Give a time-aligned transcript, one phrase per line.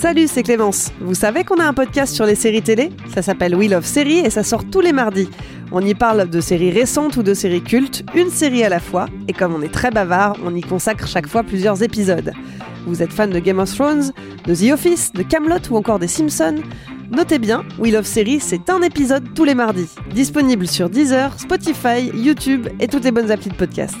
[0.00, 0.92] Salut, c'est Clémence.
[1.00, 2.90] Vous savez qu'on a un podcast sur les séries télé?
[3.12, 5.28] Ça s'appelle Wheel of Séries et ça sort tous les mardis.
[5.72, 9.06] On y parle de séries récentes ou de séries cultes, une série à la fois.
[9.26, 12.32] Et comme on est très bavard, on y consacre chaque fois plusieurs épisodes.
[12.86, 14.12] Vous êtes fan de Game of Thrones,
[14.46, 16.62] de The Office, de Camelot ou encore des Simpsons?
[17.10, 19.88] Notez bien, Wheel of Series, c'est un épisode tous les mardis.
[20.14, 23.96] Disponible sur Deezer, Spotify, YouTube et toutes les bonnes applis de podcast.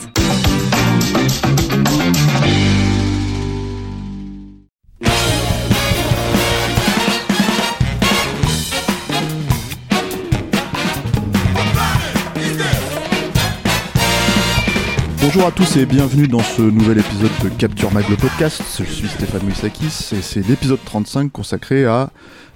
[15.30, 18.62] Bonjour à tous et bienvenue dans ce nouvel épisode de Capture Mag le podcast.
[18.78, 22.08] Je suis Stéphane Moussakis et c'est l'épisode 35 consacré à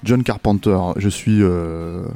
[0.05, 0.79] John Carpenter.
[0.97, 2.07] Je suis euh,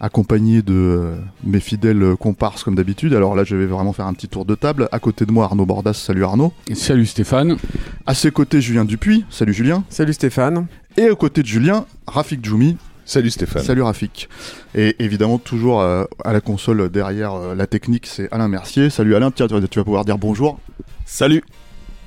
[0.00, 3.14] accompagné de euh, mes fidèles comparses comme d'habitude.
[3.14, 4.88] Alors là, je vais vraiment faire un petit tour de table.
[4.90, 5.94] À côté de moi, Arnaud Bordas.
[5.94, 6.52] Salut Arnaud.
[6.72, 7.56] Salut Stéphane.
[8.04, 9.24] À ses côtés, Julien Dupuis.
[9.30, 9.84] Salut Julien.
[9.90, 10.66] Salut Stéphane.
[10.96, 12.76] Et aux côtés de Julien, Rafik Djoumi.
[13.04, 13.62] Salut Stéphane.
[13.62, 14.28] Salut Rafik.
[14.74, 18.90] Et évidemment, toujours euh, à la console derrière euh, la technique, c'est Alain Mercier.
[18.90, 20.58] Salut Alain, tiens, tu vas, pouvoir dire bonjour.
[21.04, 21.42] Salut.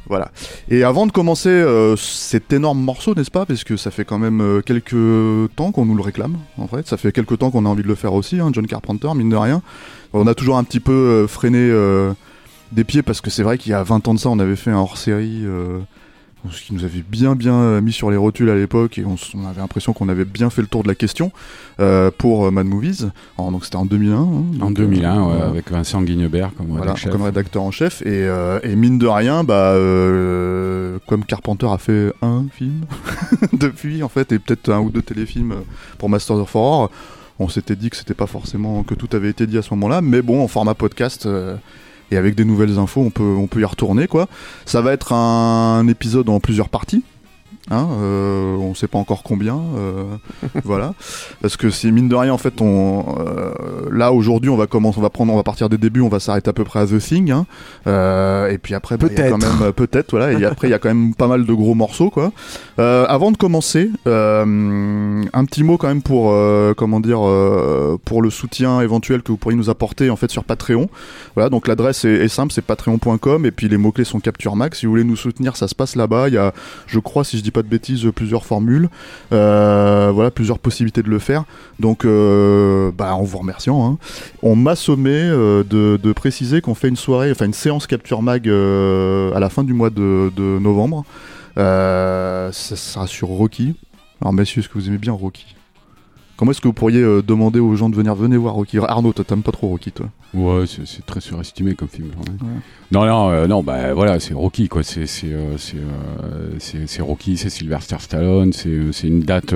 [0.10, 0.32] Voilà.
[0.70, 3.46] Et avant de commencer euh, cet énorme morceau, n'est-ce pas?
[3.46, 6.88] Parce que ça fait quand même euh, quelques temps qu'on nous le réclame, en fait.
[6.88, 9.30] Ça fait quelques temps qu'on a envie de le faire aussi, hein, John Carpenter, mine
[9.30, 9.62] de rien.
[10.14, 12.14] On a toujours un petit peu euh, freiné euh,
[12.72, 14.56] des pieds parce que c'est vrai qu'il y a 20 ans de ça, on avait
[14.56, 15.80] fait un hors-série euh,
[16.52, 19.16] ce qui nous avait bien bien euh, mis sur les rotules à l'époque et on,
[19.46, 21.32] avait l'impression qu'on avait bien fait le tour de la question
[21.80, 23.10] euh, pour euh, Mad Movies.
[23.38, 24.16] En- donc c'était en 2001.
[24.16, 24.22] hein,
[24.62, 28.02] En donc, 2001, euh, ouais, avec Vincent Guignebert comme Voilà, comme rédacteur en chef.
[28.04, 32.86] Et, euh, et mine de rien, bah, euh, comme Carpenter a fait un film
[33.54, 35.56] depuis, en fait, et peut-être un ou deux téléfilms
[35.98, 36.92] pour Masters of Horror,
[37.40, 40.02] on s'était dit que c'était pas forcément que tout avait été dit à ce moment-là.
[40.02, 41.28] Mais bon, en format podcast.
[42.12, 44.28] Et avec des nouvelles infos, on peut, on peut y retourner quoi.
[44.66, 47.04] Ça va être un épisode en plusieurs parties.
[47.70, 50.06] Hein, euh, on sait pas encore combien, euh,
[50.64, 50.94] voilà,
[51.42, 52.62] parce que c'est mine de rien en fait.
[52.62, 53.52] On euh,
[53.92, 56.22] là aujourd'hui, on va commencer, on va prendre, on va partir des débuts, on va
[56.22, 57.46] s'arrêter à peu près à The Thing, hein,
[58.50, 59.62] et puis après, bah, a quand Peut-être.
[59.62, 62.10] même peut-être, voilà, et après il y a quand même pas mal de gros morceaux
[62.10, 62.32] quoi.
[62.78, 66.34] Avant de commencer, un petit mot quand même pour
[66.78, 67.20] comment dire
[68.06, 70.90] pour le soutien éventuel que vous pourriez nous apporter en fait sur Patreon.
[71.36, 74.56] Voilà, donc l'adresse est, est simple, c'est patreon.com et puis les mots clés sont Capture
[74.56, 74.80] Max.
[74.80, 76.30] Si vous voulez nous soutenir, ça se passe là-bas.
[76.30, 76.54] Il y a,
[76.88, 78.90] je crois, si je dis pas de bêtises, plusieurs formules,
[79.34, 81.44] Euh, voilà, plusieurs possibilités de le faire.
[81.80, 83.98] Donc, euh, bah, en vous remerciant, hein.
[84.44, 88.48] on m'a sommé euh, de, préciser qu'on fait une soirée, enfin une séance Capture Mag
[88.48, 91.04] euh, à la fin du mois de, novembre.
[91.58, 93.76] Euh, ça sera sur Rocky.
[94.22, 95.57] Alors, messieurs, est-ce que vous aimez bien Rocky?
[96.38, 98.78] Comment est-ce que vous pourriez euh, demander aux gens de venir venez voir Rocky?
[98.78, 100.08] Arnaud, toi, t'aimes pas trop Rocky, toi?
[100.36, 102.10] Ouais, c'est très surestimé comme film.
[102.10, 102.62] même.
[102.92, 104.84] Non, non, euh, non, bah voilà, c'est Rocky quoi.
[104.84, 105.78] C'est c'est euh, c'est
[106.60, 109.54] c'est- c'est Rocky, c'est Sylvester Stallone, c'est une date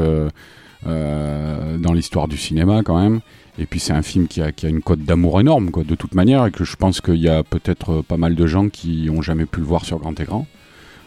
[0.83, 3.19] dans l'histoire du cinéma quand même.
[3.59, 5.93] Et puis c'est un film qui a, qui a une cote d'amour énorme quoi, de
[5.95, 9.09] toute manière, et que je pense qu'il y a peut-être pas mal de gens qui
[9.11, 10.47] ont jamais pu le voir sur grand écran.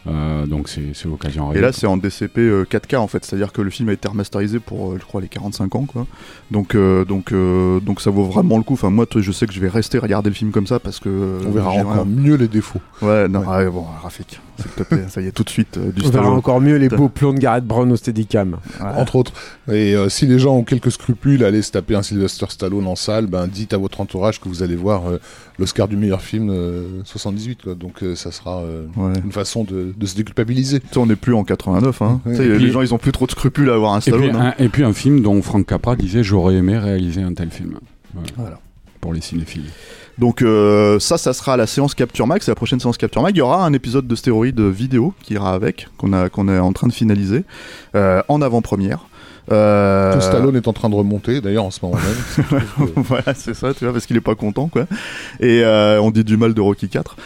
[0.07, 1.53] Euh, donc c'est c'est l'occasion.
[1.53, 4.07] Et là, c'est en DCP euh, 4K en fait, c'est-à-dire que le film a été
[4.07, 6.07] remasterisé pour, euh, je crois, les 45 ans, quoi.
[6.51, 8.75] Donc, euh, donc, euh, donc, ça vaut vraiment le coup.
[8.75, 11.39] Enfin, moi, je sais que je vais rester regarder le film comme ça parce que
[11.47, 12.81] On verra encore mieux les défauts.
[13.03, 13.65] Ouais, non, Ouais.
[13.65, 16.11] ouais, bon, Rafik, s'il te plaît, ça y est, tout de suite euh, du On
[16.11, 18.59] verra encore mieux les beaux plombs de Gareth Brown au Steadicam.
[18.81, 18.87] Ouais.
[18.97, 19.33] Entre autres.
[19.69, 22.87] Et euh, si les gens ont quelques scrupules à aller se taper un Sylvester Stallone
[22.87, 25.19] en salle, ben dites à votre entourage que vous allez voir euh,
[25.59, 27.63] l'Oscar du meilleur film euh, 78.
[27.63, 27.75] Quoi.
[27.75, 29.13] Donc euh, ça sera euh, Ouais.
[29.25, 30.81] une façon de, de se déculpabiliser.
[30.81, 32.21] Tu sais, on n'est plus en 89, hein.
[32.27, 32.33] Ouais.
[32.33, 33.99] Tu sais, Et les puis- gens, ils ont plus trop de scrupules à avoir un
[33.99, 34.37] Et puis, Stallone.
[34.37, 34.55] hein.
[34.59, 37.79] un, et puis un film dont Frank Capra disait j'aurais aimé réaliser un tel film.
[38.15, 38.29] Voilà.
[38.37, 38.61] Voilà.
[39.00, 39.65] Pour les cinéphiles.
[40.19, 43.34] Donc euh, ça, ça sera la séance Capture Mag, c'est la prochaine séance Capture Mag.
[43.34, 46.58] Il y aura un épisode de stéroïde vidéo qui ira avec, qu'on a qu'on est
[46.58, 47.44] en train de finaliser
[47.94, 49.06] euh, en avant-première.
[49.52, 52.62] Euh, Que Stallone est en train de remonter, d'ailleurs, en ce moment même.
[52.94, 54.87] Que- voilà, c'est ça, tu vois, parce qu'il est pas content, quoi.
[55.40, 57.16] Et euh, on dit du mal de Rocky 4.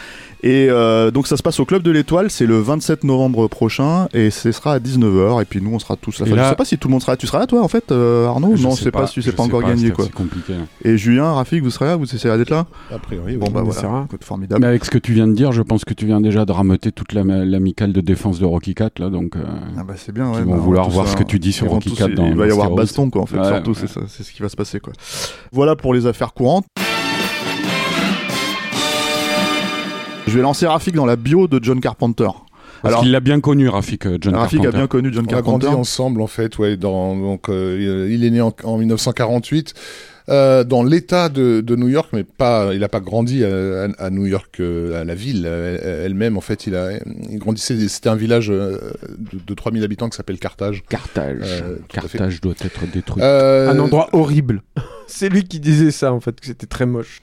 [0.41, 4.07] Et euh, donc ça se passe au Club de l'Étoile, c'est le 27 novembre prochain
[4.13, 6.25] et ce sera à 19h et puis nous on sera tous là.
[6.27, 7.17] Enfin, là- Je sais pas si tout le monde sera là.
[7.17, 8.55] Tu seras là toi en fait euh, Arnaud?
[8.55, 10.05] Je Non, sais c'est pas, si c'est pas encore gagné c'est- quoi.
[10.05, 10.53] C'est compliqué.
[10.85, 11.97] Et Julien, Rafik, vous serez là?
[11.97, 12.67] Vous essayerez d'être là?
[12.89, 13.37] A priori, oui.
[13.37, 14.61] Bon bah voilà, écoute, formidable.
[14.61, 16.51] Mais avec ce que tu viens de dire, je pense que tu viens déjà de
[16.53, 19.35] rameuter toute la- l'amicale de défense de Rocky 4 là, donc.
[19.35, 19.39] euh,
[19.77, 20.31] Ah bah c'est bien.
[20.31, 21.95] Ils ouais, vont bah, vouloir voir ça, ce que tu dis sur ils Rocky tous-
[21.97, 23.43] 4 dans Il va y avoir baston quoi en fait.
[23.43, 23.77] Surtout ouais.
[23.81, 24.93] c'est ça, c'est ce qui va se passer quoi.
[25.51, 26.65] Voilà pour les affaires courantes.
[30.29, 32.29] Je vais lancer Rafik dans la bio de John Carpenter.
[32.81, 34.77] Parce Alors- qu'il l'a bien connu, Rafik, euh, John Rafik a Carpenter.
[34.77, 35.79] bien connu John On a grandi Carpenter.
[35.81, 36.77] ensemble en fait, ouais.
[36.77, 39.73] Dans, donc, euh, il est né en, en 1948
[40.29, 42.69] euh, dans l'État de, de New York, mais pas.
[42.73, 46.37] Il n'a pas grandi à, à- à New York, euh, à la ville elle-même.
[46.37, 46.91] En fait, il a,
[47.29, 47.75] il grandissait.
[47.89, 48.79] C'était un village de,
[49.45, 50.83] de 3000 habitants qui s'appelle Carthage.
[50.87, 51.37] Carthage.
[51.43, 51.77] Euh.
[51.89, 53.21] Carthage doit être détruit.
[53.23, 54.61] Euh, Un endroit horrible.
[55.07, 57.21] C'est lui qui disait ça en fait, que c'était très moche.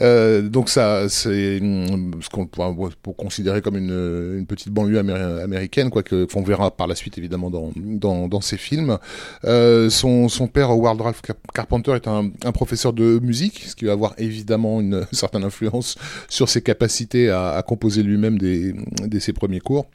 [0.00, 5.42] Euh, donc ça, c'est hum, ce qu'on pourra pour considérer comme une, petite banlieue améri-
[5.42, 8.98] américaine, quoi que qu'on verra par la suite évidemment dans ses films.
[9.44, 13.92] Euh, son père Howard Ralph Car- Carpenter est un, professeur de musique, ce qui va
[13.92, 15.96] avoir évidemment une certaine influence
[16.28, 18.74] sur ses capacités à, composer lui-même des,
[19.06, 19.86] des ses premiers cours.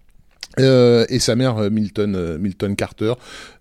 [0.59, 3.13] Euh, et sa mère euh, Milton euh, Milton Carter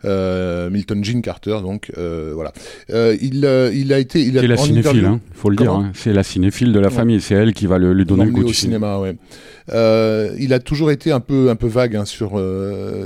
[0.05, 2.53] euh, Milton Jean Carter donc euh, voilà
[2.91, 3.37] Euh, il
[3.75, 5.67] il a été il a C'est la cinéphile, interview- hein, faut le dire.
[5.73, 5.93] Comment hein.
[5.95, 6.95] C'est la cinéphile de la Ouais.
[6.95, 7.21] famille.
[7.23, 8.99] C'est elle qui va le, lui donner le goût au du cinéma.
[8.99, 10.37] cinéma, ouais.
[10.39, 12.33] Il a toujours été un peu un peu vague hein, sur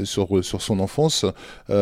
[0.04, 1.24] sur sur son enfance.
[1.68, 1.74] Il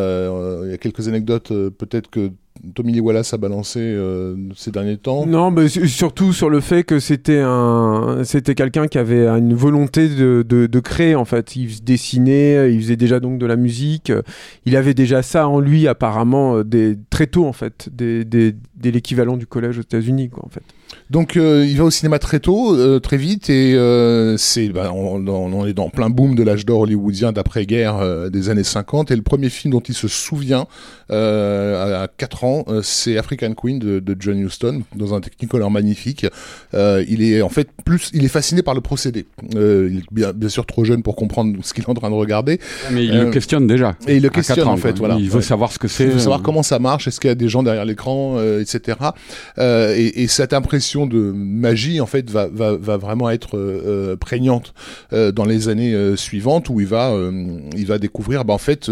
[0.71, 1.49] y a quelques anecdotes,
[1.79, 2.31] peut-être que
[2.75, 5.27] Tommy Lee Wallace a balancé euh, ces derniers temps.
[5.27, 9.55] Non, mais su- surtout sur le fait que c'était un, c'était quelqu'un qui avait une
[9.55, 11.57] volonté de, de, de créer en fait.
[11.57, 14.13] Il dessinait, il faisait déjà donc de la musique.
[14.67, 18.55] Il avait déjà ça en lui apparemment euh, des, très tôt en fait, des, dès
[18.91, 20.63] l'équivalent du collège aux États-Unis quoi en fait.
[21.11, 24.91] Donc euh, il va au cinéma très tôt, euh, très vite, et euh, c'est bah,
[24.95, 29.11] on, on- est dans plein boom de l'âge d'or hollywoodien d'après-guerre euh, des années 50.
[29.11, 30.67] Et le premier film dont il se souvient
[31.11, 35.71] euh, à 4 ans, euh, c'est African Queen de, de John Huston dans un Technicolor
[35.71, 36.27] magnifique.
[36.73, 39.27] Euh, il est en fait plus, il est fasciné par le procédé.
[39.57, 42.11] Euh, il est bien, bien sûr trop jeune pour comprendre ce qu'il est en train
[42.11, 42.59] de regarder.
[42.93, 43.95] Mais il le questionne déjà.
[44.09, 45.09] et il le questionne, ans, en fait, quoi.
[45.09, 45.17] voilà.
[45.17, 45.43] Il veut Ouais.
[45.43, 46.05] savoir ce que c'est.
[46.05, 48.61] Il faut savoir comment ça marche, est-ce qu'il y a des gens derrière l'écran, euh,
[48.63, 48.97] etc.
[49.59, 53.83] Euh, et, et cette impression de magie, en fait, va, va, va vraiment être euh,
[53.87, 54.73] euh, prégnante
[55.13, 57.13] euh, dans les années suivantes, où il va,
[57.77, 58.91] il va découvrir, bah, en fait,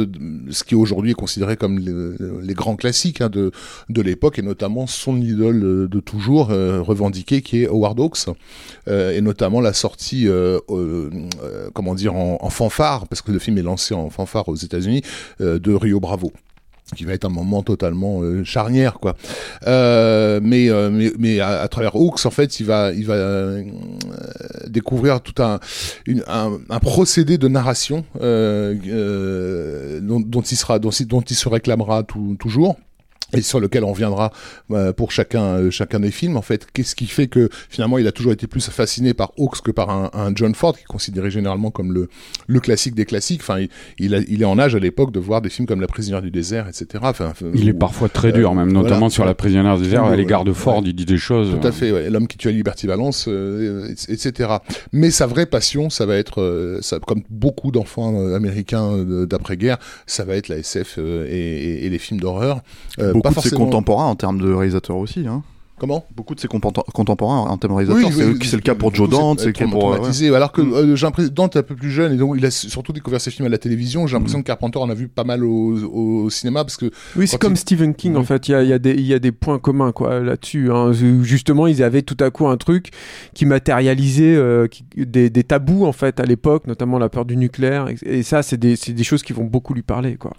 [0.51, 3.53] ce qui aujourd'hui est considéré comme les, grands classiques hein, de,
[3.89, 8.27] de l'époque, et notamment son idole de toujours euh, revendiqué, qui est Howard Hawks,
[8.89, 10.27] et notamment la sortie,
[11.73, 15.03] comment dire, en, en fanfare, parce que le film est lancé en fanfare aux États-Unis,
[15.41, 16.33] de Rio Bravo
[16.97, 19.15] qui va être un moment totalement euh, charnière quoi.
[19.67, 23.63] Euh, mais, euh, mais mais à, travers Hawks en fait il va il va euh,
[24.67, 25.59] découvrir tout un,
[26.27, 32.03] un un procédé de narration euh, dont, dont il sera dont, dont il se réclamera
[32.03, 32.77] tout- toujours
[33.35, 34.33] et sur lequel on reviendra
[34.71, 38.07] euh, pour chacun euh, chacun des films en fait qu'est-ce qui fait que finalement il
[38.07, 40.87] a toujours été plus fasciné par Hawks que par un, un John Ford qui est
[40.87, 42.09] considéré généralement comme le
[42.47, 43.69] le classique des classiques enfin il,
[43.99, 46.23] il, a- il est en âge à l'époque de voir des films comme La prisonnière
[46.23, 49.11] du désert etc enfin Il est parfois très dur, euh, même, notamment voilà.
[49.11, 50.57] sur la prisonnière du désert, à l'égard de ouais.
[50.57, 51.57] Ford, il dit des choses.
[51.61, 52.11] tout à fait, ouais.
[52.11, 54.51] l'homme qui tue à Liberty Valence, euh, et- etc.
[54.93, 60.25] Mais sa vraie passion, ça va être, euh, ça, comme beaucoup d'enfants américains d'après-guerre, ça
[60.25, 62.61] va être la SF et, et- et les films d'horreur.
[63.25, 65.27] Euh, Beaucoup de ses contemporains en termes de réalisateurs aussi.
[65.29, 65.43] Hein.
[65.79, 66.05] Comment?
[66.15, 68.13] Beaucoup de ses contemporains en termes de réalisateurs.
[68.17, 69.85] c'est oui, c'est le cas pour Joe Dante, c'est le cas pour.
[69.87, 69.97] ouais.
[69.97, 70.33] traumatisé.
[70.33, 70.73] Alors que Mm.
[70.75, 73.21] euh, j'ai l'impression Dante est un peu plus jeune et donc il a surtout découvert
[73.21, 74.07] ses films à la télévision.
[74.07, 77.27] J'ai l'impression que Carpenter en a vu pas mal au, au cinéma parce que Oui,
[77.27, 78.47] c'est comme il- Stephen King en fait.
[78.49, 80.71] Il y a, il y, a des- il y a des points communs quoi là-dessus.
[80.71, 80.93] hein.
[80.93, 82.91] Justement, ils avaient tout à coup un truc
[83.35, 87.37] qui matérialisait euh, qui- des, des tabous en fait à l'époque, notamment la peur du
[87.37, 87.89] nucléaire.
[87.89, 90.33] Et, et ça, c'est des, c'est des choses qui vont beaucoup lui parler quoi.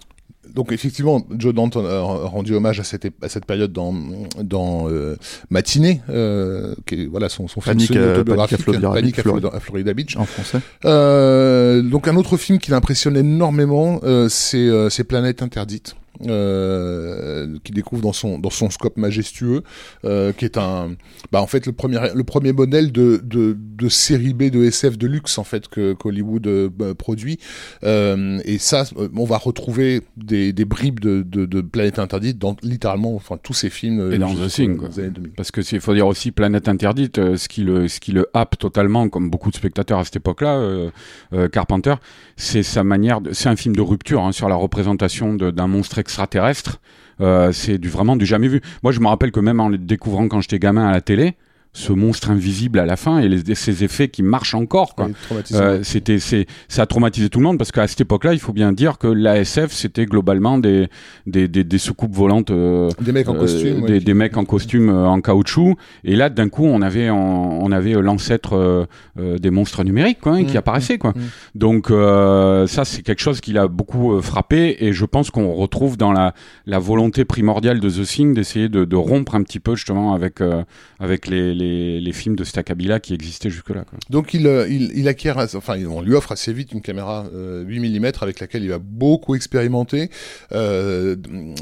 [0.54, 3.92] Donc effectivement, Joe Dante a rendu hommage à cette, à cette période dans,
[4.40, 5.16] dans euh,
[5.50, 9.22] Matinée, euh, qui est voilà son, son film Panique, semi-autobiographique, Panique à Florida- Panique à
[9.22, 9.48] Florida.
[9.48, 10.16] Florida- à Florida Beach.
[10.16, 10.58] En français.
[10.84, 15.96] Euh, donc un autre film qui l'impressionne énormément, euh, c'est euh, c'est Planète Interdite.
[16.22, 19.62] Euh, qui découvre dans son dans son scope majestueux,
[20.04, 20.94] euh, qui est un,
[21.32, 24.96] bah en fait le premier le premier modèle de de, de série B de SF
[24.96, 27.38] de luxe en fait que qu'Hollywood euh, bah, produit.
[27.82, 28.84] Et ça,
[29.16, 33.54] on va retrouver des, des bribes de, de, de Planète Interdite dans littéralement enfin tous
[33.54, 34.12] ces films.
[34.12, 34.90] Et dans The Thing, quoi.
[34.96, 35.32] années 2000.
[35.32, 38.56] Parce que il faut dire aussi Planète Interdite, ce qui le ce qui le happe
[38.56, 40.90] totalement, comme beaucoup de spectateurs à cette époque-là,
[41.50, 41.94] Carpenter,
[42.36, 43.20] c'est sa manière.
[43.32, 46.80] C'est un film de rupture hein, sur la représentation d'un monstre extraterrestre.
[47.20, 48.60] Euh, c'est du vraiment du jamais vu.
[48.82, 51.34] Moi, je me rappelle que même en le découvrant quand j'étais gamin à la télé.
[51.76, 54.94] Ce monstre invisible à la fin et les, ces effets qui marchent encore.
[54.94, 55.08] Quoi.
[55.52, 58.52] Euh, c'était, c'est, ça a traumatisé tout le monde parce qu'à cette époque-là, il faut
[58.52, 60.88] bien dire que l'ASF c'était globalement des
[61.26, 63.82] des, des, des soucoupes volantes, euh, Des mecs en euh, costume.
[63.82, 65.74] ouais, des, qui- des mecs en costume euh, en caoutchouc.
[66.04, 70.54] Et là, d'un coup, on avait on avait l'ancêtre des monstres numériques quoi, hein, qui
[70.54, 71.10] Mm, apparaissaient quoi.
[71.10, 71.20] mm.
[71.56, 75.96] Donc euh, ça, c'est quelque chose qui l'a beaucoup frappé et je pense qu'on retrouve
[75.96, 76.34] dans la
[76.66, 80.40] la volonté primordiale de The Thing d'essayer de, de rompre un petit peu justement avec
[80.40, 80.62] euh,
[81.00, 81.63] avec les, les,
[82.00, 83.84] les films de Staccabila qui existaient jusque-là.
[84.10, 87.62] Donc il, euh, il, il acquiert, enfin on lui offre assez vite une caméra euh,
[87.64, 90.10] 8 mm avec laquelle il va beaucoup expérimenter.
[90.52, 91.16] Euh,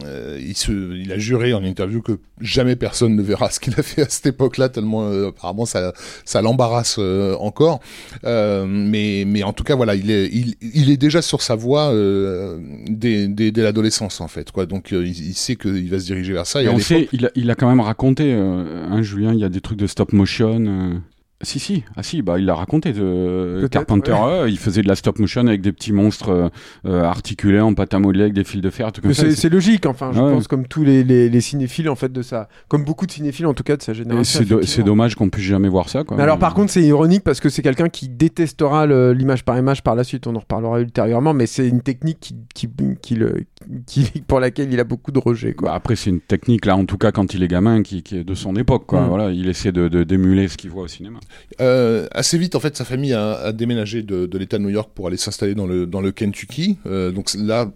[0.04, 3.74] euh, il, se, il a juré en interview que jamais personne ne verra ce qu'il
[3.78, 5.92] a fait à cette époque-là, tellement euh, apparemment ça,
[6.24, 7.80] ça l'embarrasse euh, encore.
[8.24, 11.54] Euh, mais, mais en tout cas voilà, il est, il, il est déjà sur sa
[11.54, 14.50] voie euh, dès, dès, dès l'adolescence en fait.
[14.50, 14.66] Quoi.
[14.66, 16.62] Donc euh, il, il sait qu'il va se diriger vers ça.
[16.62, 19.32] Et à on l'époque- sait, il a, il a quand même raconté, euh, hein, Julien,
[19.32, 20.64] il y a des trucs de stop motion.
[20.66, 20.98] euh.
[21.44, 22.92] Si, si, ah si, bah il l'a raconté.
[22.92, 24.48] De Peut-être, Carpenter, ouais.
[24.52, 26.48] il faisait de la stop motion avec des petits monstres euh,
[26.86, 30.20] euh, articulés en pâte à modeler avec des fils de fer, c'est logique, enfin, je
[30.20, 30.32] Ouais.
[30.34, 32.48] pense, comme tous les, les, les cinéphiles, en fait, de ça.
[32.68, 34.38] Comme beaucoup de cinéphiles, en tout cas, de sa génération.
[34.62, 36.04] c'est do- dommage qu'on puisse jamais voir ça.
[36.04, 36.16] Quoi.
[36.16, 39.82] Mais alors, par contre, c'est ironique parce que c'est quelqu'un qui détestera l'image par image
[39.82, 40.28] par la suite.
[40.28, 42.68] On en reparlera ultérieurement, mais c'est une technique qui, qui,
[43.02, 43.46] qui le,
[43.86, 45.70] qui, pour laquelle il a beaucoup de rejets, quoi.
[45.70, 48.16] Bah, après, c'est une technique, là, en tout cas, quand il est gamin, qui, qui
[48.16, 48.86] est de son époque.
[48.86, 49.02] Quoi.
[49.02, 49.08] Mm.
[49.08, 51.20] Voilà, il essaie de, de d'émuler ce qu'il voit au cinéma.
[51.60, 54.70] Euh, assez vite, en fait, sa famille a, a déménagé de, de l'État de New
[54.70, 56.78] York pour aller s'installer dans le, dans le Kentucky.
[56.86, 57.70] Euh, donc là,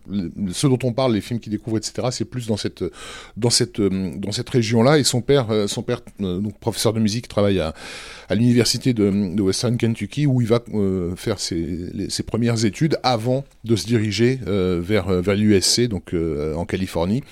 [0.53, 2.85] ce dont on parle, les films qu'il découvre, etc., c'est plus dans cette,
[3.37, 4.99] dans cette, euh, dans cette région-là.
[4.99, 7.75] Et son père, euh, son père, donc professeur de musique, travaille à,
[8.29, 11.93] à l'université de, Western Kentucky, où il va euh, faire ses,
[12.27, 17.23] premières études avant de se diriger euh, vers, euh, vers l'USC, donc en Californie,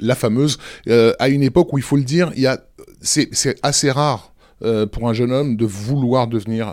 [0.00, 0.58] la, fameuse.
[0.86, 2.60] À une époque où il faut le dire, il y a,
[3.00, 3.28] c'est,
[3.62, 4.32] assez rare
[4.92, 6.68] pour un jeune homme de vouloir devenir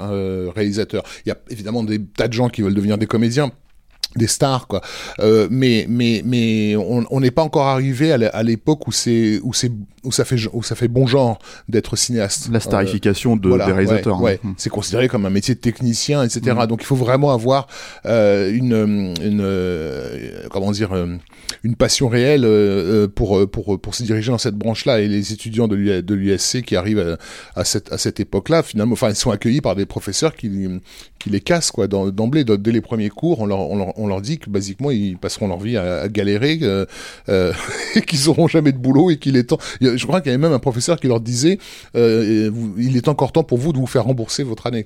[0.55, 1.03] réalisateur.
[1.25, 3.51] Il y a évidemment des tas de gens qui veulent devenir des comédiens
[4.17, 4.81] des stars quoi
[5.49, 9.71] mais mais mais on n'est pas encore arrivé à l'époque où c'est où c'est
[10.03, 11.39] où ça fait où ça fait bon genre
[11.69, 14.21] d'être cinéaste La starification de, voilà, des réalisateurs.
[14.21, 14.47] ouais, hein.
[14.49, 14.53] ouais.
[14.57, 16.55] c'est considéré comme un métier de technicien, etc.
[16.63, 16.67] Mm.
[16.67, 17.67] Donc il faut vraiment avoir
[18.05, 21.07] euh, une, une euh, comment dire, euh,
[21.63, 25.01] une passion réelle euh, euh, pour euh, pour pour se diriger dans cette branche-là.
[25.01, 27.17] Et les étudiants de l'U- de l'USC qui arrivent
[27.55, 30.49] à, à cette à cette époque-là, finalement, enfin, ils sont accueillis par des professeurs qui
[31.19, 33.39] qui les cassent quoi d'emblée dès les premiers cours.
[33.41, 36.07] On leur on leur, on leur dit que basiquement ils passeront leur vie à, à
[36.09, 36.85] galérer, euh,
[37.29, 37.53] euh,
[38.07, 39.59] qu'ils auront jamais de boulot et qu'il est temps.
[39.79, 41.57] il Je crois qu'il y avait même un professeur qui leur disait
[41.95, 44.85] euh, il est encore temps pour vous de vous faire rembourser votre année.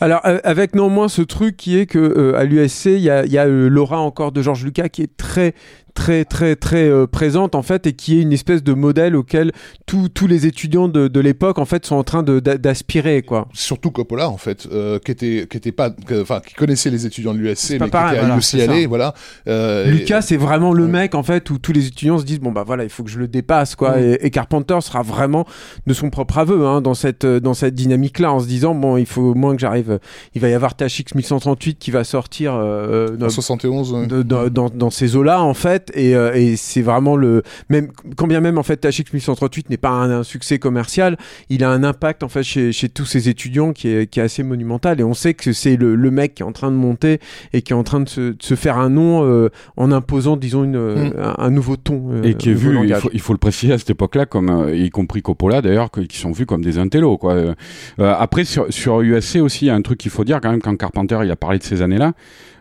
[0.00, 3.24] Alors, euh, avec néanmoins ce truc qui est que euh, à l'USC, il y a,
[3.46, 5.54] euh, l'aura encore de George Lucas qui est très
[5.96, 9.50] très très très euh, présente en fait et qui est une espèce de modèle auquel
[9.86, 13.48] tous tous les étudiants de, de l'époque en fait sont en train d'aspirer quoi.
[13.54, 17.32] Surtout Coppola en fait, euh, qui était qui était pas, enfin qui connaissait les étudiants
[17.34, 18.36] de l'USC, mais pareil, qui était voilà,
[18.66, 18.88] UCLA, ça.
[18.88, 19.14] voilà.
[19.48, 22.52] Euh, Lucas, c'est vraiment le mec en fait où tous les étudiants se disent bon
[22.52, 24.00] bah voilà il faut que je le dépasse quoi Mm.
[24.02, 25.46] et, et Carpenter sera vraiment
[25.86, 28.74] de son propre aveu hein, dans cette euh, dans cette dynamique là en se disant
[28.74, 29.98] bon il faut au moins que j'arrive
[30.34, 33.92] il va y avoir THX 1138 qui va sortir euh, en dans- 71.
[33.92, 34.06] ouais.
[34.06, 37.88] de- dans, dans, dans ces eaux-là en fait et, euh, et c'est vraiment le même
[38.16, 41.16] quand bien même en fait THX 1138 n'est pas un, un succès commercial
[41.48, 44.22] il a un impact en fait chez, chez tous ces étudiants qui est, qui est
[44.22, 46.76] assez monumental et on sait que c'est le, le mec qui est en train de
[46.76, 47.20] monter
[47.52, 50.36] et qui est en train de se, de se faire un nom euh, en imposant
[50.36, 53.32] disons une, euh, un, un nouveau ton et qui est vu, il faut, il faut
[53.32, 56.62] le préciser à cette époque-là, comme euh, y compris Coppola d'ailleurs, qui sont vus comme
[56.62, 57.16] des intellos.
[57.18, 57.54] Quoi.
[57.98, 60.60] Après sur, sur USC aussi, il y a un truc qu'il faut dire quand même
[60.60, 62.12] quand Carpenter il a parlé de ces années-là,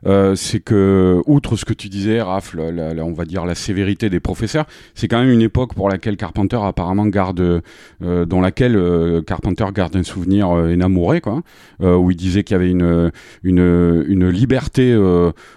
[0.06, 3.56] euh, c'est que outre ce que tu disais, Raph, la- la- on va dire la
[3.56, 7.62] sévérité des professeurs, c'est quand même une époque pour laquelle Carpenter apparemment garde,
[8.04, 11.42] euh, dans laquelle euh, Carpenter garde un souvenir énamouré, quoi,
[11.82, 13.12] euh, où il disait qu'il y avait une
[13.44, 14.96] une, une liberté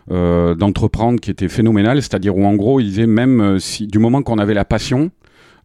[0.09, 4.39] d'entreprendre qui était phénoménale, c'est-à-dire où en gros il disait même si du moment qu'on
[4.39, 5.11] avait la passion,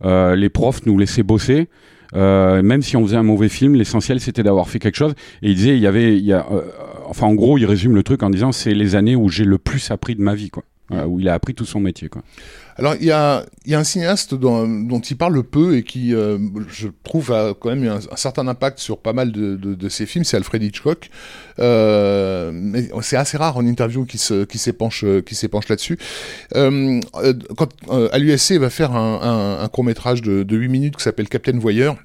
[0.04, 1.70] les profs nous laissaient bosser.
[2.16, 5.14] Euh, même si on faisait un mauvais film, l'essentiel c'était d'avoir fait quelque chose.
[5.42, 6.62] Et il disait, il y avait, il y a, euh,
[7.06, 9.58] enfin en gros, il résume le truc en disant, c'est les années où j'ai le
[9.58, 10.64] plus appris de ma vie, quoi.
[10.90, 12.24] Voilà, où il a appris tout son métier, quoi.
[12.78, 16.14] Alors il y a, y a un cinéaste dont, dont il parle peu et qui,
[16.14, 16.38] euh,
[16.70, 19.76] je trouve, a quand même eu un, un certain impact sur pas mal de, de,
[19.76, 21.10] de ses films, c'est Alfred Hitchcock.
[21.60, 26.00] Euh, mais c'est assez rare en interview qui s'épanche, qui s'épanche là-dessus.
[26.56, 30.44] Euh, euh, quand euh, à l'USC, il va faire un, un, un court métrage de,
[30.44, 31.98] de 8 minutes qui s'appelle Captain Voyeur.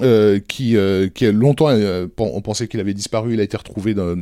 [0.00, 3.92] Euh, qui, euh, qui longtemps, euh, on pensait qu'il avait disparu, il a été retrouvé
[3.92, 4.16] dans,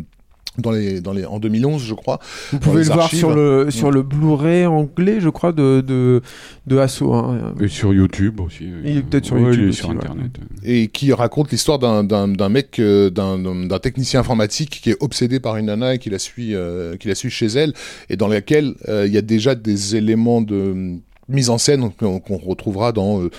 [0.60, 2.18] dans les, dans les, en 2011, je crois.
[2.52, 6.22] Vous pouvez le voir sur le, sur le Blu-ray anglais, je crois, de, de,
[6.66, 7.02] de Asso.
[7.12, 7.54] Hein.
[7.60, 8.68] Et sur YouTube aussi.
[8.84, 9.68] Il est peut-être sur YouTube.
[9.68, 10.38] aussi, sur Internet.
[10.64, 15.66] Et qui raconte l'histoire d'un mec, euh, d'un technicien informatique qui est obsédé par une
[15.66, 17.72] nana et qui la suit, euh, qui la suit chez elle,
[18.08, 20.98] et dans laquelle euh, il y a déjà des éléments de
[21.28, 23.30] mise en scène qu'on retrouvera dans euh,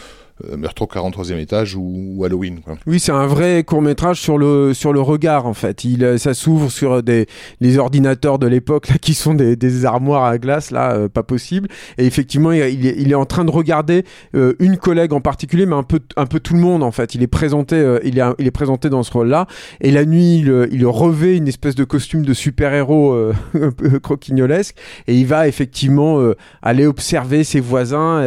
[0.58, 2.60] Meurtre au 43e étage ou, Halloween.
[2.60, 2.78] Quoi.
[2.88, 5.84] Oui, c'est un vrai court métrage sur le sur le regard en fait.
[5.84, 7.28] Il euh, ça s'ouvre sur des
[7.60, 11.24] les ordinateurs de l'époque là qui sont des, des armoires à glace là, euh, pas
[11.24, 11.68] possible.
[11.98, 15.84] Et effectivement, il, il, est, en train de regarder une collègue en particulier, mais un
[15.84, 17.16] peu un peu tout le monde en fait.
[17.16, 19.48] Il est présenté il est il est présenté dans ce rôle là.
[19.82, 23.16] Et la nuit, il, il revêt une espèce de costume de super héros
[24.04, 24.76] croquignolesque
[25.08, 26.20] et il va effectivement
[26.62, 28.18] aller observer ses voisins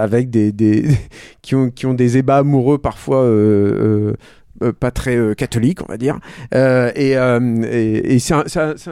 [0.00, 0.84] avec des, des
[1.44, 4.16] qui ont, qui ont des ébats amoureux parfois euh, euh,
[4.62, 6.18] euh, pas très catholiques, on va dire.
[6.52, 8.34] et, et, c'est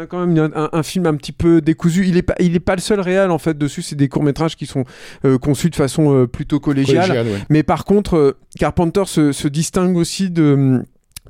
[0.08, 2.06] quand même un, film un petit peu décousu.
[2.06, 3.80] Il est pas, il est pas le seul réel en fait dessus.
[3.80, 4.84] C'est des courts métrages qui sont
[5.40, 7.24] conçus de façon plutôt collégiale.
[7.48, 10.82] Mais par contre, Carpenter se, se distingue aussi de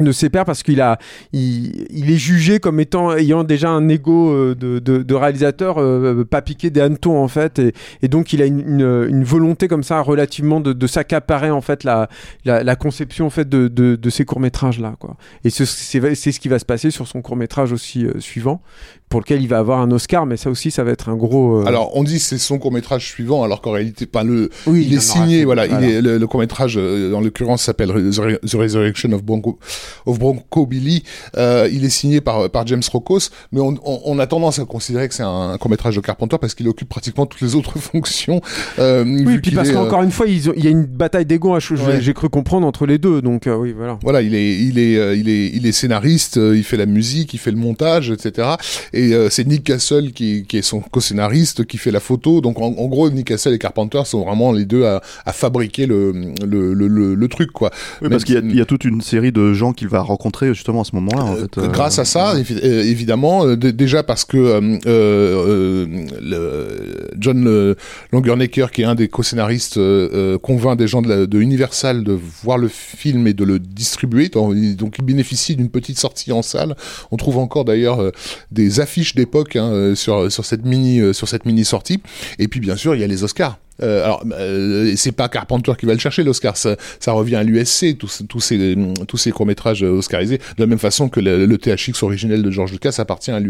[0.04, 0.98] de ses pairs parce qu'il a
[1.32, 5.76] il, il, est jugé comme étant ayant déjà un ego euh, de, de, de réalisateur
[5.78, 7.58] euh, pas piqué des hannetons en fait.
[7.58, 11.50] Et, et donc il a une, une, une, volonté comme ça relativement de, de s'accaparer
[11.50, 12.08] en fait la,
[12.44, 15.16] la, la, conception en fait de, de, ces courts métrages là quoi.
[15.44, 18.60] Et c'est ce qui va se passer sur son court métrage aussi euh, suivant
[19.08, 21.66] pour lequel il va avoir un Oscar mais ça aussi ça va être un gros
[21.66, 24.94] alors on dit c'est son court métrage suivant alors qu'en réalité pas le oui, il,
[24.94, 29.58] est signé voilà, Il est, le, court métrage en l'occurrence s'appelle The Resurrection of Bongo
[30.06, 31.02] of Bronco Billy.
[31.36, 34.64] Euh, il est signé par, par James Rokos, mais on, on, on a tendance à
[34.64, 38.40] considérer que c'est un, court-métrage de Carpenter parce qu'il occupe pratiquement toutes les autres fonctions.
[38.78, 41.58] Euh, oui, puis parce qu'encore euh, une fois, il y a une bataille d'ego, hein,
[41.60, 43.22] j'ai cru comprendre, entre les deux.
[43.22, 43.98] Donc euh, oui, voilà.
[44.02, 47.34] Voilà, il est, il est, euh, il est, il est scénariste, il fait la musique,
[47.34, 48.48] il fait le montage, etc.
[48.92, 52.40] Et c'est Nick Castle qui, qui est son co-scénariste, qui fait la photo.
[52.40, 55.86] Donc en, en, gros, Nick Castle et Carpenter sont vraiment les deux à, à fabriquer
[55.86, 56.12] le,
[56.44, 57.70] le, le, le, truc, quoi.
[58.00, 60.82] Oui, parce qu'il y, y, a toute une série de gens qu'il va rencontrer justement
[60.82, 61.24] à ce moment-là.
[61.24, 61.68] En euh, fait, euh.
[61.68, 64.60] grâce à ça, évidemment, euh, déjà parce que
[66.20, 67.74] le, John
[68.12, 69.78] Longernecker, qui est un des co-scénaristes,
[70.42, 74.28] convainc des gens de, de, Universal de voir le film et de le distribuer.
[74.28, 74.54] Donc,
[74.98, 76.76] il bénéficie d'une petite sortie en salle.
[77.10, 78.12] On trouve encore d'ailleurs
[78.50, 82.00] des affiches d'époque hein, sur sur cette mini sur cette mini sortie.
[82.38, 83.58] Et puis bien sûr, il y a les Oscars.
[83.82, 87.96] Euh, alors, euh, c'est pas Carpenter qui va le chercher l'Oscar, ça, revient à l'USC,
[87.98, 88.08] tous,
[88.40, 88.76] ces
[89.08, 92.72] tous ces courts métrages oscarisés, de la même façon que le, THX originel de George
[92.72, 93.40] Lucas appartient à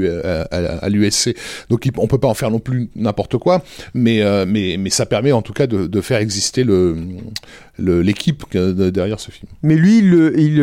[0.88, 1.37] l'USC.
[1.68, 5.06] Donc, on peut pas en faire non plus n'importe quoi, mais euh, mais mais ça
[5.06, 6.96] permet en tout cas de, faire exister le
[7.78, 9.50] l'équipe derrière ce film.
[9.62, 10.58] Mais lui, il, il,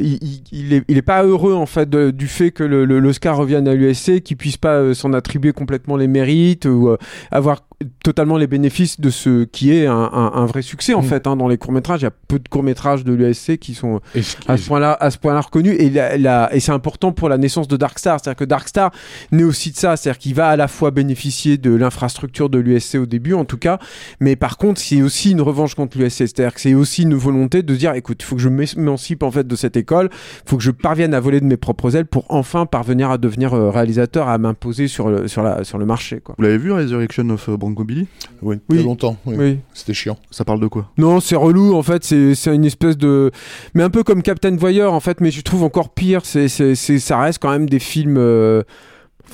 [0.00, 3.74] il, il, est, il est pas heureux en fait du fait que l'Oscar revienne à
[3.74, 6.96] l'USC, qu'il puisse pas s'en attribuer complètement les mérites ou
[7.30, 7.62] avoir
[8.02, 11.06] totalement les bénéfices de ce qui est un, un, un vrai succès en mm.
[11.06, 12.00] fait hein, dans les courts métrages.
[12.00, 14.00] Il y a peu de courts métrages de l'USC qui sont
[14.46, 17.68] à ce point-là à ce point-là reconnus et, la, et c'est important pour la naissance
[17.68, 18.20] de Dark Star.
[18.20, 18.90] C'est-à-dire que Dark Star
[19.32, 22.96] naît aussi de ça, c'est-à-dire qu'il va à la fois bénéficier de l'infrastructure de l'USC
[22.96, 23.78] au début en tout cas,
[24.20, 26.18] mais par contre c'est aussi une revanche contre l'USC.
[26.18, 29.30] C'est-à-dire que c'est aussi une volonté de dire écoute, il faut que je m'émancipe en
[29.30, 32.06] fait de cette école, il faut que je parvienne à voler de mes propres ailes
[32.06, 35.86] pour enfin parvenir à devenir euh, réalisateur, à m'imposer sur le, sur, la, sur le
[35.86, 36.20] marché.
[36.20, 36.34] Quoi.
[36.36, 38.06] Vous l'avez vu Resurrection of euh, oui,
[38.42, 38.58] oui.
[38.70, 39.16] il y a longtemps.
[39.26, 39.58] Oui.
[39.74, 40.16] C'était chiant.
[40.30, 40.90] Ça parle de quoi?
[40.98, 42.04] Non, c'est relou en fait.
[42.04, 43.30] C'est une espèce de,
[43.74, 46.22] mais un peu comme Captain Voyeur en fait, mais je trouve encore pire.
[46.24, 48.18] C'est ça reste quand même des films.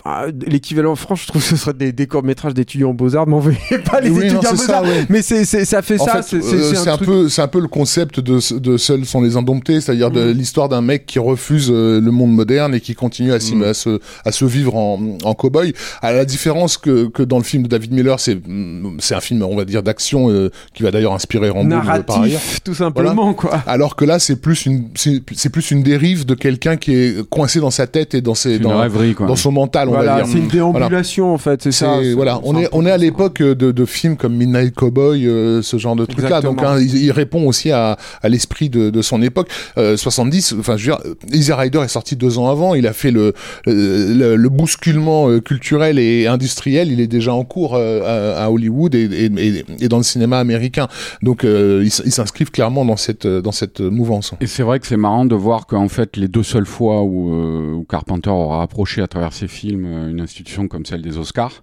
[0.07, 3.27] Euh, l'équivalent en France, je trouve que ce serait des, des courts-métrages d'étudiants en beaux-arts,
[3.27, 4.85] mais pas les étudiants en beaux-arts.
[5.09, 6.23] Mais c'est, ça fait ça.
[6.23, 9.81] c'est, euh, un, peu, c'est un peu le concept de, de Seuls sont les indomptés,
[9.81, 10.37] c'est-à-dire de mm.
[10.37, 13.63] l'histoire d'un mec qui refuse euh, le monde moderne et qui continue à, mm.
[13.63, 15.75] à, se, à se vivre en, en cow-boy.
[16.03, 19.21] À la différence que, que dans le film de David Miller, c'est, mm, c'est un
[19.21, 22.41] film, on va dire, d'action euh, qui va d'ailleurs inspirer Rambo par ailleurs.
[22.65, 23.63] tout simplement, quoi.
[23.67, 27.61] Alors que là, c'est plus une, c'est, plus une dérive de quelqu'un qui est coincé
[27.61, 31.39] dans sa tête et dans ses, dans, dans son mental voilà, C'est une déambulation en
[31.39, 31.99] fait, c'est ça.
[32.15, 35.77] Voilà, on est on est à l'époque de, de, films comme Midnight Cowboy, euh, ce
[35.77, 36.41] genre de trucs-là.
[36.41, 39.49] Donc hein, il, répond aussi à, à l'esprit de, de, son époque.
[39.79, 42.75] Euh, 70, enfin je veux dire, Easy Rider est sorti deux ans avant.
[42.75, 43.33] Il a fait le
[43.67, 46.91] le, le bousculement euh, culturel et industriel.
[46.91, 50.39] Il est déjà en cours euh, à, à, Hollywood et, et, et, dans le cinéma
[50.39, 50.89] américain.
[51.23, 54.33] Donc ils s'inscrivent clairement dans cette dans cette mouvance.
[54.41, 57.77] Et c'est vrai que c'est marrant de voir qu'en fait les deux seules fois où,
[57.77, 61.63] où Carpenter aura approché à travers ses films une institution comme celle des Oscars,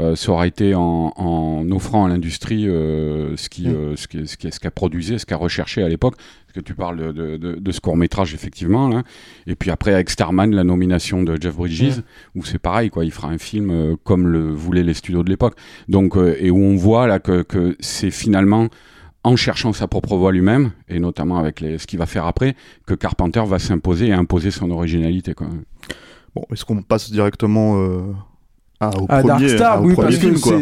[0.00, 3.74] euh, ça aura été en, en offrant à l'industrie euh, ce qui, Mm.
[3.74, 6.16] euh, ce qui, ce qui, ce qu'a produisé, ce qu'a recherché à l'époque.
[6.16, 9.04] Parce que tu parles de, de, ce court métrage effectivement là.
[9.46, 12.00] Et puis après avec Starman, la nomination de Jeff Bridges,
[12.34, 15.30] où c'est pareil quoi, il fera un film euh, comme le voulaient les studios de
[15.30, 15.54] l'époque.
[15.88, 18.68] Donc euh, et où on voit là que, que c'est finalement
[19.22, 22.56] en cherchant sa propre voix lui-même, et notamment avec les, ce qu'il va faire après,
[22.86, 25.32] que Carpenter va s'imposer et imposer son originalité.
[25.32, 25.48] Quoi.
[26.34, 28.12] Bon, est-ce qu'on passe directement euh,
[28.80, 30.58] à, au À premier, Dark Star, au oui, premier parce film, que quoi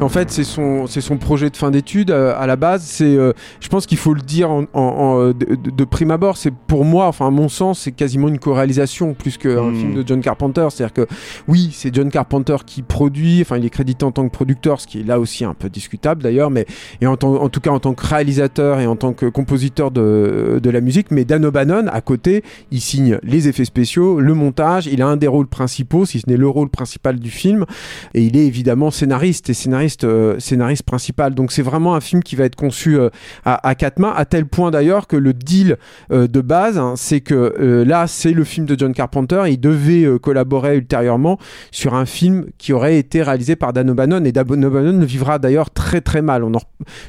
[0.00, 2.82] En fait, c'est son, c'est son projet de fin d'études euh, à la base.
[2.84, 6.38] C'est, euh, je pense qu'il faut le dire en, en- en, euh, de, prime abord.
[6.38, 9.74] C'est pour moi, enfin à mon sens, c'est quasiment une co-réalisation plus qu'un Hmm.
[9.76, 10.66] film de John Carpenter.
[10.70, 11.06] C'est-à-dire que
[11.48, 13.42] oui, c'est John Carpenter qui produit.
[13.42, 15.68] Enfin, il est crédité en tant que producteur, ce qui est là aussi un peu
[15.68, 16.50] discutable d'ailleurs.
[16.50, 16.64] Mais
[17.02, 20.60] et en, en tout cas en tant que réalisateur et en tant que compositeur de,
[20.62, 21.10] de la musique.
[21.10, 24.86] Mais Dan O'Bannon, à côté, il signe les effets spéciaux, le montage.
[24.86, 27.66] Il a un des rôles principaux, si ce n'est le rôle principal du film.
[28.14, 31.34] Et il est évidemment scénariste et scénariste, euh, scénariste principal.
[31.34, 33.10] Donc c'est vraiment un film qui va être conçu euh,
[33.44, 35.76] à, à quatre mains, à tel point d'ailleurs que le deal
[36.12, 39.42] euh, de base, hein, c'est que là, c'est le film de John Carpenter.
[39.48, 41.38] Il devait collaborer ultérieurement
[41.70, 44.24] sur un film qui aurait été réalisé par Dan O'Bannon.
[44.24, 46.44] Et Dan O'Bannon vivra d'ailleurs très très mal.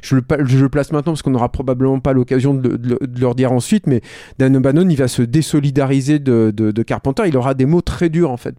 [0.02, 3.52] Je, le, place maintenant parce qu'on n'aura probablement pas l'occasion de, de de le redire
[3.52, 3.88] ensuite.
[3.88, 4.02] Mais
[4.40, 7.24] Dan O'Bannon, il va se désolidariser de, Carpenter.
[7.28, 8.56] Il aura des mots très durs en fait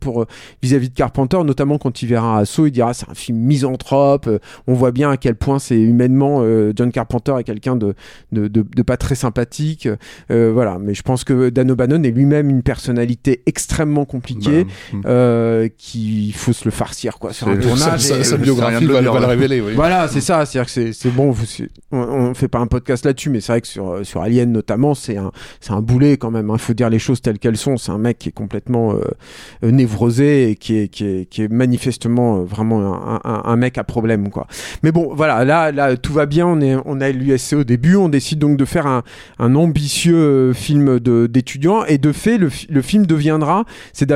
[0.63, 4.12] vis-à-vis de Carpenter, notamment quand il verra Assaut, il dira c'est un film misanthrope.
[4.27, 7.95] Euh, On voit bien à quel point c'est humainement euh, John Carpenter est quelqu'un de,
[8.33, 9.89] de, de- de pas très sympathique.
[10.31, 14.67] Euh, voilà, mais je pense que Dan O'Bannon est lui-même une personnalité extrêmement compliquée,
[15.07, 18.01] euh, qu'il faut se le farcir quoi sur un tournage.
[18.01, 19.61] Sa, et- biographie va, le révéler.
[19.61, 19.73] Oui.
[19.75, 20.45] voilà, c'est ça.
[20.47, 21.31] C'est-à-dire que c'est, bon.
[21.31, 21.45] vous-
[21.93, 24.95] on, on fait pas un podcast là-dessus, mais c'est vrai que sur, sur Alien notamment,
[24.95, 26.51] c'est un, c'est un boulet quand même.
[26.53, 27.77] Il faut dire les choses telles qu'elles sont.
[27.77, 31.49] C'est un mec qui est complètement euh, névrosé et qui est, qui est, qui est
[31.49, 34.47] manifestement euh, vraiment un, un, un mec à problème, quoi.
[34.83, 36.47] Mais bon, voilà, là, là, tout va bien.
[36.47, 37.97] On est, on a l'USC au début.
[37.97, 39.03] On décide donc de faire un,
[39.39, 41.85] un ambitieux euh, film d'étudiants.
[41.85, 43.65] Et de fait, le, le film deviendra.
[43.93, 44.11] C'est,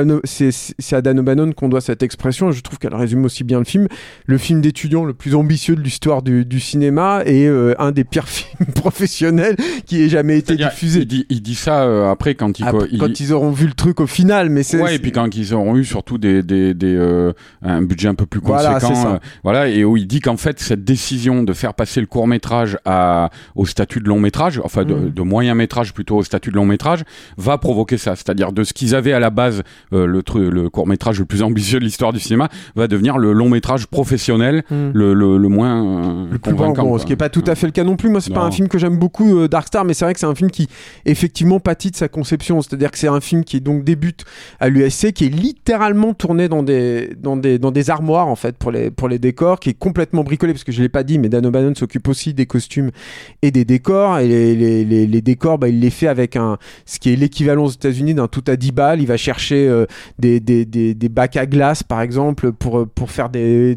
[0.93, 2.53] à Dan O'Bannon qu'on doit cette expression.
[2.53, 3.89] Je trouve qu'elle résume aussi bien le film
[4.27, 8.05] le film d'étudiant le plus ambitieux de l'histoire du, du cinéma et euh, un des
[8.05, 11.01] pires films professionnels qui ait jamais été diffusé.
[11.01, 13.67] Il dit, il dit ça euh, après quand il, Après, il- quand ils auront vu
[13.67, 16.43] le truc au final, mais c'est ouais, et puis quand ils auront eu surtout des,
[16.43, 20.37] des, des, euh, un budget un peu plus conséquent, voilà, et où il dit qu'en
[20.37, 24.61] fait cette décision de faire passer le court métrage à au statut de long métrage,
[24.65, 25.11] enfin de, Mhm.
[25.11, 27.05] de moyen métrage plutôt au statut de long métrage,
[27.37, 29.63] va provoquer ça, c'est-à-dire de ce qu'ils avaient à la base
[29.93, 33.33] euh, le le court métrage le plus ambitieux de l'histoire du cinéma va devenir le
[33.33, 34.91] long métrage professionnel, Hmm.
[34.95, 36.83] le, le, le moins euh, le plus convaincant.
[36.83, 36.99] bon, quoi.
[36.99, 38.09] ce qui est pas tout à fait le cas non plus.
[38.11, 40.21] Moi, c'est pas un film que j'aime beaucoup, euh, Dark Star, mais c'est vrai que
[40.21, 40.69] c'est un film qui
[41.05, 42.63] effectivement pâtit de sa conception.
[42.63, 44.25] C'est-à-dire que c'est un film qui donc débute
[44.61, 48.57] à l'USC, qui est littéralement tourné dans des dans des dans des armoires en fait
[48.57, 51.19] pour les pour les décors, qui est complètement bricolé parce que je l'ai pas dit,
[51.19, 52.93] mais Dan O'Bannon s'occupe aussi des costumes
[53.43, 54.21] et des décors.
[54.21, 57.17] Et les, les, les, les décors, bah, il les fait avec un ce qui est
[57.17, 59.01] l'équivalent aux États-Unis d'un tout à 10 balles.
[59.01, 59.85] Il va chercher euh,
[60.21, 63.77] des, des, des, des bacs à glace, par exemple, pour, euh, pour faire des,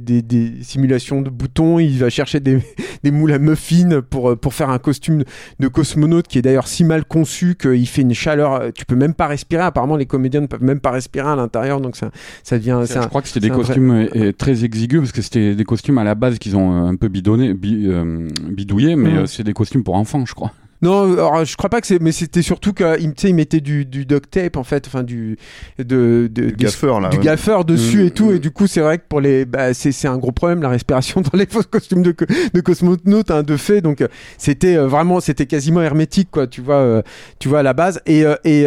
[0.61, 1.79] simulations de boutons.
[1.79, 2.59] Il va chercher des,
[3.03, 5.23] des moules à muffins pour, euh, pour faire un costume
[5.59, 8.71] de cosmonaute qui est d'ailleurs si mal conçu qu'il fait une chaleur.
[8.75, 9.63] Tu peux même pas respirer.
[9.63, 11.81] Apparemment, les comédiens ne peuvent même pas respirer à l'intérieur.
[11.81, 12.11] Donc ça,
[12.43, 12.79] ça devient.
[12.85, 15.78] c'est Je crois que c'était des vrai- costumes très exigus parce que c'était des costumes
[15.97, 19.43] à la base qu'ils ont euh, un peu bidonné, bi- euh, bidouillé, mais euh, c'est
[19.43, 20.51] des costumes pour enfants, je crois.
[20.81, 24.05] Non, alors, je crois pas que c'est, mais c'était surtout qu'il il mettait du, du
[24.05, 25.37] duct tape en fait, enfin du
[25.77, 27.23] de, de Du gaffeur, là, du ouais.
[27.23, 28.35] gaffeur dessus Mm, et tout, mm.
[28.35, 30.69] et du coup c'est vrai que pour les, bah, c'est c'est un gros problème la
[30.69, 32.15] respiration dans les faux costumes de,
[32.53, 34.05] de cosmonautes hein, de fait, donc
[34.37, 37.01] c'était euh, vraiment, c'était quasiment hermétique quoi, tu vois, euh,
[37.39, 38.61] tu vois à la base, et euh, et,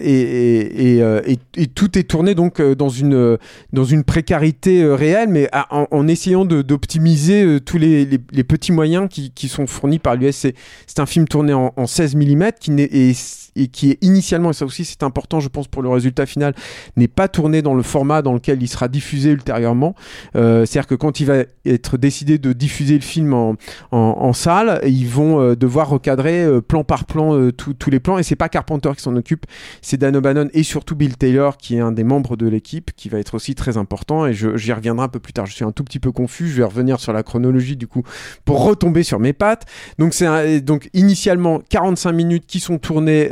[0.00, 3.38] et, et, et, tout est tourné donc dans une
[3.72, 8.72] dans une précarité réelle, mais à- en, en essayant d'optimiser tous les, les, les petits
[8.72, 10.54] moyens qui, qui sont fournis par l'USC.
[10.86, 12.90] C'est un film tourné en, en 16 mm qui n'est
[13.62, 16.54] et, qui est initialement, et ça aussi c'est important je pense pour le résultat final,
[16.96, 19.94] n'est pas tourné dans le format dans lequel il sera diffusé ultérieurement.
[20.36, 23.56] Euh, C'est-à-dire que quand il va être décidé de diffuser le film en,
[23.92, 28.22] en, salle, ils vont euh, devoir recadrer euh, plan par plan tous les plans et
[28.22, 29.46] c'est pas Carpenter qui s'en occupe,
[29.82, 33.08] c'est Dan O'Bannon et surtout Bill Taylor qui est un des membres de l'équipe qui
[33.08, 35.46] va être aussi très important et j'y reviendrai un peu plus tard.
[35.46, 38.02] Je suis un tout petit peu confus, je vais revenir sur la chronologie du coup
[38.44, 39.66] pour retomber sur mes pattes.
[39.98, 43.30] Donc c'est donc initialement initialement 45 minutes qui sont tournées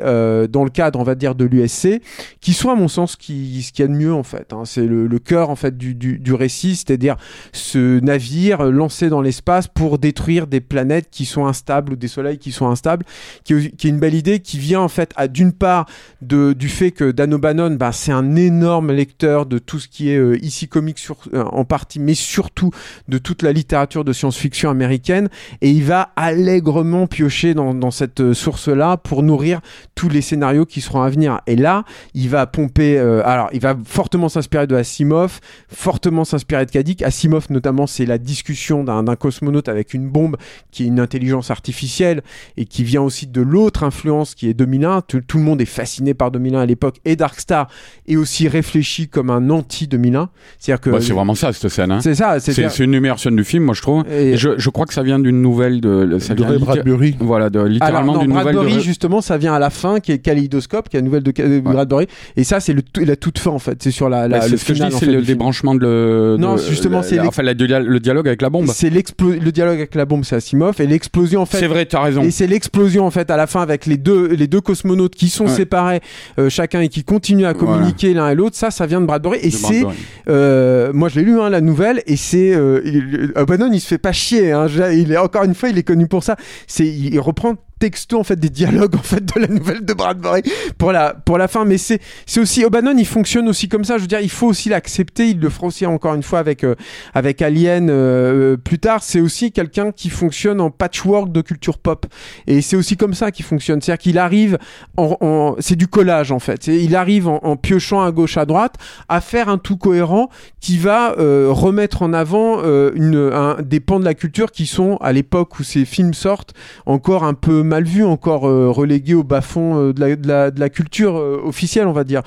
[0.50, 2.00] dans le cadre, on va dire, de l'USC,
[2.40, 4.52] qui sont à mon sens qui, ce qu'il y a de mieux en fait.
[4.52, 4.62] hein.
[4.64, 7.16] C'est le, cœur en fait du, du, récit, c'est-à-dire
[7.52, 12.38] ce navire lancé dans l'espace pour détruire des planètes qui sont instables ou des soleils
[12.38, 13.04] qui sont instables,
[13.44, 15.86] qui, est- une belle idée qui vient en fait à d'une part
[16.22, 20.10] de, du fait que Dan O'Bannon, bah, c'est un énorme lecteur de tout ce qui
[20.10, 21.04] est euh, ici comique
[21.34, 22.70] euh, en partie, mais surtout
[23.08, 25.28] de toute la littérature de science-fiction américaine,
[25.60, 29.60] et il va allègrement piocher dans, cette euh, source-là pour nourrir
[29.98, 31.40] tous les scénarios qui seront à venir.
[31.48, 31.82] Et là,
[32.14, 37.02] il va pomper, euh, alors il va fortement s'inspirer de Asimov, fortement s'inspirer de Kadik.
[37.02, 40.36] Asimov notamment, c'est la discussion d'un d'un cosmonaute avec une bombe
[40.70, 42.22] qui est une intelligence artificielle
[42.56, 45.00] et qui vient aussi de l'autre influence qui est 2001.
[45.00, 47.66] Tout, tout le monde est fasciné par 2001 à l'époque et Darkstar
[48.06, 50.28] est aussi réfléchi comme un anti-2001.
[50.60, 51.90] C'est-à-dire que Bah, c'est vraiment ça, cette scène.
[51.90, 52.00] hein.
[52.00, 54.04] c'est ça, C'est c'est c'est une des meilleures scènes du film, moi je trouve.
[54.08, 56.18] Et- Et je, je crois que ça vient d'une nouvelle de.
[56.20, 57.16] Ça de vient Bradbury.
[57.18, 58.54] Voilà, de, Alors, littéralement non, d'une nouvelle.
[58.54, 61.22] Bradbury, de- justement, ça vient à la fin, qui est Kaleidoscope, qui est la nouvelle
[61.22, 62.06] de Ca- de Bradbury.
[62.36, 63.82] Et ça, c'est la toute fin, en fait.
[63.82, 66.36] C'est sur la, la Bah, le je final, c'est le débranchement de le.
[66.38, 68.68] Non, de- justement, c'est enfin la- le dialogue avec la bombe.
[68.72, 71.58] C'est le dialogue avec la bombe, c'est Asimov, et l'explosion, en fait.
[71.58, 72.22] C'est vrai, t'as raison.
[72.22, 75.28] Et c'est l'explosion en fait à la fin avec les deux les deux cosmonautes qui
[75.28, 75.50] sont Ouais.
[75.54, 76.00] séparés
[76.38, 78.56] euh, chacun et qui continuent à communiquer l'un et l'autre.
[78.56, 79.96] Ça, ça vient de Bradbury et c'est Bradbury.
[80.28, 83.86] euh, moi je l'ai lu hein, la nouvelle et c'est euh, il- O'Bannon il se
[83.88, 84.52] fait pas chier.
[84.52, 86.36] Hein, il est encore une fois il est connu pour ça.
[86.66, 90.42] C'est il reprend texto en fait des dialogues en fait de la nouvelle de Bradbury
[90.78, 91.64] pour la pour la fin.
[91.64, 93.96] Mais c'est c'est aussi O'Bannon il fonctionne aussi comme ça.
[93.96, 95.28] Je veux dire il faut aussi l'accepter.
[95.30, 96.74] Il le fera aussi encore une fois avec euh,
[97.14, 99.02] avec Alien euh, plus tard.
[99.02, 102.06] C'est aussi quelqu'un qui fonctionne en patchwork de culture pop.
[102.46, 103.80] Et c'est aussi comme ça qu'il fonctionne.
[103.80, 104.58] C'est à dire qu'il arrive
[104.96, 106.66] en, en- c'est du collage en fait.
[106.66, 108.74] Il arrive en, en piochant à gauche à droite
[109.08, 110.28] à faire un tout cohérent
[110.60, 114.66] qui va euh, remettre en avant euh, une, un, des pans de la culture qui
[114.66, 116.54] sont à l'époque où ces films sortent
[116.86, 120.68] encore un peu mal vus, encore euh, relégués au bas-fond euh, de, la, de, la,
[120.68, 122.22] culture euh, officielle, on va dire.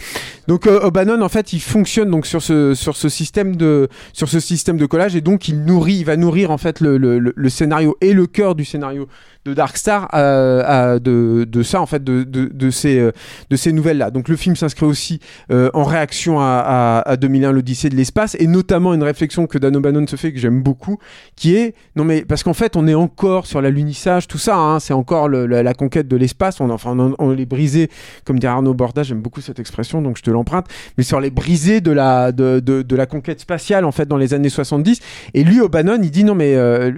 [0.48, 4.40] Donc O'Bannon, en fait, il fonctionne donc sur ce sur ce système de sur ce
[4.40, 7.98] système de collage et donc il nourrit, il va nourrir en fait le- le scénario
[8.00, 9.08] et le cœur du scénario
[9.46, 13.12] de Darkstar euh, à- de, de ça en fait de, de, de ces euh,
[13.50, 14.12] de ces nouvelles là.
[14.12, 15.20] Donc le film s'inscrit aussi
[15.52, 16.64] euh, en réaction à,
[17.06, 20.32] à, à 2001 l'Odyssée de l'espace et notamment une réflexion que Dan O'Bannon se fait
[20.34, 20.98] que j'aime beaucoup
[21.36, 24.80] qui est non mais parce qu'en fait on est encore sur l'alunissage tout ça hein,
[24.80, 27.90] c'est encore le- la, la conquête de l'espace on enfin on, on est brisé
[28.26, 31.32] comme dit Arnaud Borda j'aime beaucoup cette expression donc je te l'emprunte mais sur les
[31.32, 35.00] brisés de la de, de, de la conquête spatiale en fait dans les années 70
[35.34, 36.92] et lui O'Bannon il dit non mais euh,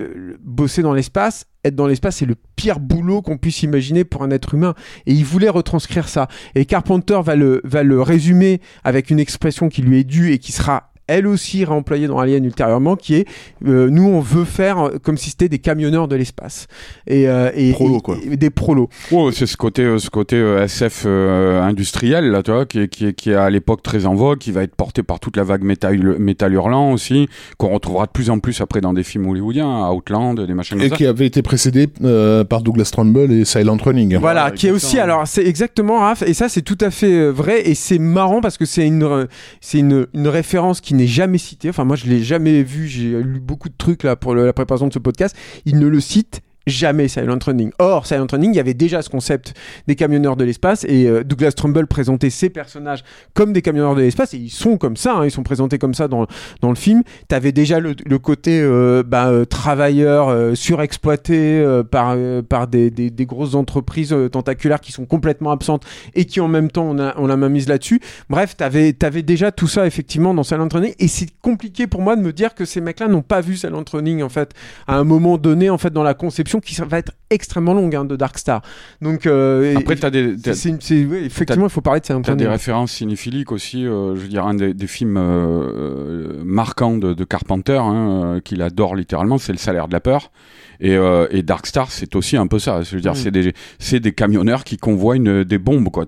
[0.44, 4.32] bosser dans l'espace être dans l'espace, c'est le pire boulot qu'on puisse imaginer pour un
[4.32, 4.74] être humain.
[5.06, 6.28] Et il voulait retranscrire ça.
[6.56, 10.40] Et Carpenter va le, va le résumer avec une expression qui lui est due et
[10.40, 13.28] qui sera elle aussi réemployée dans Alien ultérieurement, qui est
[13.68, 16.68] euh, nous on veut faire euh, comme si c'était des camionneurs de l'espace
[17.08, 18.18] et, euh, et, et- quoi.
[18.30, 18.90] et des prolos.
[19.12, 22.88] Oh, c'est ce côté, euh, ce côté SF euh, industriel là, tu vois, qui est,
[22.88, 25.38] qui est, qui est à l'époque très en vogue, qui va être porté par toute
[25.38, 29.04] la vague métal, métal hurlant aussi, qu'on retrouvera de plus en plus après dans des
[29.04, 30.96] films hollywoodiens, Outland, des machins Et comme ça.
[30.96, 34.18] qui avait été précédé euh, par Douglas Trumbull et Silent Running.
[34.18, 37.68] Voilà, qui est aussi alors c'est exactement Raph et ça c'est tout à fait vrai
[37.70, 39.28] et c'est marrant parce que c'est une
[39.62, 41.70] c'est une, une référence qui n'est jamais citée.
[41.70, 44.88] Enfin moi je l'ai jamais vu, j'ai lu beaucoup de trucs là pour la préparation
[44.88, 45.36] de ce podcast,
[45.66, 47.72] il ne le cite jamais Silent Running.
[47.80, 49.54] Or Silent Running, il y avait déjà ce concept
[49.88, 54.02] des camionneurs de l'espace et euh, Douglas Trumbull présentait ses personnages comme des camionneurs de
[54.02, 56.28] l'espace et ils sont comme ça, hein, ils sont présentés comme ça dans
[56.62, 57.04] dans le film.
[57.28, 62.16] T'avais déjà le, côté euh, bah, euh, travailleur euh, surexploité euh, par
[62.48, 65.84] par des, des, grosses entreprises tentaculaires qui sont complètement absentes
[66.16, 68.00] et qui en même temps on a on a mise là-dessus.
[68.30, 72.16] Bref, t'avais t'avais déjà tout ça effectivement dans Silent Running et c'est compliqué pour moi
[72.16, 74.54] de me dire que ces mecs-là n'ont pas vu Silent Running en fait
[74.88, 78.06] à un moment donné en fait dans la conception qui va être extrêmement longue hein,
[78.06, 78.62] de Darkstar.
[79.02, 82.06] Donc euh, Après, t'as des, c'est- c'est une- c'est- ouais, effectivement il faut parler de
[82.06, 83.86] Silent T'as des références cinéphiliques aussi.
[83.86, 88.62] euh, je veux dire, un des, des films euh, marquants de, de Carpenter, hein, qu'il
[88.62, 90.32] adore littéralement, c'est Le Salaire de la peur.
[90.80, 90.98] Et,
[91.32, 92.82] et Dark Star, c'est aussi un peu ça.
[92.82, 93.16] Je veux dire, Mm.
[93.16, 96.06] c'est des, c'est des camionneurs qui convoient une, des bombes, quoi,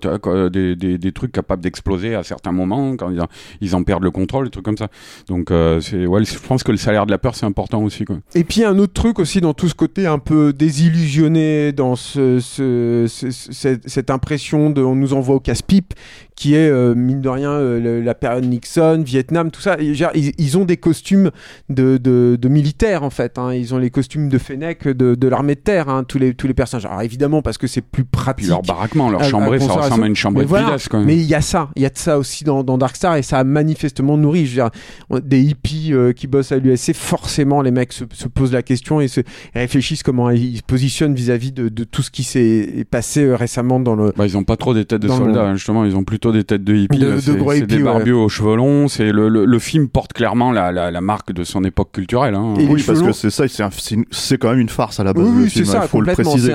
[0.50, 3.26] des, des, des trucs capables d'exploser à certains moments quand ils en,
[3.62, 4.88] ils en perdent le contrôle, des trucs comme ça.
[5.28, 8.18] Donc, c'est, ouais, je pense que le salaire de la peur, c'est important aussi, quoi.
[8.34, 12.40] Et puis un autre truc aussi dans tout ce côté un peu désillusionné dans ce,
[12.40, 15.94] ce- ce- ce- cette, cette impression de on nous envoie au casse-pipe
[16.36, 19.76] qui est euh, mine de rien euh, la période Nixon, Vietnam, tout ça.
[19.80, 21.30] Ils, ils ont des costumes
[21.70, 23.38] de, de, de militaires en fait.
[23.38, 23.54] hein.
[23.54, 26.46] Ils ont les costumes de Fennec de, de l'armée de terre, hein, tous les tous
[26.46, 26.84] les personnages.
[26.84, 28.36] Alors évidemment parce que c'est plus pratique.
[28.44, 30.66] Puis leur baraquement, leur chambrée, ça ressemble à une chambrée de voilà.
[30.66, 31.06] Vidas, quand même.
[31.06, 33.22] Mais il y a ça, il y a de ça aussi dans, dans Darkstar et
[33.22, 34.44] ça a manifestement nourri.
[34.44, 34.68] Je veux
[35.10, 38.62] dire, des hippies euh, qui bossent à l'USC, forcément les mecs se, se posent la
[38.62, 42.10] question et se et réfléchissent comment comment ils se positionnent vis-à-vis de, de tout ce
[42.10, 44.12] qui s'est passé euh, récemment dans le.
[44.16, 45.84] Bah, ils ont pas trop des têtes de le- soldats, hein, justement.
[45.84, 46.98] Ils ont plutôt des têtes de hippies.
[46.98, 47.82] De- de C'est- gros c'est hippies, des ouais.
[47.84, 48.88] barbus aux cheveux longs.
[48.88, 52.34] C'est le, le, le film porte clairement la, la, la marque de son époque culturelle.
[52.34, 52.54] Hein.
[52.58, 55.00] Et Oui, parce que c'est ça, c'est un- c'est une- c'est quand même une farce
[55.00, 55.26] à la base.
[55.28, 56.52] Oui, c'est film, ça, il faut le préciser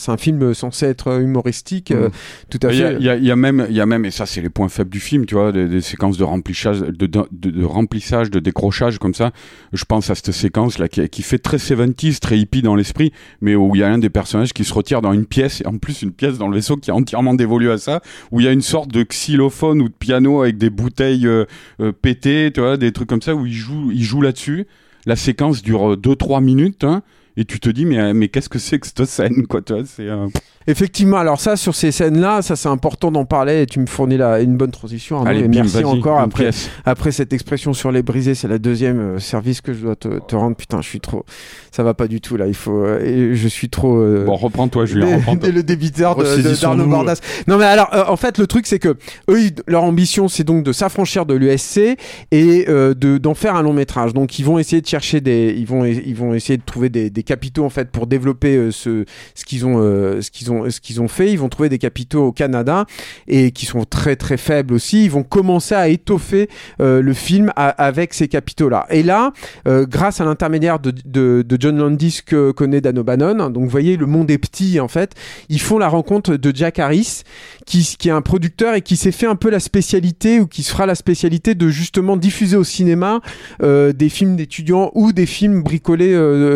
[0.00, 2.12] C'est un, film censé être humoristique, euh, Mm.
[2.50, 2.96] tout à Il y, a, fait.
[2.98, 4.48] il y a- il y a même, il y a même, et ça c'est les
[4.50, 7.64] points faibles du film, tu vois, des, des séquences de remplissage, de, de, de- de
[7.64, 9.32] remplissage, de décrochage comme ça.
[9.72, 13.12] Je pense à cette séquence là qui, qui fait très 70s, très hippie dans l'esprit,
[13.40, 15.66] mais où il y a un des personnages qui se retire dans une pièce, et
[15.66, 18.46] en plus une pièce dans le vaisseau qui est entièrement dévolue à ça, où il
[18.46, 21.44] y a une sorte de xylophone ou de piano avec des bouteilles euh,
[21.80, 24.66] euh, pétées, tu vois, des trucs comme ça où il joue, il joue là-dessus.
[25.06, 26.84] La séquence dure 2-3 minutes.
[26.84, 27.02] Hein,
[27.36, 29.72] et tu te dis mais euh, mais qu'est-ce que c'est que cette scène quoi tu
[29.72, 30.26] vois c'est euh,
[30.66, 34.16] Effectivement, alors ça, sur ces scènes-là, ça c'est important d'en parler et tu me fournis
[34.16, 35.18] là une bonne transition.
[35.18, 36.70] Arnaud, allez et bim, merci encore après, pièce.
[36.84, 40.08] après cette expression sur les brisés, c'est la deuxième euh, service que je dois te,
[40.20, 40.56] te rendre.
[40.56, 41.24] Putain, je suis trop,
[41.70, 42.46] ça va pas du tout là.
[42.46, 43.96] Il faut, euh, je suis trop.
[43.96, 46.76] euh, bon reprends-toi Julien dès le débiteur Ressaisissons-nous.
[46.76, 47.20] d'Arnaud Bordas.
[47.48, 48.96] Non mais alors, en fait, le truc c'est que
[49.30, 51.96] eux, ils- leur ambition c'est donc de s'affranchir de l'USC
[52.30, 54.12] et de d'en faire un long métrage.
[54.14, 57.10] Donc ils vont essayer de chercher des, ils vont, ils vont essayer de trouver des,
[57.10, 59.78] des capitaux en fait pour développer ce, ce qu'ils ont,
[60.20, 61.32] ce qu'ils ont, ce qu'ils ont fait.
[61.32, 62.86] Ils vont trouver des capitaux au Canada
[63.28, 65.04] et qui sont très très faibles aussi.
[65.04, 66.48] Ils vont commencer à étoffer
[66.80, 68.86] euh, le film avec ces capitaux-là.
[68.90, 69.32] Et là,
[69.66, 74.06] euh, grâce à l'intermédiaire de, John Landis que connaît Dan O'Bannon, donc vous voyez, le
[74.06, 75.12] monde est petit en fait,
[75.48, 77.22] ils font la rencontre de Jack Harris,
[77.66, 80.70] qui, est un producteur et qui s'est fait un peu la spécialité ou qui se
[80.70, 83.20] fera la spécialité de justement diffuser au cinéma
[83.62, 86.12] euh, des films d'étudiants ou des films bricolés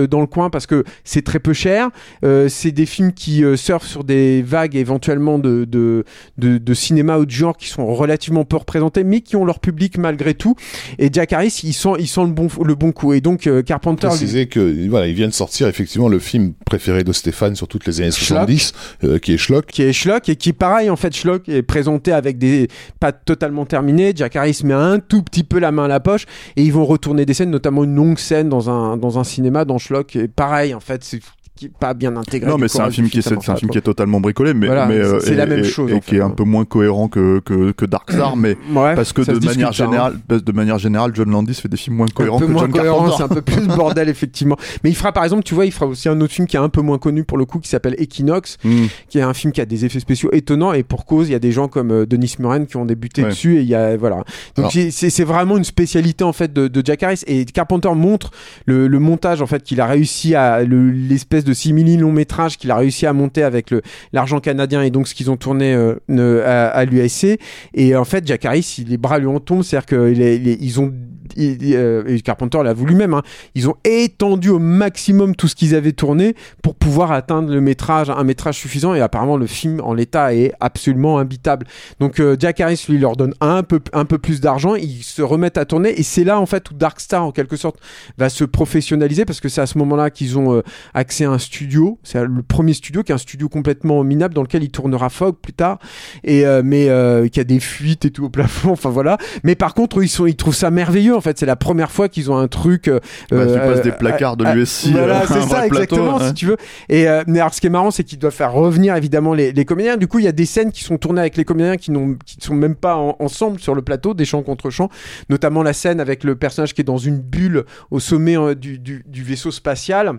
[0.09, 1.91] dans le coin parce que c'est très peu cher.
[2.23, 6.05] C'est des films qui surfent sur des vagues éventuellement de, de,
[6.39, 9.61] de, de cinéma ou de genre qui sont relativement peu représentés mais qui ont leur
[9.61, 10.55] public malgré tout.
[10.99, 13.13] Et Jack Harris, il sent, il sent le, bon, le bon coup.
[13.13, 14.07] Et donc euh, Carpenter...
[14.09, 17.69] lui- préciser que voilà, il vient de sortir effectivement le film préféré de Stéphane sur
[17.69, 18.49] toutes les années Schlock.
[18.49, 18.73] 70,
[19.05, 19.67] euh, qui est Schlock.
[19.67, 22.69] qui est Schlock et qui pareil en fait Schlock est présenté avec des
[23.01, 26.25] pas totalement terminés Jack Harris met un tout petit peu la main à la poche
[26.57, 29.65] et ils vont retourner des scènes notamment une longue scène dans un dans un cinéma
[29.65, 31.21] dans Schlock et pareil en fait c'est
[31.57, 33.81] qui est pas bien intégré Non, mais c'est un film qui est, un film qui
[33.81, 36.45] totalement bricolé, mais, Voilà, mais euh, c'est la même chose, et qui est un peu
[36.45, 39.73] moins cohérent que que, que Dark Star, mais Ouais, parce que de manière discute, hein.
[39.73, 42.53] générale, parce- de manière générale, John Landis fait des films moins cohérents un peu que
[42.53, 44.57] moins John cohérent, c'est un peu plus bordel effectivement.
[44.85, 46.61] Mais il fera par exemple, tu vois, il fera aussi un autre film qui est
[46.61, 48.87] un peu moins connu pour le coup, qui s'appelle Equinox, Hmm.
[49.09, 51.35] qui est un film qui a des effets spéciaux étonnants et pour cause, il y
[51.35, 53.29] a des gens comme euh, Denis Muren qui ont débuté Ouais.
[53.31, 54.25] dessus et il y a voilà.
[54.57, 58.31] Donc c'est vraiment une spécialité en fait de, de Jack Harris et Carpenter montre
[58.67, 62.59] le, le montage en fait qu'il a réussi à le- l'espèce de simili long métrage
[62.59, 63.75] qu'il a réussi à monter avec
[64.13, 67.39] l'argent canadien et donc ce qu'ils ont tourné euh, à, l'USC
[67.75, 69.63] et en fait Jack Harris les bras lui en tombent.
[69.63, 70.93] C'est-à-dire qu'ils ont
[71.37, 73.23] il- euh, Carpenter l'a voulu même hein,
[73.55, 78.11] ils ont étendu au maximum tout ce qu'ils avaient tourné pour pouvoir atteindre le métrage,
[78.11, 78.95] un métrage suffisant.
[78.95, 81.67] Et apparemment, le film en l'état est absolument imbitable.
[82.01, 84.75] Donc, euh, Jack Harris lui leur donne un peu, un peu plus d'argent.
[84.75, 85.99] Ils se remettent à tourner.
[85.99, 87.77] Et c'est là, en fait, où Dark Star, en quelque sorte,
[88.19, 90.63] va se professionnaliser parce que c'est à ce moment-là qu'ils ont euh,
[90.95, 91.99] accès à un studio.
[92.03, 95.37] C'est le premier studio qui est un studio complètement minable dans lequel il tournera Fog
[95.41, 95.79] plus tard.
[96.25, 98.71] Et, euh, mais euh, qui a des fuites et tout au plafond.
[98.73, 99.19] Enfin, voilà.
[99.45, 101.15] Mais par contre, ils, sont, ils trouvent ça merveilleux.
[101.17, 102.89] En fait, c'est la première fois qu'ils ont un truc.
[102.89, 104.89] euh, Bah, tu euh, passes des placards de euh, l'USC.
[104.93, 106.27] Voilà, euh, c'est un ça, plateau, exactement, ouais.
[106.29, 106.57] si tu veux.
[106.89, 109.65] Et mais alors, ce qui est marrant, c'est qu'ils doivent faire revenir évidemment les, les
[109.65, 109.97] comédiens.
[109.97, 112.17] Du coup, il y a des scènes qui sont tournées avec les comédiens qui n'ont,
[112.25, 114.89] qui sont même pas en- ensemble sur le plateau, des chants contre chants.
[115.29, 119.05] Notamment la scène avec le personnage qui est dans une bulle au sommet du, du-
[119.07, 120.19] du vaisseau spatial.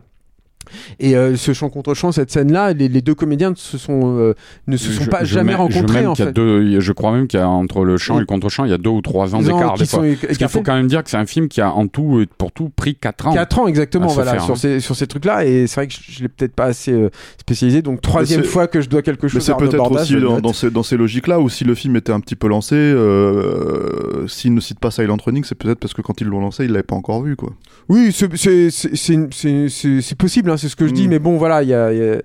[1.00, 4.18] Et euh, ce chant contre chant, cette scène-là, les, les deux comédiens ne se sont,
[4.20, 4.34] euh,
[4.68, 6.34] ne se sont Je- pas je jamais mets- je rencontrés même en fait.
[6.34, 8.74] deux- je crois même qu'il y a entre le chant et le contre-chant, il y
[8.74, 9.92] a deux ou trois ans d'écart Parce
[10.38, 12.52] qu'il faut quand même dire que c'est un film qui a en tout, euh, pour
[12.52, 13.34] tout, pris 4 ans.
[13.34, 14.58] 4 ans exactement voilà faire, sur hein.
[14.58, 16.92] ces sur ces trucs là et c'est vrai que je, je l'ai peut-être pas assez
[16.92, 19.70] euh, spécialisé donc troisième c'est- fois que je dois quelque Mais chose c'est à Arnaud
[19.70, 22.36] peut-être aussi je dans, ces, dans ces logiques-là où si le film était un petit
[22.36, 26.28] peu lancé, euh, s'il ne cite pas Silent Running, c'est peut-être parce que quand ils
[26.28, 27.54] l'ont lancé, ils l'avaient pas encore vu, quoi.
[27.90, 31.10] Oui, c'est- c'est possible, hein, c'est ce que je dis, Mm.
[31.12, 32.18] mais bon, voilà, il y a, il y a-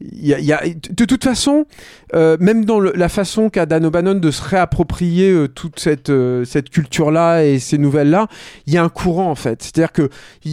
[0.00, 1.64] il y a- il y a- de toute façon,
[2.14, 6.10] euh, même dans le- la façon qu'a Dan O'Bannon de se réapproprier euh, toute cette,
[6.10, 8.28] euh, cette culture-là et ces nouvelles-là,
[8.66, 9.62] il y a un courant en fait.
[9.62, 10.08] C'est-à-dire que
[10.44, 10.52] il,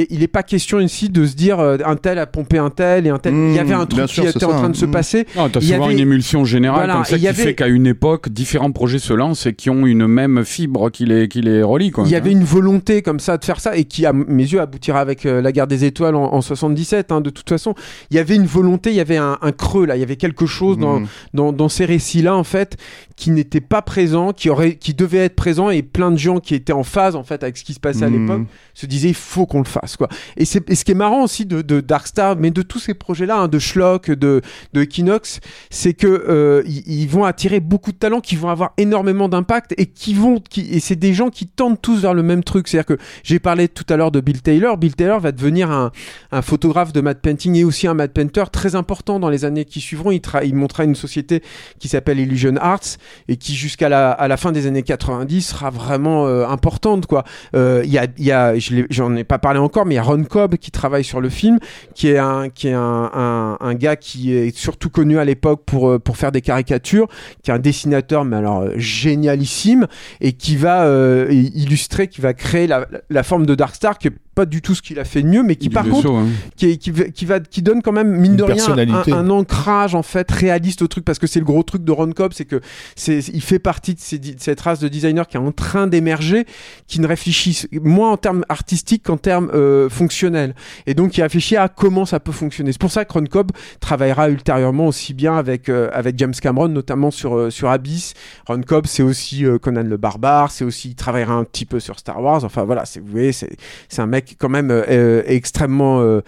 [0.00, 2.70] il, il est pas question ici de se dire euh, un tel a pompé un
[2.70, 3.32] tel et un tel.
[3.34, 4.90] Mm, il y avait un truc qui était en train de se mm.
[4.90, 5.26] passer.
[5.36, 7.54] Non, t'as Il y souvent avait- une émulsion générale Voilà, comme ça qui avait- fait
[7.54, 11.28] qu'à une époque, différents projets se lancent et qui ont une même fibre qui les,
[11.28, 11.90] qui les relie.
[11.90, 12.04] Quoi.
[12.06, 14.60] Il y avait une volonté comme ça de faire ça et qui, à mes yeux,
[14.60, 17.74] aboutira avec euh, la guerre des étoiles en, en 77, hein, de toute façon.
[18.10, 20.16] Il y avait une volonté, il y avait un, un creux là, il y avait
[20.16, 21.02] quelque chose dans,
[21.34, 22.76] dans, dans ces récits-là, en fait,
[23.16, 26.54] qui n'était pas présent, qui, aurait, qui devait être présent, et plein de gens qui
[26.54, 28.20] étaient en phase, en fait, avec ce qui se passait à Mm.
[28.20, 30.08] l'époque, se disaient, il faut qu'on le fasse, quoi.
[30.36, 32.92] Et, c'est, et ce qui est marrant aussi de, de Darkstar, mais de tous ces
[32.92, 34.42] projets-là, hein, de Schlock, de,
[34.74, 38.74] de Equinox, c'est que euh, ils, ils vont attirer beaucoup de talents qui vont avoir
[38.76, 42.22] énormément d'impact et qui vont, qui, et c'est des gens qui tendent tous vers le
[42.22, 42.68] même truc.
[42.68, 44.76] C'est-à-dire que j'ai parlé tout à l'heure de Bill Taylor.
[44.76, 45.90] Bill Taylor va devenir un,
[46.32, 49.64] un photographe de matte painting et aussi un matte painter très important dans les années
[49.64, 50.10] qui suivront.
[50.10, 51.42] Il, tra- il montera une société
[51.78, 55.70] qui s'appelle Illusion Arts et qui jusqu'à la, à la fin des années 90 sera
[55.70, 57.24] vraiment euh, importante quoi.
[57.54, 58.54] Euh, Il y a,
[58.90, 61.28] j'en ai pas parlé encore, mais il y a Ron Cobb qui travaille sur le
[61.28, 61.58] film,
[61.94, 65.88] qui est un qui est un, un, gars qui est surtout connu à l'époque pour
[65.88, 67.08] euh, pour faire des caricatures,
[67.42, 69.86] qui est un dessinateur mais alors génialissime
[70.20, 70.86] et qui va
[71.30, 74.82] illustrer, qui va créer la, la forme de Darkstar qui est pas du tout ce
[74.82, 76.26] qu'il a fait de mieux, mais qui Du par vaisseau, contre hein.
[76.56, 79.30] qui, qui, va- qui va qui donne quand même mine Une de rien un, un
[79.30, 82.32] ancrage en fait réaliste au truc parce que c'est le gros truc de Ron Cobb
[82.34, 82.60] c'est que
[82.94, 85.52] c'est il fait partie de, ces di- de cette race de designers qui est en
[85.52, 86.44] train d'émerger
[86.86, 90.54] qui ne réfléchissent moins en termes artistiques qu'en termes euh, fonctionnels.
[90.86, 92.72] Et donc qui réfléchit à comment ça peut fonctionner.
[92.72, 96.68] C'est pour ça que Ron Cobb travaillera ultérieurement aussi bien avec euh, avec James Cameron
[96.68, 98.12] notamment sur euh, sur Abyss.
[98.46, 101.80] Ron Cobb c'est aussi euh, Conan le barbare c'est aussi il travaillera un petit peu
[101.80, 102.44] sur Star Wars.
[102.44, 103.56] Enfin voilà c'est vous voyez c'est
[103.88, 106.22] c'est un mec quand même euh, euh, extrêmement euh,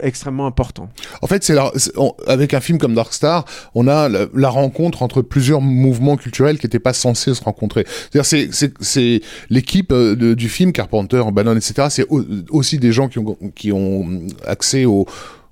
[0.00, 0.88] extrêmement important
[1.22, 1.56] En fait, c'est
[2.26, 3.44] avec un film comme Darkstar,
[3.74, 7.84] on a la, rencontre entre plusieurs mouvements culturels qui n'étaient pas censés se rencontrer.
[8.10, 8.48] C'est-à-dire,
[8.80, 9.20] c'est,
[9.50, 11.88] l'équipe du film, Carpenter, Bannon, etc.
[11.90, 14.06] C'est au- aussi des gens qui ont, qui ont
[14.46, 15.06] accès au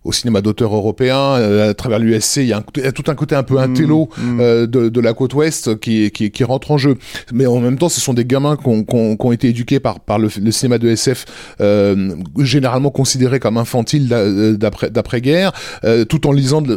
[0.05, 2.89] au cinéma d'auteur européen, euh, à travers l'USC, il y, a un côté- il y
[2.89, 4.41] a tout un côté un peu intello mm.
[4.41, 6.97] euh, de, de la côte ouest qui, qui, qui rentre en jeu.
[7.33, 9.49] Mais en même temps, ce sont des gamins qui ont, qui ont- qui ont été
[9.49, 11.25] éduqués par, par le, le cinéma de SF,
[11.61, 15.53] euh, généralement considéré comme infantile d'a- d'après d'après guerre,
[15.85, 16.77] euh, tout en lisant de,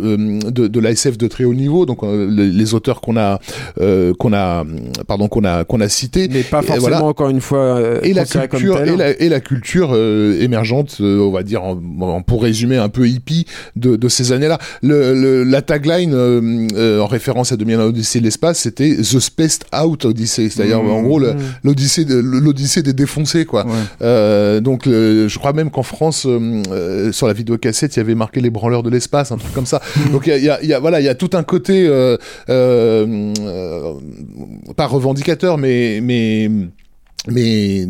[0.50, 1.86] de, de la SF de très haut niveau.
[1.86, 3.40] Donc les, les auteurs qu'on a
[4.20, 4.64] qu'on a
[5.08, 6.28] pardon qu'on a qu'on a cités.
[6.32, 7.04] mais pas forcément voilà.
[7.04, 8.90] encore une fois Et la comme culture tel.
[8.90, 13.08] et la, et la culture émergente, on va dire, en- en- pour résumer un peu
[13.18, 13.46] hippie
[13.76, 14.58] de, de ces années-là.
[14.82, 19.20] Le, le- la tagline euh, euh, en référence à 2001 Odyssée de l'espace, c'était The
[19.20, 20.90] Spaced Out Odyssey, c'est-à-dire Mmh.
[20.92, 21.36] en gros Mmh.
[21.64, 23.66] l'Odyssée de- l'Odyssée des défoncés quoi.
[23.66, 23.72] Ouais.
[24.02, 26.28] Euh, donc le- je crois même qu'en France
[27.12, 29.82] sur la vidéocassette il y avait marqué les branleurs de l'espace, un truc comme ça.
[30.12, 31.30] donc il y a, il y a- il y a- voilà il y a tout
[31.34, 31.88] un côté
[34.76, 36.50] pas revendicateur mais mais
[37.30, 37.88] mais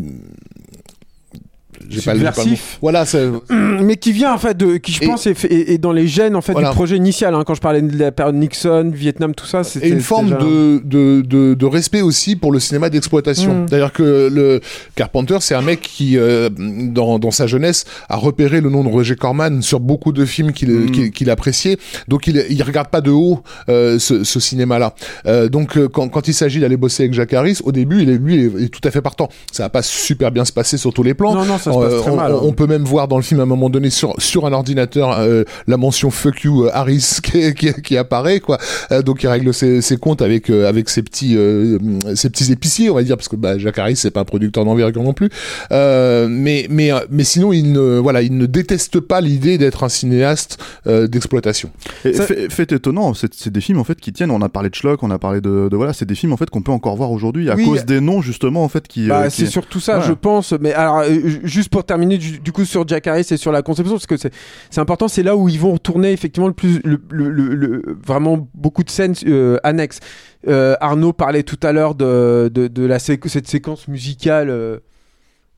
[1.88, 2.50] j'ai pas le- j'ai pas le.
[2.80, 5.78] Voilà, c'est mais qui vient en fait de qui je Et- pense est, est- est
[5.78, 6.68] dans les gènes en fait Voilà.
[6.70, 9.88] du projet initial hein, quand je parlais de la période Nixon Vietnam tout ça c'était
[9.88, 13.62] et une forme déjà- de, de, de, de respect aussi pour le cinéma d'exploitation.
[13.62, 13.66] Mm.
[13.66, 14.60] D'ailleurs que le
[14.94, 18.88] Carpenter, c'est un mec qui, euh, dans, dans sa jeunesse, a repéré le nom de
[18.88, 20.90] Roger Corman sur beaucoup de films qu'il Mm.
[20.90, 21.78] qu'il qu'il appréciait.
[22.08, 24.94] Donc il, il regarde pas de haut euh, ce, ce cinéma-là.
[25.26, 28.10] Euh, donc euh, quand, quand il s'agit d'aller bosser avec Jacques Harris, au début, il
[28.10, 29.28] est, lui, il est, il est tout à fait partant.
[29.52, 31.34] Ça va pas super bien se passer sur tous les plans.
[31.34, 32.38] non non ça Euh, très on, mal hein.
[32.42, 35.18] on peut même voir dans le film à un moment donné sur sur un ordinateur
[35.18, 38.58] euh, la mention fuck you euh, Harris qui, qui, qui apparaît quoi.
[38.92, 41.78] Euh, donc il règle ses, ses comptes avec euh, avec ses petits euh,
[42.14, 44.64] ses petits épiciers on va dire parce que bah, Jacques Harris c'est pas un producteur
[44.64, 45.28] d'envergure non plus.
[45.72, 49.88] Euh, mais mais mais sinon il ne voilà il ne déteste pas l'idée d'être un
[49.88, 51.70] cinéaste euh, d'exploitation.
[52.04, 54.30] Et Ça- fait, fait étonnant, c'est des films en fait qui tiennent.
[54.30, 56.36] On a parlé de Schlock, on a parlé de, de voilà, c'est des films en
[56.36, 59.08] fait qu'on peut encore voir aujourd'hui à Oui, cause des noms justement en fait qui.
[59.08, 60.04] Bah, euh, qui- c'est surtout ça, Ouais.
[60.06, 60.52] je pense.
[60.60, 63.94] Mais alors, euh, ju- pour terminer, du, coup, sur Jack Harris et sur la conception,
[63.94, 68.48] parce que c'est important, c'est là où ils vont tourner effectivement le plus, le, vraiment
[68.54, 70.00] beaucoup de scènes euh, annexes.
[70.46, 74.80] Euh, Arnaud parlait tout à l'heure de, la cette séquence musicale.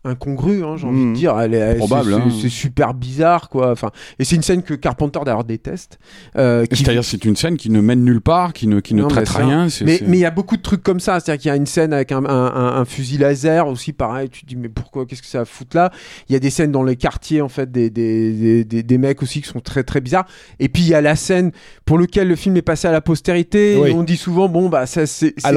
[0.05, 1.13] Incongrue hein, j'ai envie de Mhm.
[1.15, 2.39] dire elle est elle- Probable, c'est- hein.
[2.41, 5.99] c'est super bizarre quoi enfin et c'est une scène que Carpenter d'ailleurs déteste
[6.37, 9.03] euh, qui C'est-à-dire, c'est une scène qui ne mène nulle part, qui ne, qui ne
[9.03, 9.67] Non, traite rien.
[9.85, 11.21] mais il y a beaucoup de trucs comme ça.
[11.21, 14.29] C'est-à-dire qu'il y a une scène avec un, un, un- un fusil laser aussi, pareil.
[14.31, 15.91] Tu te dis, mais pourquoi Qu'est-ce que ça fout là?
[16.29, 19.23] Il y a des scènes dans les quartiers, en fait, des, des, des, des- mecs
[19.23, 20.27] aussi qui sont très très bizarres.
[20.61, 21.53] Et puis il y a la scène
[21.85, 23.77] pour lequel le film est passé à la postérité.
[23.81, 23.91] Oui.
[23.91, 25.05] Et on dit souvent, bon, bah, c'est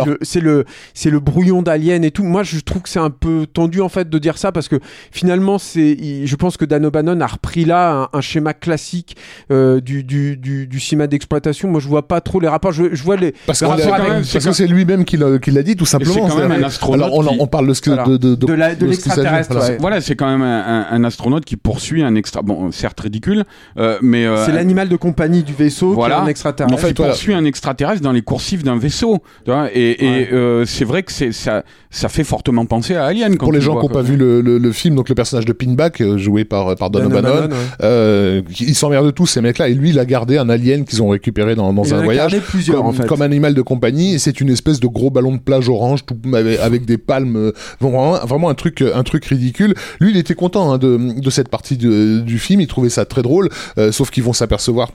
[0.05, 2.23] le, c'est le, c'est le brouillon d'Alien et tout.
[2.23, 4.79] Moi, je trouve que c'est un peu tendu, en fait, de dire ça parce que
[5.11, 9.15] finalement, c'est, je pense que Dan O'Bannon a repris là un, un schéma classique
[9.51, 11.69] euh, du, du, du, du cinéma d'exploitation.
[11.69, 12.71] Moi, je vois pas trop les rapports.
[12.71, 13.34] Je, je vois les.
[13.45, 16.13] Parce, parce que c'est lui-même qui l'a qui l'a dit tout simplement.
[16.13, 18.05] c'est quand même un astronaute Alors on, qui- on parle de ce que Voilà.
[18.05, 19.69] de, de, l'extraterrestre, Voilà.
[19.69, 19.77] ouais.
[19.79, 22.41] Voilà, c'est quand même un, un- un astronaute qui poursuit un extra.
[22.41, 23.43] Bon, certes ridicule,
[23.77, 24.25] euh, mais.
[24.25, 26.15] euh, C'est l'animal de compagnie du vaisseau Voilà.
[26.15, 26.79] qui est un En extraterrestre.
[26.81, 27.11] fait, il voilà.
[27.13, 29.19] poursuit un extraterrestre dans les coursifs d'un vaisseau.
[29.45, 30.29] tu vois, et et, Ouais.
[30.34, 33.38] euh, c'est vrai que ça, ça fait fortement penser à Alien.
[33.38, 35.45] Quand Pour les gens qui n'ont pas vu le, le, le film, donc le personnage
[35.45, 37.55] de Pinback, euh, joué par, par Don O'Bannon, ouais.
[37.84, 41.09] euh, ils s'emmerdent tous ces mecs-là, et lui, il a gardé un alien qu'ils ont
[41.09, 42.39] récupéré dans, dans Il un a voyage.
[42.41, 43.05] plusieurs, comme, en fait.
[43.05, 46.15] comme animal de compagnie, et c'est une espèce de gros ballon de plage orange, tout
[46.34, 49.74] avec, avec des palmes, euh, vraiment, vraiment un truc, un truc ridicule.
[49.99, 53.05] Lui, il était content hein, de, de cette partie de- du film, il trouvait ça
[53.05, 54.91] très drôle, euh, sauf qu'ils vont s'apercevoir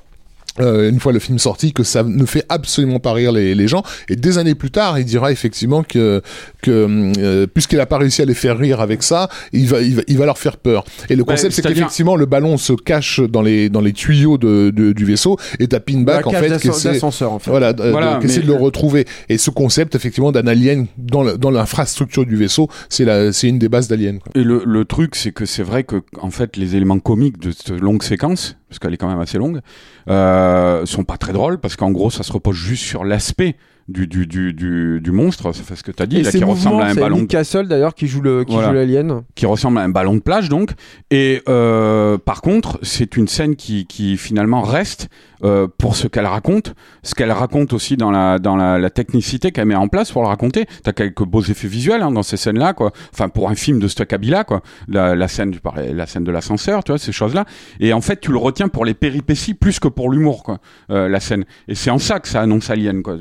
[0.61, 3.69] euh, une fois le film sorti que ça ne fait absolument pas rire les, les
[3.69, 6.23] gens et des années plus tard il dira effectivement que
[6.63, 9.97] que euh, puisqu'il a pas réussi à les faire rire avec ça il va il
[9.97, 12.73] va, il va leur faire peur et le Ouais, concept c'est qu'effectivement le ballon se
[12.73, 16.59] cache dans les dans les tuyaux de, de- du vaisseau et t'as Pinback en fait
[16.59, 17.51] qui essaie d'ascenseur, en fait.
[17.51, 21.51] voilà, Voilà, mais- de le retrouver et ce concept effectivement d'un alien dans le- dans
[21.51, 24.33] l'infrastructure du vaisseau c'est la c'est une des bases d'Alien quoi.
[24.35, 27.51] Et le, le truc, c'est que c'est vrai que en fait, les éléments comiques de
[27.51, 29.61] cette longue séquence, parce qu'elle est quand même assez longue,
[30.09, 33.57] euh, sont pas très drôles parce qu'en gros, ça se repose juste sur l'aspect
[33.89, 35.53] du, du, du, du, du monstre.
[35.55, 37.21] Ça fait ce que tu as dit, Et là, qui ressemble à un c'est ballon.
[37.21, 38.69] Nick Castle d'ailleurs qui joue le qui Voilà.
[38.69, 39.23] joue l'alien.
[39.35, 40.73] qui ressemble à un ballon de plage donc
[41.11, 45.09] et euh, par contre c'est une scène qui, qui finalement reste
[45.45, 49.53] euh, pour ce qu'elle raconte ce qu'elle raconte aussi dans la dans la, la technicité
[49.53, 52.37] qu'elle met en place pour le raconter t'as quelques beaux effets visuels hein, dans ces
[52.37, 55.61] scènes là quoi enfin pour un film de ce cabila quoi la, la scène tu
[55.61, 57.45] parlais la scène de l'ascenseur tu vois ces choses là
[57.81, 60.59] et en fait tu le retiens pour les péripéties plus que pour l'humour quoi
[60.91, 63.17] euh, la scène et c'est en ça que ça annonce Alien quoi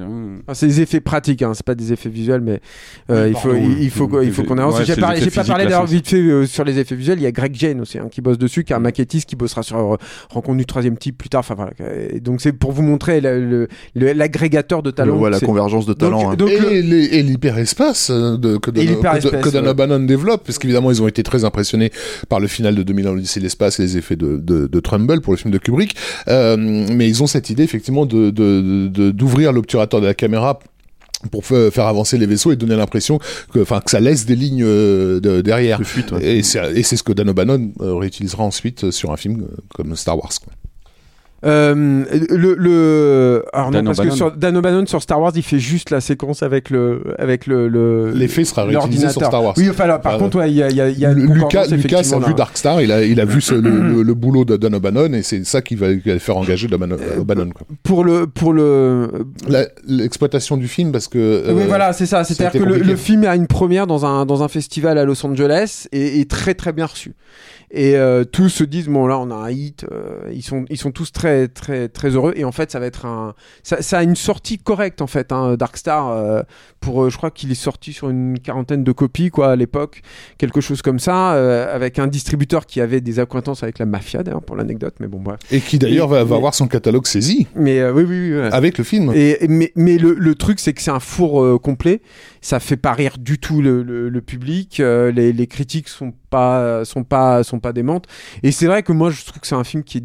[0.53, 2.61] c'est des effets pratiques, hein, c'est pas des effets visuels, mais
[3.09, 4.79] euh, il faut pardon, il, faut il faut qu'on avance.
[4.79, 7.19] Ouais, j'ai pas, parlé d'ailleurs vite fait euh, sur les effets visuels.
[7.19, 9.35] Il y a Greg Jane aussi hein, qui bosse dessus, qui est un maquettiste qui
[9.35, 9.97] bossera sur euh,
[10.29, 11.39] Rencontre du troisième type plus tard.
[11.39, 11.71] Enfin voilà.
[12.13, 13.21] Et donc c'est pour vous montrer
[13.95, 15.17] l'agrégateur de talents.
[15.17, 16.31] Ouais, la convergence de Donc- talents.
[16.31, 16.35] hein.
[16.35, 16.81] donc et,
[17.23, 19.67] l'hyperespace euh, que, Et que, l'hyperespace, que Dan.
[19.67, 21.91] O'Bannon développe, parce qu'évidemment ils ont été très impressionnés
[22.29, 24.79] par le final de 2000 ans l'Odyssée de l'espace et les effets de, de, de
[24.79, 25.95] Trumbull pour le film de Kubrick,
[26.27, 30.59] Euh, mais ils ont cette idée effectivement de de- de- d'ouvrir l'obturateur de la caméra
[31.31, 33.19] pour fa- faire avancer les vaisseaux et donner l'impression
[33.53, 35.79] que, enfin, que ça laisse des lignes euh, de, derrière.
[35.79, 36.37] De fuite, ouais.
[36.37, 40.29] Et c'est ce que Dan O'Bannon euh, réutilisera ensuite sur un film comme Star Wars.
[40.43, 40.53] Quoi.
[41.45, 44.11] Euh, le, le alors non, Dan parce O'Bannon.
[44.11, 47.45] que sur Dan O'Bannon sur Star Wars il fait juste la séquence avec le avec
[47.45, 49.27] le le- L'effet sera réutilisé sur l'ordinateur.
[49.29, 49.53] Star Wars.
[49.55, 51.05] Oui enfin alors, par Ah, contre ouais, il y a il y a, il y
[51.05, 52.33] a Lu- une Lucas, a vu là.
[52.33, 55.13] Dark Star, il a, il a vu ce- le, le- le boulot de Dan O'Bannon
[55.13, 57.49] et c'est ça qui va, qui va le faire engager Dan Euh, O'Bannon.
[57.51, 57.67] quoi.
[57.83, 59.07] pour le pour le
[59.47, 61.43] La- L'exploitation du film, parce que.
[61.53, 62.23] oui, euh, voilà, c'est ça.
[62.23, 65.85] C'est-à-dire que le film a une première dans un, dans un festival à Los Angeles
[65.91, 67.13] et est très très bien reçu.
[67.69, 69.85] Et euh, tous se disent bon là on a un hit.
[69.91, 72.85] euh, ils sont ils sont tous très très très heureux et en fait ça va
[72.85, 75.33] être un ça, ça a une sortie correcte en fait.
[75.33, 76.43] Hein, Dark Star euh,
[76.79, 80.01] pour je crois qu'il est sorti sur une quarantaine de copies quoi à l'époque
[80.37, 81.31] quelque chose comme ça
[81.73, 85.19] avec un distributeur qui avait des acquaintances avec la mafia d'ailleurs pour l'anecdote mais bon
[85.19, 85.39] bref.
[85.51, 88.37] Et qui d'ailleurs va, va Mais- avoir son catalogue saisi Mais oui oui oui.
[88.39, 88.49] ouais.
[88.53, 89.11] avec le film.
[89.13, 92.01] Et, et- mais mais le, le truc, c'est que c'est un four complet.
[92.41, 94.77] Ça fait pas rire du tout le, le, le public.
[94.77, 98.05] les, les critiques sont pas, sont pas, sont pas démentes.
[98.43, 100.03] Et c'est vrai que moi, je trouve que c'est un film qui est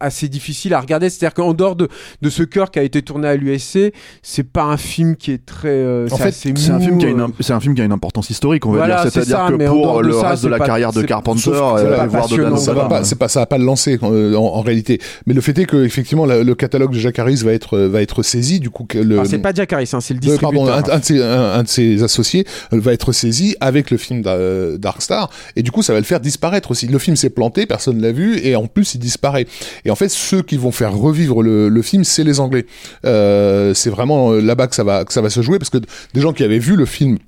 [0.00, 1.10] assez difficile à regarder.
[1.10, 1.88] C'est-à-dire qu'en dehors de,
[2.20, 5.44] de ce cœur qui a été tourné à l'USC, c'est pas un film qui est
[5.44, 5.68] très.
[5.68, 7.74] euh, En c'est fait, C'est un, film qui a euh, une, im- c'est un film
[7.74, 9.04] qui a une importance historique, on va Voilà, dire.
[9.04, 12.06] c'est C'est-à-dire ça, que pour le ça, reste de la pas- carrière de Carpenter, euh,
[12.06, 14.40] voir de Dan ça va pas, c'est pas, ça va pas le lancer euh, en,
[14.42, 15.00] en réalité.
[15.26, 18.02] Mais le fait est que effectivement la- le catalogue de Jacques Harris va être va
[18.02, 18.60] être saisi.
[18.60, 20.66] Du coup, le, ah, c'est pas Jack Harris, hein, c'est le Euh, distributeur.
[20.66, 23.90] pardon, un, un de ses, un- un de ses associés euh, va être saisi avec
[23.90, 26.86] le film d'A- Dark Star et du coup ça va le faire disparaître aussi.
[26.86, 29.46] Le film s'est planté, personne l'a vu et en plus il disparaît.
[29.84, 32.66] Et en fait ceux qui vont faire revivre le, film c'est les Anglais.
[33.04, 35.78] Euh, c'est vraiment euh, là-bas que ça va que ça va se jouer parce que
[36.14, 37.18] des gens qui avaient vu le film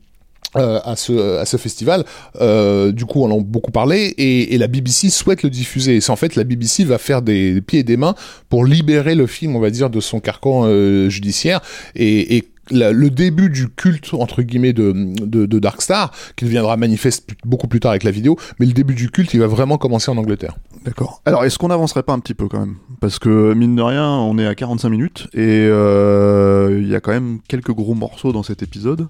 [0.57, 2.05] euh, à ce à ce festival,
[2.41, 6.01] euh, du coup, en a beaucoup parlé et, et la BBC souhaite le diffuser.
[6.01, 8.15] C'est en fait la BBC va faire des, des pieds et des mains
[8.51, 11.61] pour libérer le film, on va dire, de son carcan euh, judiciaire
[11.97, 14.93] et, et la- le début du culte entre guillemets de,
[15.25, 18.73] de, de Dark Star, qui deviendra manifeste beaucoup plus tard avec la vidéo, mais le
[18.73, 20.57] début du culte, il va vraiment commencer en Angleterre.
[20.85, 21.23] D'accord.
[21.25, 22.77] Alors, est-ce qu'on n'avancerait pas un petit peu quand même?
[23.01, 25.41] Parce que, mine de rien, on est à 45 minutes et
[25.71, 29.09] euh, il y a quand même quelques gros morceaux dans cet épisode.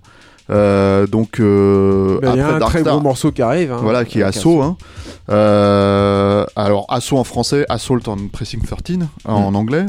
[0.50, 3.42] Euh, donc, euh, Ben, Il y a après un Dark très Star, gros morceau qui
[3.42, 3.72] arrive.
[3.72, 4.60] hein, voilà, qui est Assaut.
[4.62, 4.76] Hein.
[5.30, 9.56] Euh, alors, Assaut en français, Assault on Pressing 13 en Mm.
[9.56, 9.86] anglais.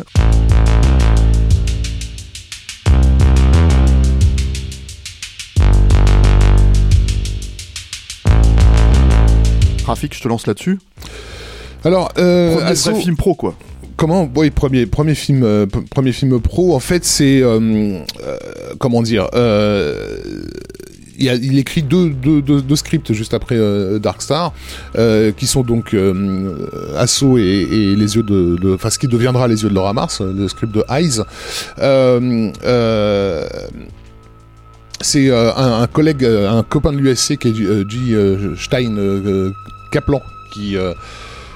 [9.86, 10.80] Rafik, je te lance là-dessus.
[11.84, 13.56] Alors, euh, Premier vrai film pro, quoi.
[13.98, 14.30] Comment?
[14.36, 16.76] Oui, premier premier film euh, premier film pro.
[16.76, 17.60] En fait, c'est euh,
[18.24, 18.38] euh,
[18.80, 19.28] comment dire.
[21.18, 24.52] il, y a- il écrit deux, deux, deux, deux scripts juste après euh, Dark Star,
[24.98, 26.68] euh, qui sont donc euh,
[26.98, 29.94] Assaut et, et les yeux de, de- enfin ce qui deviendra les yeux de Laura
[29.94, 31.22] Mars, le script de Eyes.
[35.02, 38.56] C'est un, un, collègue, un copain de l'USC qui est G.
[38.58, 38.96] Stein
[39.92, 40.78] Kaplan qui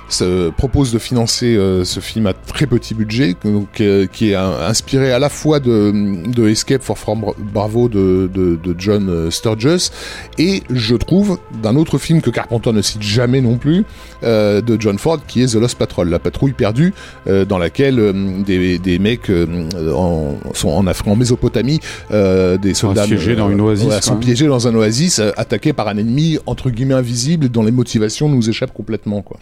[0.10, 4.36] se propose de financer euh, ce film à très petit budget, donc, euh, qui est
[4.36, 5.94] inspiré à la fois de,
[6.28, 9.90] de Escape for From Bravo de, de, de, John euh, Sturges
[10.38, 13.86] et je trouve d'un autre film que Carpenter ne cite jamais non plus
[14.22, 16.94] de John Ford qui est The Lost Patrol, la patrouille perdue
[17.26, 21.80] dans laquelle des, des mecs en, sont en Afrique, en Mésopotamie,
[22.12, 26.38] des soldats piégés dans une oasis, sont piégés dans un oasis, attaqués par un ennemi
[26.46, 29.40] entre guillemets invisible dont les motivations nous échappent complètement quoi.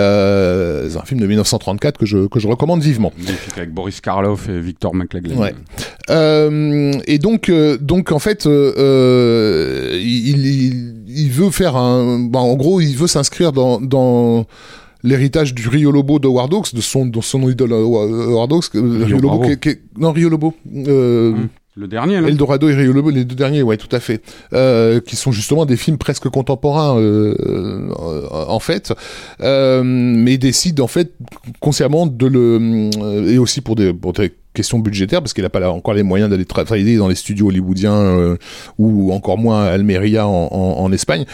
[0.00, 3.12] Euh, c'est un film de 1934 que je, que je recommande vivement.
[3.56, 5.38] avec Boris Karloff et Victor McLaglen.
[5.38, 5.54] Ouais.
[6.10, 8.52] Euh, et donc, euh, donc en fait, il,
[10.00, 14.46] il, il, veut faire un, bah, en gros, il veut s'inscrire dans, dans
[15.02, 19.58] l'héritage du Rio Lobo de Howard de son, de son idole Hawks, Rio, Lobo, qui,
[19.58, 20.54] qui, non Rio Lobo.
[20.86, 21.48] Euh, hum.
[21.80, 24.20] Le dernier, Eldorado et Rio Lobo, les deux derniers, ouais, tout à fait.
[24.52, 27.88] Euh, qui sont justement des films presque contemporains, euh,
[28.30, 28.92] en fait.
[29.40, 31.14] Euh, mais décide, en fait,
[31.58, 32.90] consciemment de le...
[33.30, 36.28] Et aussi pour des, pour des questions budgétaires, parce qu'il n'a pas encore les moyens
[36.28, 38.36] d'aller travailler dans les studios hollywoodiens,
[38.78, 41.24] ou encore moins Almeria en Espagne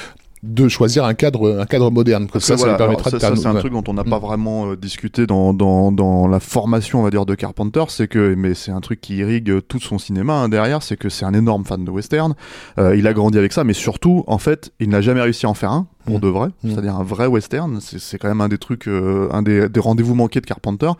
[0.46, 2.28] de choisir un cadre, un cadre moderne.
[2.28, 4.70] que ça, ça, lui permettra de ça, c'est un truc dont on n'a pas vraiment
[4.70, 7.84] euh, discuté dans, dans, dans, la formation, on va dire, de Carpenter.
[7.88, 10.82] C'est que, mais c'est un truc qui irrigue tout son cinéma hein, derrière.
[10.82, 12.34] C'est que c'est un énorme fan de western.
[12.78, 15.48] Euh, il a grandi avec ça, mais surtout, en fait, il n'a jamais réussi à
[15.48, 16.20] en faire un pour mm.
[16.20, 16.70] de vrai, mm.
[16.70, 17.78] c'est-à-dire un vrai western.
[17.80, 20.90] C'est quand même un des trucs, euh, un des, des rendez-vous manqués de Carpenter.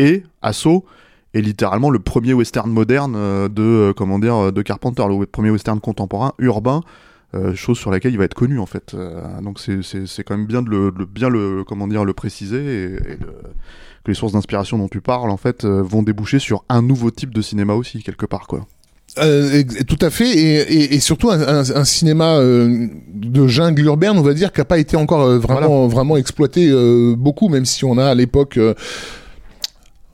[0.00, 0.84] Et Assaut
[1.34, 3.12] est littéralement le premier western moderne
[3.48, 6.80] de, comment dire, de Carpenter, le premier western contemporain urbain
[7.34, 8.94] euh, chose sur laquelle il va être connu en fait.
[8.94, 13.16] Euh, donc c'est quand même bien de le, bien le comment dire le préciser et,
[14.04, 17.10] que les sources d'inspiration dont tu parles en fait euh, vont déboucher sur un nouveau
[17.10, 18.66] type de cinéma aussi quelque part quoi.
[19.18, 23.82] Euh, tout à fait, et, et, et surtout un, un, un cinéma euh, de jungle
[23.82, 26.70] urbaine, on va dire, qui n'a pas été encore vraiment vraiment exploité
[27.16, 28.58] beaucoup, même si on a à l'époque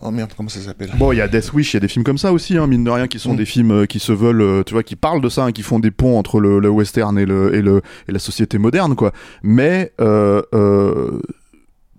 [0.00, 0.90] Oh merde, comment ça s'appelle?
[0.98, 2.66] Bon, il y a Death Wish, il y a des films comme ça aussi, hein,
[2.66, 3.36] mine de rien, qui sont mm.
[3.36, 5.62] des films euh, qui se veulent, euh, tu vois, qui parlent de ça, hein, qui
[5.62, 8.96] font des ponts entre le, le western et, le, et, le, et la société moderne,
[8.96, 9.12] quoi.
[9.42, 11.20] Mais, euh,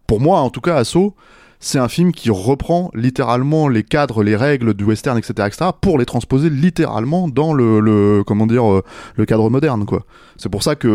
[0.08, 1.16] pour moi, en tout cas, Asso,
[1.60, 5.98] c'est un film qui reprend littéralement les cadres, les règles du western, etc., etc., pour
[5.98, 8.84] les transposer littéralement dans le, le comment dire, euh,
[9.16, 10.06] le cadre moderne, quoi.
[10.38, 10.88] C'est pour ça que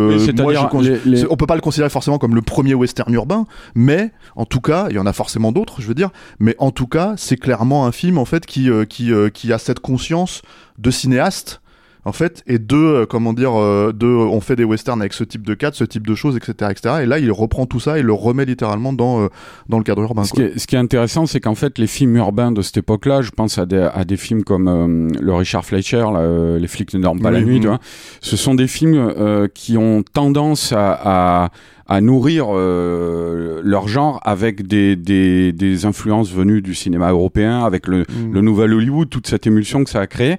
[0.43, 0.53] moi,
[0.83, 4.61] je, on peut pas le considérer forcément comme le premier western urbain, mais en tout
[4.61, 7.37] cas, il y en a forcément d'autres, je veux dire, mais en tout cas, c'est
[7.37, 10.43] clairement un film en fait qui euh, qui euh, qui a cette conscience
[10.79, 11.63] de cinéaste
[12.05, 15.25] en fait, et deux, euh, comment dire, euh, deux, on fait des westerns avec ce
[15.25, 16.95] type de cadre, ce type de choses, etc., etc.
[17.03, 19.29] Et là, il reprend tout ça et le remet littéralement dans euh,
[19.69, 20.25] dans le cadre urbain.
[20.25, 22.79] Ce, Qui, est, ce qui est intéressant, c'est qu'en fait, les films urbains de cette
[22.79, 26.95] époque-là, je pense à des, à des films comme le Richard Fleischer, là, Les flics
[26.95, 27.81] ne dorment pas la nuit, tu vois,
[28.21, 31.51] ce sont des films qui ont tendance à, à
[31.91, 37.89] à nourrir euh, leur genre avec des, des, des, influences venues du cinéma européen, avec
[37.89, 38.33] le, mm.
[38.33, 40.37] le, nouvel Hollywood, toute cette émulsion que ça a créé.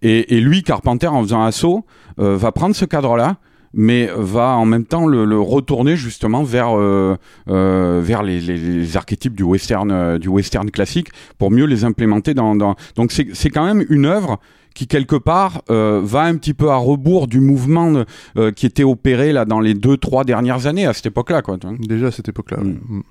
[0.00, 1.84] Et, et lui, Carpenter, en faisant assaut,
[2.20, 3.36] euh, va prendre ce cadre-là
[3.74, 7.16] mais va en même temps le, le retourner justement vers euh,
[7.48, 11.84] euh, vers les, les, les, archétypes du western euh, du western classique pour mieux les
[11.84, 12.76] implémenter dans, dans...
[12.96, 14.38] donc c'est c'est quand même une œuvre
[14.74, 18.04] qui quelque part euh, va un petit peu à rebours du mouvement
[18.36, 21.58] euh, qui était opéré là dans les deux trois dernières années à cette époque-là quoi.
[21.78, 22.58] Déjà à cette époque-là.
[22.58, 22.80] Mm.
[22.88, 23.02] Mm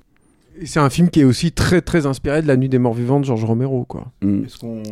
[0.66, 3.20] c'est un film qui est aussi très très inspiré de La Nuit des Morts Vivants
[3.20, 4.12] de Georges Romero, quoi.
[4.22, 4.42] Mm.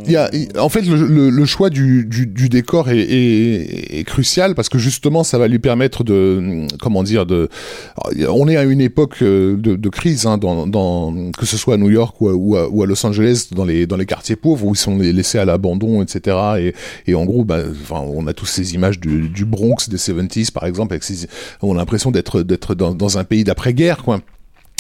[0.06, 4.04] Il y a, en fait, le, le, choix du, du, du décor est, est, est,
[4.04, 7.50] crucial parce que justement, ça va lui permettre de, comment dire, de.
[8.30, 11.76] On est à une époque euh, de, de crise, hein, dans, dans, que ce soit
[11.76, 14.06] à New York ou à, ou à, ou à, Los Angeles, dans les dans les
[14.06, 16.38] quartiers pauvres où ils sont laissés à l'abandon, etc.
[16.60, 16.74] Et,
[17.08, 17.60] et en gros, bah,
[17.92, 21.28] on a tous ces images du, du Bronx des 70s, par exemple, avec ces,
[21.62, 24.22] on a l'impression d'être d'être dans, dans un pays d'après-guerre, quoi.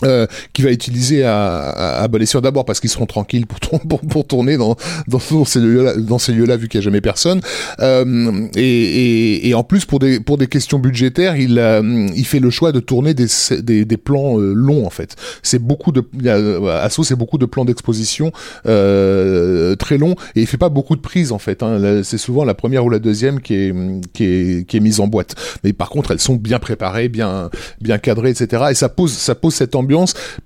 [0.05, 2.07] Euh, qui va utiliser à, à, à
[2.41, 4.77] d'abord parce qu'ils seront tranquilles pour, pour, pour tourner dans,
[5.07, 7.41] dans, ces lieux-là, dans ces lieux-là vu qu'il n'y a jamais personne.
[7.81, 11.59] Euh, et, et, et, en plus pour des pour des questions budgétaires, il
[12.15, 13.27] il fait le choix de tourner des
[13.61, 15.17] des, des plans euh, longs en fait.
[15.43, 16.01] C'est beaucoup de
[16.69, 18.31] Asso, c'est beaucoup de plans d'exposition
[18.67, 21.61] euh, très longs et il fait pas beaucoup de prises en fait.
[21.61, 22.01] Hein.
[22.03, 23.73] C'est souvent la première ou la deuxième qui est
[24.13, 25.35] qui est qui est mise en boîte.
[25.65, 27.49] Mais par contre, elles sont bien préparées, bien
[27.81, 28.63] bien cadrées, etc.
[28.71, 29.88] Et ça pose ça pose cette ambiance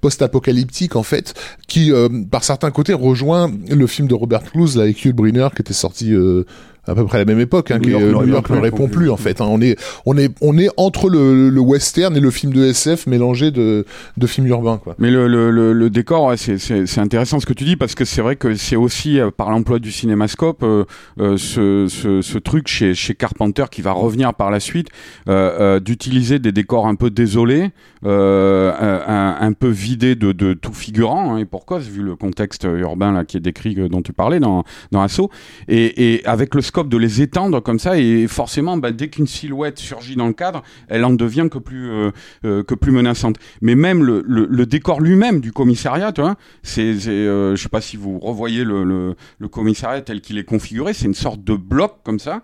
[0.02, 1.34] post-apocalyptique en fait,
[1.68, 5.62] qui euh, par certains côtés rejoint le film de Robert Clouse avec Hugh Brynner qui
[5.62, 6.46] était sorti euh,
[6.86, 8.88] à peu près la même époque, hein, New que York ne New York ne répond
[8.90, 9.40] plus en fait.
[9.42, 9.48] hein.
[9.50, 13.08] On est on est on est entre le, le western et le film de SF
[13.08, 13.86] mélangé de
[14.18, 14.96] de films urbains quoi.
[15.00, 17.96] Mais le, le, le, le décor, ouais, c'est- c'est intéressant ce que tu dis parce
[17.96, 20.84] que c'est vrai que c'est aussi euh, par l'emploi du cinémascope euh,
[21.20, 24.90] euh, ce, ce, ce truc chez, chez Carpenter qui va revenir par la suite
[25.30, 27.70] euh, euh, d'utiliser des décors un peu désolés,
[28.06, 28.72] euh,
[29.08, 32.64] un, un peu vidés de, de tout figurant hein, et pour cause vu le contexte
[32.66, 35.30] urbain là qui est décrit dont tu parlais dans dans Assaut
[35.68, 39.78] et, et avec le de les étendre comme ça et forcément bah, dès qu'une silhouette
[39.78, 42.12] surgit dans le cadre, elle en devient que plus euh,
[42.46, 43.38] euh, que plus menaçante.
[43.62, 47.98] Mais même le, décor lui-même du commissariat, tu vois, c'est, euh, je sais pas si
[47.98, 49.16] vous revoyez le,
[49.52, 52.42] commissariat tel qu'il est configuré, c'est une sorte de bloc comme ça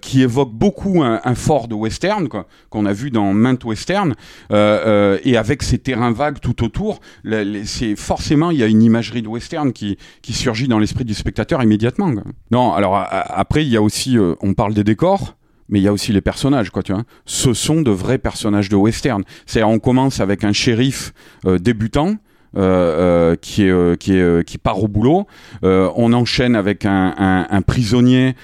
[0.00, 4.14] qui évoque beaucoup un, fort de western quoi, qu'on a vu dans maintes western
[4.50, 7.00] et avec ces terrains vagues tout autour,
[7.64, 11.14] c'est forcément il y a une imagerie de western qui qui surgit dans l'esprit du
[11.14, 12.12] spectateur immédiatement.
[12.50, 15.36] Non, alors a- a- il y a aussi, euh, on parle des décors.
[15.68, 17.02] Mais il y a aussi les personnages, quoi, tu vois.
[17.24, 19.24] Ce sont de vrais personnages de western.
[19.46, 21.12] C'est-à-dire, on commence avec un shérif
[21.44, 22.14] euh, débutant,
[22.56, 25.26] euh, qui est qui est qui part au boulot.
[25.62, 28.36] On enchaîne avec un, prisonnier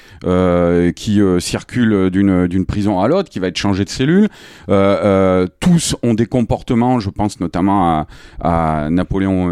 [0.96, 4.28] qui circule d'une prison à l'autre, qui va être changé de cellule.
[4.66, 8.06] Tous ont des comportements, je pense notamment à,
[8.40, 9.48] à Napoléon.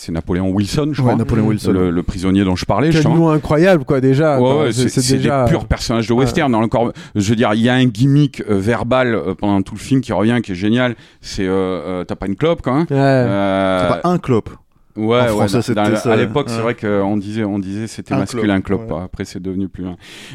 [0.00, 1.72] C'est Napoléon Wilson, je Ouais, crois, Napoléon Wilson.
[1.72, 2.90] le, le prisonnier dont je parlais.
[2.90, 4.40] Quel nom incroyable, quoi, déjà.
[4.40, 5.44] Ouais, c'est déjà.
[5.44, 6.50] des purs personnages de western.
[6.52, 9.62] Dans le corps, je veux dire, il y a un gimmick euh, verbal euh, pendant
[9.62, 10.94] tout le film qui revient, qui est génial.
[11.20, 12.72] C'est euh, euh, t'as pas une clope, quoi.
[12.74, 12.96] Hein Ouais.
[12.98, 14.50] Euh, C'est pas un clope.
[14.96, 16.12] Ouais, En ouais, français, dans- c'était dans- ça.
[16.12, 16.62] à l'époque, c'est Ouais.
[16.62, 19.00] vrai qu'on disait, on disait, c'était masculin clope, clope.
[19.02, 19.84] Après, c'est devenu plus.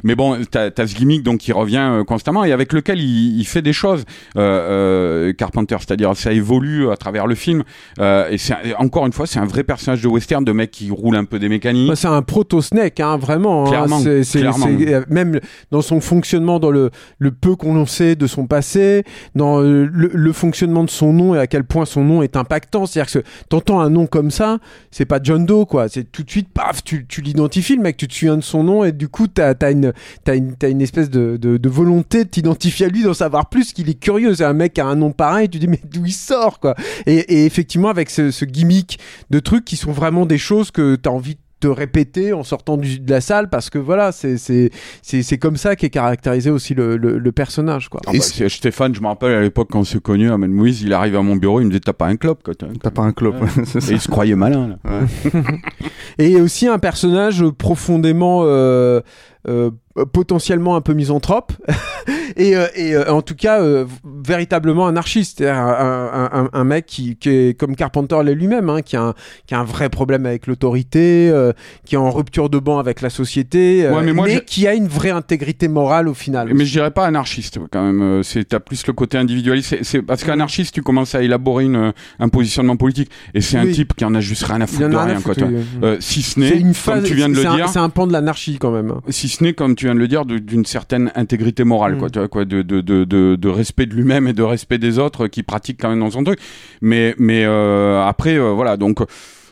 [0.04, 3.40] Mais bon, t'as as ce gimmick donc qui revient euh, constamment et avec lequel il,
[3.40, 4.04] il fait des choses.
[4.36, 7.64] Euh, euh, Carpenter, c'est-à-dire ça évolue à travers le film.
[8.00, 10.92] Euh, et c'est encore une fois, c'est un vrai personnage de western, de mec qui
[10.92, 11.88] roule un peu des mécaniques.
[11.88, 13.66] Bah, c'est un proto-snake, hein, vraiment.
[13.66, 13.70] hein.
[13.70, 14.68] Clairement, C'est- c'est- clairement.
[14.78, 15.40] c'est- euh, même
[15.72, 16.90] dans son fonctionnement, dans le,
[17.20, 19.04] le peu qu'on en sait de son passé,
[19.36, 22.86] dans le, le fonctionnement de son nom et à quel point son nom est impactant.
[22.86, 24.49] C'est-à-dire que t'entends un nom comme ça,
[24.92, 25.90] c'est pas John Doe, quoi.
[25.90, 28.64] C'est tout de suite, paf, tu, tu l'identifies, le mec, tu te souviens de son
[28.64, 33.04] nom et du coup, t'as as une, espèce de, de, volonté de t'identifier à lui,
[33.04, 34.36] d'en savoir plus, qu'il est curieux.
[34.36, 36.76] C'est un mec qui a un nom pareil, tu dis, mais d'où il sort, quoi?
[37.06, 40.96] Et, et effectivement, avec ce, ce gimmick de trucs qui sont vraiment des choses que
[40.96, 44.38] t'as envie de te répéter en sortant du- de la salle parce que voilà, c'est
[44.38, 44.70] c'est
[45.02, 48.00] c'est c'est comme ça qu'est caractérisé aussi le, le, le personnage, quoi.
[48.08, 50.38] Ah Et bah, c'est- Stéphane, je me rappelle à l'époque quand on s'est connu à
[50.38, 52.54] Moïse, il arrive à mon bureau, il me dit t'as pas un clope quoi.
[52.56, 53.36] t'as- pas un clope.
[53.90, 55.02] Et il se croyait malin là.
[56.18, 59.02] Et aussi un personnage profondément euh,
[59.48, 59.72] euh,
[60.06, 61.52] potentiellement un peu misanthrope
[62.38, 63.86] et, euh, et euh, en tout cas euh,
[64.24, 69.02] véritablement anarchiste un, un- mec qui, qui est comme Carpenter l'est lui-même hein, qui, a
[69.02, 69.14] un,
[69.48, 71.52] qui a un vrai problème avec l'autorité euh,
[71.86, 74.74] qui est en rupture de banc avec la société euh, Ouais, mais moi, qui a
[74.76, 78.02] une vraie intégrité morale au final Mais je dirais pas anarchiste quand même.
[78.02, 79.78] euh, C'est t'as plus le côté individualiste.
[79.82, 83.10] C'est- parce qu'anarchiste, tu commences à élaborer une, un positionnement politique.
[83.34, 85.34] Et c'est un type qui en a juste rien à foutre de a rien quoi.
[85.38, 85.56] oui.
[85.84, 87.90] Euh, si ce c'est n'est, comme tu viens de c'est le un- dire, c'est un
[87.90, 90.66] pan de l'anarchie quand même si ce n'est comme tu viens de le dire, d'une
[90.66, 92.00] certaine intégrité morale, Mm.
[92.00, 94.78] quoi, tu vois, quoi, de, de, de, de, de respect de lui-même et de respect
[94.78, 96.40] des autres qui pratiquent quand même dans son truc.
[96.82, 99.00] Mais, mais euh, après, euh, voilà, donc.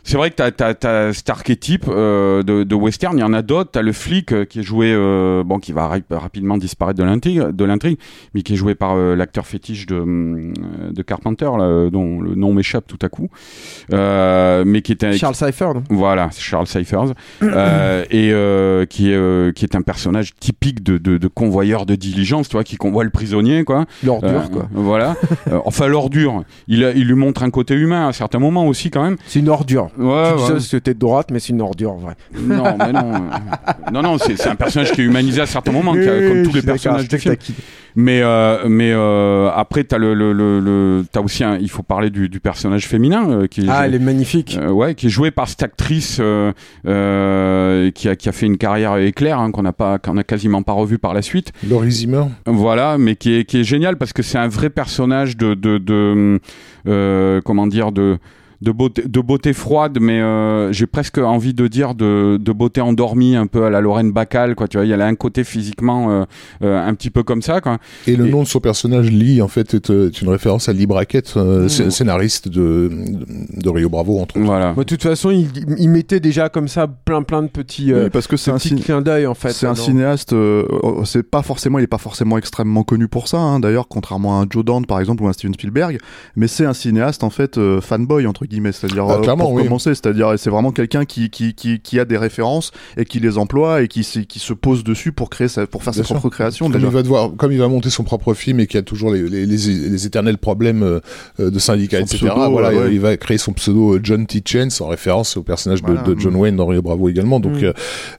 [0.10, 3.34] C'est vrai que t'as, t'as, t'as cet archétype euh, de, de western, il y en
[3.34, 3.72] a d'autres.
[3.72, 7.04] T'as le flic euh, qui est joué, euh, bon, qui va ra- rapidement disparaître de
[7.04, 7.98] l'intrigue, de l'intrigue,
[8.34, 10.54] mais qui est joué par euh, l'acteur fétiche de, hum,
[10.92, 13.28] de Carpenter, là, euh, dont le nom m'échappe tout à coup,
[13.94, 19.16] euh, mais qui était Charles Cypher voilà, c'est Charles Cyphers, euh, et euh, qui est
[19.16, 22.78] euh, qui est un personnage typique de, de, de convoyeur de diligence, tu vois, qui
[22.78, 23.86] convoie le prisonnier, quoi.
[24.04, 25.16] l'ordure Euh, quoi Voilà.
[25.52, 26.44] Euh, enfin l'ordure.
[26.68, 29.18] Il il lui montre un côté humain à certains moments aussi quand même.
[29.28, 30.34] c'est une ordure Ouais.
[30.70, 30.82] tu ouais.
[30.82, 33.14] t'es de droite mais c'est une ordure en vrai Non, mais non.
[33.14, 33.20] euh,
[33.92, 35.96] Non, non, c'est un personnage qui est humanisé à certains moments, a-
[36.28, 37.36] comme tous les personnages du film.
[37.96, 42.30] Mais mais mais euh, après t'as le le le, aussi un, il faut parler du,
[42.30, 45.32] du personnage féminin euh, qui est ah elle est magnifique Euh, ouais, qui est jouée
[45.32, 46.52] par cette actrice euh,
[47.08, 50.24] euh, qui, a, qui a fait une carrière éclair, hein, qu'on n'a pas, qu'on a
[50.24, 51.52] quasiment pas revu par la suite.
[51.68, 52.26] Laurie Zimmer.
[52.46, 55.78] Voilà, mais qui est, qui est génial parce que c'est un vrai personnage de, de,
[55.78, 56.40] de
[56.88, 58.18] euh, comment dire, de
[58.62, 62.82] de beauté, de beauté froide, mais euh, j'ai presque envie de dire de, de beauté
[62.82, 64.68] endormie, un peu à la Lorraine Bacal, quoi.
[64.68, 66.26] Tu vois, il y a un côté physiquement euh,
[66.64, 67.78] euh, un petit peu comme ça, quoi.
[68.08, 70.74] Et le Et- nom de son personnage, Lee, en fait, est, est une référence à
[70.74, 71.70] Lee Brackett, euh, Mmh.
[71.70, 72.90] scé- scénariste de,
[73.54, 74.46] de Rio Bravo, entre autres.
[74.46, 74.74] Voilà.
[74.74, 75.48] Bah, de toute façon, il,
[75.78, 78.58] il mettait déjà comme ça plein plein de petits, euh, Oui, parce que c'est un,
[78.58, 79.52] clins d'œil en fait.
[79.52, 80.34] c'est un cinéaste.
[80.34, 83.38] euh, oh, c'est pas forcément, il est pas forcément extrêmement connu pour ça.
[83.38, 86.00] hein, D'ailleurs, contrairement à un Joe Dante par exemple ou un Steven Spielberg,
[86.36, 89.64] mais c'est un cinéaste en fait euh, fanboy entre guillemets, c'est-à-dire Ah, euh, pour oui.
[89.64, 93.38] commencer, c'est-à-dire c'est vraiment quelqu'un qui, qui, qui, qui a des références et qui les
[93.38, 96.16] emploie et qui, qui se pose dessus pour créer sa, pour faire Bien sa sûr.
[96.18, 96.66] propre création.
[96.66, 96.88] Comme déjà.
[96.88, 99.12] il va devoir, comme il va monter son propre film et qu'il y a toujours
[99.12, 99.58] les, les, les,
[99.90, 101.00] les éternels problèmes euh,
[101.40, 102.18] euh, de syndicats, Son etc.
[102.28, 104.42] pseudo, voilà, ouais, il va créer son pseudo John T.
[104.46, 106.02] Chance en référence au personnage de- Voilà.
[106.04, 107.40] de, John Wayne dans Rio Bravo également.
[107.40, 107.74] Donc Mm.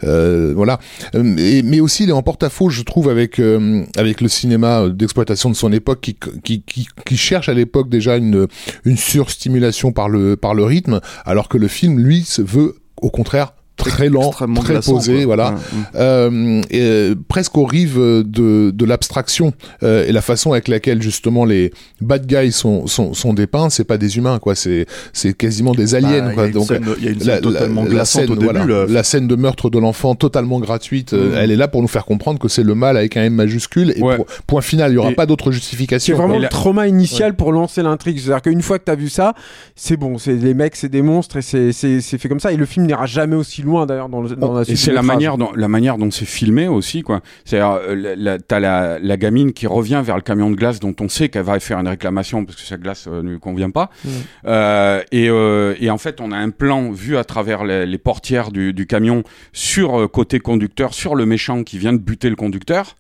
[0.05, 0.79] euh, voilà.
[1.15, 5.49] Mais, mais aussi il est en porte-à-faux, je trouve, avec euh, avec le cinéma d'exploitation
[5.51, 8.47] de son époque qui qui, qui, qui cherche à l'époque déjà une
[8.85, 13.11] une surstimulation par le par le rythme, alors que le film lui se veut au
[13.11, 15.25] contraire très lent, très glaçant, posé, quoi.
[15.27, 15.85] voilà Ouais, ouais.
[16.01, 19.53] euh, et, euh, presque aux rives de, de l'abstraction
[19.83, 23.85] euh, et la façon avec laquelle justement les bad guys sont, sont, sont dépeints, c'est
[23.85, 26.43] pas des humains quoi, c'est c'est quasiment des aliens Bah, il y quoi.
[26.43, 28.31] a une Donc scène- il y a une la, scène la- totalement la glaçante scène,
[28.33, 28.45] au début.
[28.53, 28.87] voilà, là.
[28.89, 31.39] la scène de meurtre de l'enfant totalement gratuite, euh, Mhm.
[31.39, 33.93] elle est là pour nous faire comprendre que c'est le mal avec un M majuscule
[33.97, 34.17] et Ouais.
[34.47, 36.17] point final, il y aura Et- pas d'autre C'est justification.
[36.17, 36.43] vraiment quoi.
[36.43, 38.19] le trauma initial pour lancer l'intrigue.
[38.19, 39.35] C'est-à-dire qu'une fois que t'as vu ça,
[39.77, 40.19] c'est bon.
[40.19, 42.53] C'est les mecs, c'est des monstres et c'est c'est c'est fait comme ça.
[42.53, 44.93] Et le film n'ira jamais aussi loin d'ailleurs dans, le- dans la Et suite c'est
[44.93, 47.21] la manière dont la manière dont c'est filmé aussi quoi.
[47.45, 51.09] C'est-à-dire euh, t'as la, la gamine qui revient vers le camion de glace dont on
[51.09, 53.91] sait qu'elle va faire une réclamation parce que sa glace euh, ne lui convient pas.
[54.05, 54.09] Mm.
[54.47, 57.99] Euh, et, euh, et en fait on a un plan vu à travers les, les
[57.99, 62.37] portières du, du camion sur côté conducteur sur le méchant qui vient de buter le
[62.37, 62.97] conducteur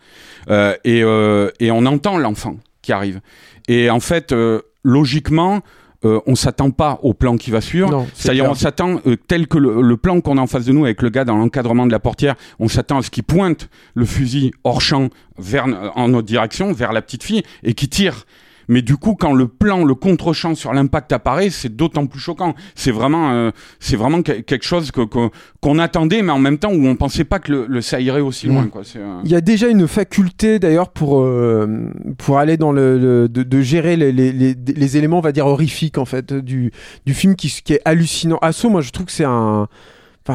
[0.51, 3.21] et, et on entend l'enfant qui arrive.
[3.69, 4.35] Et en fait
[4.85, 5.61] logiquement
[6.05, 8.07] euh, on s'attend pas au plan qui va suivre.
[8.15, 10.85] C'est-à-dire, on s'attend, euh, tel que le, le plan qu'on a en face de nous
[10.85, 14.05] avec le gars dans l'encadrement de la portière, on s'attend à ce qu'il pointe le
[14.05, 18.27] fusil hors champ vers, en notre direction, vers la petite fille, et qui tire.
[18.69, 22.55] Mais du coup, quand le plan, le contre-champ sur l'impact apparaît, c'est d'autant plus choquant.
[22.75, 23.51] C'est vraiment, euh,
[23.81, 26.95] c'est vraiment que- quelque chose que, que- qu'on attendait, mais en même temps où on
[26.95, 28.67] pensait pas que le, le ça irait aussi loin.
[28.67, 28.83] Quoi.
[28.85, 31.67] C'est, euh, Il y a déjà une faculté d'ailleurs pour euh,
[32.19, 35.33] pour aller dans le, le- de, de gérer les, les, les, les éléments on va
[35.33, 36.71] dire horrifiques en fait du
[37.07, 38.39] du film qui, qui est hallucinant.
[38.43, 39.67] Asso moi je trouve que c'est un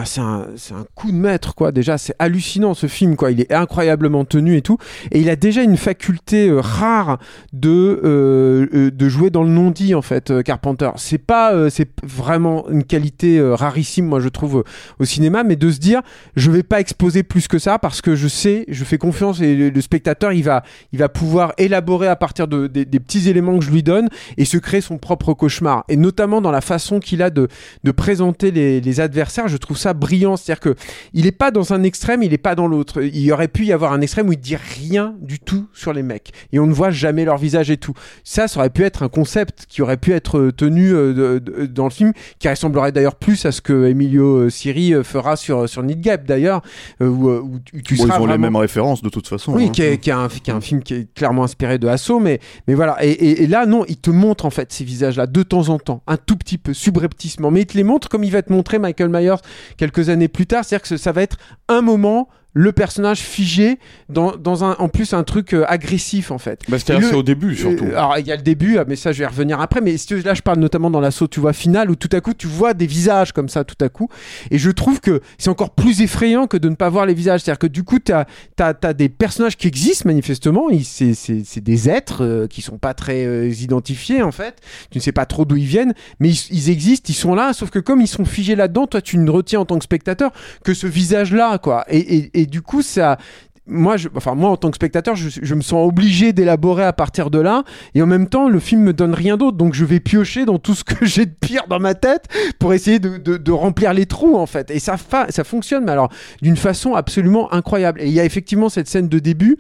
[0.06, 0.48] C'est un,
[0.96, 1.72] coup de maître, quoi.
[1.72, 3.32] Déjà, c'est hallucinant ce film, quoi.
[3.32, 4.78] Il est incroyablement tenu et tout.
[5.12, 7.20] Et il a déjà une faculté euh, rare
[7.54, 10.90] de, euh, euh, de jouer dans le non-dit, en fait, Carpenter.
[10.96, 14.64] C'est pas, c'est vraiment une qualité rarissime, moi, je trouve,
[15.00, 16.02] au cinéma, mais de se dire,
[16.36, 19.70] je vais pas exposer plus que ça parce que je sais, je fais confiance et
[19.70, 23.60] le, spectateur, il va, il va pouvoir élaborer à partir de, des, des petits éléments
[23.60, 25.84] que je lui donne et se créer son propre cauchemar.
[25.90, 27.48] Et notamment dans la façon qu'il a de,
[27.84, 30.38] de présenter les, les adversaires, je trouve ça brillant.
[30.38, 30.76] C'est-à-dire que
[31.14, 33.02] il est pas dans un extrême, il est pas dans l'autre.
[33.02, 35.94] Il y aurait pu y avoir un extrême où il dit rien du tout sur
[35.94, 37.94] les mecs et on ne voit jamais leur visage et tout.
[38.24, 41.66] Ça, ça aurait pu être un concept qui aurait pu être tenu euh, de- de-
[41.68, 45.36] dans le film, qui ressemblerait d'ailleurs plus à ce que Emilio euh, Siri euh, fera
[45.36, 46.62] sur sur Need Gap d'ailleurs,
[47.02, 49.54] euh, où, euh, où tu, Bon, seras ils ont les mêmes références de toute façon.
[49.54, 49.70] oui, hein.
[49.72, 52.20] qui est, qui est un, qui est un film qui est clairement inspiré de Asso,
[52.22, 52.98] mais, mais voilà.
[53.04, 55.80] Et, et- et là, non, il te montre en fait ces visages-là de temps en
[55.80, 57.52] temps, un tout petit peu, subrepticement.
[57.52, 59.36] Mais il te les montre comme il va te montrer Michael Myers
[59.78, 60.64] quelques années plus tard.
[60.66, 63.80] C'est-à-dire que ça va être un moment, le personnage figé
[64.10, 66.62] dans, dans un, en plus un truc euh, agressif en fait.
[66.70, 66.78] bah,
[67.10, 67.86] c'est au début surtout.
[67.86, 69.82] Euh, alors il y a le début, ah, mais ça je vais y revenir après.
[69.82, 72.46] Mais là je parle notamment dans l'assaut, tu vois final où tout à coup tu
[72.48, 74.08] vois des visages comme ça tout à coup.
[74.52, 77.42] Et je trouve que c'est encore plus effrayant que de ne pas voir les visages.
[77.42, 80.68] C'est-à-dire que du coup tu as, des personnages qui existent manifestement.
[80.84, 84.56] C'est c'est- c'est des êtres euh, qui sont pas très euh, identifiés en fait.
[84.92, 87.54] Tu ne sais pas trop d'où ils viennent, mais ils, ils existent, ils sont là.
[87.54, 90.32] Sauf que comme ils sont figés là-dedans, toi tu ne retiens en tant que spectateur
[90.64, 91.86] que ce visage-là quoi.
[91.90, 93.18] Et, et, et du coup ça
[93.66, 97.40] moi, enfin moi en tant que spectateur, je, me sens obligé d'élaborer à partir de
[97.40, 97.64] là,
[97.96, 100.60] et en même temps, le film me donne rien d'autre, donc je vais piocher dans
[100.60, 102.26] tout ce que j'ai de pire dans ma tête
[102.60, 104.72] pour essayer de, remplir les trous en fait.
[104.72, 104.98] Et ça,
[105.30, 106.10] ça fonctionne, mais alors
[106.42, 108.02] d'une façon absolument incroyable.
[108.02, 109.58] Et il y a effectivement cette scène de début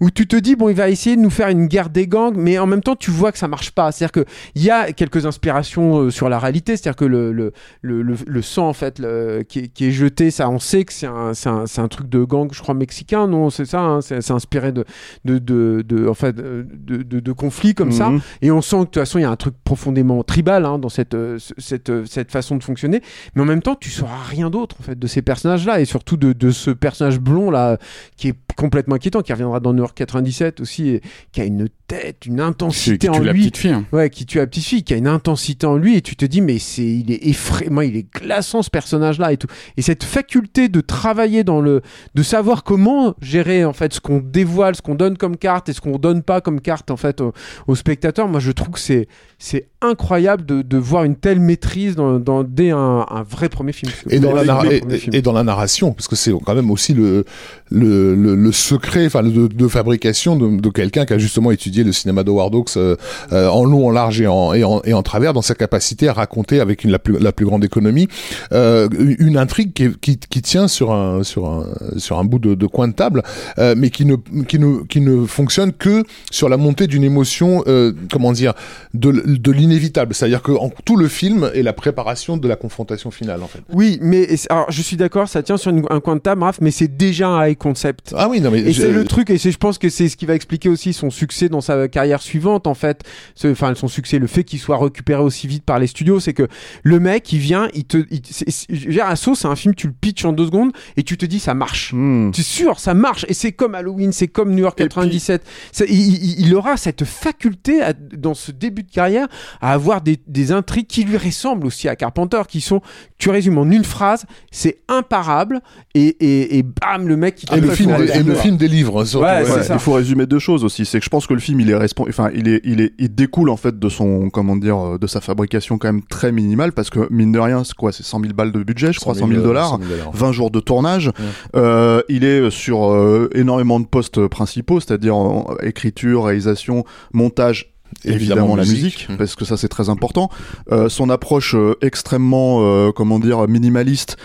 [0.00, 2.34] où tu te dis bon, il va essayer de nous faire une guerre des gangs,
[2.36, 3.92] mais en même temps, tu vois que ça marche pas.
[3.92, 7.52] C'est-à-dire que il y a quelques inspirations euh, sur la réalité, c'est-à-dire que le, le,
[7.82, 9.00] le, sang en fait
[9.48, 12.24] qui, est, qui est jeté, ça, on sait que c'est un, un, un truc de
[12.24, 14.84] gang, je crois mexicain, non C'est ça, hein, c'est inspiré de,
[15.24, 16.66] de, de, de- en fait, de,
[17.02, 18.10] de, de conflits comme ça.
[18.10, 18.20] Mhm.
[18.42, 20.78] Et on sent que de toute façon, il y a un truc profondément tribal hein,
[20.78, 23.02] dans cette, euh, ce- cette, euh, cette façon de fonctionner.
[23.34, 26.16] Mais en même temps, tu sauras rien d'autre en fait de ces personnages-là et surtout
[26.16, 27.78] de, de ce personnage blond là
[28.16, 31.00] qui est complètement inquiétant, qui reviendra dans New York 97 aussi, et
[31.32, 33.40] qui a une tête, une Qui, intensité qui en tue la lui.
[33.42, 33.70] petite fille.
[33.70, 33.84] hein.
[33.92, 36.24] Ouais, qui tue la petite fille, qui a une intensité en lui, et tu te
[36.24, 39.46] dis, mais c'est, il est effrayant, moi, il est glaçant ce personnage-là et tout.
[39.76, 41.82] Et cette faculté de travailler dans le,
[42.14, 45.72] de savoir comment gérer en fait ce qu'on dévoile, ce qu'on donne comme carte et
[45.72, 47.32] ce qu'on donne pas comme carte en fait au,
[47.66, 49.06] au spectateur, moi je trouve que c'est,
[49.38, 53.72] c'est incroyable de, de voir une telle maîtrise dans, dans dès un, un vrai premier
[53.72, 53.92] film.
[54.10, 54.42] et dans, la
[54.72, 54.82] et,
[55.12, 57.24] et dans la narration parce que c'est quand même aussi le
[57.70, 61.84] le, le, le secret, enfin de, de fabrication de, de quelqu'un qui a justement étudié
[61.84, 62.96] le cinéma de Howard Hawks euh,
[63.32, 66.08] euh, en long, en large et en, et en, et en travers, dans sa capacité
[66.08, 68.08] à raconter avec une, la, plus, la plus grande économie
[68.52, 68.88] euh,
[69.18, 71.66] une intrigue qui, qui, qui, tient sur un sur un
[71.96, 73.22] sur un bout de, de coin de table,
[73.58, 74.16] euh, mais qui ne
[74.46, 78.54] qui ne qui ne fonctionne que sur la montée d'une émotion, euh, comment dire,
[78.94, 80.14] de, de l'inévitable.
[80.14, 83.60] C'est-à-dire que en, tout le film est la préparation de la confrontation finale, en fait.
[83.72, 86.60] Oui, mais alors je suis d'accord, ça tient sur une, un coin de table, Raph,
[86.60, 88.14] mais c'est déjà un high concept.
[88.16, 90.08] Ah oui, non mais Et je- c'est le truc, et c'est- je pense que c'est
[90.08, 93.02] ce qui va expliquer aussi son succès dans sa carrière suivante, en fait.
[93.44, 96.48] Enfin, son succès, le fait qu'il soit récupéré aussi vite par les studios, c'est que
[96.82, 97.98] le mec, il vient, il te.
[98.10, 101.16] Il, c'est- c'est- Asso, c'est un film, tu le pitches en deux secondes et tu
[101.16, 101.92] te dis, ça marche.
[102.32, 103.24] Tu es sûr, ça marche.
[103.28, 105.42] Et c'est comme Halloween, c'est comme New York Et 97.
[105.72, 109.26] C'est- il, aura cette faculté, à- dans ce début de carrière,
[109.60, 112.80] à avoir des, des intrigues qui lui ressemblent aussi à Carpenter, qui sont,
[113.18, 115.60] tu résumes en une phrase, c'est imparable,
[115.94, 117.90] et, et, et bam, le mec qui et le te film
[118.26, 119.04] le film délivre.
[119.04, 119.44] surtout, Ouais, ouais.
[119.46, 119.74] c'est Ouais, ça.
[119.74, 120.84] Il faut résumer deux choses aussi.
[120.84, 123.14] C'est que je pense que le film, il est enfin, il est, il est, il
[123.14, 126.72] découle en fait de son, comment dire, euh, de sa fabrication quand même très minimale
[126.72, 129.14] parce que mine de rien, c'est quoi, c'est 100 000 balles de budget, je crois,
[129.14, 129.70] 100 000 dollars.
[129.70, 130.10] 100 000 dollars.
[130.12, 131.10] 20 jours de tournage.
[131.54, 137.72] Euh, il est sur euh, énormément de postes principaux, c'est-à-dire en écriture, réalisation, montage.
[138.04, 139.16] Évidemment, la musique, Mm.
[139.16, 140.28] parce que ça c'est très important.
[140.72, 144.16] Euh, son approche euh, extrêmement, euh, comment dire, minimaliste,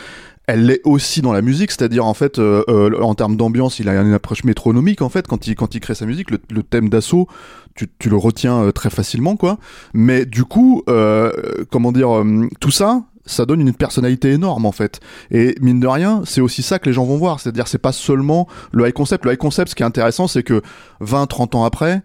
[0.47, 3.87] elle l'est aussi dans la musique, c'est-à-dire en fait, euh, euh, en termes d'ambiance, il
[3.87, 6.31] a une approche métronomique en fait quand il quand il crée sa musique.
[6.31, 7.27] Le, le thème d'assaut,
[7.75, 9.57] tu, tu le retiens euh, très facilement quoi.
[9.93, 11.31] Mais du coup, euh,
[11.69, 14.99] comment dire, euh, tout ça, ça donne une personnalité énorme en fait.
[15.29, 17.39] Et mine de rien, c'est aussi ça que les gens vont voir.
[17.39, 19.25] C'est-à-dire, c'est pas seulement le high concept.
[19.25, 20.61] Le high concept, ce qui est intéressant, c'est que
[20.99, 22.01] 20, 30 ans après,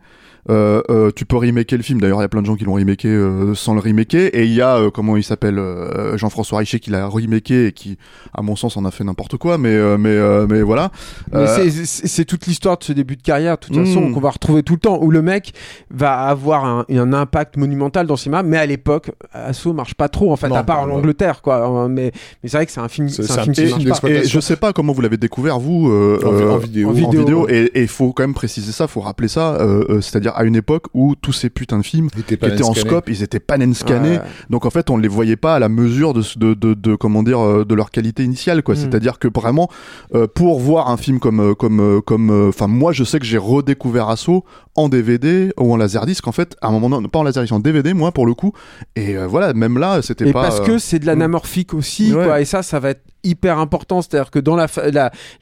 [0.48, 2.00] tu peux remaker le film.
[2.00, 4.30] D'ailleurs, il y a plein de gens qui l'ont remaké euh, sans le remaker.
[4.32, 7.72] Et il y a, euh, comment il s'appelle, euh, Jean-François Richer qui l'a remaké et
[7.72, 7.98] qui,
[8.34, 9.58] à mon sens, en a fait n'importe quoi.
[9.58, 10.90] Mais, euh, mais, euh, mais voilà.
[11.32, 14.30] Mais Euh, c'est- toute l'histoire de ce début de carrière, de toute façon, qu'on va
[14.30, 15.52] retrouver tout le temps, où le mec
[15.90, 20.08] va avoir un, un impact monumental dans le cinéma, mais à l'époque, Asso marche pas
[20.08, 20.90] trop, en fait, Non, à part en.
[20.90, 21.88] Angleterre, quoi.
[21.88, 22.10] Mais,
[22.42, 24.20] mais c'est vrai que c'est un film, C'est- un un film qui marche film pas.
[24.20, 26.88] Et je sais pas comment vous l'avez découvert vous euh, En euh, en vidéo.
[26.88, 27.70] en en vidéo, vidéo, ouais.
[27.74, 30.54] et il faut quand même préciser ça, faut rappeler ça, euh, euh, c'est-à-dire à une
[30.56, 33.40] époque où tous ces putains de films Il était qui étaient en scope, ils étaient
[33.40, 34.22] pan and scannés, Ouais.
[34.50, 37.22] donc en fait on les voyait pas à la mesure de, de, de, de comment
[37.22, 38.74] dire euh, de leur qualité initiale quoi.
[38.74, 38.78] Mm.
[38.78, 39.68] C'est-à-dire que vraiment
[40.14, 43.26] euh, pour voir un film comme euh, comme comme euh, enfin moi je sais que
[43.26, 44.44] j'ai redécouvert Asso
[44.76, 47.60] en DVD ou en laserdisc en fait à un moment non pas en laserdisc en
[47.60, 48.52] DVD moi pour le coup
[48.94, 52.12] et euh, voilà même là c'était Et pas parce euh, que c'est de l'anamorphique aussi,
[52.12, 52.24] Ouais.
[52.24, 52.40] quoi.
[52.40, 54.02] Et ça, ça va être hyper important.
[54.02, 54.66] C'est-à-dire que dans la,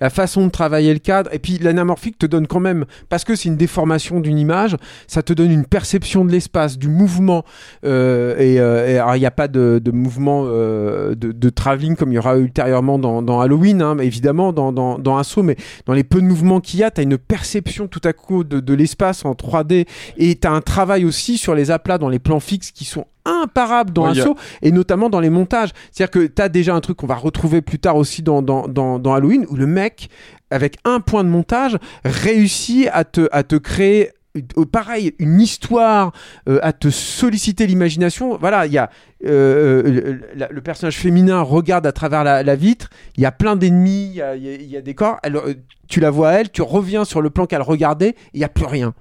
[0.00, 3.36] la, façon de travailler le cadre, et puis l'anamorphique te donne quand même, parce que
[3.36, 4.76] c'est une déformation d'une image,
[5.06, 7.44] ça te donne une perception de l'espace, du mouvement.
[7.84, 12.12] Euh, et, euh, alors, il n'y a pas de, mouvement euh, de, de travelling comme
[12.12, 15.56] il y aura ultérieurement dans, dans Halloween, hein, mais évidemment dans, dans, dans Assaut, mais
[15.86, 18.44] dans les peu de mouvements qu'il y a, tu as une perception tout à coup
[18.44, 22.08] de, de l'espace en 3D, et tu as un travail aussi sur les aplats dans
[22.08, 24.24] les plans fixes qui sont imparables dans Ouais, y a-
[24.62, 25.70] et notamment dans les montages.
[25.92, 28.68] C'est-à-dire que tu as déjà un truc qu'on va retrouver plus tard aussi dans, dans,
[28.68, 30.08] dans, dans Halloween où le mec,
[30.50, 34.10] avec un point de montage, réussit à te, à te créer.
[34.36, 36.12] euh, Pareil, une histoire
[36.48, 38.36] euh, à te solliciter l'imagination.
[38.36, 38.90] Voilà, il y a
[39.26, 40.18] euh,
[40.50, 42.90] le, personnage féminin regarde à travers la, la vitre.
[43.16, 45.18] Il y a plein d'ennemis, il y a, y y des corps.
[45.22, 45.38] Elle,
[45.88, 48.14] tu la vois elle, tu reviens sur le plan qu'elle regardait.
[48.34, 48.92] Il y a plus rien.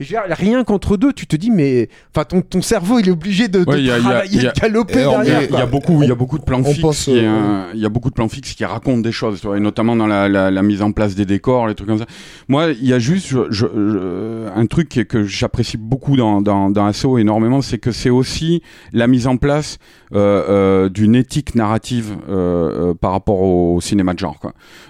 [0.00, 2.98] Et je veux dire, rien qu'entre deux, tu te dis mais enfin ton, ton cerveau
[2.98, 5.10] il est obligé de, Ouais, y a- travailler, il y a- de galoper et on-
[5.22, 5.42] derrière.
[5.50, 6.80] Il y a beaucoup, il y a beaucoup de plans fixes.
[6.80, 9.46] pense, qui, euh, il y a beaucoup de plans fixes qui racontent des choses, tu
[9.46, 11.98] vois, et notamment dans la, la, la mise en place des décors, les trucs comme
[11.98, 12.06] ça.
[12.48, 16.70] Moi, il y a juste je, je- je- un truc que j'apprécie beaucoup dans, dans,
[16.70, 19.78] dans Asso énormément, c'est que c'est aussi la mise en place
[20.14, 24.38] euh, euh, d'une éthique narrative euh, euh, par rapport au, cinéma de genre.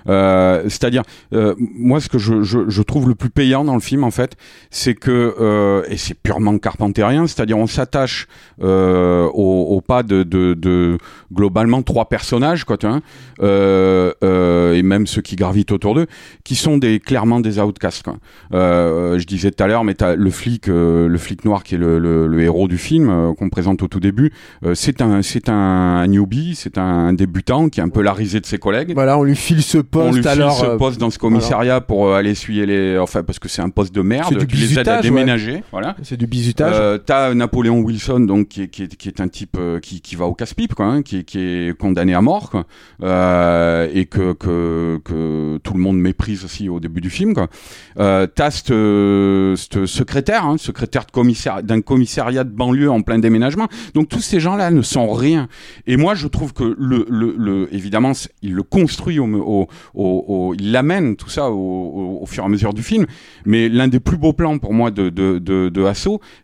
[0.09, 1.03] Euh, C'est-à-dire,
[1.33, 4.11] euh, moi, ce que je, je, je trouve le plus payant dans le film, en
[4.11, 4.37] fait,
[4.71, 8.27] c'est que euh, et c'est purement carpentérien, c'est-à-dire on s'attache
[8.63, 10.99] euh, au, au pas de, de, de
[11.33, 13.01] globalement trois personnages, quoi, tu vois,
[13.43, 16.07] euh, euh, et même ceux qui gravitent autour d'eux,
[16.45, 18.03] qui sont des clairement des outcasts.
[18.03, 18.17] Quoi.
[18.53, 21.99] Je disais tout à l'heure, mais t'as le flic, le flic noir qui est le,
[21.99, 24.33] le, le héros du film qu'on présente au tout début,
[24.75, 28.47] c'est un c'est un newbie, c'est un débutant qui est un peu la risée de
[28.47, 28.93] ses collègues.
[28.95, 30.57] Voilà, on lui file ce on poste lui file alors.
[30.59, 33.95] ce poste dans ce commissariat pour aller essuyer les, enfin parce que c'est un poste
[33.95, 34.47] de merde C'est du
[34.91, 35.62] à bizutage, déménager.
[35.72, 35.97] Voilà.
[36.03, 36.74] C'est du bizutage.
[36.76, 40.01] Euh, T'as Napoléon Wilson, donc qui est, qui est, qui est un type euh, qui,
[40.01, 42.66] qui va au casse-pipe, quoi, hein, qui, est- qui est condamné à mort, quoi,
[43.03, 47.34] euh, et que, que que tout le monde méprise aussi au début du film.
[47.34, 47.49] Quoi.
[47.99, 53.68] Euh, T'as cette secrétaire, hein, secrétaire de commissaire d'un commissariat de banlieue en plein déménagement.
[53.95, 55.49] Donc tous ces gens-là ne sont rien.
[55.87, 58.12] Et moi, je trouve que le, le, le évidemment,
[58.43, 62.43] il le construit au, au, au, au- il l'amène tout ça au, au, au fur
[62.43, 63.07] et à mesure du film.
[63.45, 65.93] Mais l'un des plus beaux plans pour moi de, de, de, de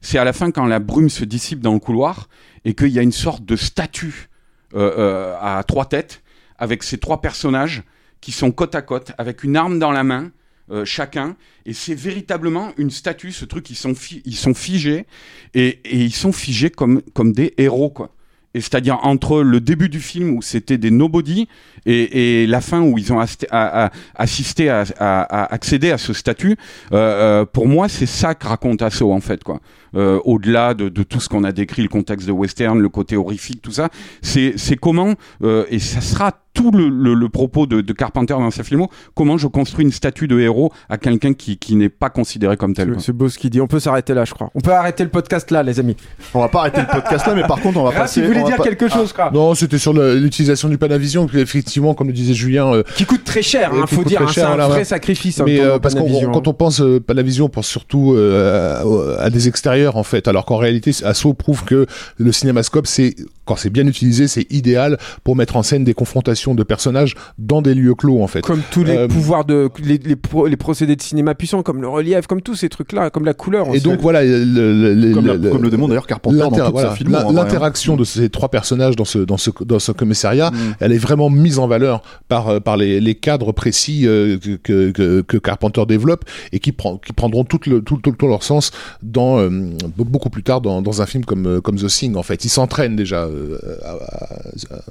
[0.00, 2.28] c'est à la fin quand la brume se dissipe dans le couloir
[2.64, 4.28] et qu'il y a une sorte de statue
[4.74, 6.22] euh, euh, à trois têtes
[6.58, 7.82] avec ces trois personnages
[8.20, 10.30] qui sont côte à côte avec une arme dans la main.
[10.70, 13.94] euh, chacun et c'est véritablement une statue ce truc ils sont
[14.34, 15.06] sont figés
[15.54, 18.08] et, et ils sont figés comme comme des héros quoi
[18.54, 21.48] et c'est-à-dire entre le début du film où c'était des nobody
[21.86, 26.12] et, et la fin où ils ont à- à- assisté à, à- accéder à ce
[26.12, 26.56] statut,
[26.92, 26.96] euh,
[27.42, 29.60] euh, pour moi c'est ça que raconte Asso en fait quoi.
[29.94, 33.14] Euh, Au-delà de, de tout ce qu'on a décrit, le contexte de western, le côté
[33.16, 33.90] horrifique, tout ça,
[34.22, 38.50] c'est comment euh, et ça sera tout le, le- le propos de, de Carpenter dans
[38.50, 42.10] sa filmo, comment je construis une statue de héros à quelqu'un qui, qui n'est pas
[42.10, 42.94] considéré comme tel.
[42.98, 43.14] C'est- quoi.
[43.14, 43.60] Beau ce qu'il dit.
[43.60, 44.50] On peut s'arrêter là, je crois.
[44.54, 45.96] On peut arrêter le podcast là, les amis.
[46.34, 48.14] On va pas arrêter le podcast là, mais par contre, on va Ah, passer.
[48.14, 49.30] si vous voulez dire pas- quelque chose, je crois.
[49.32, 53.42] Non, c'était sur l'utilisation du Panavision, effectivement, comme le disait Julien, euh, Qui coûte très
[53.42, 54.22] cher, Et hein, qui faut dire.
[54.22, 54.84] hein, c'est un vrai ouais.
[54.84, 55.40] sacrifice.
[55.40, 59.16] hein, mais euh, parce qu'on Panavision, quand on pense euh, Panavision, on pense surtout euh,
[59.18, 61.86] à, à des extérieurs en fait, alors qu'en réalité, Asso prouve que
[62.18, 66.41] le cinémascope, c'est quand c'est bien utilisé, c'est idéal pour mettre en scène des confrontations
[66.54, 68.40] de personnages dans des lieux clos en fait.
[68.42, 71.80] Comme tous les Euh, pouvoirs de les, les, pro- les procédés de cinéma puissants, comme
[71.80, 73.74] le relief, comme tous ces trucs-là, comme la couleur.
[73.74, 76.50] Et donc voilà, le- le- le- Comme, la- le- comme le démon d'ailleurs Carpenter dans
[76.50, 77.32] toute voilà, sa hein.
[77.32, 80.56] L'interaction de ces trois personnages dans ce, dans ce, dans ce commissariat, Mm.
[80.80, 84.90] elle est vraiment mise en valeur par, euh, par les, les cadres précis euh, que,
[84.90, 88.70] que, Carpenter développe et qui, prend, qui prendront tout, le, tout, tout, tout leur sens
[89.02, 89.50] dans, euh,
[89.96, 92.16] beaucoup plus tard dans, dans un film comme, comme The Thing.
[92.16, 94.82] En fait, ils s'entraînent déjà euh, à- à- à-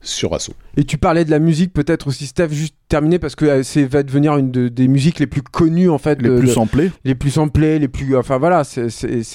[0.00, 0.54] sur Assaut.
[0.76, 3.84] Et tu parlais de la musique, peut-être aussi, Steph, juste terminer parce que euh, c'est
[3.84, 6.90] va devenir une de- des musiques les plus connues en fait, Les de- plus samplés.
[7.04, 8.86] les plus samplés, les plus, enfin voilà, c'est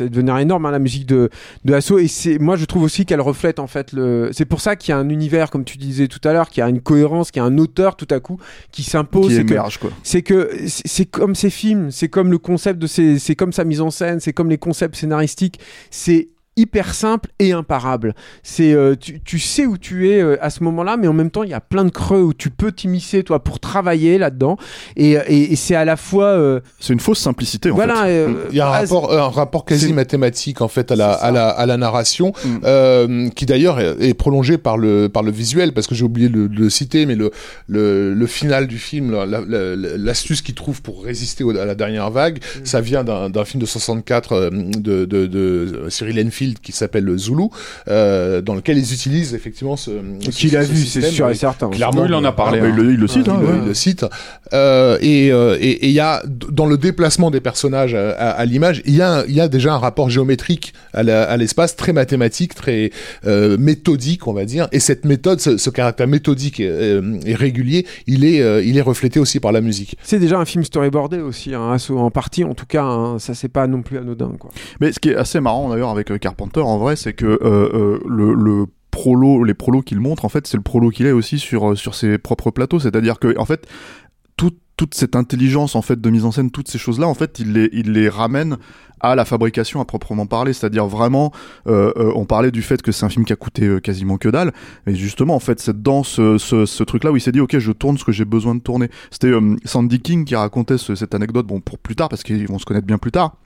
[0.10, 1.30] devenir énorme hein, la musique de
[1.66, 4.62] de Asso et c'est, moi je trouve aussi qu'elle reflète en fait le, c'est pour
[4.62, 6.82] ça qu'il y a un univers comme tu disais tout à l'heure, qui a une
[6.82, 8.40] cohérence, qui a un auteur tout à coup
[8.72, 9.28] qui s'impose.
[9.28, 9.54] qui C'est que-
[10.04, 13.52] c'est que c'est c'est comme ces films, c'est comme le concept de ces, c'est comme
[13.54, 15.60] sa mise en scène, c'est comme les concepts scénaristiques,
[15.92, 18.14] c'est hyper simple et imparable.
[18.44, 21.32] C'est euh, tu, tu sais où tu es euh, à ce moment-là, mais en même
[21.32, 24.58] temps il y a plein de creux où tu peux t'immiscer toi pour travailler là-dedans
[24.96, 28.04] et, et, et c'est à la fois euh, C'est une fausse simplicité en voilà.
[28.04, 28.10] fait.
[28.10, 31.12] euh, Il y a un ah, rapport, un rapport quasi mathématique en fait à la,
[31.14, 32.58] à la, à la narration, Mm.
[32.66, 36.30] euh, qui d'ailleurs est, est prolongé par le, par le visuel, parce que j'ai oublié
[36.30, 37.32] de le, citer, mais le,
[37.68, 41.76] le, le final du film, la- la- la- l'astuce qu'il trouve pour résister à la
[41.76, 42.66] dernière vague, Mm.
[42.66, 47.44] ça vient d'un film de 64 euh, de, de, de Cyril Enfield qui s'appelle Zulu,
[47.88, 49.92] euh, dans lequel ils utilisent effectivement ce.
[50.20, 51.70] Qui ce- l'a ce vu, c'est sûr et certain.
[51.70, 52.70] Clairement, il en a parlé, Ah, hein.
[52.70, 53.26] il, le- il le cite.
[53.28, 53.60] il, hein, ouais.
[53.62, 54.06] il le cite.
[54.54, 58.30] Euh, et euh, et- et il y a dans le déplacement des personnages à, à-
[58.32, 61.76] à l'image, il y a un- il y a déjà un rapport géométrique à l'espace
[61.76, 62.92] très mathématique, très
[63.26, 64.68] euh, méthodique, on va dire.
[64.72, 68.78] Et cette méthode, ce, ce caractère méthodique et, euh, et régulier, il est euh, il
[68.78, 69.98] est reflété aussi par la musique.
[70.04, 72.84] C'est déjà un film storyboardé aussi, hein, en partie en tout cas.
[72.84, 74.52] hein, ça c'est pas non plus anodin quoi.
[74.80, 78.00] Mais ce qui est assez marrant d'ailleurs avec euh, En vrai, c'est que euh, euh,
[78.08, 81.72] le, prolo, les prolos qu'il montre, en fait, c'est le prolo qu'il est aussi sur,
[81.72, 82.80] euh, sur ses propres plateaux.
[82.80, 83.68] C'est-à-dire que, en fait,
[84.76, 87.54] toute cette intelligence en fait de mise en scène, toutes ces choses-là, en fait, il
[87.54, 88.58] les, les ramène
[89.00, 90.52] à la fabrication à proprement parler.
[90.52, 91.32] C'est-à-dire vraiment,
[91.68, 94.52] on parlait du fait que c'est un film qui a coûté quasiment que dalle.
[94.88, 97.98] Et justement, en fait, c'est dans ce, truc-là où il s'est dit, ok, je tourne
[97.98, 98.90] ce que j'ai besoin de tourner.
[99.12, 99.32] C'était
[99.64, 102.66] Sandy King qui racontait ce- cette anecdote, bon, pour plus tard, parce qu'ils vont se
[102.66, 103.38] connaître bien plus tard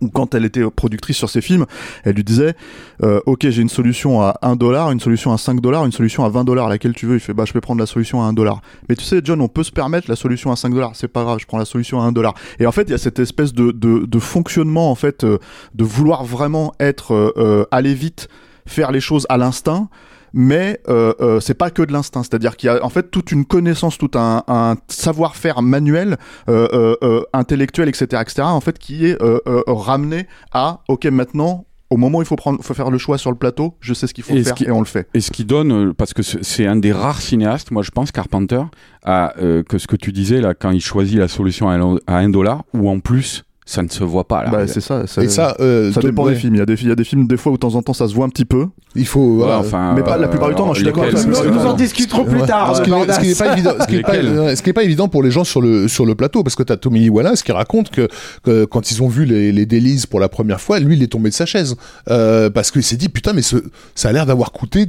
[0.00, 1.66] ou quand elle était productrice sur ses films,
[2.04, 2.54] elle lui disait
[3.02, 6.24] euh, Ok, j'ai une solution à 1 dollar, une solution à 5 dollars, une solution
[6.24, 8.26] à 20 dollars, laquelle tu veux Il fait Bah, je vais prendre la solution à
[8.26, 8.62] 1 dollar.
[8.88, 11.24] Mais tu sais, John, on peut se permettre la solution à 5 dollars, c'est pas
[11.24, 12.34] grave, je prends la solution à 1 dollar.
[12.58, 15.38] Et en fait, il y a cette espèce de, de, fonctionnement, en fait, euh,
[15.74, 18.28] de vouloir vraiment être, euh, euh, aller vite,
[18.66, 19.88] faire les choses à l'instinct
[20.32, 23.32] mais euh, euh, c'est pas que de l'instinct, c'est-à-dire qu'il y a en fait toute
[23.32, 26.16] une connaissance, tout un, un savoir-faire manuel,
[26.48, 31.06] euh, euh, euh, intellectuel, etc., etc., en fait, qui est euh, euh, ramené à ok
[31.06, 31.64] maintenant.
[31.92, 34.06] Au moment où il faut prendre, faut faire le choix sur le plateau, je sais
[34.06, 35.08] ce qu'il faut Et faire qui- et on le fait.
[35.12, 38.62] Et ce qui donne, parce que c'est un des rares cinéastes, moi je pense, Carpenter,
[39.02, 42.28] à, euh, que ce que tu disais là, quand il choisit la solution à un
[42.28, 44.42] dollar, ou en plus, ça ne se voit pas.
[44.44, 44.50] Là.
[44.50, 45.06] Bah, c'est ça.
[45.06, 46.32] ça- Et ça, euh, ça dépend ouais.
[46.32, 46.56] des films.
[46.56, 47.76] Il y, a des, fi- il y a des films, des fois, où de temps
[47.76, 48.66] en temps, ça se voit un petit peu.
[48.96, 49.20] Il faut.
[49.20, 49.58] Ouais, voilà.
[49.60, 51.42] enfin, mais pas la plupart du temps, non, je suis d'accord avec lesquels, toi.
[51.44, 52.46] c'est- Nous en discuterons plus Ouais.
[52.46, 52.74] tard.
[52.76, 54.72] Ce qui, euh, est- ce qui n'est pas évident, ce qui est pas, Lesquels euh,
[54.74, 57.08] pas évident pour les gens sur le sur le plateau, parce que t'as Tommy Lee
[57.10, 58.08] Wallace qui raconte que,
[58.42, 61.06] que quand ils ont vu les, les délices pour la première fois, lui il est
[61.06, 61.76] tombé de sa chaise
[62.10, 63.56] euh, parce qu'il s'est dit putain mais ce,
[63.94, 64.86] ça a l'air d'avoir coûté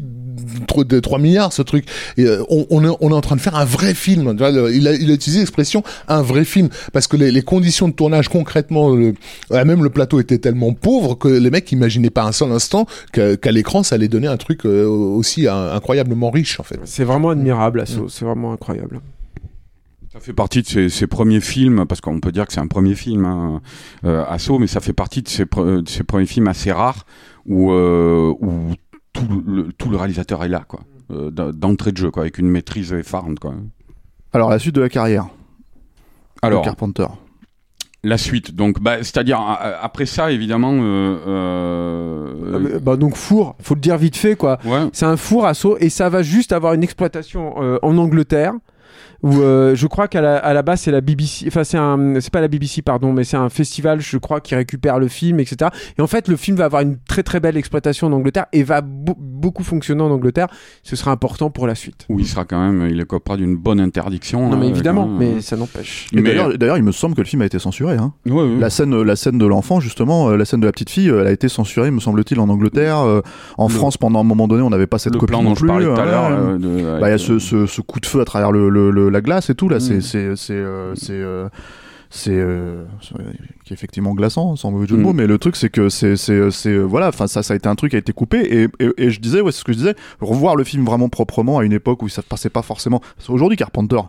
[0.84, 1.86] de 3 milliards ce truc.
[2.18, 4.36] Et euh, on, on, est, on est en train de faire un vrai film.
[4.38, 7.94] Il, a, il a utilisé l'expression un vrai film parce que les, les conditions de
[7.94, 9.14] tournage concrètement le,
[9.50, 12.86] ouais, même le plateau était tellement pauvre que les mecs imaginaient pas un seul instant
[13.14, 16.80] qu'à l'écran ça allait donner un truc euh, aussi incroyablement riche en fait.
[16.86, 18.08] C'est vraiment admirable, Asso.
[18.10, 19.02] C'est vraiment incroyable.
[20.14, 22.68] Ça fait partie de ses, ses premiers films, parce qu'on peut dire que c'est un
[22.68, 23.62] premier film, hein,
[24.04, 27.06] euh, Asso, mais ça fait partie de ses, pre- de ses premiers films assez rares
[27.46, 28.52] où, euh, où
[29.14, 30.82] tout, le, tout le réalisateur est là, quoi,
[31.12, 33.54] euh, d'entrée de jeu, quoi, avec une maîtrise effarante, quoi.
[34.34, 35.28] Alors, la suite de la carrière
[36.42, 37.08] Alors, de Carpenter.
[38.04, 39.40] la suite, donc, bah, c'est-à-dire
[39.82, 44.58] après ça, évidemment, euh, euh, Ah, bah, donc four, faut le dire vite fait quoi.
[44.66, 47.98] ouais, C'est un four à seau et ça va juste avoir une exploitation euh, en
[47.98, 48.54] Angleterre.
[49.24, 52.20] Où euh, je crois qu'à la, à la base c'est la BBC, enfin c'est un,
[52.20, 55.40] c'est pas la BBC pardon, mais c'est un festival je crois qui récupère le film
[55.40, 55.70] etc.
[55.98, 58.64] Et en fait le film va avoir une très très belle exploitation en Angleterre et
[58.64, 60.48] va beau- beaucoup fonctionner en Angleterre.
[60.82, 62.06] Ce sera important pour la suite.
[62.10, 64.50] où il sera quand même, il écopera d'une bonne interdiction.
[64.50, 65.34] Non mais hein, évidemment, même.
[65.36, 66.08] mais ça n'empêche.
[66.14, 67.98] Mais- d'ailleurs, d'ailleurs, il me semble que le film a été censuré.
[67.98, 68.14] Hein.
[68.26, 68.58] Ouais, ouais.
[68.60, 71.22] La scène, la scène de l'enfant, justement, euh, la scène de la petite fille, euh,
[71.22, 72.98] elle a été censurée, me semble-t-il, en Angleterre.
[73.58, 75.50] en Le- France, pendant un moment donné, on n'avait pas cette le copie plan non
[75.50, 75.68] dont je plus.
[75.68, 76.12] parlais tout à ouais.
[76.12, 76.60] l'heure.
[76.60, 78.91] de- Bah, il y a ce, ce, ce coup de feu à travers le, le-
[78.92, 80.02] le- la glace et tout là, c'est Mm.
[80.02, 81.48] c'est c'est euh, c'est euh,
[82.14, 82.84] c'est euh,
[83.64, 85.04] qui est effectivement glaçant sans mauvais jeu de Mm.
[85.06, 87.70] mots mais le truc c'est que c'est c'est euh, voilà enfin ça ça a été
[87.70, 89.72] un truc qui a été coupé et, et, et je disais ouais c'est ce que
[89.72, 93.00] je disais revoir le film vraiment proprement à une époque où ça passait pas forcément
[93.16, 94.02] parce qu'aujourd'hui Carpenter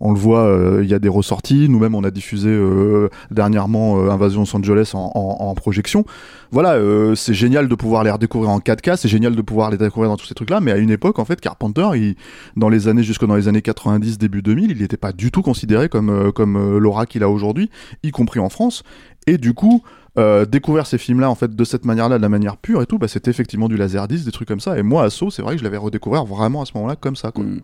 [0.00, 1.68] on le voit, euh, il y a des ressorties.
[1.68, 6.04] Nous-mêmes, on a diffusé euh, dernièrement euh, Invasion Los Angeles en, en, en projection.
[6.50, 9.76] Voilà, euh, c'est génial de pouvoir les redécouvrir en 4K, c'est génial de pouvoir les
[9.76, 10.60] découvrir dans tous ces trucs-là.
[10.60, 12.16] Mais à une époque, en fait, Carpenter, il,
[12.56, 15.42] dans les années jusque dans les années 90, début 2000, il n'était pas du tout
[15.42, 17.70] considéré comme euh, comme l'aura qu'il a aujourd'hui,
[18.02, 18.82] y compris en France.
[19.26, 19.82] Et du coup,
[20.18, 22.98] euh, découvrir ces films-là en fait de cette manière-là, de la manière pure et tout,
[22.98, 24.78] bah, c'était effectivement du laserdisc, des trucs comme ça.
[24.78, 27.30] Et moi, Asso, c'est vrai que je l'avais redécouvert vraiment à ce moment-là comme ça.
[27.30, 27.44] Quoi.
[27.44, 27.60] Mm.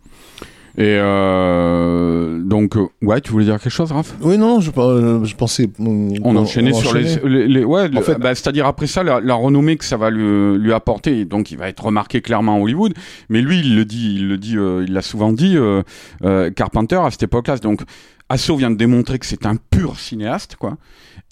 [0.76, 4.14] Et euh, donc, euh, ouais, tu voulais dire quelque chose, Raph?
[4.20, 5.70] Oui, non, je, euh, je pensais.
[5.78, 9.34] On enchaînait sur les, les, les- ouais, le- fait- bah, c'est-à-dire après ça la, la
[9.34, 12.92] renommée que ça va lui, lui apporter, donc il va être remarqué clairement à Hollywood.
[13.28, 15.82] Mais lui, il le dit, il le dit, euh, il l'a souvent dit, euh,
[16.24, 17.58] euh, Carpenter à cette époque-là.
[17.58, 17.82] Donc,
[18.28, 20.76] Asso vient de démontrer que c'est un pur cinéaste, quoi.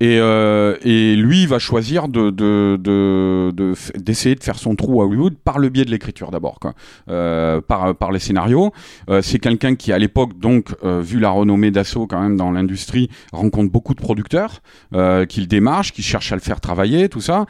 [0.01, 2.31] Et, euh, et lui, il va choisir de,
[3.99, 6.73] d'essayer de faire son trou à Hollywood par le biais de l'écriture d'abord, quoi.
[7.09, 8.73] Euh, par, par les scénarios.
[9.11, 13.09] Euh, c'est quelqu'un qui, à l'époque, donc, vu la renommée d'Asso quand même dans l'industrie,
[13.33, 14.61] rencontre beaucoup de producteurs
[14.93, 17.47] qui le démarchent, qui cherchent à le faire travailler, tout ça.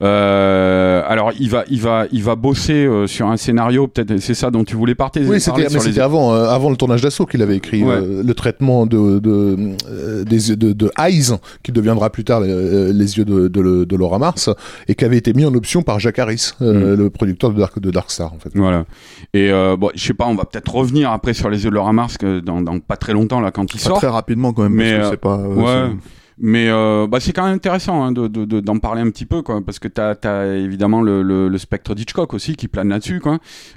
[0.00, 3.88] Alors, il va, il va, il va bosser sur un scénario.
[3.88, 5.22] Peut-être, c'est ça dont tu voulais partir.
[5.26, 7.82] Oui, c'était, parler mais sur les- c'était avant, avant le tournage d'assaut qu'il avait écrit
[7.82, 8.00] Ouais.
[8.24, 11.32] le traitement de de, des de, de Eyes,
[11.62, 14.50] qui deviendra plus tard euh, les yeux de, de, de Laura Mars,
[14.88, 16.98] et qui avait été mis en option par Jack Harris, euh, Mm.
[16.98, 18.50] le producteur de Dark, de Dark Star, en fait.
[18.54, 18.84] Voilà.
[19.34, 21.74] Et euh, bon, je sais pas, on va peut-être revenir après sur les yeux de
[21.74, 23.98] Laura Mars que dans, dans pas très longtemps là quand il Pas sort.
[23.98, 25.36] très rapidement quand même, Mais, parce que euh, c'est pas.
[25.38, 25.90] ouais.
[26.38, 29.24] Mais euh, bah, c'est quand même intéressant hein, de, de, de- d'en parler un petit
[29.24, 33.22] peu, quoi, parce que t'as as évidemment le, spectre d'Hitchcock aussi qui plane là-dessus.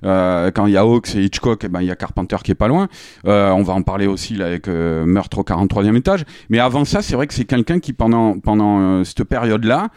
[0.04, 2.52] Euh, quand il y a Hawks et Hitchcock, eh ben, il y a Carpenter qui
[2.52, 2.90] est pas loin.
[3.26, 6.26] Euh, on va en parler aussi là, avec euh, Meurtre au 43e étage.
[6.50, 9.90] Mais avant ça, c'est vrai que c'est quelqu'un qui, pendant, pendant cette période-là,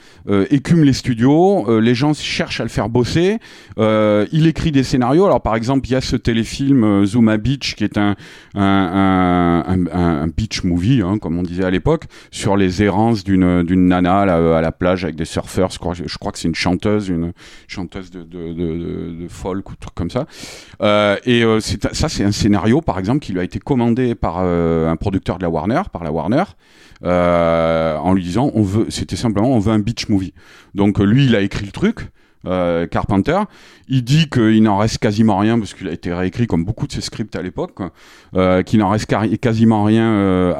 [0.51, 3.39] écume les studios, les gens cherchent à le faire bosser.
[3.79, 5.27] Il écrit des scénarios.
[5.27, 8.15] Alors, par exemple, il y a ce téléfilm Zuma Beach qui est un,
[8.55, 14.25] un beach movie, hein, comme on disait à l'époque, sur les errances d'une d'une nana
[14.27, 15.71] là, à la plage avec des surfeurs.
[15.71, 17.33] Je crois, je crois que c'est une chanteuse, une
[17.69, 20.27] chanteuse de, de, de, folk ou truc comme ça.
[20.83, 24.37] Euh, et euh, ça, c'est un scénario, par exemple, qui lui a été commandé par
[24.39, 26.45] euh, un producteur de la Warner, par la Warner,
[27.05, 30.35] euh, en lui disant, on veut, c'était simplement, on veut un beach movie.
[30.75, 32.09] Donc euh, lui, il a écrit le truc.
[32.47, 33.39] Euh, Carpenter,
[33.89, 36.93] il dit qu'il n'en reste quasiment rien parce qu'il a été réécrit comme beaucoup de
[36.93, 37.79] ses scripts à l'époque,
[38.35, 39.07] euh, qu'il n'en reste
[39.41, 40.55] quasiment rien euh,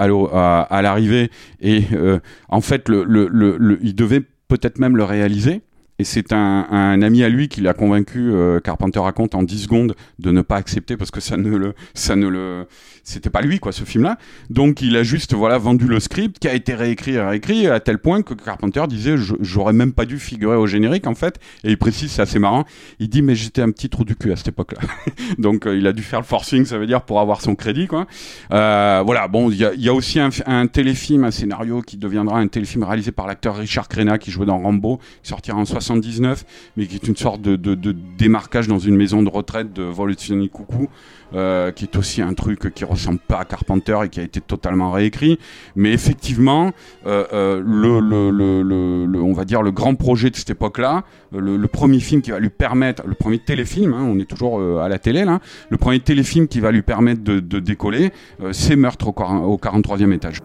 [0.71, 1.31] à l'arrivée.
[1.61, 2.19] Et euh,
[2.49, 5.63] en fait le, le, le- il devait peut-être même le réaliser.
[5.99, 9.65] Et c'est un, un, ami à lui qui l'a convaincu, euh, Carpenter raconte en 10
[9.65, 12.67] secondes, de ne pas accepter parce que ça ne le, ça ne le,
[13.05, 14.19] c'était pas lui quoi ce film-là.
[14.51, 17.81] Donc il a juste voilà vendu le script qui a été réécrit et réécrit à
[17.81, 21.39] tel point que Carpenter disait j'aurais même pas dû figurer au générique en fait.
[21.65, 22.65] Et il précise c'est assez marrant.
[22.99, 24.81] Il dit mais j'étais un petit trou du cul à cette époque-là.
[25.39, 27.87] Donc euh, il a dû faire le forcing, ça veut dire pour avoir son crédit
[27.87, 28.07] quoi.
[28.53, 32.85] Euh, voilà bon il y a, aussi un, téléfilm, un scénario qui deviendra un téléfilm
[32.85, 36.45] réalisé par l'acteur Richard Crenna qui jouait dans Rambo, qui sortira en 79,
[36.77, 40.51] mais qui est une sorte de, de, démarquage dans une maison de retraite de Volodymyr
[40.51, 40.89] Coucou.
[41.35, 44.41] Euh, qui est aussi un truc qui ressemble pas à Carpenter et qui a été
[44.41, 45.39] totalement réécrit.
[45.77, 46.73] Mais effectivement,
[47.07, 51.05] euh, euh, le, le, le, le, on va dire le grand projet de cette époque-là,
[51.33, 54.89] le, premier film qui va lui permettre, le premier téléfilm, hein, on est toujours à
[54.89, 55.41] la télé là,
[55.71, 58.13] le premier téléfilm qui va lui permettre de, de décoller,
[58.51, 60.41] c'est Meurtre au, au 43e étage.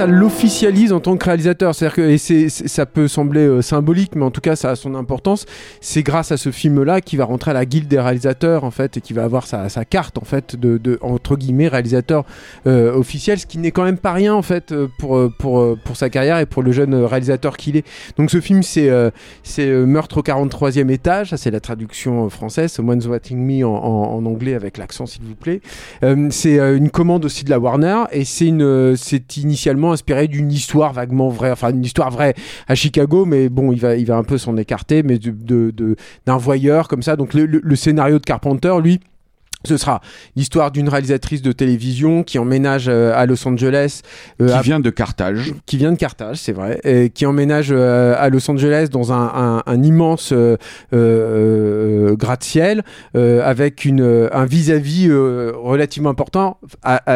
[0.00, 1.74] Ça l'officialise en tant que réalisateur.
[1.74, 4.94] C'est-à-dire que, et ça peut sembler euh, symbolique, mais en tout cas, ça a son
[4.94, 5.44] importance.
[5.82, 8.96] C'est grâce à ce film-là qu'il va rentrer à la guilde des réalisateurs, en fait,
[8.96, 12.24] et qui va avoir sa, carte, en fait, de, entre guillemets, réalisateur
[12.66, 15.96] euh, officiel, ce qui n'est quand même pas rien, en fait, euh, pour, pour, pour
[15.96, 17.86] sa carrière et pour le jeune réalisateur qu'il est.
[18.16, 18.90] Donc, ce film, c'est,
[19.42, 21.30] c'est Meurtre au 43e étage.
[21.30, 22.78] Ça, c'est la traduction française.
[22.80, 25.60] One's Watching Me en, en, en anglais avec l'accent, s'il vous plaît.
[26.30, 30.92] c'est une commande aussi de la Warner, et c'est une, c'est initialement inspiré d'une histoire
[30.92, 32.34] vaguement vraie, enfin une histoire vraie
[32.68, 35.30] à Chicago, mais bon, il va, il va un peu s'en écarter, mais de,
[35.70, 35.96] de,
[36.26, 37.16] d'un voyeur comme ça.
[37.16, 39.00] Donc le scénario de Carpenter, lui,
[39.66, 40.00] ce sera
[40.36, 44.00] l'histoire d'une réalisatrice de télévision qui emménage euh, à Los Angeles.
[44.40, 45.52] Euh, qui vient de Carthage.
[45.66, 46.80] Qui vient de Carthage, c'est vrai.
[46.84, 50.32] Et qui emménage euh, à Los Angeles dans un, un, un immense
[50.92, 52.82] gratte-ciel
[53.14, 56.58] avec une, un vis-à-vis relativement important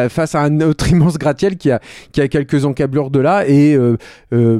[0.09, 1.79] face à un autre immense gratte-ciel qui a,
[2.11, 3.47] qui a quelques encablures de là.
[3.47, 3.77] Et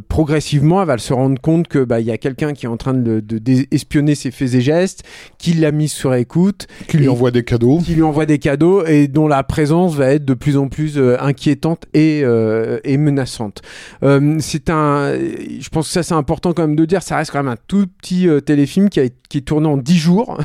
[0.08, 2.78] progressivement, elle va se rendre compte que bah, il y a quelqu'un qui est en
[2.78, 5.04] train de, de, d'espionner ses faits et gestes,
[5.38, 6.68] qui l'a mise sur écoute.
[6.88, 10.12] Qui lui envoie des cadeaux qui lui envoie des cadeaux et dont la présence va
[10.12, 13.62] être de plus en plus euh, inquiétante et, euh, et menaçante.
[14.04, 17.32] Euh, c'est un, je pense que ça c'est important quand même de dire, ça reste
[17.32, 20.38] quand même un tout petit téléfilm qui, a, qui est tourné en 10 jours.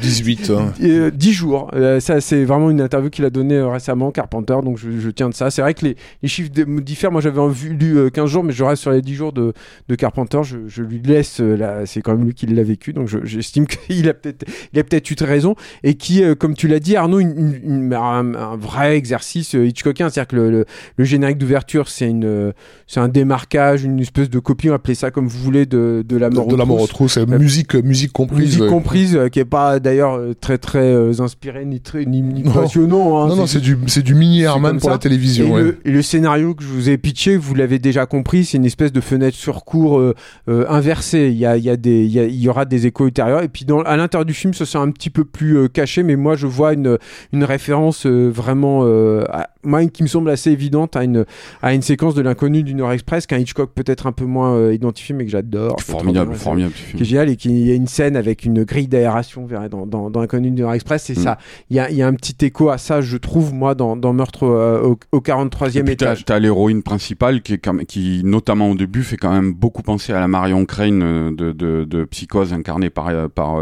[0.00, 0.50] 18.
[0.50, 0.72] Hein.
[1.14, 1.70] 10 jours.
[2.00, 5.34] ça c'est vraiment une interview qu'il a donnée récemment, Carpenter, donc je, je tiens de
[5.34, 5.50] ça.
[5.50, 7.12] C'est vrai que les, les chiffres diffèrent.
[7.12, 7.40] Moi j'avais
[7.70, 9.52] lu 15 jours, mais je reste sur les 10 jours de,
[9.88, 10.40] de Carpenter.
[10.42, 11.40] Je, je lui laisse,
[11.86, 15.24] c'est quand même lui qui l'a vécu, donc j'estime qu'il a peut-être il a eu
[15.24, 20.10] raison et qui comme tu l'as dit, Arnaud, un, vrai exercice euh, Hitchcockien.
[20.10, 20.66] C'est-à-dire que le,
[20.98, 22.52] le, générique d'ouverture, c'est une,
[22.86, 26.28] c'est un démarquage, une espèce de copie, appelez ça comme vous voulez, de, de la
[26.28, 28.58] mort de, la mort c'est euh, musique, musique comprise.
[28.58, 33.22] Musique comprise, euh, qui est pas d'ailleurs très très inspiré ni très ni, passionnant.
[33.22, 35.56] Hein, non, non, c'est du, c'est du mini Herman pour la télévision.
[35.56, 38.58] Et, le, et, le, scénario que je vous ai pitché, vous l'avez déjà compris, c'est
[38.58, 39.98] une espèce de fenêtre sur cours
[40.46, 41.30] inversée.
[41.32, 43.42] Il y a, il y a des, il y, aura des échos ultérieurs.
[43.42, 46.16] Et puis dans, à l'intérieur du film, ce sera un petit peu plus caché, mais
[46.16, 46.98] moi je vois une,
[47.32, 49.24] une référence euh, vraiment, euh,
[49.64, 51.24] moi, qui me semble assez évidente à une,
[51.62, 54.74] à une séquence de l'inconnu du Nord Express qu'un Hitchcock peut-être un peu moins euh,
[54.74, 55.80] identifié, mais que j'adore.
[55.80, 56.72] Formidable, formidable.
[56.96, 60.10] Qui est génial et qu'il y a une scène avec une grille d'aération dans, dans,
[60.10, 61.04] dans l'inconnu du Nord Express.
[61.04, 61.22] C'est mm.
[61.22, 61.38] ça.
[61.70, 64.12] Il y a, y a un petit écho à ça, je trouve, moi, dans, dans
[64.12, 66.24] Meurtre au, au, 43e étage.
[66.24, 70.20] T'as l'héroïne principale qui, est, qui, notamment au début, fait quand même beaucoup penser à
[70.20, 73.58] la Marion Crane de, de, de Psychose incarnée par, par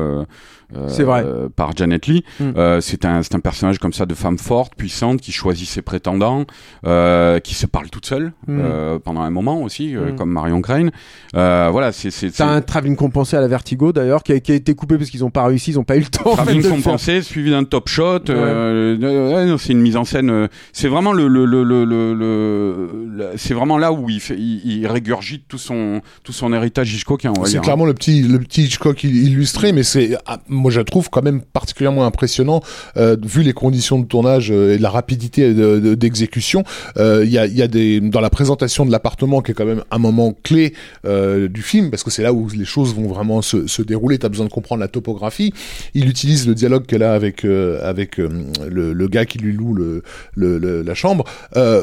[0.89, 1.23] c'est vrai.
[1.25, 2.25] Euh, par Janet Lee.
[2.41, 2.45] Mm.
[2.57, 6.47] Euh, c'est un, un personnage comme ça de femme forte, puissante, qui choisit ses prétendants,
[6.87, 8.59] euh, qui se parle toute seule mm.
[8.59, 10.17] euh, pendant un moment aussi, mm.
[10.17, 10.91] comme Marion Crane.
[11.35, 14.97] voilà, c'est c'est un travelling compensé à la Vertigo d'ailleurs, qui, qui, a été coupé
[14.97, 16.35] parce qu'ils n'ont pas réussi, ils n'ont pas eu le temps.
[16.35, 18.21] Travelling compensé, suivi d'un top shot.
[18.27, 20.49] c'est une mise en scène.
[20.73, 25.59] c'est vraiment le, le, le, le, c'est vraiment là où il, fait, il, régurgite tout
[25.59, 27.35] son tout son héritage Hitchcockien.
[27.45, 31.23] C'est clairement le petit le petit Hitchcock illustré, mais c'est ah, moi je trouve quand
[31.23, 32.63] même particulièrement impressionnant
[32.97, 35.53] euh, vu les conditions de tournage euh, et la rapidité
[35.83, 36.65] d'exécution.
[36.97, 39.65] Euh, il y, a, y, a, des dans la présentation de l'appartement qui est quand
[39.65, 43.09] même un moment clé euh, du film parce que c'est là où les choses vont
[43.09, 44.19] vraiment se, se dérouler.
[44.19, 45.53] T'as besoin de comprendre la topographie.
[45.95, 50.03] Il utilise le dialogue qu'elle a avec avec le, le, gars qui lui loue le,
[50.35, 51.25] le, la chambre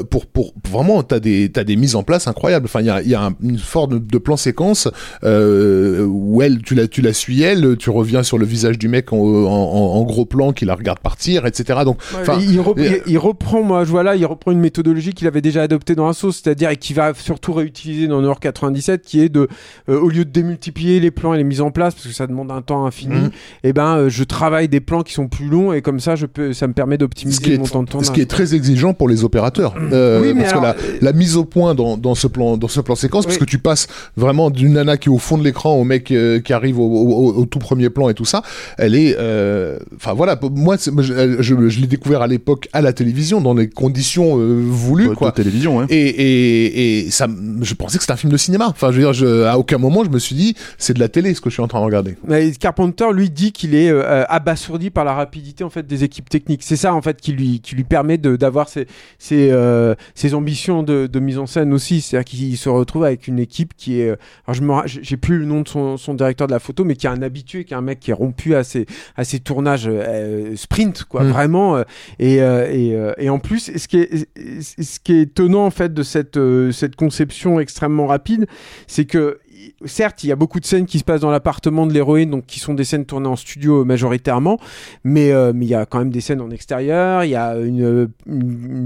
[0.10, 2.66] pour pour vraiment t'as des t'as des mises en place incroyables.
[2.66, 4.88] Enfin il y a, y a une forme de, plan séquence
[5.24, 9.14] où elle tu la tu la suis elle, tu reviens sur le visage du mec
[9.14, 11.80] en, gros plan qui la regarde partir, etc.
[11.86, 11.98] Donc,
[12.40, 12.62] il,
[13.08, 16.32] il, reprend, moi, personnage, voilà, il reprend une méthodologie qu'il avait déjà adoptée dans Assaut,
[16.32, 19.48] c'est-à-dire et qui va surtout réutiliser dans Nord 97, qui est de,
[19.90, 22.28] euh, au lieu de démultiplier les plans et les mises en place, parce que ça
[22.28, 23.30] demande un temps infini, Mhm.
[23.64, 26.26] et ben, euh, je travaille des plans qui sont plus longs et comme ça, je
[26.26, 28.08] peux, ça me permet d'optimiser mon temps de tournage.
[28.08, 29.74] ce qui est très exigeant pour les opérateurs.
[29.92, 32.58] Euh, Oui, mais parce alors, que la, la mise au point dans, dans ce plan
[32.58, 35.38] dans ce plan séquence, parce que tu passes vraiment d'une nana qui est au fond
[35.38, 38.26] de l'écran au mec euh, qui arrive au, au- au tout premier plan et tout
[38.26, 38.42] ça,
[38.78, 40.92] elle est, euh, enfin voilà, moi, je,
[41.40, 45.14] je- je l'ai découvert à l'époque à la télévision dans des conditions euh, voulues, de
[45.14, 45.32] quoi.
[45.32, 45.86] télévision, ouais.
[45.90, 47.28] Et, et, et ça,
[47.62, 48.68] je pensais que c'était un film de cinéma.
[48.68, 51.08] Enfin, je veux dire, je, à aucun moment je me suis dit c'est de la
[51.08, 52.18] télé ce que je suis en train de regarder.
[52.28, 56.30] Mais Carpenter lui dit qu'il est euh, abasourdi par la rapidité en fait des équipes
[56.30, 56.62] techniques.
[56.64, 58.86] C'est ça en fait qui lui qui lui permet de d'avoir ses
[59.18, 62.02] ses, euh, ses ambitions de, de mise en scène aussi.
[62.02, 64.16] C'est-à-dire qu'il se retrouve avec une équipe qui est euh,
[64.46, 66.96] alors je me j'ai plus le nom de son, son directeur de la photo mais
[66.96, 68.86] qui est un habitué, qui est un mec qui est rompu à ses
[69.16, 71.32] à ses tournages euh, sprint quoi Mm.
[71.32, 71.84] vraiment euh,
[72.18, 76.38] et euh, et, euh, et en plus ce qui est étonnant en fait de cette
[76.38, 78.48] euh, cette conception extrêmement rapide,
[78.88, 79.40] c'est que
[79.86, 82.46] certes, il y a beaucoup de scènes qui se passent dans l'appartement de l'héroïne, donc
[82.46, 84.58] qui sont des scènes tournées en studio euh, majoritairement,
[85.04, 87.56] mais euh, mais il y a quand même des scènes en extérieur, il y a
[87.58, 88.10] une,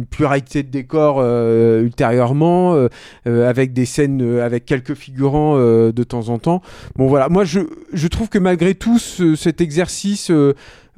[0.10, 1.22] pluralité de décors
[1.82, 2.88] ultérieurement,
[3.26, 6.62] avec des scènes avec quelques figurants de temps en temps.
[6.96, 10.32] Bon voilà, moi je trouve que malgré tout ce- cet exercice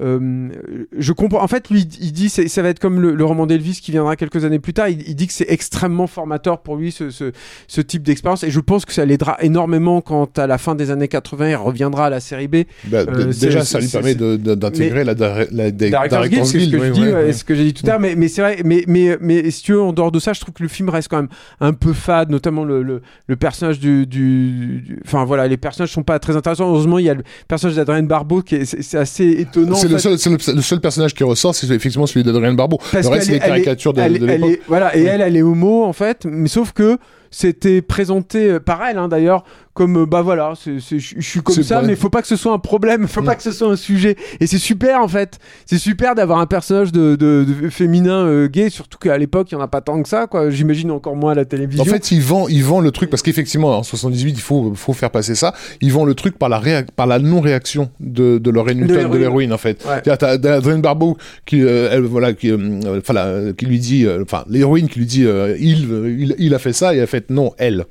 [0.01, 0.49] euh,
[0.97, 1.41] je comprends.
[1.43, 3.91] En fait, lui, il dit, c'est- ça va être comme le, le roman d'Elvis qui
[3.91, 4.89] viendra quelques années plus tard.
[4.89, 7.31] Il, il dit que c'est extrêmement formateur pour lui ce, ce,
[7.67, 10.91] ce type d'expérience, et je pense que ça l'aidera énormément quand à la fin des
[10.91, 12.55] années 80, il reviendra à la série B.
[12.85, 14.15] Bah, Euh, déjà, ça lui permet
[14.55, 17.91] d'intégrer la, la, la, Guild, c'est ce que oui, ouais, que j'ai dit tout à
[17.91, 17.99] l'heure.
[17.99, 20.41] Mais, mais c'est vrai, mais, mais, mais si tu veux, en dehors de ça, je
[20.41, 21.29] trouve que le film reste quand même
[21.61, 25.91] un peu fade, notamment le, le, le personnage du, du, du- Enfin voilà, les personnages
[25.91, 26.67] sont pas très intéressants.
[26.69, 29.75] Heureusement, il y a le personnage d'Adrien Barbeau qui est, c'est assez étonnant.
[29.97, 32.77] C'est le le, le seul personnage qui ressort, c'est effectivement celui d'Adrien Barbeau.
[32.91, 34.59] Parce le reste, c'est des caricatures de, de l'époque.
[34.67, 36.97] voilà, et elle, elle est homo en fait, mais sauf que
[37.37, 39.43] c'était présenté euh, par elle hein, d'ailleurs
[39.73, 40.79] comme euh, bah voilà, je
[41.19, 41.87] suis comme ça, vrai.
[41.87, 43.25] mais faut pas que ce soit un problème, faut Mm.
[43.25, 44.15] pas que ce soit un sujet.
[44.39, 48.47] Et c'est super en fait, c'est super d'avoir un personnage de, de- de féminin euh,
[48.47, 50.49] gay, surtout qu'à l'époque il y en a pas tant que ça, quoi.
[50.49, 51.83] J'imagine encore moins à la télévision.
[51.83, 54.93] En fait, il vend, il vend le truc parce qu'effectivement, en 78, il faut, faut
[54.93, 55.53] faire passer ça.
[55.81, 56.61] Il vend le truc par la,
[56.95, 59.51] par la non-réaction de, de Lorraine Newton, de l'héroïne.
[59.51, 59.83] en fait.
[59.85, 60.01] Ouais.
[60.17, 64.45] T'as Adrien Barbeau qui, euh, elle, voilà, qui, euh, enfin, la- qui lui dit, enfin,
[64.49, 65.25] l'héroïne qui lui dit,
[65.59, 67.85] il, il, il a fait ça, et elle fait non, elle.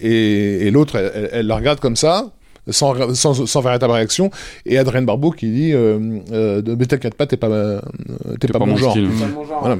[0.00, 2.30] Et, et l'autre, elle, elle- elle la regarde comme ça.
[2.70, 4.30] Sans, sans, sans véritable réaction
[4.66, 5.98] et Adrien Barbeau qui dit euh,
[6.30, 7.80] euh, mais t'inquiète pas t'es pas euh,
[8.38, 8.96] t'es pas, mon genre
[9.62, 9.78] voilà.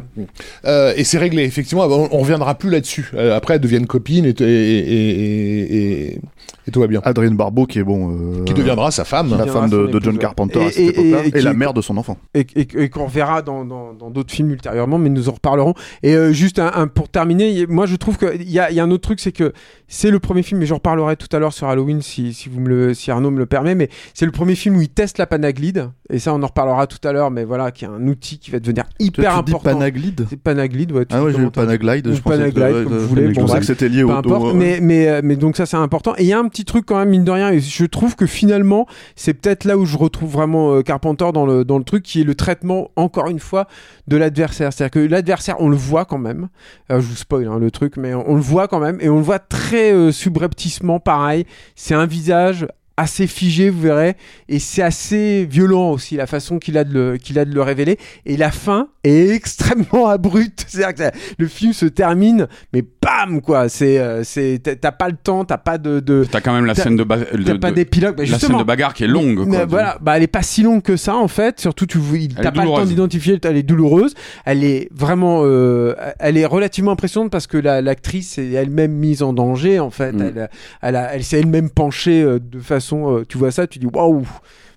[0.64, 1.84] Euh, et c'est réglé, effectivement.
[1.84, 3.08] On, on reviendra plus là-dessus.
[3.14, 6.18] Euh, après, elles deviennent copines et, et, et, et,
[6.66, 7.00] et- tout va bien.
[7.04, 8.10] Adrienne Barbeau, qui est bon.
[8.40, 9.30] euh, Qui deviendra sa femme.
[9.36, 10.18] la femme de, John.
[10.18, 12.16] Carpenter Et- à cette et- époque-là, et- et, et la mère de son enfant.
[12.34, 15.74] et, et- et qu'on reverra dans dans- dans d'autres films ultérieurement, mais nous en reparlerons.
[16.02, 18.80] Et euh, juste un, un- pour terminer, moi je trouve qu'il y a, il y
[18.80, 19.52] a un autre truc, c'est que
[19.88, 22.60] c'est le premier film, et j'en reparlerai tout à l'heure sur Halloween si, si, vous
[22.60, 25.18] me le, si Arnaud me le permet, mais c'est le premier film où il teste
[25.18, 28.06] la panaglide, et ça on en reparlera tout à l'heure, mais voilà, qui est un
[28.06, 29.78] outil qui va devenir hyper tu dis important.
[29.78, 31.06] Panaglide C'est panaglide, ouais.
[31.06, 32.06] tu Ah ouais, j'ai Panaglide.
[32.08, 33.60] Ou Je pensais que- Panaglide, ouais, comme de- vous voulez, Je pensais bref.
[33.60, 34.54] que c'était lié peu au.
[34.54, 36.14] mais, mais, euh, mais donc ça c'est important.
[36.18, 38.14] Et il y a un petit truc quand même, mine de rien, et je trouve
[38.14, 42.20] que finalement, c'est peut-être là où je retrouve vraiment euh, Carpenter dans le, truc, qui
[42.20, 43.66] est le traitement, encore une fois,
[44.06, 44.72] de l'adversaire.
[44.72, 46.48] C'est-à-dire que l'adversaire, on le voit quand même.
[46.90, 49.08] Euh, je vous spoil hein, le truc, mais on, on le voit quand même, et
[49.08, 51.46] on le voit très euh, subrepticement, pareil.
[51.74, 52.66] C'est un visage
[52.96, 54.16] assez figé, vous verrez,
[54.48, 57.62] et c'est assez violent aussi la façon qu'il a de le, qu'il a de le
[57.62, 57.98] révéler.
[58.26, 60.66] Et la fin est extrêmement abrupte.
[60.68, 63.68] C'est-à-dire que le film se termine, mais bam quoi.
[63.68, 66.74] C'est, euh, c'est, t'as- pas le temps, t'as pas de, de T'as quand même la
[66.74, 68.16] scène de, ba- de- t'as pas d'épilogue.
[68.16, 69.46] Bah, la scène de bagarre qui est longue.
[69.48, 69.64] Quoi.
[69.64, 71.60] voilà, bah elle est pas si longue que ça en fait.
[71.60, 71.98] Surtout tu
[72.36, 73.38] t'as pas le temps d'identifier.
[73.42, 74.14] Elle est douloureuse.
[74.44, 79.22] Elle est vraiment, euh, elle est relativement impressionnante parce que la- l'actrice est elle-même mise
[79.22, 80.12] en danger en fait.
[80.12, 80.20] Mm.
[80.22, 80.48] Elle,
[80.82, 82.81] elle, a- elle s'est elle-même penchée euh, de façon.
[83.10, 84.26] Euh, tu vois ça, tu dis waouh.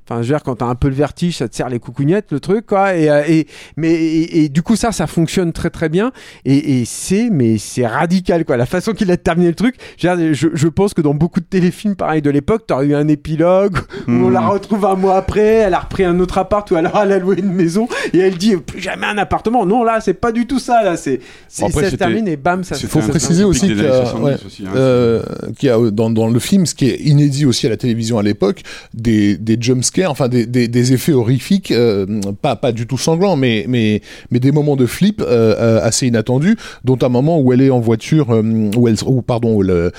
[0.08, 2.32] Enfin, je veux dire, quand t'as un peu le vertige, ça te serre les coucougnettes,
[2.32, 2.96] le truc, quoi.
[2.96, 6.12] Et, euh, et mais et, et du coup, ça, ça fonctionne très très bien.
[6.46, 8.58] Et, et c'est, mais c'est radical, quoi.
[8.58, 9.76] La façon qu'il a terminé le truc.
[9.98, 12.88] Je, veux dire, je, je pense que dans beaucoup de téléfilms, pareil de l'époque, t'aurais
[12.88, 13.78] eu un épilogue
[14.08, 14.34] où on Hmm.
[14.34, 15.42] la retrouve un mois après.
[15.46, 18.38] Elle a repris un autre appart ou alors elle a loué une maison et elle
[18.38, 19.66] dit plus jamais un appartement.
[19.66, 20.84] Non, là, c'est pas du tout ça.
[20.84, 21.20] Là, c'est,
[21.60, 22.76] Bon, ça se termine et bam, ça.
[22.82, 24.72] Il faut préciser aussi pic qu'il des y a, 70 ouais, aussi, hein.
[24.76, 25.24] euh,
[25.58, 27.78] qu'il y a euh, dans, dans le film, ce qui est inédit aussi à la
[27.78, 28.62] télévision à l'époque,
[28.94, 32.06] des, des jumpscares, enfin des, des, des effets horrifiques, euh,
[32.42, 34.02] pas, pas du tout sanglants, mais, mais,
[34.32, 37.70] mais des moments de flip euh, euh, assez inattendus, dont un moment où elle est
[37.70, 39.92] en voiture, euh, où elle, ou pardon, où euh,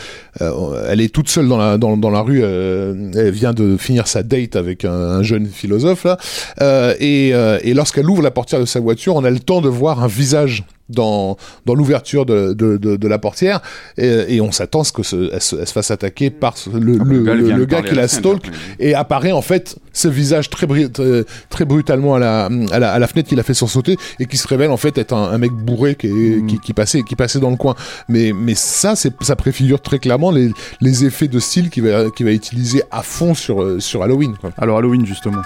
[0.88, 4.56] elle est toute seule dans la, dans, la rue, elle vient de finir sa date
[4.56, 9.16] avec un, un jeune philosophe là, et, et lorsqu'elle ouvre la portière de sa voiture,
[9.16, 13.08] on a le temps de voir un visage dans, dans l'ouverture de, de, de, de
[13.08, 13.60] la portière
[13.98, 17.34] et, et on s'attend à ce qu'elle se, fasse attaquer par le, Ah, le, gars,
[17.34, 18.58] le- le qui la la stalk après.
[18.78, 22.98] et apparaît en fait ce visage très, très, très brutalement à la, à, la, à
[22.98, 25.38] la fenêtre qu'il a fait sursauter et qui se révèle en fait être un, un
[25.38, 27.74] mec bourré qui, est- qui, qui, passait, qui passait dans le coin.
[28.08, 30.50] Mais, mais ça, ça préfigure très clairement les,
[30.80, 34.34] les effets de style qu'il va, va utiliser à fond sur, sur Halloween.
[34.40, 34.50] Quoi.
[34.58, 35.42] Alors Halloween justement.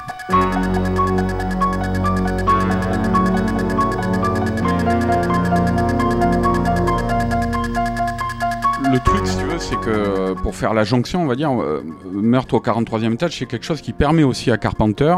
[9.70, 13.46] C'est que pour faire la jonction, on va dire, euh, meurtre au 43e étage, c'est
[13.46, 15.14] quelque chose qui permet aussi à Carpenter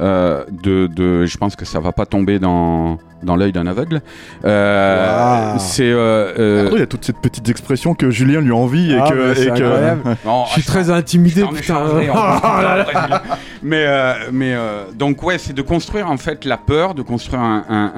[0.00, 1.26] euh, de, de.
[1.26, 4.00] Je pense que ça va pas tomber dans, dans l'œil d'un aveugle.
[4.44, 5.58] Euh, Wow.
[5.58, 5.82] C'est.
[5.90, 8.98] euh, euh, Après, il y a toutes ces petites expressions que Julien lui envie et
[9.00, 9.34] Ah, que.
[9.34, 10.02] c'est et que- incroyable.
[10.24, 11.76] non, Je suis très intimidé, putain.
[11.76, 13.20] en-
[13.62, 17.40] mais euh, mais euh, donc ouais, c'est de construire en fait la peur, de construire
[17.42, 17.92] un, un-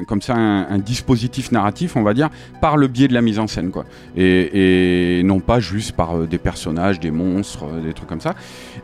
[0.00, 2.28] un- comme ça un, un dispositif narratif, on va dire,
[2.60, 3.84] par le biais de la mise en scène, quoi.
[4.16, 8.34] Et, et non pas juste par des personnages, des monstres, des trucs comme ça.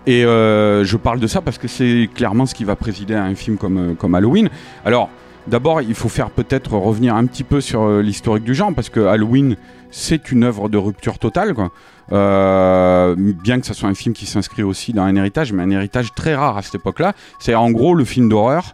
[0.07, 3.25] Et euh, je parle de ça parce que c'est clairement ce qui va présider à
[3.25, 4.49] un film comme euh, comme Halloween.
[4.85, 5.11] Alors.
[5.49, 8.91] D'abord, il faut faire peut-être revenir un petit peu sur euh, l'historique du genre, parce
[8.91, 9.57] que Halloween,
[9.91, 11.73] c'est une œuvre de rupture totale, quoi.
[12.13, 15.71] Euh, bien que ce soit un film qui s'inscrit aussi dans un héritage, mais un
[15.71, 17.15] héritage très rare à cette époque-là.
[17.41, 18.73] C'est en gros le film d'horreur.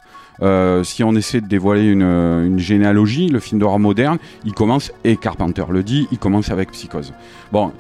[0.84, 5.16] si on essaie de dévoiler une, une généalogie, le film d'horreur moderne, il commence, et
[5.16, 7.14] Carpenter le dit, il commence avec Psychose.
[7.50, 7.72] Bon,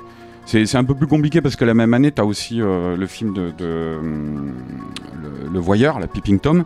[0.46, 3.34] c'est un peu plus compliqué parce que la même année, tu as aussi le film
[3.34, 4.54] de, de, hum,
[5.52, 6.64] le, Voyeur, la Peeping Tom.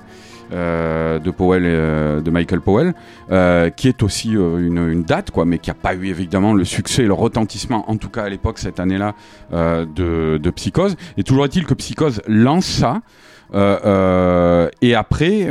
[0.53, 2.95] euh, de Powell, euh, de Michael Powell,
[3.31, 6.53] euh, qui est aussi euh, une, une date, quoi, mais qui n'a pas eu évidemment
[6.55, 9.15] le succès et le retentissement, en tout cas à l'époque cette année-là,
[9.53, 10.97] euh, de, de Psychose.
[11.17, 13.01] Et toujours est-il que Psychose lance ça,
[13.55, 15.49] euh, et après.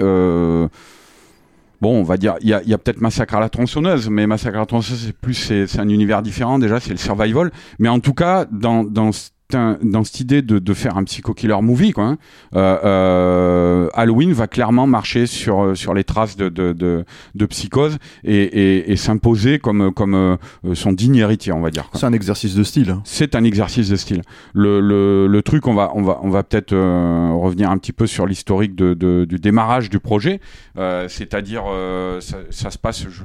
[1.81, 4.57] Bon, on va dire, il y a, a peut-être Massacre à la tronçonneuse, mais Massacre
[4.57, 7.49] à la tronçonneuse, c'est plus, c'est un univers différent déjà, c'est le survival.
[7.79, 9.09] Mais en tout cas, dans, dans,
[9.51, 12.17] cet- dans cette idée de, de faire un psycho-killer movie, quoi, hein,
[12.55, 17.05] euh, euh, Halloween va clairement marcher sur, euh, sur les traces de, de, de,
[17.35, 20.35] de psychose et, et, et s'imposer comme, comme euh,
[20.73, 21.89] son digne héritier, on va dire.
[21.93, 22.95] C'est un exercice de style.
[23.03, 24.21] C'est un exercice de style.
[24.53, 27.93] Le, le, le truc, on va, on va, on va peut-être euh, revenir un petit
[27.93, 30.39] peu sur l'historique de, de- du démarrage du projet.
[30.77, 33.23] Euh, C'est-à-dire, euh, ça, ça se passe, je,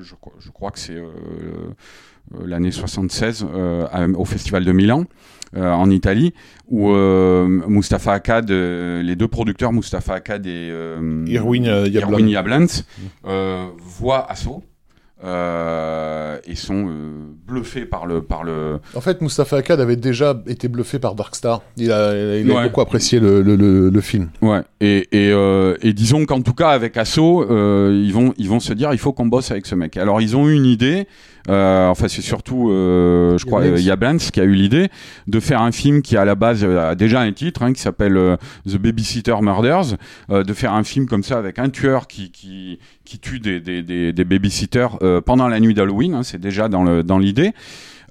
[0.00, 1.06] je, crois- je crois que c'est euh,
[2.34, 5.04] euh, l'année 76 euh, au Festival de Milan.
[5.56, 6.34] Euh, en Italie,
[6.68, 10.72] où euh, Mustafa Akkad, euh, les deux producteurs, Mustafa Akkad et
[11.26, 11.64] Irwin,
[12.28, 12.66] Yablans,
[13.26, 14.26] euh, voient
[15.24, 17.10] euh, et sont euh,
[17.48, 21.62] bluffés par le, par le, En fait, Mustafa Akkad avait déjà été bluffé par Darkstar.
[21.78, 22.64] Il a, il a Ouais.
[22.64, 24.28] beaucoup apprécié le, le, le, le film.
[24.42, 27.18] Ouais, et, et, euh, et disons qu'en tout cas avec Asso,
[27.48, 29.96] ils vont ils vont se dire il faut qu'on bosse avec ce mec.
[29.96, 31.06] Alors ils ont eu une idée,
[31.48, 34.16] enfin c'est surtout euh, je crois Yablans.
[34.16, 34.88] euh, qui a eu l'idée
[35.26, 37.80] de faire un film qui à la base euh, a déjà un titre hein, qui
[37.80, 38.36] s'appelle euh,
[38.68, 39.96] The Babysitter Murders,
[40.30, 43.60] euh, de faire un film comme ça avec un tueur qui qui, qui tue des
[43.60, 47.18] des, des, des babysitters euh, pendant la nuit d'Halloween, hein, c'est déjà dans le dans
[47.18, 47.52] l'idée.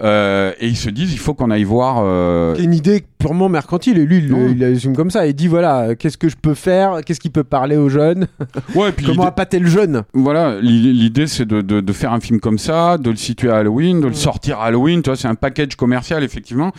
[0.01, 3.97] Euh, et ils se disent il faut qu'on aille voir euh, une idée purement mercantile
[3.97, 6.53] et lui il, il assume comme ça il dit voilà euh, qu'est-ce que je peux
[6.53, 6.99] faire?
[7.05, 8.27] Qu'est-ce qui peut parler aux jeunes?
[8.75, 10.03] Ouais, et puis comment appâter le jeune?
[10.13, 13.49] Voilà, l'i- l'idée c'est de, de, de faire un film comme ça, de le situer
[13.49, 16.71] à Halloween, de le sortir à Halloween, tu vois, c'est un package commercial effectivement.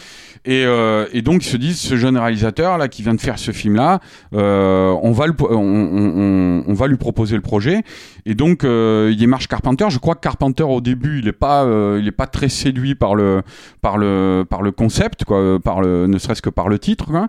[0.44, 3.38] Et, euh, et donc ils se disent, ce jeune réalisateur là qui vient de faire
[3.38, 4.00] ce film là,
[4.32, 7.82] on va le, on, on, va lui proposer le projet.
[8.26, 9.86] Et donc euh, il démarche Carpenter.
[9.88, 12.94] Je crois que Carpenter au début il est pas, euh, il est pas très séduit
[12.94, 13.42] par le,
[13.80, 17.06] par le, par le concept quoi, par le, ne serait-ce que par le titre.
[17.06, 17.28] Quoi.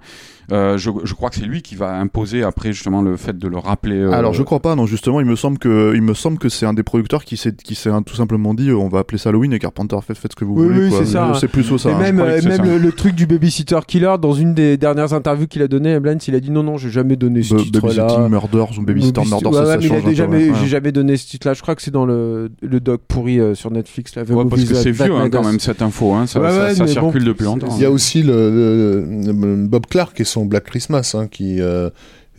[0.52, 3.48] Euh, je, je crois que c'est lui qui va imposer après justement le fait de
[3.50, 3.98] le rappeler.
[3.98, 6.48] euh, Alors je crois pas, non justement, il me semble que il me semble que
[6.48, 9.18] c'est un des producteurs qui s'est qui s'est tout simplement dit euh, on va appeler
[9.18, 10.80] ça Halloween et Carpenter fait faites ce que vous Oui, voulez.
[10.86, 11.00] oui, quoi.
[11.00, 11.34] c'est ça.
[11.40, 11.90] C'est plutôt ça.
[11.90, 11.98] et hein.
[12.00, 15.68] même, euh, le, le truc du babysitter killer dans une des dernières interviews qu'il a
[15.68, 18.80] donné Blance il a dit non non j'ai jamais donné ce titre Babysitting là Murders
[18.80, 20.56] ou Babysitter Murders, ouais, ça, ouais, ça mais il a change un peu, jamais, ouais.
[20.62, 23.40] j'ai jamais donné ce titre là je crois que c'est dans le, le doc pourri
[23.40, 26.14] euh, sur Netflix là, The Ouais, parce que c'est vieux hein, quand même cette info,
[26.14, 27.68] hein, ça, circule depuis longtemps.
[27.76, 31.90] Il y a aussi le- Bob Clark et son Black Christmas hein, qui, euh,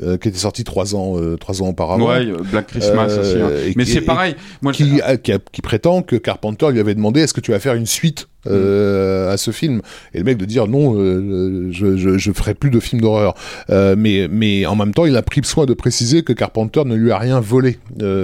[0.02, 2.08] euh, qui était sorti trois ans, euh, trois ans auparavant.
[2.08, 3.36] Ouais, Black Christmas aussi.
[3.40, 3.50] hein.
[3.76, 4.34] Mais c'est pareil.
[4.62, 5.00] Moi, qui,
[5.52, 9.32] qui prétend que Carpenter lui avait demandé est-ce que tu vas faire une suite euh,
[9.32, 9.80] à ce film.
[10.14, 13.34] Et le mec de dire non, euh, je, je, je ferai plus de films d'horreur.
[13.70, 16.94] Euh, mais, mais en même temps, il a pris soin de préciser que Carpenter ne
[16.94, 17.78] lui a rien volé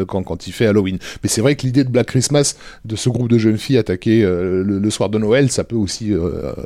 [0.09, 0.99] quand, quand il fait Halloween.
[1.23, 4.23] Mais c'est vrai que l'idée de Black Christmas, de ce groupe de jeunes filles attaquées
[4.23, 6.13] le, le soir de Noël, ça peut aussi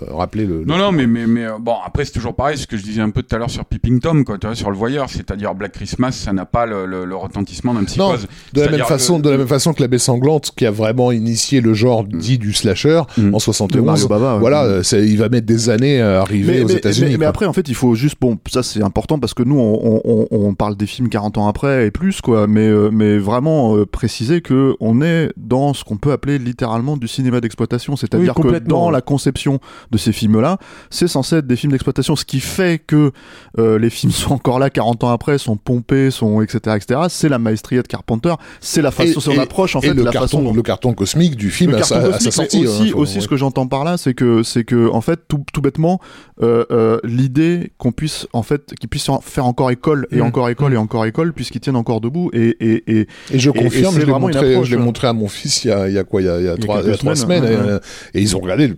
[0.09, 0.61] rappeler le.
[0.61, 3.01] le- Non, non, mais, mais, mais bon, après, c'est toujours pareil, ce que je disais
[3.03, 5.55] un peu tout à l'heure sur Peeping Tom, quoi, tu vois, sur le voyeur, c'est-à-dire
[5.55, 8.27] Black Christmas, ça n'a pas le, le, retentissement d'un psychose.
[8.53, 10.71] De la même façon, que- de la même façon que la baie sanglante, qui a
[10.71, 13.35] vraiment initié le genre dit du slasher Mm.
[13.35, 13.85] en 71.
[13.85, 14.41] Mario Bava, ouais.
[14.41, 17.17] Voilà, euh, c'est- il va mettre des années à arriver mais, aux États-Unis.
[17.19, 20.01] mais- après, en fait, il faut juste, bon, ça c'est important parce que nous, on,
[20.05, 23.77] on- on parle des films 40 ans après et plus, quoi, mais, euh, mais vraiment
[23.77, 28.35] euh, préciser que on est dans ce qu'on peut appeler littéralement du cinéma d'exploitation, c'est-à-dire
[28.37, 29.61] Oui, que dans la conception
[29.91, 30.59] de ces films-là,
[30.91, 33.13] c'est censé être des films d'exploitation, ce qui fait que
[33.59, 37.01] euh, les films sont encore là 40 ans après, sont pompés, sont etc., etc.
[37.09, 40.11] C'est la maestria de Carpenter, c'est la façon, son approche en et fait, le la
[40.13, 42.67] carton, façon dont le carton cosmique du film à sa, sortie.
[42.67, 45.21] aussi, hein, faut- aussi ce que j'entends par là, c'est que c'est que en fait
[45.29, 46.01] tout, tout bêtement
[46.43, 50.23] euh, euh, l'idée qu'on puisse en fait qu'ils puissent en faire encore école et Mm.
[50.23, 53.59] encore école et encore école puisqu'ils tiennent encore debout et et, et Et je Et-
[53.59, 55.71] et confirme, je l'ai montré, approche, je l'ai euh, montré à mon fils il y
[55.73, 56.79] a, il y a quoi, il y a, il y a Il y a trois,
[56.79, 57.73] a trois semaines, semaines, ouais, et, ouais.
[57.75, 57.79] euh,
[58.15, 58.75] et ils ont regardé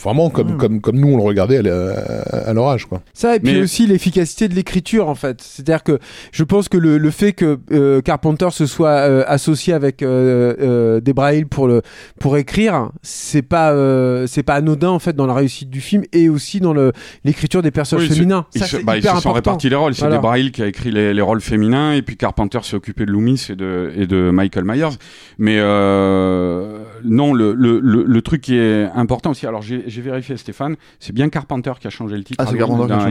[0.00, 0.56] vraiment comme, Ouais.
[0.56, 3.02] comme, comme nous on le regardait à, âge, quoi.
[3.12, 5.40] Ça, et puis Mais- aussi l'efficacité de l'écriture, en fait.
[5.42, 5.98] C'est-à-dire que
[6.32, 10.54] je pense que le, le fait que euh, Carpenter se soit euh, associé avec euh,
[10.60, 11.82] euh, Debra Hill pour, le,
[12.20, 16.04] pour écrire, c'est pas, euh, c'est pas anodin, en fait, dans la réussite du film
[16.12, 16.92] et aussi dans le-
[17.24, 18.46] l'écriture des personnages Oui, féminins.
[18.54, 19.50] Ils Ça, se, c'est bah, ils hyper se sont important.
[19.52, 19.94] répartis les rôles.
[19.94, 20.16] C'est Voilà.
[20.16, 23.10] Debra Hill qui a écrit les, les rôles féminins et puis Carpenter s'est occupé de
[23.10, 24.96] Loomis et de, et de Michael Myers.
[25.38, 30.36] Mais euh, non, le, le, le, le truc qui est important aussi, alors j'ai vérifié
[30.36, 32.44] Stéphane, c'est bien Carpenter qui a changé le titre.
[32.44, 32.56] Ah, c'est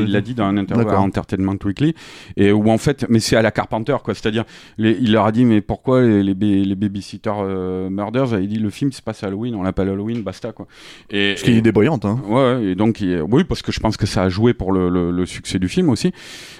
[0.01, 0.99] Il l'a dit dans un interview à.
[0.99, 1.93] Entertainment Weekly.
[2.37, 4.13] Et où en fait, mais c'est à la Carpenter, quoi.
[4.13, 4.43] C'est-à-dire,
[4.77, 6.33] il leur a dit, mais pourquoi les, les,
[6.65, 8.39] les Babysitter euh, Murders?
[8.39, 10.67] Il dit, le film se passe à Halloween, on l'appelle Halloween, basta, quoi.
[11.09, 12.19] Et, ce qui est une et- idée brillante hein.
[12.27, 14.89] Ouais, et donc il- oui, parce que je pense que ça a joué pour le,
[14.89, 16.11] le, le succès du film aussi.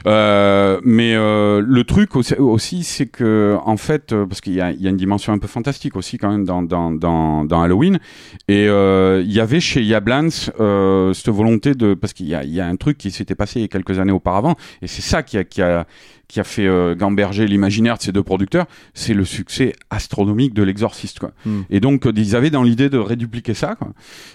[0.08, 4.58] Euh, mais euh, le truc aussi, aussi, c'est que en fait, euh, parce qu'il y
[4.58, 8.00] y a une dimension un peu fantastique aussi quand même dans, dans, dans, dans Halloween.
[8.48, 10.30] Et euh, il y avait chez Yablans
[10.60, 13.36] euh, cette volonté de, parce qu'il y a, il y a un truc qui s'était
[13.36, 15.86] passé quelques années auparavant, et c'est ça qui a, qui a
[16.28, 20.64] qui a fait euh, gamberger l'imaginaire de ces deux producteurs, c'est le succès astronomique de
[20.64, 21.32] l'exorciste quoi.
[21.46, 21.64] Hmm.
[21.70, 23.90] Et donc ils avaient dans l'idée de rédupliquer ça quoi.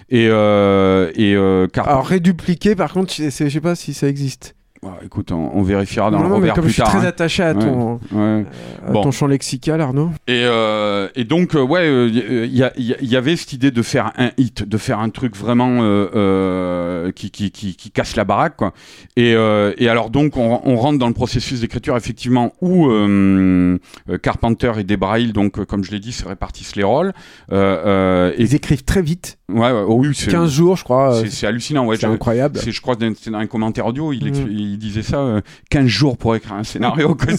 [0.09, 1.35] Et et
[1.73, 4.56] car Alors, rédupliquer, par contre, je sais pas si ça existe.
[4.83, 6.91] Ouais, écoute, on, on vérifiera dans non, le non, mais comme plus je suis tard.
[6.91, 7.09] très hein.
[7.09, 7.59] attaché à Ouais.
[7.59, 8.45] ton, Ouais.
[8.87, 9.01] à Bon.
[9.01, 10.11] ton champ lexical, Arnaud.
[10.27, 12.07] Et, euh, et donc, euh, ouais, euh,
[12.47, 16.09] il y, avait cette idée de faire un hit, de faire un truc vraiment euh,
[16.15, 18.73] euh, qui, qui, qui, qui casse la baraque, quoi.
[19.15, 23.79] Et, euh, et alors, donc, on, on rentre dans le processus d'écriture, effectivement, où euh,
[24.09, 27.13] euh, Carpenter et Debra Hill, donc, euh, comme je l'ai dit, se répartissent les rôles.
[27.51, 29.36] Euh, euh, et Ils écrivent très vite.
[29.49, 31.15] Ouais, ouais, oh oui, c'est 15 jours, je crois.
[31.15, 31.85] euh, c'est- hallucinant.
[31.85, 32.59] Ouais, c'est incroyable.
[32.61, 34.47] c'est, je crois, que c'était dans un commentaire audio, il, Mhm.
[34.51, 37.15] il disait ça, euh, 15 jours pour écrire un scénario.
[37.15, 37.33] quoi,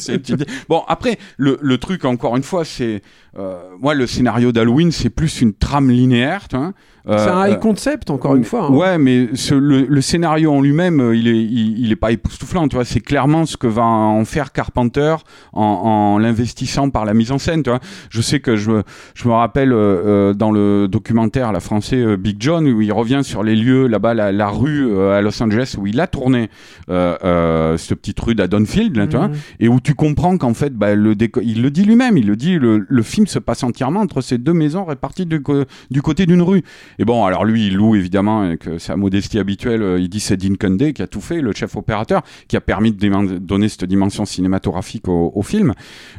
[0.68, 3.02] bon, après, le, le truc, encore une fois, c'est.
[3.36, 6.72] Euh, moi, le scénario d'Halloween, c'est plus une trame linéaire, tu vois.
[7.06, 8.64] C'est un Euh, high concept, encore une fois.
[8.66, 8.70] hein.
[8.70, 12.12] Ouais, mais ce- le, le scénario en lui-même, euh, il est, il, il est pas
[12.12, 12.84] époustouflant, tu vois.
[12.84, 15.14] C'est clairement ce que va en faire Carpenter
[15.54, 17.80] en, en l'investissant par la mise en scène, tu vois.
[18.10, 18.82] Je sais que je, me-
[19.14, 19.76] je me rappelle euh,
[20.30, 23.86] euh, dans le documentaire, la français euh, Big John, où il revient sur les lieux
[23.86, 26.50] là-bas, la, la rue euh, à Los Angeles où il a tourné
[26.90, 29.34] euh, euh, cette petite rue d'Adonfield, vois Mhm.
[29.60, 32.36] et où tu comprends qu'en fait, bah, le déco- il le dit lui-même, il le
[32.36, 36.42] dit, le, le film se passe entièrement entre ces deux maisons réparties du, côté d'une
[36.42, 36.62] rue.
[36.98, 40.36] Et bon, alors lui, il loue évidemment, avec sa modestie habituelle, euh, il dit c'est
[40.36, 40.54] Dean
[40.92, 45.08] qui a tout fait, le chef opérateur, qui a permis de donner cette dimension cinématographique
[45.08, 45.72] au, au film.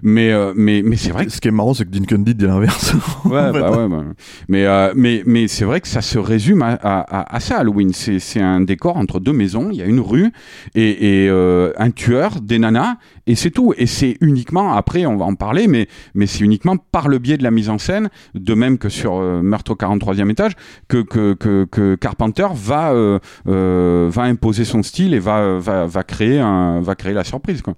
[0.03, 2.35] Mais, euh, mais, mais c'est vrai que ce qui est marrant c'est que Dean dit
[2.39, 2.93] l'inverse
[3.25, 3.59] Ouais, fait.
[3.59, 4.03] bah ouais, bah.
[4.47, 7.57] Mais, euh, mais, mais c'est vrai que ça se résume à, à, à- à ça,
[7.57, 7.93] Halloween.
[7.93, 10.31] C'est, c'est un décor entre deux maisons, il y a une rue
[10.75, 12.95] et, et euh, un tueur, des nanas,
[13.29, 13.73] et c'est tout.
[13.77, 17.37] Et c'est uniquement, après on va en parler, mais, mais c'est uniquement par le biais
[17.37, 20.53] de la mise en scène, de même que sur euh, Meurtre au 43e étage,
[20.87, 25.85] que, que, que, que Carpenter va, euh, euh, va imposer son style et va, va,
[25.85, 27.61] va, créer, un, va créer la surprise.
[27.61, 27.75] Quoi.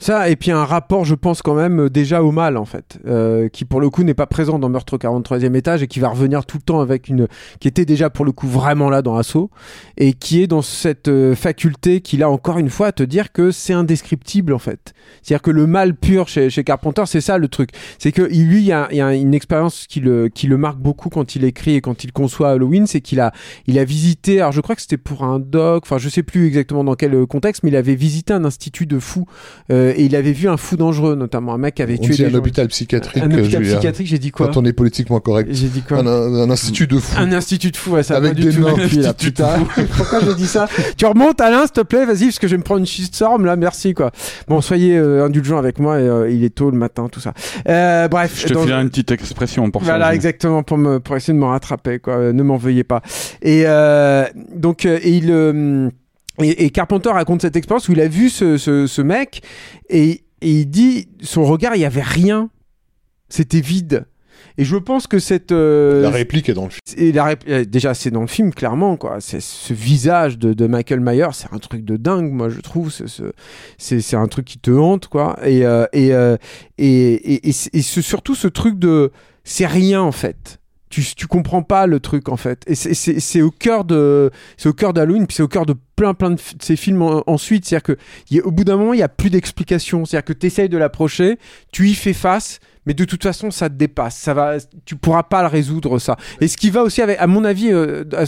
[0.00, 2.98] Ça, et puis un rapport, je pense, quand même, euh, déjà au mal, en fait,
[3.06, 6.00] euh, qui pour le coup n'est pas présent dans Meurtre au 43e étage et qui
[6.00, 7.28] va revenir tout le temps avec une.
[7.60, 9.50] qui était déjà pour le coup vraiment là dans Assaut
[9.98, 13.30] et qui est dans cette euh, faculté qu'il a encore une fois à te dire
[13.30, 14.94] que c'est indescriptible, en fait.
[15.20, 17.70] C'est-à-dire que le mal pur chez, Carpenter, c'est ça le truc.
[17.98, 20.56] C'est que lui, il y a, il y a une expérience qui le, qui le
[20.56, 23.32] marque beaucoup quand il écrit et quand il conçoit Halloween, c'est qu'il a,
[23.66, 26.46] il a visité, alors je crois que c'était pour un doc, enfin je sais plus
[26.46, 29.26] exactement dans quel euh, contexte, mais il avait visité un institut de fous
[29.70, 32.02] euh, euh, et il avait vu un fou dangereux, notamment un mec qui avait On
[32.02, 32.38] tué dit des un gens.
[32.38, 33.72] hôpital psychiatrique, Un hôpital Julien.
[33.76, 35.48] psychiatrique, j'ai dit quoi Quand on est politiquement correct.
[35.52, 37.16] J'ai dit quoi Un, un institut de fou.
[37.18, 38.76] Un institut de fou, ouais, ça Avec pas du des tout noms.
[39.96, 42.58] Pourquoi j'ai dit ça Tu remontes Alain, s'il te plaît, vas-y, parce que je vais
[42.58, 44.10] me prendre une shitstorm là, merci quoi.
[44.48, 47.34] Bon, soyez euh, indulgents avec moi, et, euh, il est tôt le matin, tout ça.
[47.68, 48.44] Euh, bref.
[48.46, 49.88] Je te fais une petite expression pour ça.
[49.90, 52.14] Voilà, exactement, pour, me, pour essayer de me rattraper, quoi.
[52.14, 53.02] Euh, Ne m'en veuillez pas.
[53.42, 55.90] Et euh, donc, euh, et il.
[56.42, 59.42] Et, et Carpenter raconte cette expérience où il a vu ce, ce, ce mec
[59.88, 62.50] et, et il dit son regard, il y avait rien,
[63.28, 64.06] c'était vide.
[64.58, 66.80] Et je pense que cette euh, La réplique est dans le film.
[66.98, 69.18] et la rép- euh, déjà, c'est dans le film, clairement, quoi.
[69.20, 72.90] C'est ce visage de, de Michael Myers, c'est un truc de dingue, moi, je trouve.
[72.90, 73.32] C'est ce-
[73.78, 75.38] c'est c'est un truc qui te hante, quoi.
[75.44, 76.36] Et, euh, et, euh,
[76.78, 79.12] et, et, et, et ce- surtout ce truc de.
[79.44, 80.59] C'est rien, en fait.
[80.90, 82.64] Tu, tu comprends pas le truc, en fait.
[82.66, 84.30] Et c'est- au cœur de.
[84.56, 87.22] C'est au cœur d'Halloween, puis c'est au cœur de plein, plein de, ces films en-
[87.28, 87.64] ensuite.
[87.64, 90.04] C'est-à-dire que, au bout d'un moment, il y a plus d'explication.
[90.04, 91.38] C'est-à-dire que tu essayes de l'approcher,
[91.72, 92.58] tu y fais face.
[92.86, 94.16] Mais de toute façon, ça te dépasse.
[94.16, 94.54] Ça va,
[94.86, 96.16] tu pourras pas le résoudre ça.
[96.40, 98.22] Et ce qui va aussi, avec, à mon avis, euh, à,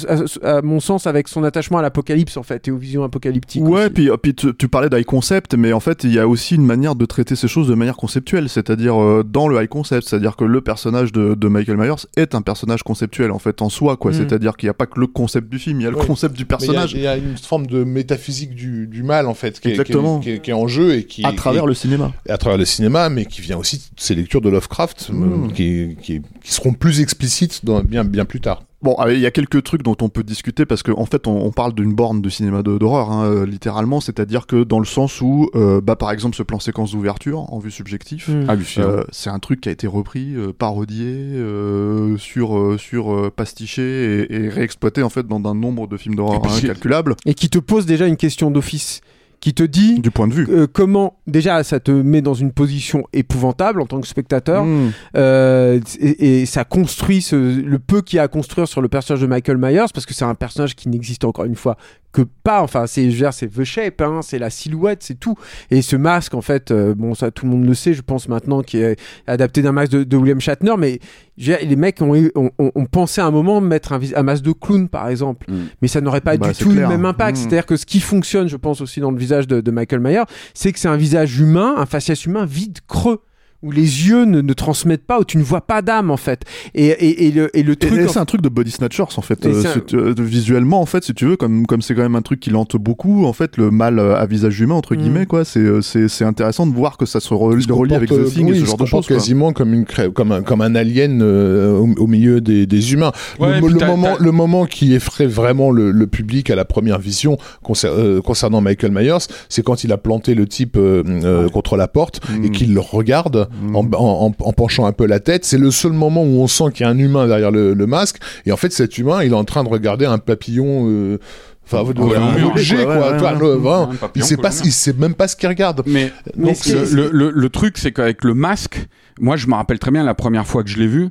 [0.50, 3.62] à- à mon sens, avec son attachement à l'apocalypse en fait et aux visions apocalyptiques.
[3.62, 3.90] Ouais, aussi.
[3.90, 6.66] puis, puis tu, tu parlais d'high concept, mais en fait, il y a aussi une
[6.66, 10.36] manière de traiter ces choses de manière conceptuelle, c'est-à-dire euh, dans le high concept, c'est-à-dire
[10.36, 13.96] que le personnage de, de Michael Myers est un personnage conceptuel en fait en soi,
[13.96, 14.10] quoi.
[14.10, 14.14] Mm.
[14.14, 16.34] C'est-à-dire qu'il n'y a pas que le concept du film, il y a le concept
[16.36, 19.34] du il y personnage Il y, a une forme de métaphysique du, du mal, en
[19.34, 20.20] fait, qui est, qui est- Exactement.
[20.20, 22.12] qui est- qui est en jeu et qui à travers le cinéma.
[22.26, 25.48] et à travers le cinéma, mais qui vient aussi de ces lectures de Lovecraft, euh,
[25.54, 28.62] qui, qui, qui seront plus explicites dans, bien, bien plus tard.
[28.82, 31.28] Bon, ah, il y a quelques trucs dont on peut discuter parce qu'en en fait,
[31.28, 34.84] on, on parle d'une borne de cinéma d'horreur, hein, euh, littéralement, c'est-à-dire que dans le
[34.84, 38.50] sens où, euh, bah, par exemple, ce plan séquence d'ouverture en vue subjectif, Mm.
[38.50, 38.88] Hallucinant.
[38.88, 43.30] Euh, c'est un truc qui a été repris, euh, parodié, euh, sur, euh, sur euh,
[43.30, 47.34] pastiché et, et réexploité en fait dans un nombre de films d'horreur c'est- incalculables Et
[47.34, 49.00] qui te pose déjà une question d'office,
[49.42, 50.46] qui te dit du point de vue.
[50.48, 54.64] euh, comment déjà ça te met dans une position épouvantable en tant que spectateur.
[54.64, 54.92] Mmh.
[55.16, 58.88] Euh, et, et ça construit ce, le peu qu'il y a à construire sur le
[58.88, 61.76] personnage de Michael Myers parce que c'est un personnage qui n'existe encore une fois
[62.12, 65.18] que pas enfin c'est je veux dire, c'est the shape hein, c'est la silhouette c'est
[65.18, 65.34] tout
[65.70, 68.28] et ce masque en fait euh, bon ça tout le monde le sait je pense
[68.28, 70.98] maintenant qui est adapté d'un masque de, de William Shatner mais
[71.38, 74.00] je veux dire, les mecs ont, ont, ont- ont pensé à un moment mettre un,
[74.14, 75.54] un masque de clown par exemple Mm.
[75.80, 76.88] mais ça n'aurait pas Bah, du tout clair.
[76.88, 77.40] le même impact Mm.
[77.40, 80.24] c'est-à-dire que ce qui fonctionne je pense aussi dans le visage de, de Michael Myers
[80.54, 83.22] c'est que c'est un visage humain un faciès humain vide creux
[83.62, 86.42] où les yeux ne, ne transmettent pas, où tu ne vois pas d'âme en fait.
[86.74, 88.08] Et, et, et le, et le truc.
[88.08, 89.44] c'est un truc de body snatchers en fait.
[89.46, 92.22] Euh, un- euh, visuellement en fait, si tu veux, comme comme c'est quand même un
[92.22, 94.98] truc qui lente beaucoup, en fait, le mal euh, à visage humain entre Mm.
[94.98, 95.44] guillemets quoi.
[95.44, 98.24] C'est c'est c'est intéressant de voir que ça se relie, Il se relie avec The
[98.24, 99.06] Thing oui, et ce se genre de choses.
[99.06, 102.92] quasiment comme une cré- comme un comme un alien euh, au, au milieu des, des
[102.92, 103.12] humains.
[103.38, 107.36] Ouais, le, moment le moment qui effraie vraiment le, le public à la première vision
[107.64, 109.18] concer- euh, concernant Michael Myers,
[109.48, 112.44] c'est quand il a planté le type euh, euh, contre la porte Mm.
[112.44, 113.76] et qu'il le regarde Mm.
[113.76, 115.44] en, en, en- en penchant un peu la tête.
[115.44, 117.86] C'est le seul moment où on sent qu'il y a un humain derrière le, le
[117.86, 118.16] masque.
[118.46, 120.86] Et en fait, cet humain, il est en train de regarder un papillon.
[120.88, 121.18] euh,
[121.64, 123.12] Enfin, Ouais, un objet, ouais, quoi.
[123.12, 123.38] ouais, Toi, ouais.
[123.38, 125.82] le- vraiment, Un papillon il sait pas, il sait même pas ce qu'il regarde.
[125.86, 128.88] Mais donc, c'est- le, le, le, le truc, c'est qu'avec le masque,
[129.20, 131.10] moi, je me rappelle très bien la première fois que je l'ai vu.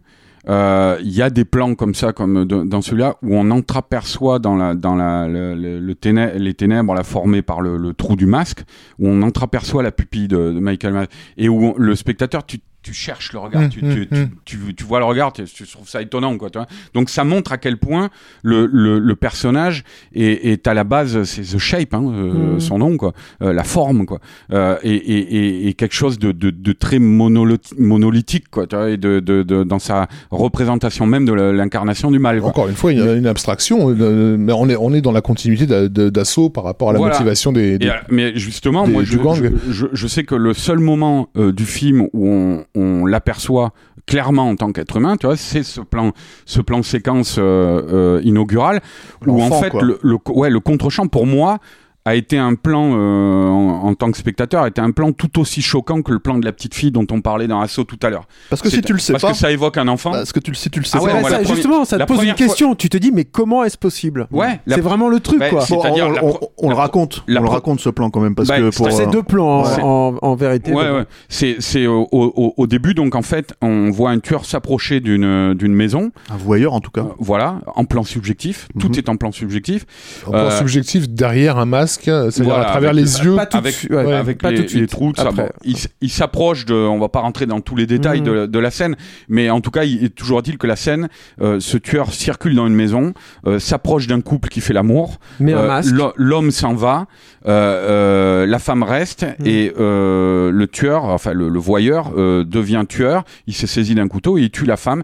[0.50, 4.56] Euh, Il y a des plans comme ça, comme dans celui-là, où on entreaperçoit dans
[4.56, 8.62] la dans la le, le- les ténèbres, là formées par le, le trou du masque,
[9.00, 11.08] où on entreaperçoit la pupille de, de Michael
[11.38, 14.30] et où le spectateur, tu tu cherches le regard, Hum, tu, tu, tu, hum.
[14.46, 16.50] tu, tu vois le regard, tu, tu trouves ça étonnant, quoi.
[16.50, 18.10] Tu vois Donc ça montre à quel point
[18.44, 19.84] le, le, le personnage
[20.16, 23.64] est, est à la base, c'est The Shape, hein, euh, son nom, quoi, euh, la
[23.64, 24.20] forme, quoi,
[24.52, 28.76] euh, et, et, et, et quelque chose de, de, de très monolith- monolithique, quoi, tu
[28.76, 32.40] vois, et de, de, de, dans sa représentation même de l'incarnation du mal.
[32.40, 32.50] Quoi.
[32.50, 35.12] Encore une fois, il y a une abstraction, euh, mais on est, on est dans
[35.12, 37.14] la continuité d'assaut par rapport à la Voilà.
[37.14, 37.78] motivation des.
[37.78, 39.36] des- mais justement, des- moi, du je, gang.
[39.36, 43.74] je, je, je sais que le seul moment euh, du film où on, on l'aperçoit
[44.06, 46.12] clairement en tant qu'être humain, tu vois, c'est ce plan,
[46.46, 48.82] ce plan séquence euh, euh, inaugural
[49.28, 49.84] où en fait quoi.
[49.84, 51.60] le, le, ouais, le contre-champ pour moi
[52.06, 55.40] a été un plan euh, en, en tant que spectateur a été un plan tout
[55.40, 58.00] aussi choquant que le plan de la petite fille dont on parlait dans Assaut tout
[58.02, 58.26] à l'heure.
[58.50, 60.12] Parce que si tu le sais parce pas, que ça évoque un enfant.
[60.12, 62.00] parce que tu le si tu le sais Ah ouais, pas, ça, première- justement, ça
[62.00, 62.74] te pose une fois- question.
[62.74, 64.28] Tu te dis, mais comment est-ce possible?
[64.32, 65.60] Ouais, C'est vraiment le truc, Bah, quoi.
[65.70, 66.24] Bon, C'est-à-dire on, la
[66.58, 68.78] on- le raconte, la on le raconte ce plan quand même parce Bah, que c'est-
[68.78, 69.82] pour C'est euh, deux plans Ouais.
[69.82, 70.74] en, vérité.
[70.74, 71.06] Ouais, ouais.
[71.30, 75.54] C'est, c'est au, au, au début, donc en fait, on voit un tueur s'approcher d'une,
[75.54, 76.12] d'une maison.
[76.32, 77.02] un voyeur en tout cas.
[77.02, 78.68] Euh, voilà, en plan subjectif.
[78.80, 78.96] Tout Mhm.
[78.96, 79.86] est en plan subjectif.
[80.26, 82.04] en plan euh, subjectif derrière un masque masque,
[82.34, 83.36] c'est-à-dire Voilà, à travers avec- les yeux.
[83.36, 84.82] Pas tout de avec, suite, ouais, avec pas les, tout de suite.
[84.82, 85.30] les trous, tout ça.
[85.30, 85.52] Après.
[85.64, 88.26] Bon, il, s'approche de, on va pas rentrer dans tous les détails Mhm.
[88.26, 88.96] de, de la scène,
[89.30, 91.10] mais en tout cas, il est toujours est-il que la scène,
[91.42, 93.14] euh, ce tueur circule dans une maison,
[93.48, 97.06] euh, s'approche d'un couple qui fait l'amour, Mais un euh, l'homme s'en va,
[97.48, 99.46] euh, euh, la femme reste Mhm.
[99.48, 103.24] et euh, le tueur, enfin le, le voyeur, euh, devient tueur.
[103.48, 105.04] Il s'est saisi d'un couteau et il tue la femme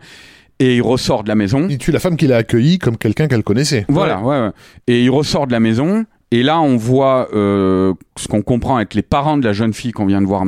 [0.60, 1.68] et il ressort de la maison.
[1.70, 3.86] Il tue la femme qu'il a accueillie comme quelqu'un qu'elle connaissait.
[3.90, 4.40] Voilà, ouais.
[4.40, 4.50] ouais.
[4.88, 6.06] Et il ressort de la maison.
[6.32, 9.94] Et là, on voit euh, ce qu'on comprend avec les parents de la jeune fille
[9.94, 10.44] qu'on vient de voir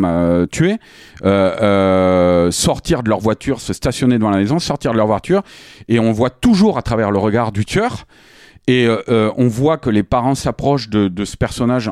[0.52, 0.78] tuer,
[1.24, 5.42] euh, euh, sortir de leur voiture, se stationner devant la maison, sortir de leur voiture,
[5.88, 8.06] et on voit toujours à travers le regard du tueur.
[8.68, 11.90] Et euh, euh, on voit que les parents s'approchent de, de ce personnage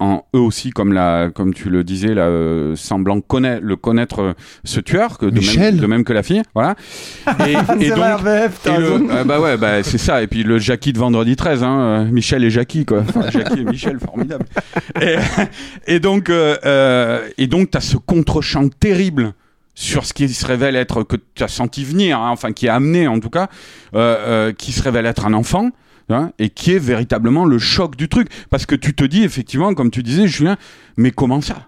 [0.00, 4.20] en eux aussi, comme la, comme tu le disais, là, euh, semblant connaître, le connaître
[4.22, 4.32] euh,
[4.64, 5.76] ce tueur, que de même, Michel.
[5.78, 6.74] de même que la fille, voilà.
[7.46, 7.52] Et,
[7.84, 7.98] et donc,
[8.66, 10.22] et le- euh, bah ouais, bah c'est ça.
[10.22, 13.00] Et puis le Jackie de vendredi 13, hein, euh, Michel et Jackie, quoi.
[13.00, 14.46] Enfin, Jackie et Michel, formidable.
[15.00, 15.16] Et,
[15.86, 19.34] et donc, euh, et donc, t'as ce contre-champ terrible
[19.74, 22.70] sur ce qui se révèle être que tu as senti venir, hein, enfin qui est
[22.70, 23.48] amené en tout cas,
[24.58, 25.70] qui se révèle être un enfant.
[26.12, 28.28] Hein, et qui est véritablement le choc du truc.
[28.50, 30.56] Parce que tu te dis, effectivement, comme tu disais, Julien,
[30.96, 31.66] mais comment ça?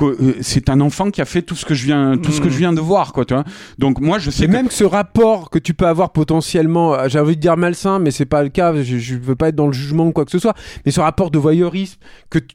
[0.00, 2.48] Euh, C'est un enfant qui a fait tout ce que je viens, tout ce que
[2.48, 3.42] je viens de voir, quoi, tu vois.
[3.78, 7.08] Donc moi, je sais Et que même ce rapport que tu peux avoir potentiellement, euh,
[7.08, 9.56] j'ai envie de dire malsain, mais c'est pas le cas, je, je veux pas être
[9.56, 10.54] dans le jugement ou quoi que ce soit,
[10.86, 11.98] mais ce rapport de voyeurisme
[12.30, 12.52] que, tu- que-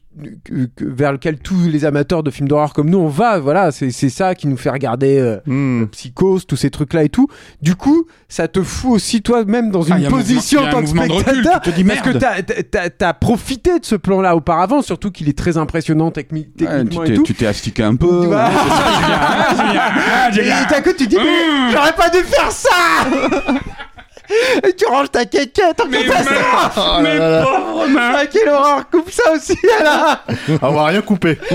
[0.80, 4.08] vers lequel tous les amateurs de films d'horreur comme nous, on va, voilà, c'est c'est
[4.08, 5.86] ça qui nous fait regarder euh, Hmm.
[5.86, 7.28] Psychose, tous ces trucs-là et tout.
[7.62, 10.86] Du coup, ça te fout aussi toi-même dans Ah, une un position en tant que
[10.88, 11.60] recul, spectateur.
[11.60, 15.10] tu te dis, parce que t'as- t'as t'as- t'as profité de ce plan-là auparavant, surtout
[15.10, 17.22] qu'il est très impressionnant techni- Ouais, techniquement tu et t'es- tout.
[17.24, 18.26] tu t'es astiqué un peu.
[18.26, 18.50] Voilà.
[20.32, 22.70] Et d'un coup, tu dis, mais j'aurais pas dû faire ça
[24.66, 27.42] Et tu ranges ta quéquette en Mais, ça Oh là là là.
[27.44, 28.12] pauvre main.
[28.16, 30.20] Ah, quelle horreur Coupe ça aussi, là
[30.62, 31.38] on va rien couper.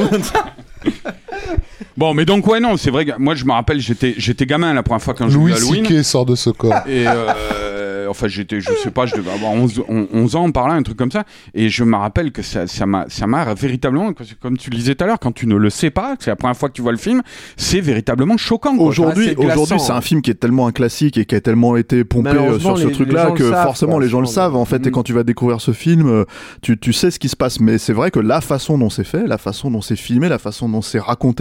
[1.97, 3.05] Bon, mais donc ouais non, c'est vrai.
[3.05, 5.53] que Moi, je me rappelle, j'étais j'étais gamin la première fois quand j'ai vu Louis
[5.53, 5.85] Halloween.
[5.85, 6.03] C.K.
[6.03, 6.73] sort de ce corps.
[6.87, 10.67] Et euh, enfin, j'étais, je sais pas, je devais avoir 11, on- 11 ans par
[10.67, 11.23] là, un truc comme ça.
[11.53, 14.11] Et je me rappelle que ça, ça m'a, ça m'a véritablement,
[14.41, 16.31] comme tu le disais tout à l'heure, quand tu ne le sais pas, que c'est
[16.31, 17.21] la première fois que tu vois le film,
[17.57, 18.75] c'est véritablement choquant.
[18.77, 18.87] quoi.
[18.87, 19.95] Aujourd'hui, aujourd'hui, c'est hein.
[19.97, 22.77] un film qui est tellement un classique et qui a tellement été pompé euh, sur
[22.77, 24.85] ce truc-là que forcément les gens le savent en fait.
[24.85, 24.91] Et Mm.
[24.93, 26.25] quand tu vas découvrir ce film, euh,
[26.61, 27.59] tu, tu sais ce qui se passe.
[27.59, 30.39] Mais c'est vrai que la façon dont c'est fait, la façon dont c'est filmé, la
[30.39, 31.38] façon dont c'est raconté,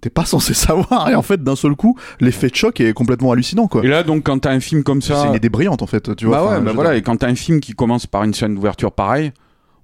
[0.00, 1.08] t'es pas censé savoir.
[1.10, 3.84] Et en fait, d'un seul coup, l'effet de choc est complètement hallucinant, quoi.
[3.84, 6.14] Et là, donc, quand t'as un film comme ça, C'est une idée brillante, en fait.
[6.16, 6.38] Tu vois.
[6.38, 6.96] bah ouais, bah voilà.
[6.96, 9.32] Et quand t'as un film qui commence par une scène d'ouverture pareille,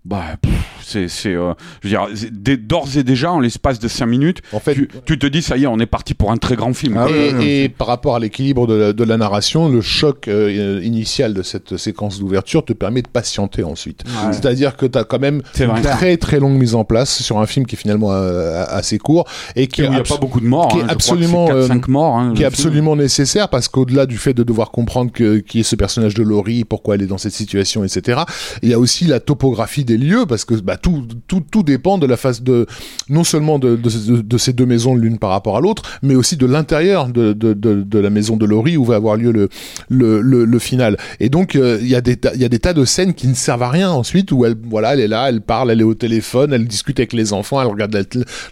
[0.04, 0.52] bah pff,
[0.90, 1.52] c'est, c'est, euh,
[1.82, 5.18] je veux dire, d'ores et déjà, en l'espace de 5 minutes, En fait, tu, tu
[5.18, 6.96] te dis ça y est, on est parti pour un très grand film.
[6.98, 7.06] Ah
[7.40, 11.42] et, par rapport à l'équilibre de, la- de la narration, le choc euh, initial de
[11.42, 14.02] cette séquence d'ouverture te permet de patienter ensuite.
[14.32, 17.46] C'est-à-dire que tu as quand même une très très longue mise en place sur un
[17.46, 19.26] film qui est finalement euh, assez court
[19.56, 20.68] et qui il n'y a pas beaucoup de morts.
[20.68, 22.18] qui est hein, je crois que c'est absolument, 4-5 morts.
[22.18, 25.62] hein, qui est absolument nécessaire parce qu'au-delà du fait de devoir comprendre que, qui est
[25.62, 28.20] ce personnage de Laurie, pourquoi elle est dans cette situation, etc.,
[28.62, 31.98] il y a aussi la topographie des lieux parce que bah, tout, tout, tout dépend
[31.98, 32.66] de la face de,
[33.08, 36.14] non seulement de, de, de- de ces deux maisons l'une par rapport à l'autre, mais
[36.14, 39.30] aussi de l'intérieur de, de, de, de la maison de Laurie où va avoir lieu
[39.32, 39.48] le,
[39.88, 40.96] le, le, le final.
[41.20, 43.14] Et donc, euh, il y, a des ta- il y a des tas de scènes
[43.14, 45.80] qui ne servent à rien ensuite où elle, voilà, elle est là, elle parle, elle
[45.80, 47.96] est au téléphone, elle discute avec les enfants, elle regarde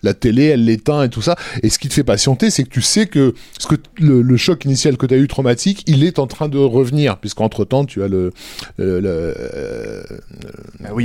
[0.03, 1.37] la, télé, elle l'éteint et tout ça.
[1.63, 4.37] Et ce qui te fait patienter, c'est que tu sais que, ce que le, le
[4.37, 7.85] choc initial que tu as eu traumatique, il est en train de revenir, puisqu'entre temps,
[7.85, 8.33] tu as le,
[8.77, 10.03] le, le- euh,
[10.85, 11.05] Ah oui,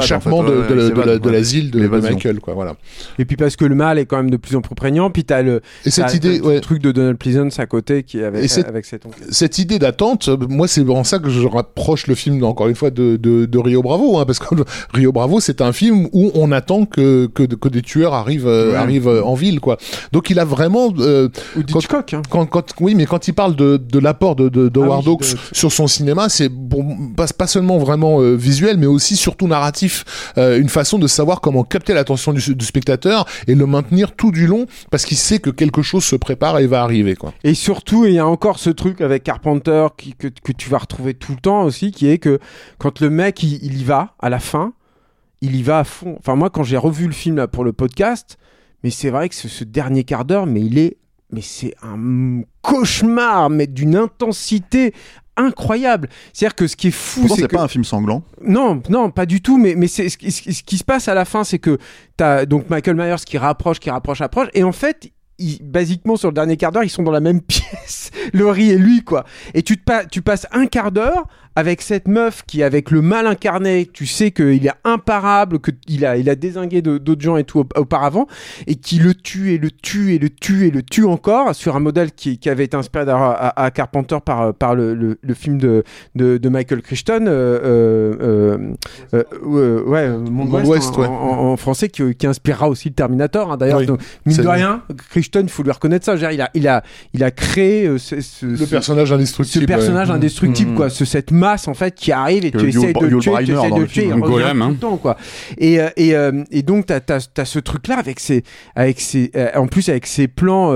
[0.00, 0.49] l'échappement en fait.
[0.50, 1.80] De, l'asile de.
[1.88, 2.76] Michael, quoi, voilà.
[3.18, 5.24] Et puis parce que le mal est quand même de plus en plus prégnant, puis
[5.24, 6.54] t'as le, Et cette t'as- idée, t'as ouais.
[6.56, 9.18] le truc de Donald Pleasance à côté qui Et c'est- avec cet oncle.
[9.30, 12.90] cette idée d'attente, moi c'est en ça que je rapproche le film encore une fois
[12.90, 14.46] de, de, de Rio Bravo, hein, parce que
[14.94, 18.70] Rio Bravo c'est un film où on attend que, que, que des tueurs arrivent, euh,
[18.70, 18.76] Ouais.
[18.76, 19.76] arrivent en ville, quoi.
[20.12, 22.22] Donc il a vraiment euh, Ou Quand- Hitchcock, hein.
[22.30, 24.86] quand, quand, oui, mais quand il parle de, de l'apport de, de, de Ah oui,
[24.86, 28.86] Howard Hawks de- sur son cinéma, c'est bon, pas, pas seulement vraiment euh, visuel, mais
[28.86, 30.04] aussi surtout narratif.
[30.40, 34.46] Euh, une façon de savoir comment capter l'attention du, spectateur et le maintenir tout du
[34.46, 37.34] long, parce qu'il sait que quelque chose se prépare et va arriver, quoi.
[37.44, 39.88] Et surtout, il y a encore ce truc avec Carpenter
[40.18, 42.38] que, que tu vas retrouver tout le temps aussi, qui est que
[42.78, 44.72] quand le mec il, il y va à la fin,
[45.42, 46.16] il y va à fond.
[46.18, 48.38] Enfin moi, quand j'ai revu le film là, pour le podcast,
[48.82, 50.96] mais c'est vrai que ce, ce dernier quart d'heure, mais il est,
[51.30, 54.94] mais c'est un cauchemar, mais d'une intensité
[55.40, 56.08] incroyable.
[56.32, 58.22] C'est-à-dire que ce qui est fou, c'est que pas un film sanglant.
[58.44, 59.58] non, non, pas du tout.
[59.58, 60.40] Mais, mais c'est ce, qui- ce
[60.76, 61.78] se passe à la fin, c'est que
[62.16, 66.28] t'as donc Michael Myers qui rapproche, qui rapproche, rapproche, et en fait, ils- basiquement sur
[66.28, 69.24] le dernier quart d'heure, ils sont dans la même pièce, Laurie et lui, quoi.
[69.54, 71.26] Et tu te pa- tu passes un quart d'heure
[71.60, 76.16] avec cette meuf qui, avec le mal incarné, tu sais qu'il est imparable, qu'il a,
[76.16, 78.26] il a désingué d'autres gens et tout auparavant,
[78.66, 81.76] et qui le tue et le tue et le tue et le tue encore sur
[81.76, 85.58] un modèle qui, qui avait été inspiré à, à, Carpenter par, par le, le, film
[85.58, 85.84] de,
[86.14, 88.74] de, de, Michael Crichton, euh, euh,
[89.12, 91.02] euh, ouais, Monde West, en,
[91.52, 93.52] en, français, qui, qui, inspirera aussi le Terminator.
[93.52, 93.80] Hein, D'ailleurs,
[94.24, 96.14] mine de rien, Crichton, il faut lui reconnaître ça.
[96.14, 96.82] il a, il a,
[97.12, 99.64] il a créé ce, ce, le personnage indestructible.
[99.64, 100.88] Ce personnage indestructible, quoi.
[100.88, 101.32] Ce, cette
[101.68, 104.06] en fait qui arrive et tu essayes de le tuer, tu essayes de le tuer,
[104.08, 104.74] golem, hein.
[104.80, 105.16] temps, quoi.
[105.58, 106.14] Et, et,
[106.50, 108.44] et donc t'as as, ce truc là avec ses,
[108.74, 110.70] avec ses, en plus avec ses plans,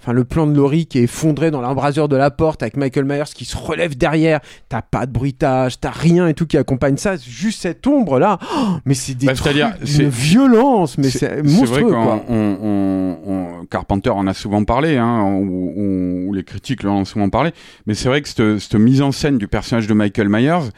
[0.00, 3.04] enfin le plan de Laurie qui est effondré dans l'embrasure de la porte avec Michael
[3.04, 4.40] Myers qui se relève derrière.
[4.68, 7.16] T'as pas de bruitage, t'as rien et tout qui accompagne ça.
[7.16, 8.38] Juste cette ombre là.
[8.54, 11.90] Oh, mais c'est des bah, trucs, une violence, mais c'est monstrueux.
[11.90, 17.52] Qu'on Carpenter en a souvent parlé, hein, ou, les critiques l'ont souvent parlé.
[17.86, 20.70] Mais c'est vrai que cette, cette mise en scène du personnage de Michael Myers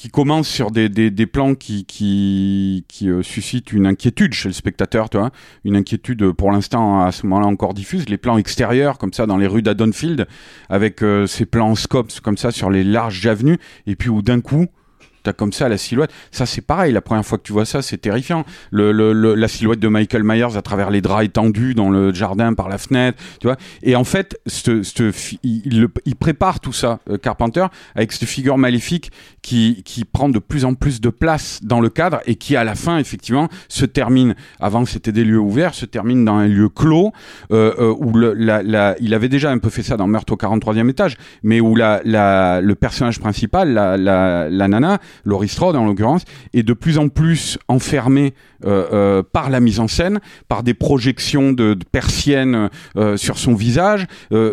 [0.00, 5.10] qui commence sur des, des, plans qui, qui, euh, suscitent une inquiétude chez le spectateur,
[5.62, 8.08] une inquiétude pour l'instant à ce moment-là encore diffuse.
[8.08, 10.26] Les plans extérieurs, comme ça, dans les rues d'Adonfield,
[10.70, 14.40] avec euh, ces plans scopes comme ça sur les larges avenues, et puis où d'un
[14.40, 14.68] coup,
[15.22, 16.10] t'as comme ça la silhouette.
[16.30, 16.92] Ça, c'est pareil.
[16.92, 18.44] La première fois que tu vois ça, c'est terrifiant.
[18.70, 22.54] Le, le, la silhouette de Michael Myers à travers les draps étendus dans le jardin
[22.54, 23.56] par la fenêtre, tu vois.
[23.82, 28.58] Et en fait, ce, ce, il, il, prépare tout ça, euh, Carpenter, avec cette figure
[28.58, 29.10] maléfique
[29.42, 32.64] qui, qui prend de plus en plus de place dans le cadre et qui, à
[32.64, 34.34] la fin, effectivement, se termine.
[34.58, 37.12] Avant, c'était des lieux ouverts, se termine dans un lieu clos
[37.52, 40.32] euh, euh, où le, la, la, il avait déjà un peu fait ça dans Meurtre
[40.32, 46.22] au 43e étage, mais où la, le personnage principal, la nana, Laurie Strode en l'occurrence,
[46.54, 48.34] est de plus en plus enfermé
[48.64, 53.54] euh, euh, par la mise en scène, par des projections de, persiennes euh, sur son
[53.54, 54.06] visage,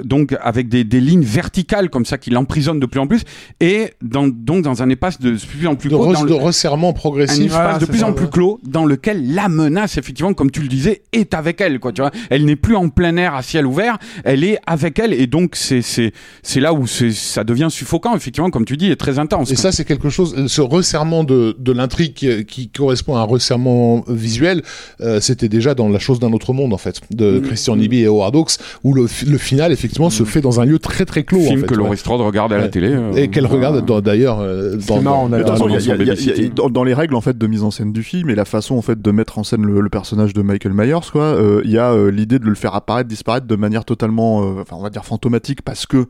[0.03, 3.23] donc avec des, des, lignes verticales comme ça qui l'emprisonnent de plus en plus,
[3.59, 7.45] et dans, donc dans un espace de plus en plus clos, de, resserrement progressif, un
[7.45, 11.01] espace de plus en plus clos dans lequel la menace, effectivement, comme tu le disais,
[11.11, 11.79] est avec elle.
[11.79, 14.99] Quoi, tu vois, elle n'est plus en plein air à ciel ouvert, elle est avec
[14.99, 16.13] elle, et donc c'est c'est
[16.43, 19.51] c'est là où ça devient suffocant, effectivement, comme tu dis, et très intense.
[19.51, 23.23] Et ça, c'est quelque chose, ce resserrement de, de l'intrigue qui, qui correspond à un
[23.23, 24.63] resserrement visuel,
[25.01, 28.05] euh, c'était déjà dans La chose d'un autre monde, en fait, de Christian Nibi et
[28.05, 28.53] Howard Hawks,
[28.83, 31.39] où le, le final, effectivement, se fait dans un lieu très très clos.
[31.39, 32.89] Film en fait, que Laurie Strode regarde à la télé.
[32.91, 34.43] Euh, et qu'elle regarde d'ailleurs
[34.87, 38.75] dans, dans, les règles en fait de mise en scène du film et la façon
[38.75, 41.23] en fait de mettre en scène le, personnage de Michael Myers, quoi.
[41.23, 44.83] Euh, il y a l'idée de le faire apparaître, disparaître de manière totalement, enfin on
[44.83, 46.05] va dire fantomatique parce que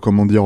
[0.00, 0.44] comment dire.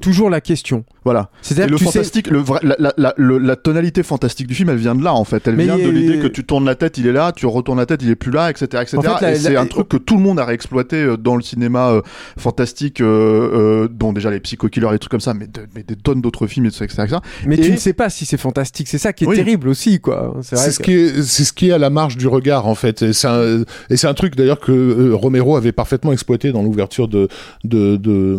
[0.00, 0.84] Toujours la question.
[1.04, 1.30] Voilà.
[1.42, 5.04] C'est le fantastique, le la, la, la, la tonalité fantastique du film, elle vient de
[5.04, 5.46] là en fait.
[5.46, 7.86] Elle vient de l'idée que tu tournes la tête, il est là, tu retournes la
[7.86, 8.82] tête, il est plus là, etc.
[8.82, 8.98] etc.
[9.22, 12.02] et c'est un truc que tout le monde a réexploité euh, dans le cinéma euh,
[12.38, 16.46] fantastique, euh, dont déjà les psycho-killers et trucs comme ça, mais, mais des tonnes d'autres
[16.46, 16.84] films, etc.
[16.84, 17.16] etc.
[17.46, 20.36] Mais tu ne sais pas si c'est fantastique, c'est ça qui est terrible aussi, quoi.
[20.42, 23.02] C'est ce, qui est, c'est ce qui est à la marge du regard en fait.
[23.02, 27.08] Et c'est un, et c'est un truc d'ailleurs que Romero avait parfaitement exploité dans l'ouverture
[27.08, 27.28] de,
[27.64, 28.38] de, de,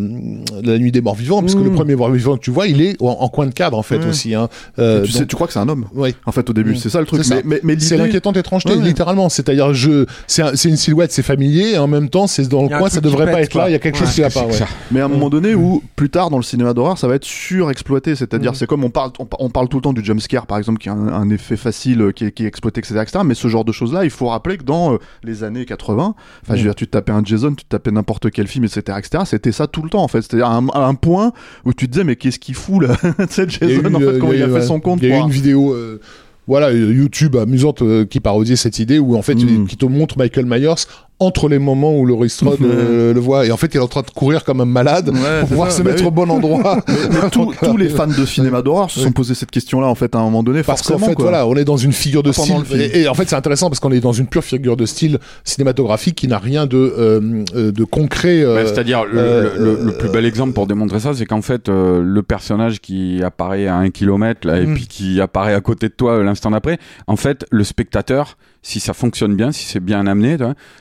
[0.64, 1.76] La Nuit des Morts Vivants, parce que le mmh.
[1.76, 4.10] premier mort vivant que tu vois, il est en, coin de cadre en fait mmh.
[4.10, 4.36] aussi.
[4.36, 4.50] Hein.
[4.78, 6.16] tu, sais, tu crois que c'est un homme Oui.
[6.26, 6.78] En fait, au début, mmh.
[6.78, 7.22] c'est ça le truc.
[7.46, 9.30] Mais, mais, c'est l'inquiétante étrangeté, littéralement.
[9.30, 12.90] C'est-à-dire, je, c'est une silhouette, c'est familier, et en même temps, c'est dans le coin,
[12.90, 13.70] ça devrait pas être là.
[13.70, 14.46] Il y a quelque chose qui va pas.
[14.92, 17.26] Mais à un moment donné, où plus tard dans le cinéma d'horreur, ça va être
[17.26, 18.16] surexploité.
[18.16, 18.56] C'est-à-dire, mm.
[18.56, 20.90] c'est comme on parle, on, parle tout le temps du jump scare, par exemple, qui
[20.90, 23.20] a un, effet facile, euh, qui est, est exploité, etc., etc.
[23.26, 26.16] Mais ce genre de choses-là, il faut rappeler que dans euh, les années 80, enfin,
[26.48, 26.64] je veux mm.
[26.64, 29.24] dire, tu te tapais un Jason, tu te tapais n'importe quel film, etc., etc.
[29.26, 30.22] C'était ça tout le temps, en fait.
[30.22, 31.32] C'est-à-dire à, un, point
[31.66, 32.96] où tu te disais, mais qu'est-ce qu'il fout là,
[33.28, 35.00] tu sais, Jason, en fait, comment il a, fait son compte.
[35.02, 35.74] Il y a eu une vidéo.
[35.74, 36.00] Euh,
[36.48, 39.68] voilà, YouTube amusante euh, qui parodiait cette idée où en fait, mm.
[39.68, 40.86] qui te montre Michael Myers
[41.20, 43.46] entre les moments où Laurie Strode euh, le voit.
[43.46, 45.82] Et en fait il est en train de courir comme un malade pour pouvoir se
[45.82, 46.80] bah mettre au bon endroit.
[46.88, 50.16] Mais, tous les fans de cinéma d'horreur se sont posé cette question là en fait
[50.16, 52.64] à un moment donné parce qu'en fait voilà on est dans une figure de style
[52.72, 56.16] et, en fait c'est intéressant parce qu'on est dans une pure figure de style cinématographique
[56.16, 60.68] qui n'a rien de euh, euh, de concret c'est-à-dire le, le, plus bel exemple pour
[60.68, 64.74] démontrer ça c'est qu'en fait le personnage qui apparaît à un kilomètre là, et mm.
[64.76, 66.78] puis qui apparaît à côté de toi l'instant d'après
[67.08, 70.38] en fait le spectateur si ça fonctionne bien, si c'est bien amené,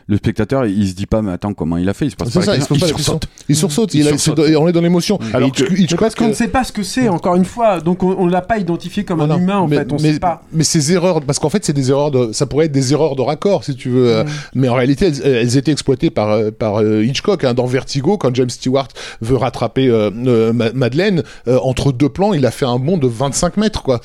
[0.07, 2.32] le spectateur il, se dit pas mais attends comment il a fait, il se passe
[2.32, 3.28] pas, ça, il, il, sursaute.
[3.48, 5.19] il sursaute, il, on est dans l'émotion.
[5.32, 5.51] Alors
[5.98, 8.43] parce qu'on ne sait pas ce que c'est encore une fois, donc on, ne l'a
[8.43, 10.43] pas identifié comme un humain en fait, on mais, sait pas.
[10.53, 13.16] Mais ces erreurs, parce qu'en fait c'est des erreurs de, ça pourrait être des erreurs
[13.16, 14.27] de raccord si tu veux, mm.
[14.55, 18.35] mais en réalité elles, étaient exploitées par euh, par euh, Hitchcock hein, dans Vertigo quand
[18.35, 18.89] James Stewart
[19.20, 23.82] veut rattraper euh, Madeleine entre deux plans, il a fait un bond de 25 mètres
[23.82, 24.01] quoi.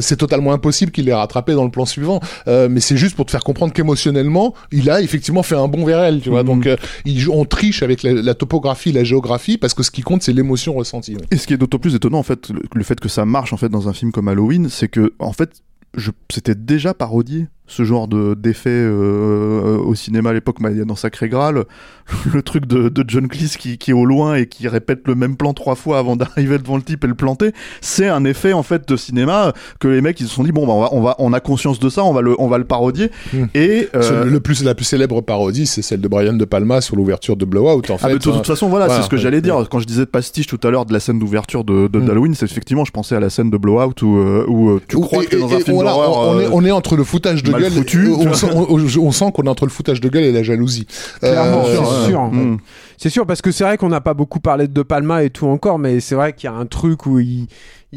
[0.00, 3.32] c'est totalement impossible qu'il l'ait rattrapé dans le plan suivant, mais c'est juste pour pour
[3.32, 6.42] te faire comprendre qu'émotionnellement, il a effectivement fait un bond vers elle, tu vois.
[6.42, 6.46] Mhm.
[6.46, 10.02] Donc, euh, il- on triche avec la, la topographie, la géographie, parce que ce qui
[10.02, 11.16] compte, c'est l'émotion ressentie.
[11.32, 13.52] Et ce qui est d'autant plus étonnant en fait, le, le fait que ça marche
[13.52, 15.50] en fait dans un film comme Halloween, c'est que en fait,
[15.96, 20.80] je, c'était déjà parodié ce genre de d'effet euh, au cinéma à l'époque, il y
[20.80, 21.64] a dans Sacré Graal,
[22.32, 25.14] le truc de, de John Cleese qui, qui est au loin et qui répète le
[25.14, 28.52] même plan trois fois avant d'arriver devant le type et le planter, c'est un effet
[28.52, 30.88] en fait de cinéma que les mecs ils se sont dit bon bah, on va
[30.92, 33.46] on va on a conscience de ça, on va le on va le parodier Hmm.
[33.54, 36.96] et euh, Le plus, la plus célèbre parodie, c'est celle de Brian De Palma sur
[36.96, 38.06] l'ouverture de Blowout, en Ah, fait.
[38.08, 38.42] mais de toute hein.
[38.44, 39.40] façon, voilà, Voilà, c'est ce que ouais, j'allais ouais.
[39.42, 39.66] dire.
[39.70, 42.04] Quand je disais pastiche tout à l'heure de la scène d'ouverture de, de- Mm.
[42.06, 44.96] d'Halloween, c'est effectivement, je pensais à la scène de Blowout où, euh, où euh, tu
[45.00, 46.00] crois et- que dans un et film voilà, on,
[46.36, 47.72] on est, euh, on est entre le foutage de mal gueule.
[47.72, 50.32] foutu, euh, on, sent, on- on sent qu'on est entre le foutage de gueule et
[50.32, 50.86] la jalousie.
[51.20, 52.22] Clairement, Euh, c'est sûr.
[52.22, 52.58] Mm.
[52.98, 55.30] C'est sûr, parce que c'est vrai qu'on n'a pas beaucoup parlé de De Palma et
[55.30, 57.46] tout encore, mais c'est vrai qu'il y a un truc où il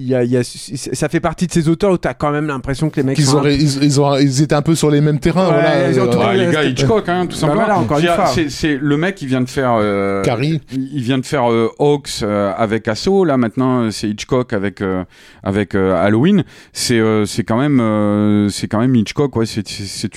[0.08, 2.48] y a, il y a- ça fait partie de ces auteurs où t'as quand même
[2.48, 5.20] l'impression que les mecs un ils, ils auraient- ils étaient un peu sur les mêmes
[5.20, 5.48] terrains.
[5.48, 7.64] Ouais, voilà, euh, tout- Bah, Ouais, les gars Hitchcock, hein, tout Bah simplement.
[7.88, 8.26] voilà, fois.
[8.28, 8.50] C'est,
[8.82, 9.74] le mec qui vient de faire.
[9.80, 10.62] euh, Carrie.
[10.72, 13.24] Il vient de faire euh, Hawks euh, avec Asso.
[13.26, 15.04] Là maintenant, c'est Hitchcock avec euh,
[15.44, 16.44] avec euh, Halloween.
[16.74, 19.36] C'est euh, c'est quand même euh, c'est quand même Hitchcock.
[19.36, 19.68] Ouais, c'est,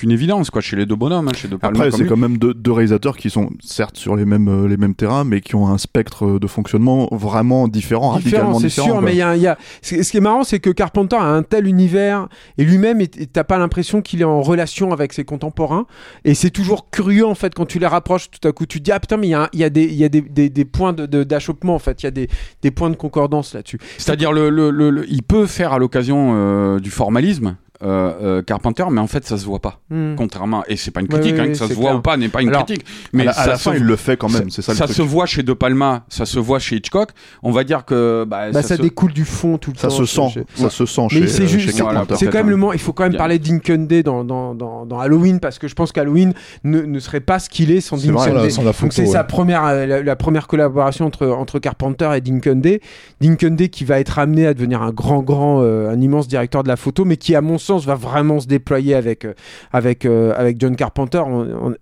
[0.03, 2.37] une évidence quoi chez les deux bonhommes, hein, chez deux Palma Après, c'est quand même
[2.37, 5.67] deux, deux réalisateurs qui sont certes sur les mêmes, les mêmes terrains, mais qui ont
[5.67, 9.01] un spectre de fonctionnement vraiment différent, différent, radicalement c'est sûr, quoi.
[9.01, 11.25] mais il y a, il y a- ce qui est marrant, c'est que Carpenter a
[11.25, 12.27] un tel univers
[12.57, 13.01] et lui-même,
[13.31, 15.85] t'as pas l'impression qu'il est en relation avec ses contemporains.
[16.25, 18.29] Et c'est toujours curieux en fait quand tu les rapproches.
[18.31, 21.05] Tout à coup, tu te dis ah putain, mais il y a, des, points de-
[21.05, 22.03] de- d'achoppement en fait.
[22.03, 23.79] Il y a des, points de concordance là-dessus.
[23.97, 27.55] C'est-à-dire, il peut faire à l'occasion euh, du formalisme.
[27.83, 29.79] Euh, euh, Carpenter, mais en fait ça se voit pas.
[29.89, 30.15] Hmm.
[30.15, 31.95] Contrairement, et c'est pas une critique, ouais, hein, que ça se voit clair.
[31.97, 32.85] ou pas n'est pas une Alors, critique.
[33.13, 34.71] Mais à la, à ça la se fin, il le fait quand même, c'est ça
[34.73, 34.95] le ça truc.
[34.97, 37.09] se voit chez De Palma, ça se voit chez Hitchcock.
[37.43, 39.95] On va dire que bah, Bah, ça, se- découle du fond tout le Ça temps.
[39.95, 42.15] se sent, chez- ça se sent Mais chez, c'est juste, chez voilà, Carpenter.
[42.19, 42.51] c'est quand même ouais.
[42.51, 42.73] le moment.
[42.73, 45.91] Il faut quand même parler d'Inkunde dans, dans, dans, dans Halloween parce que je pense
[45.91, 46.33] qu'Halloween
[46.63, 48.47] ne, ne serait pas ce qu'il est sans Dinkunde.
[48.81, 52.79] Donc c'est sa première, euh, la, première collaboration entre, entre Carpenter et Dinkunde.
[53.21, 56.75] Dinkunde qui va être amené à devenir un grand, grand, un immense directeur de la
[56.75, 59.33] photo, mais qui, à mon sens, va vraiment se déployer avec, euh,
[59.71, 61.19] avec, euh, avec John Carpenter.
[61.25, 61.75] On, on-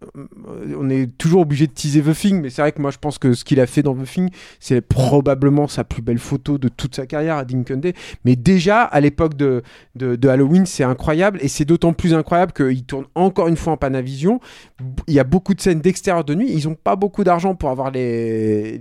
[0.80, 3.18] on est toujours obligé de teaser The Thing, mais c'est vrai que moi je pense
[3.18, 6.68] que ce qu'il a fait dans The Thing, c'est probablement sa plus belle photo de
[6.68, 7.92] toute sa carrière à Dinkunde.
[8.26, 9.62] Mais déjà, à l'époque de,
[9.96, 13.74] de, de Halloween, c'est incroyable, et c'est d'autant plus incroyable qu'il tourne encore une fois
[13.74, 14.40] en Panavision.
[15.08, 16.48] Il y a beaucoup de scènes d'extérieur de nuit.
[16.52, 18.80] Ils ont pas beaucoup d'argent pour avoir les,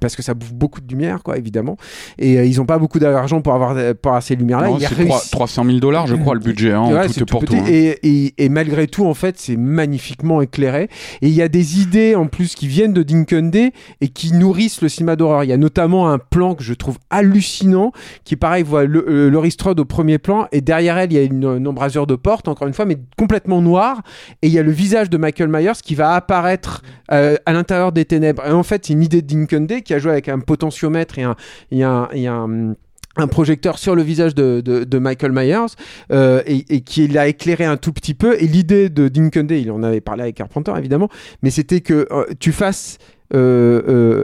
[0.00, 1.76] parce que ça bouffe beaucoup de lumière, quoi, évidemment.
[2.18, 4.68] Et euh, ils ont pas beaucoup d'argent pour avoir pour avoir ces lumières-là.
[4.78, 6.72] Il a réussi- 3, 300 000 dollars, je crois, le budget.
[6.72, 7.54] Hein, Ouais, tout pour tout.
[7.56, 7.64] hein.
[7.68, 10.88] Et, et- et malgré tout, en fait, c'est magnifiquement éclairé.
[11.22, 14.82] Et il y a des idées en plus qui viennent de Dinkunde et qui nourrissent
[14.82, 15.44] le cinéma d'horreur.
[15.44, 17.92] Il y a notamment un plan que je trouve hallucinant,
[18.24, 21.20] qui pareil voit le, euh, Laurie Strode au premier plan et derrière elle il y
[21.20, 24.02] a une, une embrasure de porte, encore une fois, mais complètement noire.
[24.42, 26.82] Et il y a le visage de Michael Myers qui va apparaître
[27.12, 28.42] euh, à l'intérieur des ténèbres.
[28.46, 31.22] Et en fait, c'est une idée de Dinkunde qui a joué avec un potentiomètre et
[31.22, 31.36] un,
[31.70, 32.74] et un, et un
[33.16, 35.74] un projecteur sur le visage de, Michael Myers
[36.12, 38.36] euh, et, qui l'a éclairé un tout petit peu.
[38.40, 41.08] Et l'idée de Dinkunde, il en avait parlé avec Carpenter évidemment,
[41.42, 42.98] mais c'était que euh, tu fasses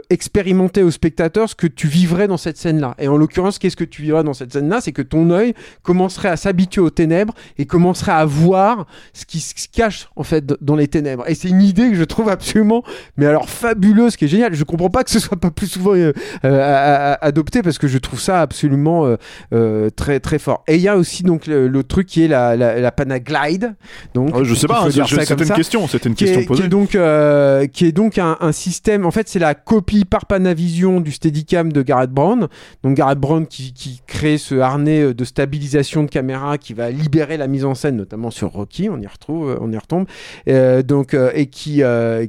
[0.09, 2.95] expérimenter au spectateur ce que tu vivrais dans cette scène-là.
[2.99, 4.79] Et en l'occurrence, qu'est-ce que tu vivrais dans cette scène-là?
[4.81, 9.39] C'est que ton œil commencerait à s'habituer aux ténèbres et commencerait à voir ce qui
[9.39, 11.23] se cache en fait dans les ténèbres.
[11.27, 12.83] Et c'est une idée que je trouve absolument,
[13.17, 14.53] mais alors fabuleuse, qui est géniale.
[14.53, 16.13] Je comprends pas que ce soit pas plus souvent euh,
[16.45, 19.15] euh, adopté parce que je trouve ça absolument euh,
[19.53, 20.63] euh, très très fort.
[20.67, 23.75] Et il y a aussi donc le, le truc qui est la, la, la Panaglide.
[24.13, 26.43] Donc Ouais, je sais pas, hein, c'était une ça question, c'était une qui question est,
[26.43, 26.63] qui posée.
[26.65, 29.00] est donc, euh, qui est donc un, un système.
[29.05, 32.47] En fait, c'est la copie par Panavision du Steadicam de Garrett Brown.
[32.83, 36.89] Donc Garrett Brown qui, qui crée ce harnais euh, de stabilisation de caméra qui va
[36.91, 38.89] libérer la mise en scène, notamment sur Rocky.
[38.89, 40.05] On y retrouve, euh, on y retombe.
[40.47, 41.81] Euh, donc et qui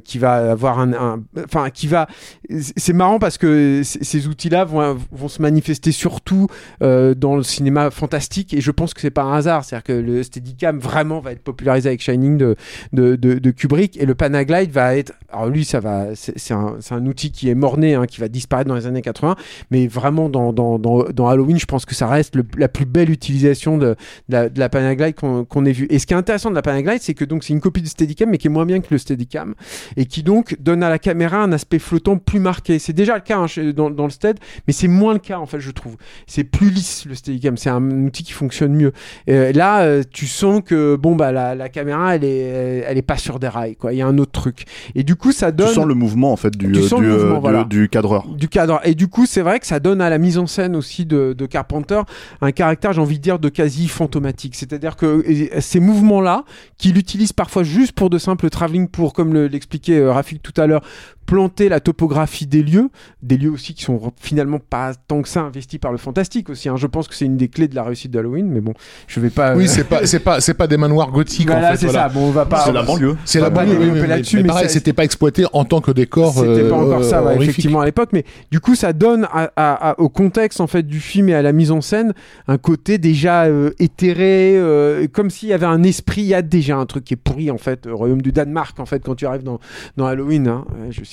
[0.03, 2.07] qui va avoir un, enfin qui va.
[2.49, 6.47] C'est marrant parce que ces outils-là vont vont se manifester surtout
[6.81, 9.63] dans le cinéma fantastique et je pense que c'est pas un hasard.
[9.63, 12.55] C'est-à-dire que le Steadicam vraiment va être popularisé avec Shining de,
[12.93, 17.31] de Kubrick et le Panaglide va être alors lui ça va c'est c'est un, outil
[17.31, 19.35] qui est morné hein, qui va disparaître dans les années 80
[19.71, 22.85] mais vraiment dans, dans, dans, dans Halloween je pense que ça reste le- la plus
[22.85, 23.95] belle utilisation de, de
[24.29, 26.99] la, de la Panaglide qu'on ait vue et ce qui est intéressant de la Panaglide
[27.01, 28.97] c'est que donc c'est une copie du Steadicam mais qui est moins bien que le
[28.97, 29.53] Steadicam
[29.97, 33.21] et qui donc donne à la caméra un aspect flottant plus marqué c'est déjà le
[33.21, 35.95] cas hein, dans, dans le Stead mais c'est moins le cas en fait je trouve
[36.27, 38.91] c'est plus lisse le Steadicam c'est un outil qui fonctionne mieux
[39.29, 43.01] euh, là, euh, tu sens que bon bah la, la caméra, elle est, elle est
[43.01, 43.93] pas sur des rails quoi.
[43.93, 44.65] Il y a un autre truc.
[44.95, 45.73] Et du coup, ça Tu donne.
[45.73, 47.63] sens le mouvement en fait du, euh, du, euh, du- voilà.
[47.63, 48.25] du cadreur.
[48.27, 48.47] du.
[48.83, 51.33] Et du coup, c'est vrai que ça donne à la mise en scène aussi de,
[51.37, 52.01] de Carpenter
[52.41, 54.55] un caractère, j'ai envie de dire, de quasi fantomatique.
[54.55, 55.23] C'est-à-dire que
[55.59, 56.43] ces mouvements-là,
[56.77, 60.59] qu'il utilise parfois juste pour de simples travelling, pour, comme le- l'expliquait euh, Rafik tout
[60.61, 60.81] à l'heure,
[61.25, 62.89] planter la topographie des lieux,
[63.21, 66.69] des lieux aussi qui sont finalement pas tant que ça investis par le fantastique aussi.
[66.69, 66.75] hein.
[66.77, 68.73] Je pense que c'est une des clés de la réussite d'Halloween, mais bon,
[69.07, 69.55] je vais pas.
[69.55, 71.77] Oui, euh, c'est pas, c'est pas, c'est pas des manoirs gothiques voilà, en fait.
[71.77, 72.03] c'est voilà.
[72.03, 72.09] ça.
[72.09, 72.63] Bon, on va pas.
[72.65, 73.15] C'est la banlieue.
[73.25, 75.65] C'est On la banlieue, oui, mais- là-dessus, mais mais pareil, ça- c'était pas exploité en
[75.65, 76.33] tant que décor.
[76.33, 77.49] C'était euh, pas encore ça, euh, ouais, horrifique.
[77.49, 78.09] effectivement, à l'époque.
[78.13, 81.33] Mais du coup, ça donne à- à- à- au contexte en fait du film et
[81.35, 82.13] à la mise en scène
[82.47, 86.21] un côté déjà euh, éthéré, euh, comme s'il y avait un esprit.
[86.21, 88.79] Il y a déjà un truc qui est pourri en fait, au royaume du Danemark
[88.79, 89.59] en fait, quand tu arrives dans,
[89.97, 90.47] dans Halloween.
[90.47, 90.65] hein.
[90.89, 91.03] Je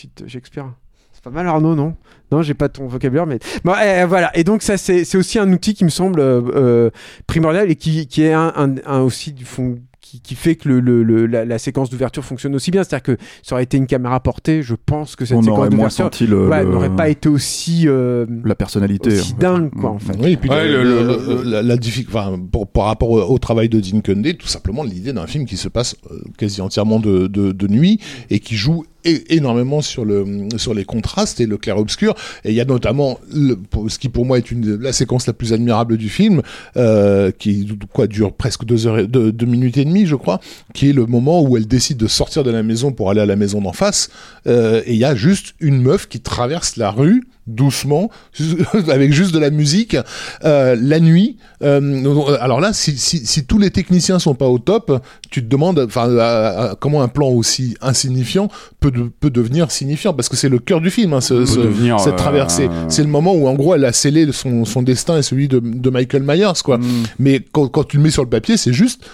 [1.13, 1.97] C'est pas mal Arnaud, non?
[2.33, 4.35] Non, j'ai pas ton vocabulaire, mais bon, eh, voilà.
[4.37, 6.91] Et donc ça, c'est aussi un outil qui me semble euh, euh,
[7.27, 9.79] primordial et qui, est un aussi du fond.
[10.11, 12.83] Qui, qui fait que le, le- le- la, la séquence d'ouverture fonctionne aussi bien.
[12.83, 15.71] C'est-à-dire que ça aurait été une caméra portée, je pense que cette On séquence aurait
[15.71, 16.11] moins d'ouverture
[16.49, 19.11] ouais, n'aurait pas été aussi, euh, la personnalité.
[19.11, 19.41] aussi en fait.
[19.41, 20.17] dingue, quoi, en fait.
[20.21, 23.11] Oui, et puis Ouais, le- le- le- le- la, la diffic- enfin, pour- par rapport
[23.11, 26.19] au, au travail de Dean Cundey, tout simplement l'idée d'un film qui se passe euh,
[26.37, 28.01] quasi entièrement de, de, de nuit
[28.31, 28.85] et qui joue
[29.31, 30.27] énormément sur le
[30.59, 32.15] sur les contrastes et le clair obscur
[32.45, 33.59] et il y a notamment le-
[33.89, 36.43] ce qui pour moi est une la séquence la plus admirable du film
[36.77, 40.41] euh, qui quoi dure presque deux heures deux minutes et demie je crois
[40.75, 43.27] qui est le moment où elle décide de sortir de la maison pour aller à
[43.27, 44.11] la maison d'en face
[44.47, 48.11] euh, et il y a juste une meuf qui traverse la rue doucement
[48.89, 49.97] avec juste de la musique
[50.45, 51.37] euh, la nuit.
[51.63, 55.49] Euh, alors là si, si, si tous les techniciens sont pas au top tu te
[55.49, 58.49] demandes enfin comment un plan aussi insignifiant
[58.79, 61.47] peut, de- peut devenir signifiant parce que c'est le cœur du film hein, ce- Peut
[61.47, 62.69] ce- devenir, cette euh, traversée.
[62.89, 65.59] C'est le moment où en gros elle a scellé son, son destin et celui de,
[65.59, 66.79] de Michael Myers quoi.
[66.79, 66.85] Mm.
[67.19, 69.05] mais quand, quand tu le mets sur le papier c'est juste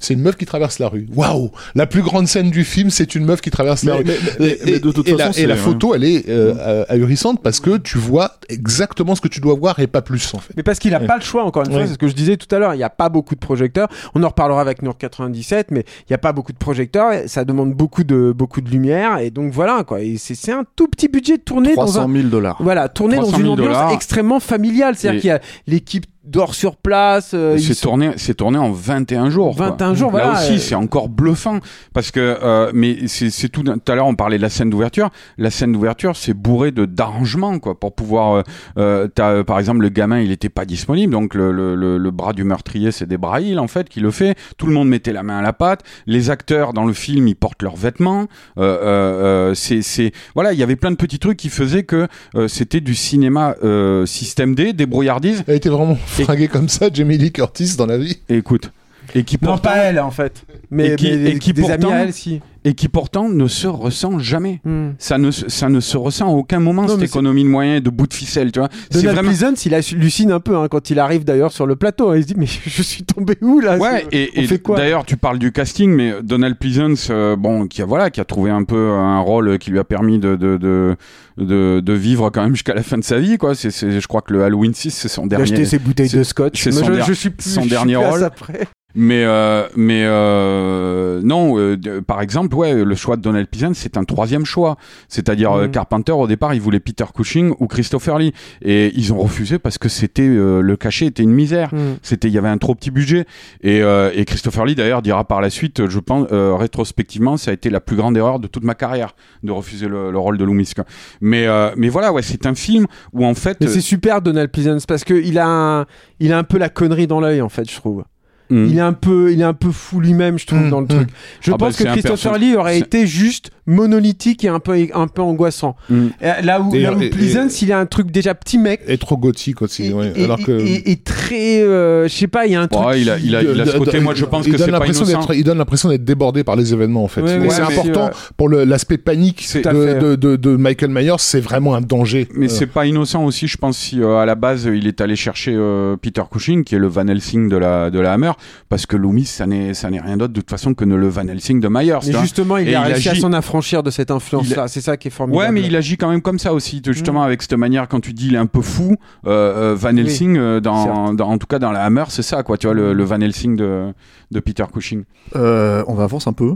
[0.00, 1.06] c'est une meuf qui traverse la rue.
[1.14, 4.04] Waouh La plus grande scène du film, c'est une meuf qui traverse la Mais- rue.
[4.06, 6.54] mais- mais- et, mais de toute et façon, la, et la photo, elle est euh,
[6.58, 10.34] euh, ahurissante parce que tu vois exactement ce que tu dois voir et pas plus
[10.34, 10.52] en fait.
[10.56, 11.06] Mais parce qu'il n'a Ouais.
[11.06, 11.86] pas le choix, encore une fois, Ouais.
[11.86, 13.88] c'est ce que je disais tout à l'heure, il n'y a pas beaucoup de projecteurs.
[14.14, 17.44] On en reparlera avec Nour 97, mais il n'y a pas beaucoup de projecteurs, ça
[17.44, 20.00] demande beaucoup de, beaucoup de lumière, et donc voilà, quoi.
[20.00, 22.12] Et c'est un tout petit budget de tourner dans 300 un.
[22.12, 22.56] 000 dollars.
[22.60, 23.92] Voilà, tourner dans 300 une 000 ambiance dollars.
[23.92, 24.94] extrêmement familiale.
[24.96, 27.32] C'est-à-dire Et- qu'il y a l'équipe dort sur place.
[27.34, 29.56] euh, C'est tourné, c'est tourné en 21 jours.
[29.56, 29.70] quoi.
[29.70, 31.60] 21 jours, Là voilà, aussi, euh, c'est encore bluffant
[31.94, 33.62] parce que, euh, mais c'est c'est tout.
[33.62, 35.10] Tout à l'heure, on parlait de la scène d'ouverture.
[35.38, 38.34] La scène d'ouverture, c'est bourré de d'arrangements, quoi, pour pouvoir.
[38.34, 38.42] Euh,
[38.78, 41.98] euh, t'as, euh, par exemple, le gamin, il était pas disponible, donc le, le, le,
[41.98, 44.36] le bras du meurtrier, c'est des Braille en fait qui le fait.
[44.58, 45.82] Tout le monde mettait la main à la pâte.
[46.06, 48.26] Les acteurs dans le film, ils portent leurs vêtements.
[48.58, 51.82] Euh, euh, euh, c'est, c'est, voilà, il y avait plein de petits trucs qui faisaient
[51.84, 55.44] que euh, c'était du cinéma euh, système D, débrouillardise.
[55.46, 58.18] Elle était vraiment fringuée comme ça, Jamie Lee Curtis dans la vie.
[58.28, 58.70] Et écoute.
[59.14, 60.44] Et qui Non, pourtant, pas elle, en fait.
[60.70, 62.40] Mais, Et qui- mais et qui des pourtant- amis à elle, si.
[62.64, 64.60] Et qui pourtant ne se ressent jamais.
[64.64, 64.90] Hmm.
[64.98, 67.82] Ça ne, se- ça ne se ressent à aucun moment, Non, cette économie de moyens,
[67.82, 68.68] de bout de ficelle, tu vois.
[68.90, 69.30] C'est Donald vraiment.
[69.30, 72.10] Pleasance, il hallucine un peu hein, quand il arrive d'ailleurs sur le plateau.
[72.10, 72.16] hein.
[72.16, 73.78] Il se dit mais je suis tombé où là?
[73.78, 74.76] Ouais, et, et fait quoi?
[74.76, 78.24] d'ailleurs, tu parles du casting, mais Donald Pleasance, euh, bon, qui a voilà, qui a
[78.24, 80.96] trouvé un peu un rôle qui lui a permis de de de,
[81.38, 83.54] de, de vivre quand même jusqu'à la fin de sa vie, quoi.
[83.54, 85.64] C'est, je crois que le Halloween 6, c'est son dernier.
[85.64, 86.62] ses bouteilles de scotch.
[86.62, 88.20] c'est son je, der- je suis plus, son je suis dernier à rôle.
[88.20, 88.68] ça près.
[88.94, 93.76] Mais euh, mais euh, non, euh, de- par exemple, ouais, le choix de Donald Pleasance,
[93.78, 94.76] c'est un troisième choix.
[95.08, 95.70] C'est-à-dire euh, Mhm.
[95.70, 99.78] Carpenter au départ, il voulait Peter Cushing ou Christopher Lee, et ils ont refusé parce
[99.78, 101.72] que c'était euh, le cachet était une misère.
[101.72, 101.94] Hmm.
[102.02, 103.26] C'était, il y avait un trop petit budget.
[103.62, 107.50] Et, euh, et Christopher Lee d'ailleurs dira par la suite, je pense euh, rétrospectivement, ça
[107.50, 110.38] a été la plus grande erreur de toute ma carrière de refuser le, le rôle
[110.38, 110.72] de Loomis.
[111.20, 114.50] Mais euh, mais voilà, ouais, c'est un film où en fait, Mais c'est super Donald
[114.50, 115.86] Pleasance parce que il a un,
[116.18, 118.04] il a un peu la connerie dans l'œil en fait, je trouve.
[118.52, 120.80] Euh, Il est un peu, il est un peu fou lui-même, je trouve, Mm, dans
[120.80, 120.88] le mm.
[120.88, 121.08] truc.
[121.40, 125.06] Je Ah bah, pense que Christopher Lee aurait été juste monolithique et un peu, un
[125.06, 125.76] peu angoissant.
[125.88, 126.06] Mm.
[126.20, 128.80] Et Là où, Et- là où et- Pleasance, il a un truc déjà petit mec.
[128.88, 129.86] Et trop gothique aussi.
[129.86, 130.12] Et, ouais.
[130.16, 130.52] et- Alors que.
[130.52, 132.84] et- et très, euh, je sais pas, il y a un truc.
[132.86, 134.66] Ouais, il a, il a, il a ce côté, moi je pense il que donne
[134.66, 135.20] c'est pas l'impression innocent.
[135.28, 137.20] d'être- Il donne l'impression d'être débordé par les événements en fait.
[137.22, 141.40] Ouais, Et ouais, c'est important pour l'aspect panique de, de, de, de Michael Myers, c'est
[141.40, 142.28] vraiment un danger.
[142.34, 145.00] Mais Euh, c'est pas innocent aussi, je pense, si euh, à la base il est
[145.00, 145.56] allé chercher
[146.02, 148.32] Peter Cushing, qui est le Van Helsing de la, de la Hammer,
[148.68, 151.08] parce que Loomis, ça n'est, ça n'est rien d'autre de toute façon que ne le
[151.08, 151.98] Van Helsing de Myers.
[152.06, 154.68] Mais justement, il Et a il réussi à s'en affranchir de cette influence-là.
[154.68, 155.44] C'est ça qui est formidable.
[155.46, 156.94] Ouais, mais il agit quand même comme ça aussi, de- Mm.
[156.94, 158.96] justement avec cette manière quand tu dis il est un peu fou.
[159.26, 162.42] euh, euh, Van Helsing, euh, dans, dans- en tout cas dans la Hammer, c'est ça,
[162.42, 162.56] quoi.
[162.56, 163.92] Tu vois le, le Van Helsing de,
[164.30, 165.04] de Peter Cushing.
[165.36, 166.54] Euh, on va avancer un peu.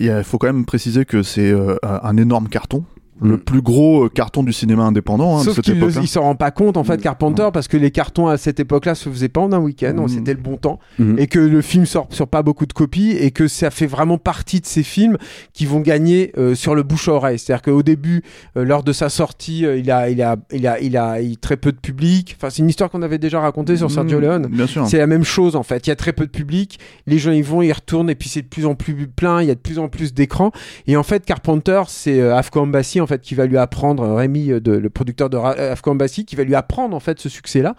[0.00, 2.84] Il faut quand même préciser que c'est euh, un énorme carton.
[3.20, 6.50] Le plus gros euh, carton du cinéma indépendant hein, Sauf qu'il il s'en rend pas
[6.50, 9.52] compte en fait Carpenter parce que les cartons à cette époque-là se faisaient pas en
[9.52, 10.08] un week-end, Mm.
[10.08, 10.78] c'était le bon temps
[11.18, 14.18] et que le film sort sur pas beaucoup de copies et que ça fait vraiment
[14.18, 15.16] partie de ces films
[15.52, 17.38] qui vont gagner euh, sur le bouche à oreille.
[17.38, 18.22] C'est-à-dire qu'au début,
[18.56, 21.38] euh, lors de sa sortie, euh, il a il a il a il a il-
[21.38, 22.36] très peu de public.
[22.38, 24.66] Enfin, c'est une histoire qu'on avait déjà racontée sur Sergio Mm, Leone.
[24.86, 25.86] C'est la même chose en fait.
[25.86, 28.28] Il y a très peu de public, les gens y vont, ils retournent et puis
[28.28, 29.42] c'est de plus en plus plein.
[29.42, 30.52] Il y a de plus en plus d'écrans.
[30.86, 34.14] Et en fait, Carpenter, c'est euh, Afghan Embassy en fait qui va lui apprendre euh,
[34.14, 37.28] Rémi, euh, de, le producteur de euh, Afghan qui va lui apprendre en fait ce
[37.28, 37.74] succès-là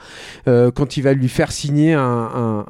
[0.45, 2.65] quand il va lui faire signer un,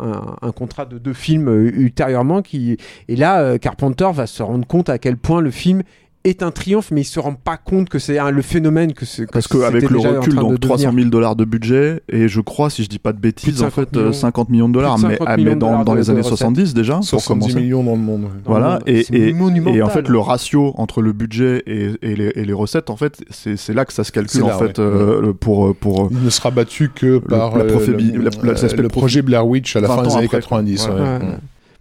[0.55, 2.41] contrat de deux films ultérieurement.
[2.41, 2.77] Qui
[3.07, 5.83] et là, Carpenter va se rendre compte à quel point le film
[6.25, 9.05] est un triomphe, mais il se rend pas compte que c'est un- le phénomène que
[9.05, 9.25] c'est.
[9.31, 11.03] Parce qu'avec le recul, train de donc 300 devenir.
[11.03, 13.69] 000 dollars de budget, et je crois, si je dis pas de bêtises, de en
[13.69, 14.09] fait, 50 millions.
[14.09, 15.93] euh, 50 millions de dollars, de mais, 50 ah, mais millions de dans, dollars dans
[15.95, 16.37] les années recettes.
[16.37, 17.61] 70 déjà, pour 70 commencer.
[17.61, 18.23] millions dans le monde.
[18.23, 18.29] ouais.
[18.45, 19.77] Voilà, et, C'est et, monumental.
[19.77, 22.97] et en fait, le ratio entre le budget et, et les, et les recettes, en
[22.97, 24.83] fait, c'est c'est là que ça se calcule, là, en fait, ouais.
[24.85, 28.49] euh, le- pour, pour, Il ne sera battu que par la euh, le, la- la-
[28.49, 30.89] euh, l'aspect le projet Blair Witch à la 20 fin des années après, 90.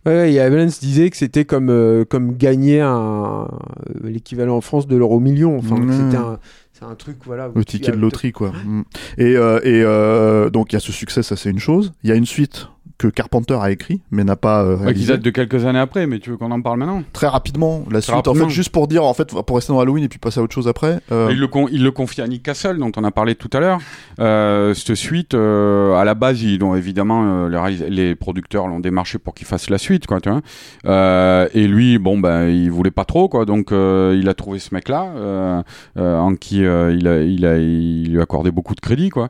[0.08, 0.32] Ouais.
[0.32, 4.96] Et Evans disait que c'était comme, euh, comme gagner un, euh, l'équivalent en France de
[4.96, 5.56] l'euro million.
[5.58, 5.92] Enfin, Mmh.
[5.92, 6.38] c'était un,
[6.72, 7.50] c'est un truc, voilà.
[7.54, 8.52] le ticket de loterie, quoi.
[8.64, 8.82] Mm.
[9.18, 11.92] Et, euh, et euh, donc, il y a ce succès, ça c'est une chose.
[12.04, 12.68] Il y a une suite
[12.98, 16.08] que Carpenter a écrit, mais n'a pas euh, Ouais, qui date de quelques années après,
[16.08, 17.04] mais tu veux qu'on en parle maintenant?
[17.12, 20.02] Très rapidement, la suite, en fait, juste pour dire, en fait, pour rester dans Halloween
[20.02, 20.98] et puis passer à autre chose après.
[21.12, 23.48] euh, Il, le con- il le confie à Nick Castle, dont on a parlé tout
[23.52, 23.78] à l'heure.
[24.18, 27.46] Euh, cette suite, euh, à la base, ils ont évidemment
[27.88, 30.20] les, producteurs l'ont démarché pour qu'il fasse la suite, quoi.
[30.20, 31.46] Tu vois.
[31.54, 33.44] Et lui, bon ben, il voulait pas trop, quoi.
[33.44, 35.62] Donc, il a trouvé ce mec-là,
[35.96, 36.90] en qui il, a,
[37.22, 39.28] il a, il lui a accordé beaucoup de crédit, quoi.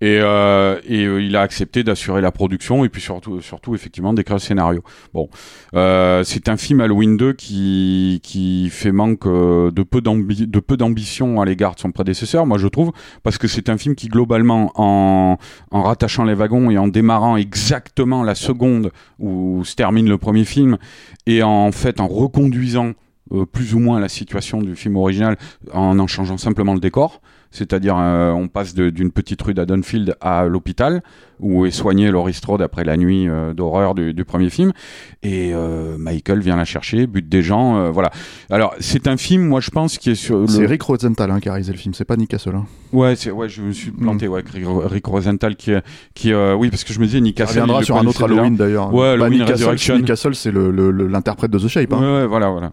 [0.00, 4.40] Et, et il a accepté d'assurer la production et puis surtout, surtout effectivement d'écrire le
[4.40, 4.82] scénario.
[5.12, 5.28] Bon,
[5.74, 11.44] euh, c'est un film Halloween 2 qui, qui fait manque euh, de peu d'ambition à
[11.44, 12.92] l'égard de son prédécesseur, moi je trouve,
[13.22, 15.38] parce que c'est un film qui globalement, en,
[15.70, 20.44] en rattachant les wagons et en démarrant exactement la seconde où se termine le premier
[20.44, 20.78] film,
[21.26, 22.92] et en fait en reconduisant
[23.32, 25.36] euh, plus ou moins la situation du film original
[25.72, 27.20] en en changeant simplement le décor.
[27.50, 31.02] C'est-à-dire, euh, on passe d'une petite rue d'Adonfield à l'hôpital,
[31.40, 34.72] où est soigné Laurie Strode après la nuit euh, d'horreur du, du premier film.
[35.22, 38.10] Et euh, Michael vient la chercher, bute des gens, euh, voilà.
[38.50, 40.48] Alors, c'est un film, moi, je pense, qui est sur...
[40.48, 40.66] C'est le...
[40.66, 42.54] Rick Rosenthal hein, qui a réalisé le film, c'est pas Nick Castle.
[42.54, 42.66] Hein.
[42.92, 45.72] Ouais, ouais, je me suis planté, ouais, avec Rick, Rick Rosenthal, qui,
[46.14, 47.60] qui euh, oui, parce que je me disais, Nick Castle...
[47.60, 48.22] reviendra il sur le un autre.
[48.24, 48.94] Halloween d'ailleurs.
[48.94, 49.96] Ouais, Halloween Nick Castle, Resurrection.
[49.96, 51.92] Nick Castle, c'est le- le- le- l'interprète de The Shape.
[51.92, 52.00] Hein.
[52.00, 52.72] Ouais, ouais, voilà, voilà.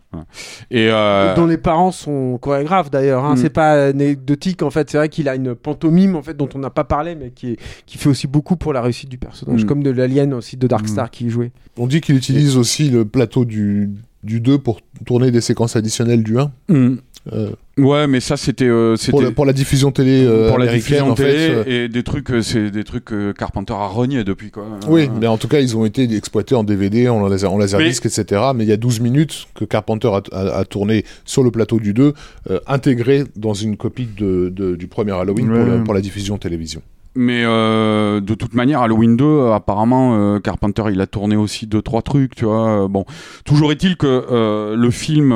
[0.69, 3.23] Et, euh, dont les parents sont chorégraphes d'ailleurs.
[3.25, 3.33] Hein.
[3.33, 3.37] Mm.
[3.37, 4.89] C'est pas anecdotique en fait.
[4.91, 7.51] C'est vrai qu'il a une pantomime en fait dont on n'a pas parlé, mais qui,
[7.53, 9.67] est- qui fait aussi beaucoup pour la réussite du personnage, Mm.
[9.67, 10.87] comme de l'Alien aussi de Dark Mm.
[10.89, 11.51] Star qui y jouait.
[11.77, 13.89] On dit qu'il utilise aussi le plateau du,
[14.23, 16.51] du 2 pour tourner des séquences additionnelles du 1.
[16.69, 16.99] hum.
[17.33, 18.65] Euh, Ouais, mais ça, c'était...
[18.65, 21.31] euh, pour, la, pour la diffusion télé euh, pour la diffusion en télé
[21.63, 21.71] fait.
[21.71, 24.65] et des trucs, c'est des trucs que Carpenter a renié depuis quoi.
[24.87, 28.05] Oui, mais en tout cas, ils ont été exploités en DVD, en laser, en laserdisc,
[28.07, 28.41] etc.
[28.55, 31.79] Mais il y a 12 minutes que Carpenter a, a- a tourné sur le plateau
[31.79, 32.13] du 2,
[32.49, 35.65] euh, intégré dans une copie de, de- du premier Halloween pour, Ouais.
[35.77, 36.81] la, pour la diffusion télévision.
[37.19, 41.65] Mais euh, de toute manière, Halloween 2, euh, apparemment, euh, Carpenter, il a tourné aussi
[41.65, 42.83] deux trois trucs, tu vois.
[42.83, 43.05] Euh, Bon,
[43.43, 45.31] toujours est-il que le film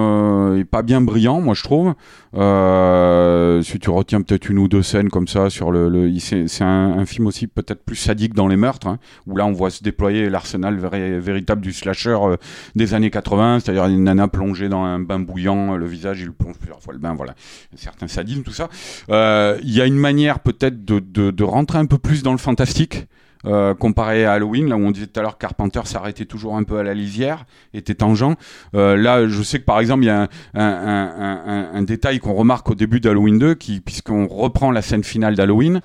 [0.58, 1.94] est pas bien brillant, moi je trouve.
[2.34, 6.64] Euh, si tu retiens peut-être une ou deux scènes comme ça sur le, le c'est
[6.64, 9.70] un, un film aussi peut-être plus sadique dans les meurtres, hein, où là on voit
[9.70, 12.38] se déployer l'arsenal véri- véritable du slasher euh,
[12.76, 16.58] des années 80, c'est-à-dire une nana plongée dans un bain bouillant, le visage il plonge
[16.58, 17.34] plusieurs fois le bain, voilà,
[17.74, 18.08] un certain
[18.44, 18.70] tout ça.
[19.10, 22.32] Euh, Il y a une manière peut-être de, de, de rentrer un peu plus dans
[22.32, 23.08] le fantastique.
[23.46, 26.64] Euh, comparé à Halloween, là où on disait tout à l'heure Carpenter s'arrêtait toujours un
[26.64, 28.36] peu à la lisière, était tangent.
[28.76, 32.76] Euh, là, je sais que par exemple, il y a un, détail qu'on remarque au
[32.76, 35.82] début d'Halloween 2, qui, puisqu'on reprend la scène finale d'Halloween,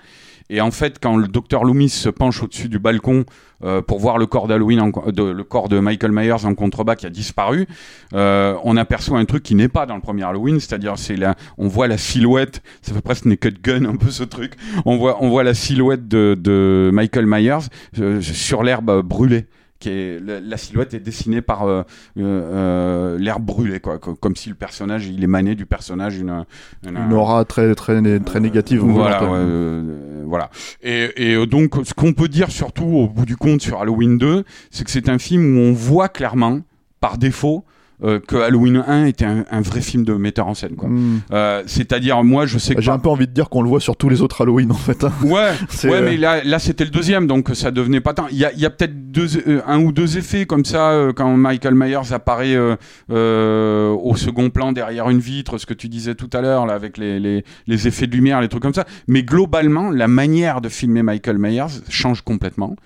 [0.48, 3.24] et en fait, quand le docteur Loomis se penche au-dessus du balcon
[3.64, 7.10] euh, pour voir le corps d'Halloween, le corps de Michael Myers en contrebas qui a
[7.10, 7.66] disparu,
[8.14, 11.34] euh, on aperçoit un truc qui n'est pas dans le premier Halloween, c'est-à-dire c'est la,
[11.58, 14.52] on voit la silhouette, ça fait presque Naked Gun un peu ce truc,
[14.84, 17.68] on voit, on voit la silhouette de, de Michael Myers
[17.98, 19.46] euh, sur l'herbe brûlée.
[19.78, 21.82] Qui est, la, la silhouette est dessinée par euh,
[22.16, 26.44] euh, euh, l'herbe brûlée, quoi, co- comme si le personnage, il émanait du personnage une,
[26.86, 28.80] une, Une aura très, très, né- très négative.
[28.80, 30.48] voilà, ouais, euh, voilà.
[30.82, 34.16] Et, et euh, donc, ce qu'on peut dire surtout au bout du compte sur Halloween
[34.16, 36.60] 2, c'est que c'est un film où on voit clairement,
[37.00, 37.64] par défaut,
[38.04, 40.76] euh, que Halloween 1 était un, un vrai film de metteur en scène.
[40.76, 40.88] quoi.
[40.88, 41.20] Hmm.
[41.32, 42.80] Euh, C'est-à-dire, moi, je sais que.
[42.82, 44.74] J'ai un peu envie de dire qu'on le voit sur tous les autres Halloween en
[44.74, 45.04] fait.
[45.04, 45.12] hein.
[45.22, 45.30] Ouais,
[45.84, 48.26] ouais euh, mais là, là c'était le deuxième, donc ça devenait pas tant.
[48.30, 50.90] Il y a, il y a peut-être deux, euh, un ou deux effets comme ça
[50.90, 52.76] euh, quand Michael Myers apparaît euh,
[53.10, 56.74] euh, au second plan derrière une vitre, ce que tu disais tout à l'heure là
[56.74, 58.84] avec les, les, les effets de lumière, les trucs comme ça.
[59.08, 62.76] Mais globalement, la manière de filmer Michael Myers change complètement.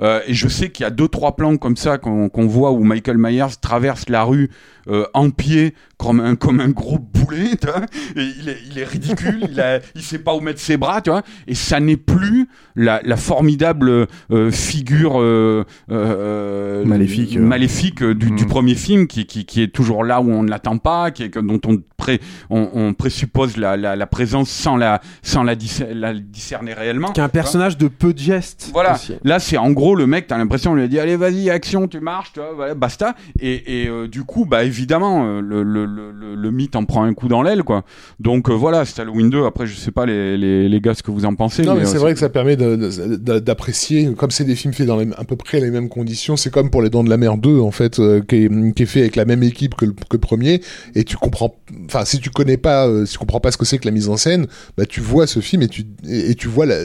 [0.00, 2.70] Euh, et je sais qu'il y a deux trois plans comme ça qu'on qu'on voit
[2.72, 4.50] où Michael Myers traverse la rue
[4.88, 7.82] euh, en pied comme un comme un gros boulet, tu vois.
[8.16, 11.00] Et il est il est ridicule, il a il sait pas où mettre ses bras,
[11.00, 11.22] tu vois.
[11.46, 17.40] Et ça n'est plus la, la formidable euh, figure euh, euh, Maléfique, euh.
[17.40, 18.48] maléfique euh, du, du Mm.
[18.48, 21.30] premier film qui, qui qui est toujours là où on ne l'attend pas, qui est
[21.30, 22.20] que- dont on pré
[22.50, 27.12] on, on présuppose la, la la présence sans la sans la, discer- la discerner réellement.
[27.12, 28.70] Qui est un personnage de peu de gestes.
[28.72, 28.94] Voilà.
[28.94, 29.14] aussi.
[29.22, 31.88] Là, c'est en gros le mec, t'as l'impression, on lui a dit allez, vas-y, action,
[31.88, 33.14] tu marches, tu vois, voilà, basta.
[33.40, 37.04] Et, et euh, du coup, bah évidemment, euh, le, le, le, le, mythe en prend
[37.04, 37.84] un coup dans l'aile, quoi.
[38.20, 39.44] Donc euh, voilà, c'est Halloween 2.
[39.44, 41.62] Après, je sais pas les, les, les gars ce que vous en pensez.
[41.62, 45.08] Non, mais c'est vrai que ça permet d'apprécier, comme c'est des films faits dans les,
[45.16, 47.60] à peu près les mêmes conditions, c'est comme pour Les Dents de la Mer 2,
[47.60, 50.60] en fait, qui, est, qui est fait avec la même équipe que le, que premier,
[50.94, 51.54] et tu comprends,
[51.86, 54.08] enfin, si tu connais pas, si tu comprends pas ce que c'est que la mise
[54.08, 54.46] en scène,
[54.76, 56.76] bah, tu vois ce film et tu, et, et tu vois la,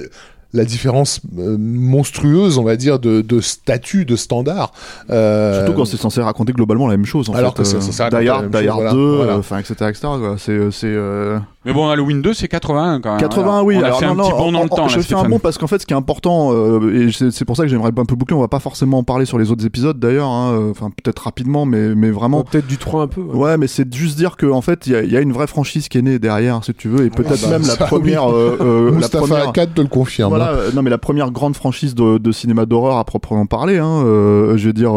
[0.54, 4.72] la différence euh, monstrueuse, on va dire, de, de statut, de standard.
[5.10, 7.30] Euh, Surtout quand c'est censé raconter globalement la même chose.
[7.30, 8.78] En Alors fait, que c'est euh, censé raconter Die la Hard, même Die chose, Hard
[8.80, 9.34] voilà, 2, voilà.
[9.34, 10.08] euh, enfin, etc., etc.
[10.38, 10.96] C'est, c'est,
[11.68, 13.20] Mais bon, Halloween 2, c'est 81 quand même.
[13.20, 14.70] 80 Alors, oui On a alors fait non, un non, petit bond dans en- le
[14.70, 14.76] temps.
[14.78, 15.30] en- là, je fais un Stéphane.
[15.30, 17.90] bon parce qu'en fait ce qui est important euh, et c'est pour ça que j'aimerais
[17.96, 20.54] un peu boucler on va pas forcément en parler sur les autres épisodes d'ailleurs hein,
[20.54, 23.22] euh, enfin peut-être rapidement mais mais vraiment Peut-être du 3 un peu.
[23.22, 23.36] ouais.
[23.36, 25.48] Ouais, mais c'est juste dire qu'en fait, il y, a- il y a une vraie
[25.48, 28.26] franchise qui est née derrière, si tu veux, et peut-être bah, même la ça, première,
[28.28, 28.34] oui.
[28.34, 30.30] euh, euh, la Mustapha première, Akkad te le confirme.
[30.30, 33.78] voilà, euh, non mais la première grande franchise de, de cinéma d'horreur à proprement parler,
[33.78, 34.94] hein, euh, je veux dire,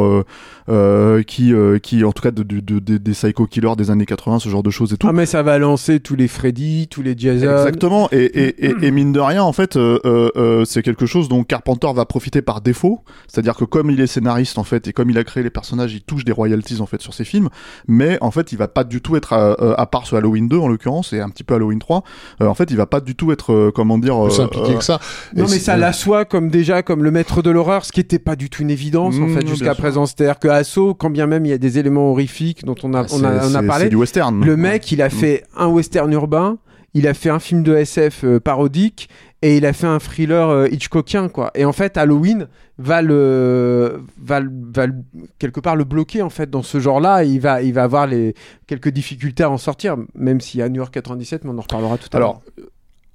[0.70, 3.90] euh, qui, euh, qui en tout cas de, de- de- des- des psycho killers des
[3.90, 5.06] années 80, ce genre de choses et tout.
[5.08, 7.50] Ah, mais ça va lancer tous les Freddy, tous les Jason.
[7.50, 8.08] Exactement.
[8.12, 11.28] Et, et, et, et mine de rien, en fait, euh, euh, euh, c'est quelque chose
[11.28, 13.02] dont Carpenter va profiter par défaut.
[13.28, 15.92] C'est-à-dire que comme il est scénariste, en fait, et comme il a créé les personnages,
[15.94, 17.48] il touche des royalties, en fait, sur ses films.
[17.88, 20.48] Mais, en fait, il va pas du tout être, à, euh, à part sur Halloween
[20.48, 22.02] 2, en l'occurrence, et un petit peu Halloween 3,
[22.42, 24.20] euh, en fait, il va pas du tout être, euh, comment dire...
[24.24, 25.00] Plus euh, impliqué euh, que ça.
[25.36, 28.18] Non, Et mais ça l'assoit comme déjà comme le maître de l'horreur, ce qui était
[28.18, 30.06] pas du tout une évidence en Mmh, fait jusqu'à présent.
[30.06, 33.02] C'est-à-dire que Asso, quand bien même il y a des éléments horrifiques dont on a,
[33.02, 34.44] bah, on a, on parlé, C'est du western.
[34.44, 36.58] le mec il a fait un western urbain,
[36.94, 39.08] il a fait un film de SF euh, parodique
[39.42, 41.50] et il a fait un thriller euh, Hitchcockien quoi.
[41.54, 42.46] Et en fait Halloween
[42.78, 44.94] va le va, le- va le-
[45.38, 47.24] quelque part le bloquer en fait dans ce genre-là.
[47.24, 48.34] Il va il va avoir les
[48.66, 51.62] quelques difficultés à en sortir, même s'il y a New York 97, mais on en
[51.62, 52.28] reparlera tout à l'heure.
[52.28, 52.42] Alors,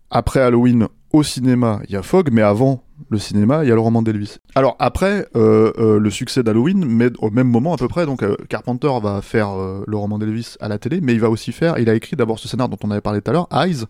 [0.10, 3.76] après Halloween, au cinéma, il y a Fogg, mais avant le cinéma, il y a
[3.76, 4.38] le roman d'Elvis.
[4.56, 8.24] Alors après euh, euh, le succès d'Halloween, mais au même moment à peu près, donc
[8.24, 11.52] euh, Carpenter va faire euh, le roman d'Elvis à la télé, mais il va aussi
[11.52, 13.86] faire, il a écrit d'abord ce scénar dont on avait parlé tout à l'heure, Eyes,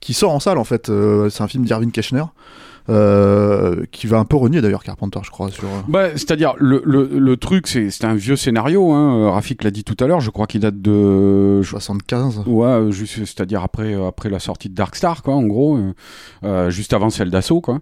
[0.00, 0.90] qui sort en salle en fait.
[1.30, 2.24] C'est un film d'Irving Keschner.
[2.88, 5.64] Euh, qui va un peu renier d'ailleurs Carpenter, je crois, sur.
[5.64, 8.92] euh, Bah, c'est-à-dire, le, le, le truc, c'est c'est un vieux scénario.
[8.92, 9.16] Hein.
[9.26, 10.20] euh, Rafik l'a dit tout à l'heure.
[10.20, 11.62] Je crois qu'il date de.
[11.62, 12.42] je- 75.
[12.46, 15.78] Ouais, juste, c'est-à-dire après, après la sortie de Dark Star, quoi, en gros,
[16.44, 17.78] euh, juste avant celle d'Assaut, quoi.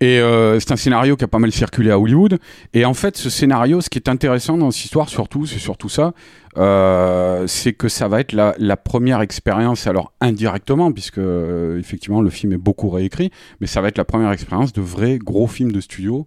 [0.00, 2.38] Et euh, c'est un scénario qui a pas mal circulé à Hollywood.
[2.74, 5.88] Et en fait, ce scénario, ce qui est intéressant dans cette histoire, surtout, c'est surtout
[5.88, 6.12] ça,
[6.58, 12.20] euh, c'est que ça va être la, la première expérience, alors indirectement, puisque euh, effectivement
[12.20, 13.30] le film est beaucoup réécrit,
[13.60, 16.26] mais ça va être la première expérience de vrai gros film de studio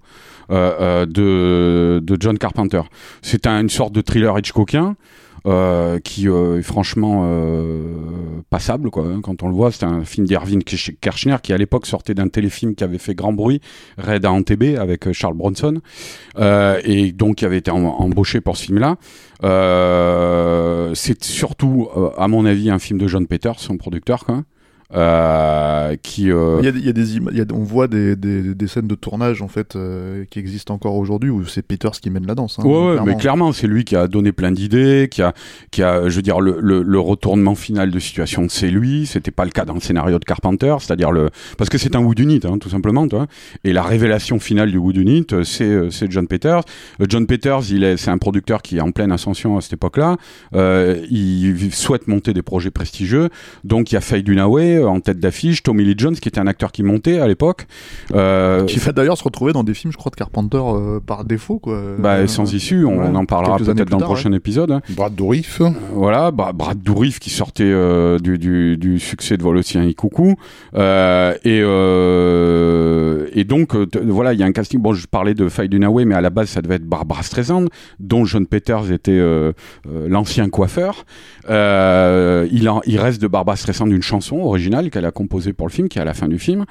[0.52, 2.82] euh, euh, de, de John Carpenter.
[3.22, 4.96] C'est un- une sorte de thriller Hitchcockien.
[5.46, 7.84] Euh, qui euh, est franchement euh,
[8.50, 9.04] passable quoi.
[9.06, 12.28] hein, Quand on le voit, c'est un film d'Irving Kirchner qui à l'époque sortait d'un
[12.28, 13.62] téléfilm qui avait fait grand bruit,
[13.98, 15.82] Red à Antebbe avec Charles Bronson,
[16.84, 18.98] et donc qui avait été em- embauché pour ce film-là.
[20.96, 24.44] C'est surtout, à mon avis, un film de John Peters, son producteur, quoi.
[24.94, 27.64] Euh, qui euh, Il y a, il y a des im- il y a- on
[27.64, 31.44] voit des, des, des scènes de tournage en fait euh, qui existent encore aujourd'hui où
[31.46, 32.60] c'est Peters qui mène la danse.
[32.60, 33.06] hein, Ouais, ouais, clairement.
[33.06, 35.34] mais clairement, c'est lui qui a donné plein d'idées, qui a,
[35.72, 39.08] qui a, je veux dire, le, le, le retournement final de situation, c'est lui.
[39.08, 42.04] C'était pas le cas dans le scénario de Carpenter, c'est-à-dire le, parce que c'est un
[42.04, 43.26] Wood Unit, hein, tout simplement, toi.
[43.64, 46.62] Et la révélation finale du Wood Unit, euh, c'est, euh, c'est John Peters.
[47.10, 50.18] John Peters, il est, c'est un producteur qui est en pleine ascension à cette époque-là.
[51.10, 53.30] Il souhaite monter des projets prestigieux,
[53.64, 56.40] donc il y a Faye Dunaway, Way en tête d'affiche, Tommy Lee Jones qui était
[56.40, 57.68] un acteur qui montait à l'époque.
[58.14, 61.24] Euh, Qui fait d'ailleurs se retrouver dans des films, je crois, de Carpenter euh, par
[61.26, 61.80] défaut, quoi.
[61.98, 64.72] bah, Euh, sans issue, on, ouais, en parlera peut-être dans le prochain épisode.
[64.72, 64.82] hein.
[64.90, 65.62] Brad Dourif.
[65.94, 70.36] Voilà, bah, Brad Dourif qui sortait euh, du, du, du succès de Volotien et Coucou.
[70.76, 74.80] Euh, et, euh, et donc, euh, voilà, il y a un casting.
[74.82, 77.66] Bon, je parlais de Faye Dunaway, mais à la base, ça devait être Barbara Streisand,
[78.00, 79.52] dont John Peters était euh,
[79.90, 81.06] euh, l'ancien coiffeur.
[81.50, 85.68] Euh, il, en, il reste de Barbara Streisand une chanson originale qu'elle a composée pour
[85.68, 86.66] le film, qui est à la fin du film.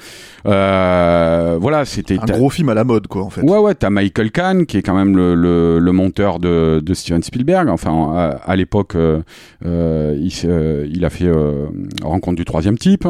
[0.47, 3.43] Euh, voilà, c'était Un gros film à la mode, quoi, en fait.
[3.43, 6.95] Ouais, ouais, t'as Michael Kahn, qui est quand même le, le, le monteur de, de
[6.95, 7.69] Steven Spielberg.
[7.69, 9.23] Enfin, à, à l'époque, euh,
[9.65, 11.31] euh, il, euh, il a fait
[12.03, 13.07] Rencontre du troisième type.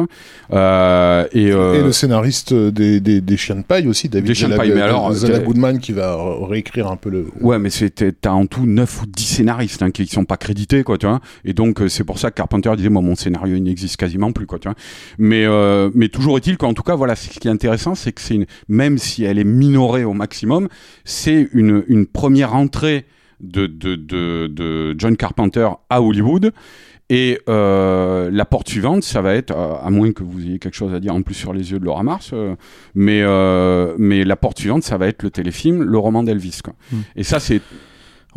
[0.51, 4.55] Et, Et le scénariste des, des, des Chiens de paille aussi, David Des Chiens de
[4.55, 7.27] paille, mais alors, euh, Goodman qui va ré- réécrire un peu le.
[7.41, 10.83] Ouais, mais c'était t'as en tout 9 ou 10 scénaristes hein, qui sont pas crédités
[10.83, 11.19] quoi, tu vois.
[11.43, 14.45] Et donc c'est pour ça que Carpenter disait moi mon scénario il n'existe quasiment plus
[14.45, 14.67] quoi, tu
[15.17, 18.21] Mais euh, mais toujours est-il qu'en tout cas voilà, ce qui est intéressant c'est que
[18.21, 20.67] c'est une même si elle est minorée au maximum,
[21.03, 23.05] c'est une une première entrée
[23.41, 26.51] de de de, de John Carpenter à Hollywood.
[27.09, 30.75] Et euh, la porte suivante, ça va être, euh, à moins que vous ayez quelque
[30.75, 32.55] chose à dire en plus sur les yeux de Laura Mars, euh,
[32.95, 33.21] mais
[33.99, 36.61] mais la porte suivante, ça va être le téléfilm, le roman d'Elvis.
[36.63, 36.73] Quoi.
[36.91, 36.97] Mm.
[37.17, 37.61] Et ça, c'est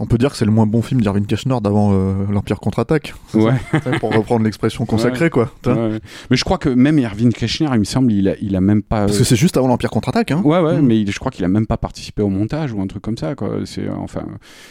[0.01, 3.15] On peut dire que c'est le moins bon film d'Irving Keschner d'avant euh, l'Empire contre-attaque.
[3.35, 3.53] ouais.
[3.99, 5.51] Pour reprendre l'expression consacrée, quoi.
[5.67, 5.99] Ouais.
[6.31, 8.83] Mais je crois que même Irving Kirchner, il me semble, il a, il a même
[8.83, 9.07] pas.
[9.07, 10.41] Parce que c'est juste avant l'Empire contre-attaque, hein.
[10.45, 10.87] Ouais, ouais, Mm.
[10.87, 13.19] mais il- je crois qu'il a même pas participé au montage ou un truc comme
[13.19, 13.59] ça, quoi.
[13.65, 14.23] C'est euh, enfin,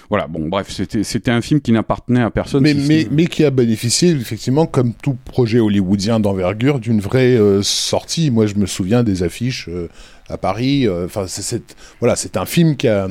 [0.09, 0.27] voilà.
[0.27, 2.63] Bon, bref, c'était c'était un film qui n'appartenait à personne.
[2.63, 6.79] Mais, si ce mais, n'est- mais qui a bénéficié, effectivement, comme tout projet hollywoodien d'envergure,
[6.79, 8.31] d'une vraie euh, sortie.
[8.31, 9.89] Moi, je me souviens des affiches euh,
[10.29, 10.87] à Paris.
[10.87, 13.09] euh, Enfin, c'est c'est- voilà, c'est un film qui a.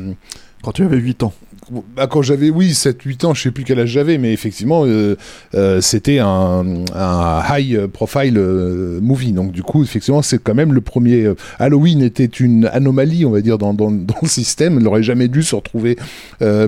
[0.62, 1.32] Quand tu avais 8 ans.
[1.96, 5.16] Bah, quand j'avais, oui, 7-8 ans, je sais plus quel âge j'avais, mais effectivement, euh,
[5.54, 9.32] euh, c'était un, un high profile euh, movie.
[9.32, 11.32] Donc, du coup, effectivement, c'est quand même le premier.
[11.58, 14.74] Halloween était une anomalie, on va dire, dans, dans, dans le système.
[14.78, 15.96] Il n'aurait jamais dû se retrouver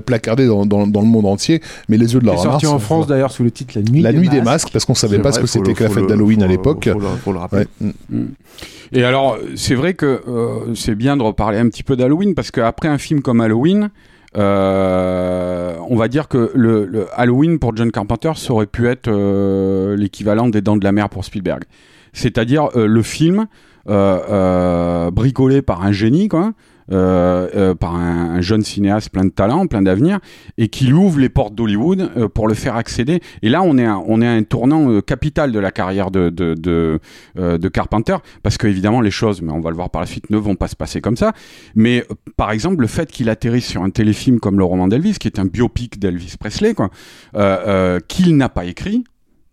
[0.05, 1.63] placardé dans, dans, le monde entier.
[1.89, 4.03] Mais les yeux de la sorti Mars, en France d'ailleurs sous le titre La Nuit
[4.03, 4.47] La des nuit des Masques.
[4.47, 6.49] masques, parce qu'on savait C'est pas vrai, ce que c'était que la fête d'Halloween à
[6.49, 6.89] l'époque.
[7.23, 7.67] Faut, le- rappeler.
[7.81, 7.93] Ouais.
[8.11, 8.25] Mm.
[8.93, 10.23] Et alors, c'est vrai que
[10.75, 13.91] c'est bien de reparler un petit peu d'Halloween parce qu'après un film comme Halloween,
[14.39, 20.49] euh, on va dire que Halloween pour John Carpenter ça aurait pu être euh, l'équivalent
[20.49, 21.65] des Dents de la Mer pour Spielberg.
[22.13, 23.47] C'est-à-dire euh, le film
[23.87, 26.53] bricolé par un génie, quoi.
[26.93, 30.19] Euh, euh, par un, un jeune cinéaste plein de talent, plein d'avenir,
[30.57, 33.21] et qui ouvre les portes d'Hollywood euh, pour le faire accéder.
[33.43, 36.31] Et là, on est à, on est à un tournant capital de la carrière de,
[36.31, 37.01] de, de,
[37.37, 40.31] de Carpenter, parce que évidemment les choses, mais on va le voir par la suite,
[40.31, 41.33] ne vont pas se passer comme ça.
[41.75, 42.05] Mais
[42.37, 45.39] par exemple, le fait qu'il atterrisse sur un téléfilm comme le roman d'Elvis, qui est
[45.39, 46.91] un biopic d'Elvis Presley, quoi,
[47.35, 49.05] euh, euh, qu'il n'a pas écrit.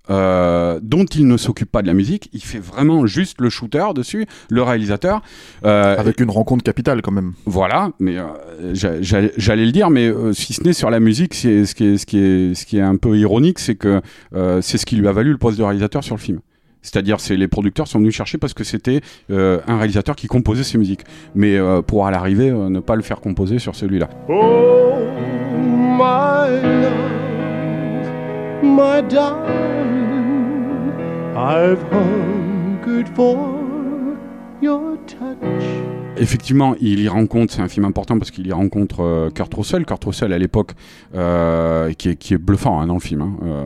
[0.10, 3.86] Euh, dont il ne s'occupe pas de la musique, il fait vraiment juste le shooter
[3.95, 5.22] dessus, le réalisateur.
[5.65, 7.34] Euh, Avec une rencontre capitale, quand même.
[7.45, 8.26] voilà, mais euh,
[8.73, 11.73] j'a- j'allais j'allais le dire, mais euh, si ce n'est sur la musique, c'est ce
[11.76, 14.02] qui est ce qui est ce qui est un peu ironique, c'est que
[14.36, 16.40] euh, c'est ce qui lui a valu le poste de réalisateur sur le film.
[16.82, 19.02] C'est-à-dire, c'est les producteurs sont venus chercher parce que c'était
[19.32, 21.02] euh, un réalisateur qui composait ses musiques.
[21.34, 24.07] Mais euh, pour à l'arrivée, euh, ne pas le faire composer sur celui-là.
[24.30, 24.94] Oh,
[25.98, 27.24] my love,
[28.66, 29.42] my darling,
[31.38, 34.18] I've hungered for
[34.62, 35.85] your touch.
[36.18, 39.86] Effectivement, il y rencontre, c'est un film important parce qu'il y rencontre euh, Kurt Russell.
[39.86, 40.72] Kurt Russell à l'époque,
[41.14, 43.22] euh, qui, est, qui est bluffant hein, dans le film.
[43.22, 43.34] hein.
[43.44, 43.66] Euh,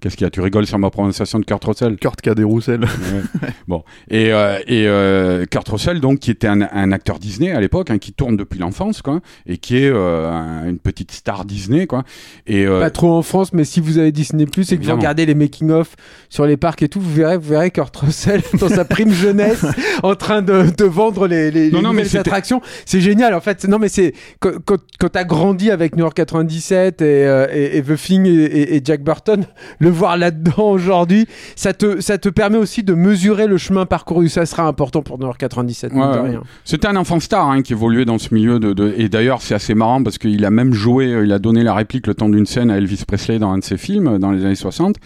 [0.00, 0.30] Qu'est-ce qu'il y a?
[0.30, 1.96] Tu rigoles sur ma prononciation de Kurt Russell?
[1.96, 2.80] Kurt Cadet Roussel.
[2.80, 3.48] Ouais.
[3.68, 7.60] bon et, euh, et euh, Kurt Russell donc qui était un, un acteur Disney à
[7.60, 11.44] l'époque hein, qui tourne depuis l'enfance quoi et qui est euh, un- une petite star
[11.44, 12.04] Disney quoi
[12.46, 14.92] et euh, Pas trop en France, mais si vous avez Disney Plus et que vous
[14.96, 15.94] regardez les making of
[16.28, 19.64] sur les parcs et tout, vous verrez, vous verrez Kurt Russell dans sa prime jeunesse
[20.02, 22.60] en train de, de vendre les, les, Non, les non, mais nouvelles c'était- attractions.
[22.86, 23.64] C'est génial en fait.
[23.66, 27.82] Non mais c'est quand, quand, t'as grandi avec New York 97 et, euh, et, et
[27.82, 29.44] The Thing et, Jack Burton,
[29.78, 31.26] le voir là-dedans aujourd'hui,
[31.56, 34.28] ça te ça te permet aussi de mesurer le chemin parcouru.
[34.28, 35.92] Ça sera important pour New York 97.
[35.92, 36.38] mine Ouais.
[36.64, 39.54] C'était un enfant star hein, qui évoluait dans ce milieu de, de- et d'ailleurs c'est
[39.54, 42.28] assez marrant parce qu'il a même joué, euh, il a donné la réplique le temps
[42.28, 44.96] d'une scène à Elvis Presley dans un de ses films euh, dans les années 60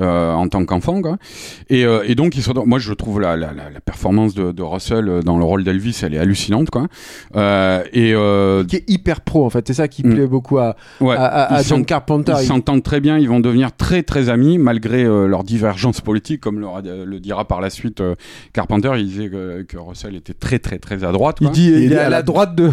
[0.00, 0.94] euh, en tant qu'enfant.
[1.70, 4.34] Et, euh, et donc il se retrouve- moi je trouve la, la, la, la performance
[4.34, 6.86] de, de Russell dans le rôle d'Elvis elle est hallucinante hallucinante, quoi.
[7.36, 9.66] Euh, et euh, Qui est hyper pro en fait.
[9.66, 10.14] C'est ça qui Mm.
[10.14, 12.32] plaît beaucoup à, ouais, à, à- à John Carpenter.
[12.38, 16.00] Ils Il- s'entendent très bien, ils vont devenir très très amis malgré euh, leurs divergences
[16.00, 18.14] politiques, comme le, le dira par la suite euh,
[18.52, 18.90] Carpenter.
[18.96, 21.36] Il disait que, que Russell était très très très à droite.
[21.40, 21.54] Il quoi.
[21.54, 22.70] dit il, Il est est à à la droite de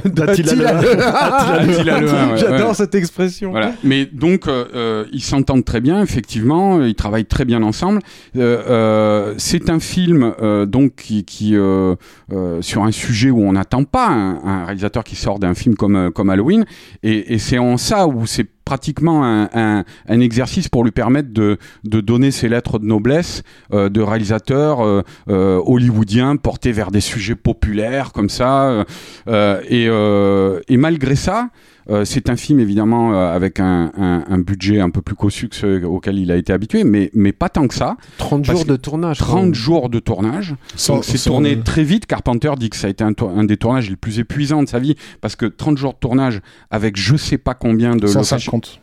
[2.38, 3.52] J'adore cette expression.
[3.52, 3.74] Voilà.
[3.84, 8.00] Mais donc euh, ils s'entendent très bien, effectivement, ils travaillent très bien ensemble.
[8.38, 11.96] Euh, euh, c'est un film euh, donc qui, qui euh,
[12.32, 15.96] euh, sur un sujet où on n'attend pas un, réalisateur qui sort d'un film comme
[15.96, 16.66] euh, comme Halloween,
[17.04, 22.00] et, c'est en ça où c'est pratiquement un, un, exercice pour lui permettre de, de
[22.00, 27.36] donner ses lettres de noblesse euh, de réalisateur euh, euh, hollywoodien porté vers des sujets
[27.36, 28.86] populaires comme ça.
[29.28, 31.50] euh, et malgré ça,
[31.90, 35.50] euh, c'est un film évidemment euh, avec un, un, un budget un peu plus cossu
[35.50, 37.98] que ceux auquel il a été habitué, mais, mais pas tant que ça.
[38.18, 39.18] 30 Parce jours de tournage.
[39.18, 40.56] 30 jours de tournage.
[40.76, 42.06] C'est tourné très vite.
[42.06, 44.96] Carpenter dit que ça a été un, des tournages les plus épuisants de sa vie
[45.22, 48.24] parce que 30 jours de tournage avec je sais pas combien de locations.
[48.24, 48.82] 150.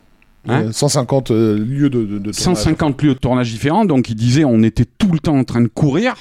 [0.48, 2.34] Hein Euh, 150 euh, lieux de, de, de tournage.
[2.34, 5.60] 150 lieux de tournage différents, donc il disait on était tout le temps en train
[5.60, 6.14] de courir.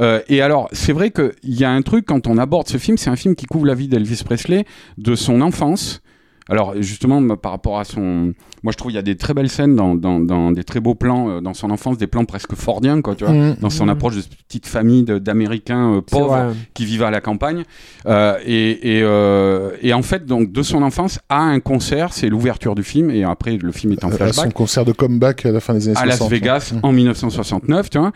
[0.00, 2.98] Euh, et alors, c'est vrai qu'il y a un truc quand on aborde ce film,
[2.98, 4.66] c'est un film qui couvre la vie d'Elvis Presley,
[4.98, 6.02] de son enfance.
[6.48, 8.32] Alors justement, par rapport à son,
[8.62, 10.78] moi je trouve il y a des très belles scènes dans, dans, dans des très
[10.78, 13.56] beaux plans euh, dans son enfance, des plans presque fordiens quoi, tu vois, Mmh.
[13.60, 17.64] dans son approche de cette petite famille d'Américains euh, pauvres qui vivent à la campagne.
[18.06, 22.28] Euh, et, et, euh, et en fait, donc de son enfance à un concert, c'est
[22.28, 25.44] l'ouverture du film et après le film est en à flashback son concert de comeback
[25.46, 26.20] à la fin des années à 60.
[26.20, 26.78] Las Vegas Mmh.
[26.84, 28.12] en 1969, tu vois.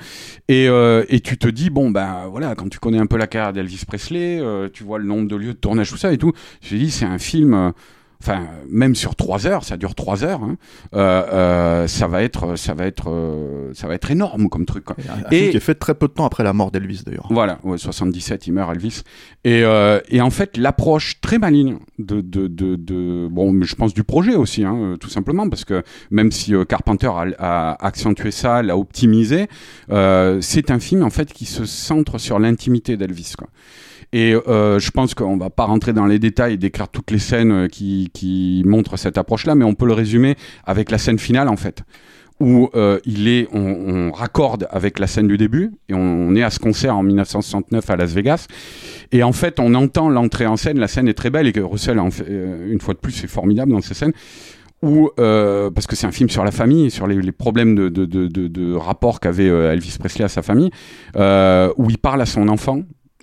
[0.49, 3.27] Et, euh, et tu te dis, bon, ben voilà, quand tu connais un peu la
[3.27, 6.19] carrière d'Elvis Presley, euh, tu vois le nombre de lieux de tournage, tout ça et
[6.19, 6.33] tout,
[6.63, 7.73] je me dis, c'est un film.
[8.23, 10.43] Enfin, même sur trois heures, ça dure trois heures.
[10.43, 10.57] hein,
[10.95, 14.85] euh, euh, ça va être, ça va être, euh, ça va être énorme comme truc.
[14.85, 14.97] Quoi.
[15.09, 17.29] Un Et- film qui est fait très peu de temps après la mort d'Elvis d'ailleurs.
[17.31, 19.03] Voilà, ouais, 77, il meurt Elvis.
[19.45, 23.95] Et, euh, et en fait, l'approche très maligne de, de, de, de- bon, je pense
[23.95, 28.31] du projet aussi, hein, euh, tout simplement, parce que même si Carpenter a, a accentué
[28.33, 29.49] ça, l'a optimisé,
[29.91, 33.49] euh, c'est un film en fait qui se centre sur l'intimité d'Elvis, quoi.
[34.13, 37.19] Et euh, je pense qu'on va pas rentrer dans les détails et décrire toutes les
[37.19, 41.19] scènes euh, qui, qui montrent cette approche-là, mais on peut le résumer avec la scène
[41.19, 41.85] finale en fait
[42.41, 46.35] où euh, il est, on, on raccorde avec la scène du début et on, on
[46.35, 48.47] est à ce concert en 1969 à Las Vegas.
[49.13, 51.61] Et en fait on entend l'entrée en scène, la scène est très belle et que
[51.61, 54.13] Russell euh, une fois de plus c'est formidable dans ces scènes
[54.83, 57.91] où euh, parce que c'est un film sur la famille sur les, les problèmes de,
[57.91, 60.71] de, de, de, de rapport qu'avait euh, Elvis Presley à sa famille
[61.17, 62.81] euh, où il parle à son enfant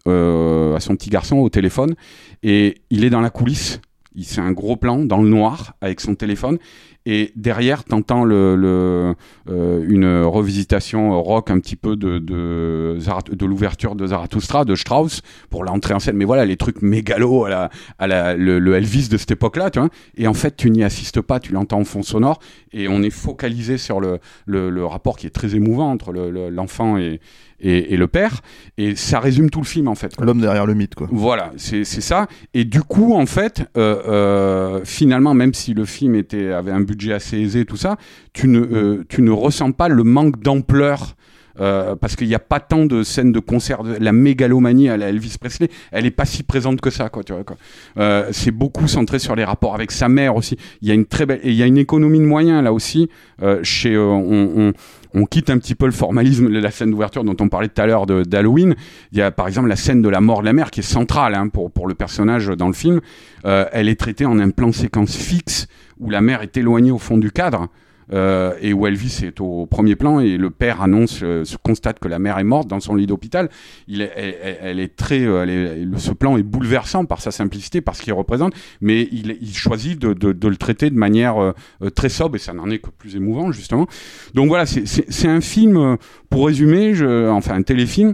[0.07, 1.95] euh, à son petit garçon au téléphone.
[2.43, 3.79] Et il est dans la coulisse.
[4.23, 6.57] C'est un gros plan dans le noir avec son téléphone.
[7.05, 9.13] Et derrière t'entends le, le
[9.49, 15.63] euh, une revisitation rock un petit peu de de, l'ouverture de Zarathustra de Strauss pour
[15.63, 16.17] l'entrée en scène.
[16.17, 17.69] Mais voilà les trucs mégalos à la
[17.99, 19.89] à la le, Elvis de cette époque là tu vois.
[20.17, 22.39] Et en fait tu n'y assistes pas tu l'entends en fond sonore.
[22.73, 26.49] Et on est focalisé sur le le, rapport qui est très émouvant entre le- le-
[26.49, 27.21] l'enfant et,
[27.59, 28.41] et et le père
[28.77, 30.13] et ça résume tout le film en fait.
[30.19, 31.07] L'homme derrière le mythe quoi.
[31.11, 32.27] Voilà, c'est ça.
[32.53, 36.81] Et du coup, en fait, euh, euh, finalement, même si le film était avait un
[36.81, 37.97] budget assez aisé, tout ça,
[38.33, 41.15] tu ne euh, tu ne ressens pas le manque d'ampleur.
[41.59, 44.95] euh, parce qu'il n'y a pas tant de scènes de concert, de- la mégalomanie à
[44.97, 47.23] la Elvis Presley, elle est pas si présente que ça, quoi.
[47.23, 47.57] Tu vois, quoi.
[47.97, 50.55] Euh, c'est beaucoup centré sur les rapports avec sa mère aussi.
[50.83, 52.71] Il y a une très belle, et il y a une économie de moyens là
[52.73, 53.09] aussi.
[53.41, 54.21] Euh, chez, on,
[54.67, 54.73] on,
[55.13, 57.81] on quitte un petit peu le formalisme de la scène d'ouverture dont on parlait tout
[57.81, 58.75] à l'heure d'Halloween.
[59.11, 60.83] Il y a par exemple la scène de la mort de la mère qui est
[60.83, 63.01] centrale hein, pour, pour le personnage dans le film.
[63.45, 65.67] Euh, elle est traitée en un plan séquence fixe
[65.99, 67.67] où la mère est éloignée au fond du cadre.
[68.13, 72.07] Euh, et où Elvis est au premier plan et le père annonce, euh, constate que
[72.07, 73.49] la mère est morte dans son lit d'hôpital.
[73.87, 77.31] Il est, elle, elle- est très, euh, elle est- ce plan est bouleversant par sa
[77.31, 80.97] simplicité, par ce qu'il représente, mais il, il choisit de, de- de le traiter de
[80.97, 81.51] manière euh,
[81.81, 83.87] euh, très sobre et ça n'en est que plus émouvant justement.
[84.33, 85.97] Donc voilà, c'est- un film,
[86.29, 88.13] pour résumer, je, enfin un téléfilm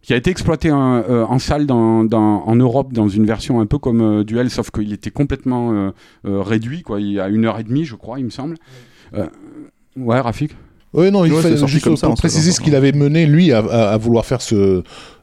[0.00, 3.60] qui a été exploité en, euh, en salle dans, dans- en Europe dans une version
[3.60, 5.90] un peu comme Duel, sauf qu'il était complètement euh,
[6.24, 7.00] réduit, quoi.
[7.00, 8.56] Il y a une heure et demie, je crois, il me semble.
[9.14, 9.26] Euh,
[9.96, 10.52] ouais, Rafik.
[10.92, 12.56] Oui, non, il Ouais, fallait juste comme ça, pour en préciser saison.
[12.56, 14.82] ce qu'il avait mené, lui, à, à- à vouloir faire ce,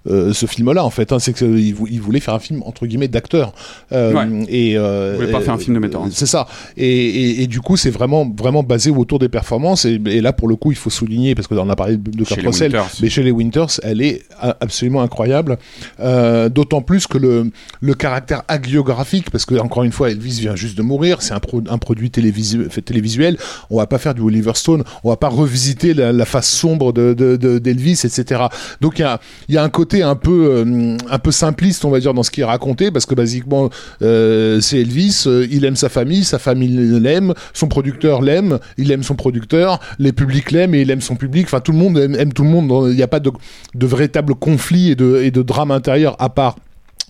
[0.09, 1.11] euh, ce film-là, en fait.
[1.11, 1.19] hein.
[1.19, 3.53] c'est qu'il vou- il voulait faire un film, entre guillemets, d'acteur.
[3.91, 4.45] Euh, Ouais.
[4.49, 6.03] et, euh, Il voulait pas faire un film de metteur.
[6.11, 6.47] C'est ça.
[6.77, 9.85] Et, et, et du coup, c'est vraiment, vraiment basé autour des performances.
[9.85, 12.23] Et, et là, pour le coup, il faut souligner, parce qu'on a parlé de, de
[12.25, 12.71] Chez Russell,
[13.01, 14.23] mais chez les Winters, elle est
[14.59, 15.57] absolument incroyable.
[15.99, 17.51] Euh, D'autant plus que le,
[17.81, 21.39] le caractère hagiographique, parce que encore une fois, Elvis vient juste de mourir, c'est un,
[21.39, 23.37] pro- un produit télévisu- télévisuel.
[23.69, 26.93] On va pas faire du Oliver Stone, on va pas revisiter la, la face sombre
[26.93, 28.43] de de- de- d'Elvis, etc.
[28.81, 29.19] Donc il y a,
[29.49, 32.13] il y a un côté côté un peu euh, un peu simpliste, on va dire,
[32.13, 33.69] dans ce qu'il est raconté, parce que basiquement,
[34.01, 38.91] euh, c'est Elvis, euh, il aime sa famille, sa famille l'aime, son producteur l'aime, il
[38.91, 41.47] aime son producteur, les publics l'aiment et il aime son public.
[41.47, 42.89] Enfin, tout le monde aime, aime tout le monde.
[42.89, 43.31] Il n'y a pas de,
[43.75, 46.55] de véritable conflit et de, et de drame intérieur à part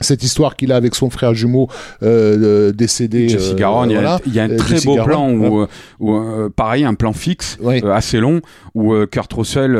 [0.01, 1.67] cette histoire qu'il a avec son frère jumeau
[2.03, 3.29] euh, euh, décédé.
[3.29, 4.19] Jesse euh, Garonne, il y a- voilà.
[4.25, 5.67] il y, a un Euh, très Jesse beau Garonne, plan
[5.99, 7.81] où, pareil, un plan fixe, Oui.
[7.83, 8.41] euh, assez long,
[8.75, 9.73] où Kurt Russell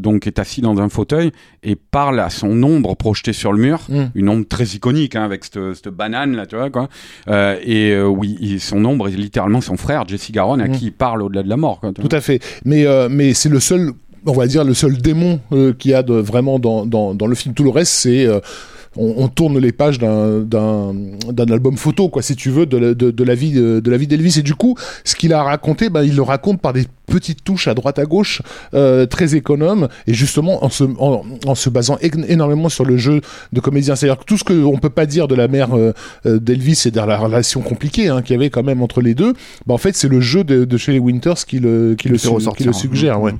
[0.00, 1.32] donc est assis dans un fauteuil
[1.62, 4.04] et parle à son ombre projetée sur le mur, Mm.
[4.14, 6.88] une ombre très iconique hein, avec cette, banane là, tu vois quoi.
[7.64, 10.72] Et oui, il- son ombre est littéralement son frère Jesse Garonne à Mm.
[10.72, 11.80] qui il parle au-delà de la mort.
[11.80, 11.92] Quoi.
[11.92, 12.40] Tout à fait.
[12.64, 13.90] Mais, euh, mais c'est le seul,
[14.24, 17.26] on va dire, le seul démon euh, qu'il y a de, vraiment dans, dans, dans
[17.26, 17.54] le film.
[17.54, 18.26] Tout le reste, c'est.
[18.98, 20.92] Euh, on, on tourne les pages d'un
[21.50, 24.06] album photo quoi si tu veux de la, de, la vie de, de la vie
[24.06, 24.38] d'Elvis.
[24.38, 27.68] Et du coup ce qu'il a raconté ben, il le raconte par des petites touches
[27.68, 28.42] à droite à gauche
[28.74, 33.20] euh, très économes et justement en se en, en se basant énormément sur le jeu
[33.52, 33.94] de comédien.
[33.96, 35.92] C'est-à-dire que tout ce que on peut pas dire de la mère euh,
[36.26, 39.14] euh, d'Elvis et de la relation compliquée hein, qu'il y avait quand même entre les
[39.14, 39.32] deux
[39.66, 42.18] ben, en fait c'est le jeu de, de chez les Winters qui le qui le,
[42.18, 43.32] fait su- ressortir, qui le suggère ouais.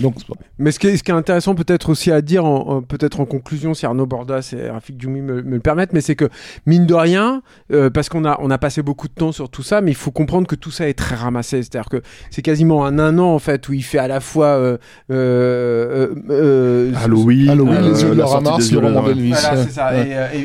[0.00, 0.16] Donc
[0.58, 3.20] Mais ce qui est, ce qui est intéressant peut-être aussi à dire, en, en- peut-être
[3.20, 6.28] en conclusion, si Arnaud Bordas et Rafik Djoumi me, me le permettent, mais c'est que
[6.66, 7.40] mine de rien,
[7.72, 9.96] euh, parce qu'on a, on a passé beaucoup de temps sur tout ça, mais il
[9.96, 11.62] faut comprendre que tout ça est très ramassé.
[11.62, 14.46] C'est-à-dire que c'est quasiment un un an en fait où il fait à la fois
[14.46, 14.76] euh,
[15.10, 19.34] euh, euh, Halloween, Halloween, euh, les yeux de la Laura Mars, le roman d'Elvis.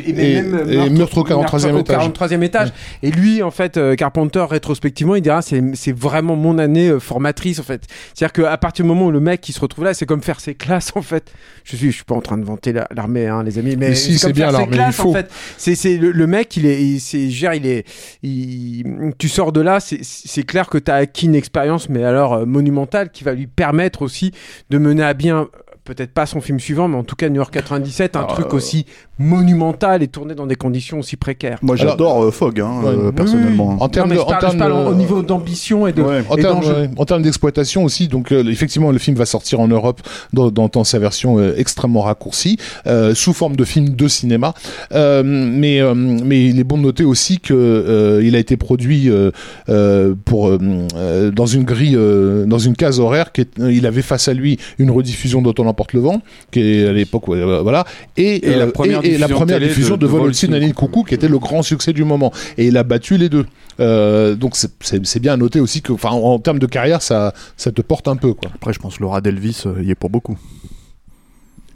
[0.07, 2.07] Et, euh, meurtre au 43e étage.
[2.09, 2.69] 43e étage.
[3.01, 6.99] Et lui, en fait, euh, Carpenter, rétrospectivement, il dira c'est c'est vraiment mon année euh,
[6.99, 7.83] formatrice, en fait.
[8.13, 10.39] C'est-à-dire qu'à partir du moment où le mec qui se retrouve là, c'est comme faire
[10.39, 11.31] ses classes, en fait.
[11.63, 13.89] Je suis, je suis pas en train de vanter la- l'armée, hein, les amis, mais,
[13.89, 15.09] Mais si, c'est bien l'armée, il faut.
[15.09, 15.29] En fait.
[15.57, 17.85] C'est c'est le, le mec, il est, il, il est,
[18.23, 22.03] il- tu sors de là, c'est- c'est clair que tu as acquis une expérience, mais
[22.03, 24.31] alors euh, monumentale, qui va lui permettre aussi
[24.69, 25.41] de mener à bien.
[25.41, 25.45] euh,
[25.85, 28.55] Peut-être pas son film suivant, mais en tout cas New York 97, un truc euh,
[28.55, 28.85] aussi
[29.19, 31.59] monumental et tourné dans des conditions aussi précaires.
[31.61, 32.89] Moi j'adore euh, Fogg, hein, Ouais.
[32.89, 33.77] euh, Oui, personnellement.
[33.79, 34.21] En termes Non, mais
[34.57, 36.01] de- en au niveau d'ambition et de.
[36.01, 36.23] Ouais.
[36.29, 36.73] En et termes, d'enjeu.
[36.73, 40.01] ouais, en termes d'exploitation aussi, donc euh, effectivement le film va sortir en Europe
[40.33, 42.57] dans, dans, dans sa version euh, extrêmement raccourcie,
[42.87, 44.53] euh, sous forme de film de cinéma.
[44.93, 48.57] Euh, mais, euh, mais il est bon de noter aussi que euh, il a été
[48.57, 49.31] produit euh,
[49.69, 53.31] euh, pour dans une grille, euh, dans une case horaire.
[53.31, 56.21] Qui est- il avait face à lui une rediffusion d'Autant l'emporte le vent,
[56.51, 57.85] qui est à l'époque euh, voilà,
[58.17, 60.27] et, Et la première et- la diffusion première télé diffusion de- de, de Vol Vol
[60.27, 62.31] au-dessus au-dessus d'un d'un nid de coucou, qui était le grand succès du moment.
[62.57, 63.45] Et il a battu les deux.
[63.79, 64.71] Euh, donc c'est-
[65.19, 68.15] bien à noter aussi que, en, en termes de carrière, ça, ça te porte un
[68.15, 68.49] peu, quoi.
[68.53, 70.37] Après, je pense que Laura Delvis euh, y est pour beaucoup.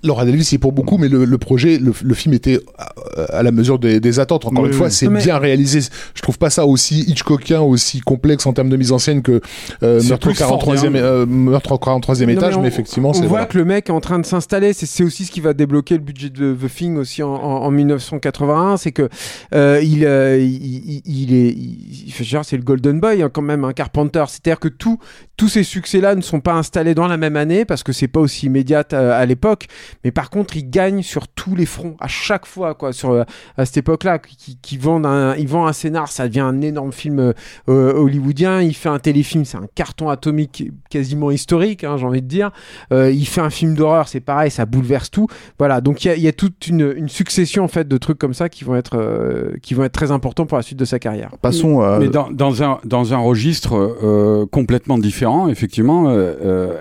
[0.03, 2.93] Laura Delvis, c'est pour beaucoup, mais le, le projet, le, le film était à,
[3.37, 4.45] à la mesure des, des attentes.
[4.45, 4.91] Encore Oui, une fois, oui.
[4.91, 5.79] c'est Mais- bien réalisé.
[6.13, 9.41] Je trouve pas ça aussi Hitchcockien, aussi complexe en termes de mise en scène que
[9.83, 10.95] euh, Meurtre, au plus 43e, fordien.
[10.95, 13.45] euh, Meurtre au 43e Non, étage, on- mais effectivement, on c'est voit voilà.
[13.45, 14.73] que le mec est en train de s'installer.
[14.73, 17.71] C'est- aussi ce qui va débloquer le budget de The Thing aussi en, en- en
[17.71, 18.77] 1981.
[18.77, 19.09] C'est que
[19.53, 23.63] euh, il, euh, il, il- il est, il, c'est le Golden Boy hein, quand même,
[23.63, 24.23] un Carpenter.
[24.27, 24.99] C'est-à-dire que tout,
[25.37, 28.19] tous ces succès-là ne sont pas installés dans la même année parce que c'est pas
[28.19, 29.67] aussi immédiat à, à l'époque.
[30.03, 32.93] Mais par contre, il gagne sur tous les fronts à chaque fois quoi.
[32.93, 33.23] Sur euh,
[33.57, 36.91] à cette époque-là, qui, qui vendent un, il vend un scénar, ça devient un énorme
[36.91, 37.33] film euh,
[37.69, 38.61] euh, hollywoodien.
[38.61, 42.51] Il fait un téléfilm, c'est un carton atomique quasiment historique, hein, j'ai envie de dire.
[42.91, 45.27] Euh, il fait un film d'horreur, c'est pareil, ça bouleverse tout.
[45.59, 47.97] Voilà, donc il y a, il y a toute une, une succession en fait de
[47.97, 50.79] trucs comme ça qui vont être euh, qui vont être très importants pour la suite
[50.79, 51.31] de sa carrière.
[51.41, 51.99] Passons à.
[51.99, 56.09] Mais dans, dans, un, dans un registre euh, complètement différent, effectivement,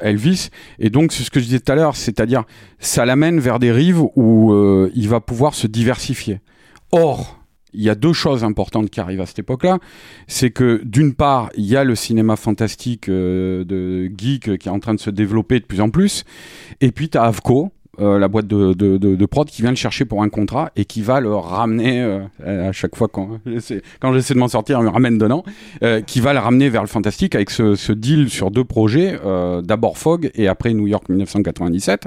[0.02, 0.50] Elvis.
[0.78, 2.44] Et donc, c'est ce que je disais tout à l'heure, c'est-à-dire,
[2.96, 6.40] ça l'amène vers des rives où euh, il va pouvoir se diversifier.
[6.92, 7.38] Or,
[7.74, 9.80] il y a deux choses importantes qui arrivent à cette époque-là.
[10.28, 14.72] C'est que, d'une part, il y a le cinéma fantastique euh, de geek qui est
[14.72, 16.24] en train de se développer de plus en plus.
[16.80, 17.70] Et puis, tu as Avco.
[18.00, 20.70] Euh, la boîte de, de, de, de prod qui vient le chercher pour un contrat
[20.76, 24.48] et qui va le ramener euh, à chaque fois quand j'essaie, quand j'essaie de m'en
[24.48, 25.44] sortir, il me ramène dedans,
[25.82, 29.18] euh, qui va le ramener vers le fantastique avec ce, ce deal sur deux projets,
[29.24, 32.04] euh, d'abord Fog et après New York 1997.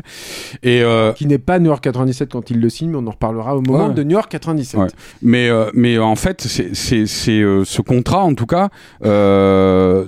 [0.63, 0.83] Et
[1.15, 3.61] Qui n'est pas New York 97 quand il le signe, mais on en reparlera au
[3.61, 3.93] moment Ouais.
[3.93, 4.79] de New York 97.
[4.79, 4.87] Ouais.
[5.21, 8.69] Mais, mais en fait, c'est, ce contrat, en tout cas,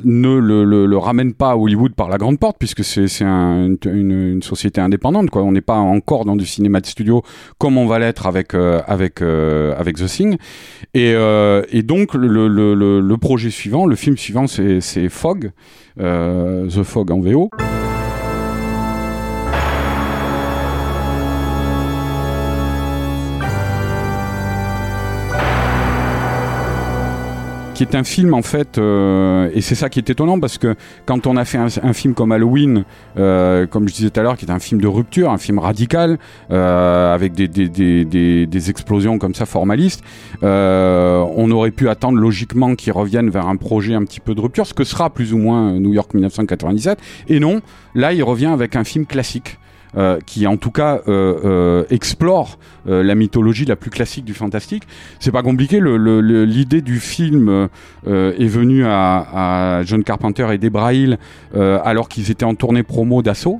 [0.03, 3.25] ne le, le, le ramène pas à Hollywood par la grande porte, puisque c'est, c'est
[3.25, 5.29] un- une, une, une société indépendante.
[5.29, 5.43] Quoi.
[5.43, 7.23] On n'est pas encore dans du cinéma de studio
[7.57, 8.81] comme on va l'être avec, euh,
[9.21, 10.37] euh, The Thing.
[10.93, 15.51] Et, euh, donc, le, le, projet suivant, le film suivant, c'est, Fog,
[15.97, 17.49] The Fog en VO.
[27.81, 30.75] Qui est un film en fait, euh, et c'est ça qui est étonnant parce que
[31.07, 32.85] quand on a fait un, film comme Halloween,
[33.17, 35.57] euh, comme je disais tout à l'heure, qui est un film de rupture, un film
[35.57, 36.19] radical,
[36.51, 40.03] euh, avec des, des, des, des, explosions comme ça formalistes,
[40.43, 44.41] euh, on aurait pu attendre logiquement qu'il revienne vers un projet un petit peu de
[44.41, 46.99] rupture, ce que sera plus ou moins New York 1997.
[47.29, 47.61] Et non,
[47.95, 49.57] là il revient avec un film classique.
[49.97, 54.83] Euh, qui en tout cas euh, euh, explore la mythologie la plus classique du fantastique.
[55.19, 55.79] C'est pas compliqué.
[55.81, 57.67] L'idée du film
[58.07, 61.19] est venue à, John Carpenter et Debra Hill
[61.55, 63.59] euh, alors qu'ils étaient en tournée promo d'assaut.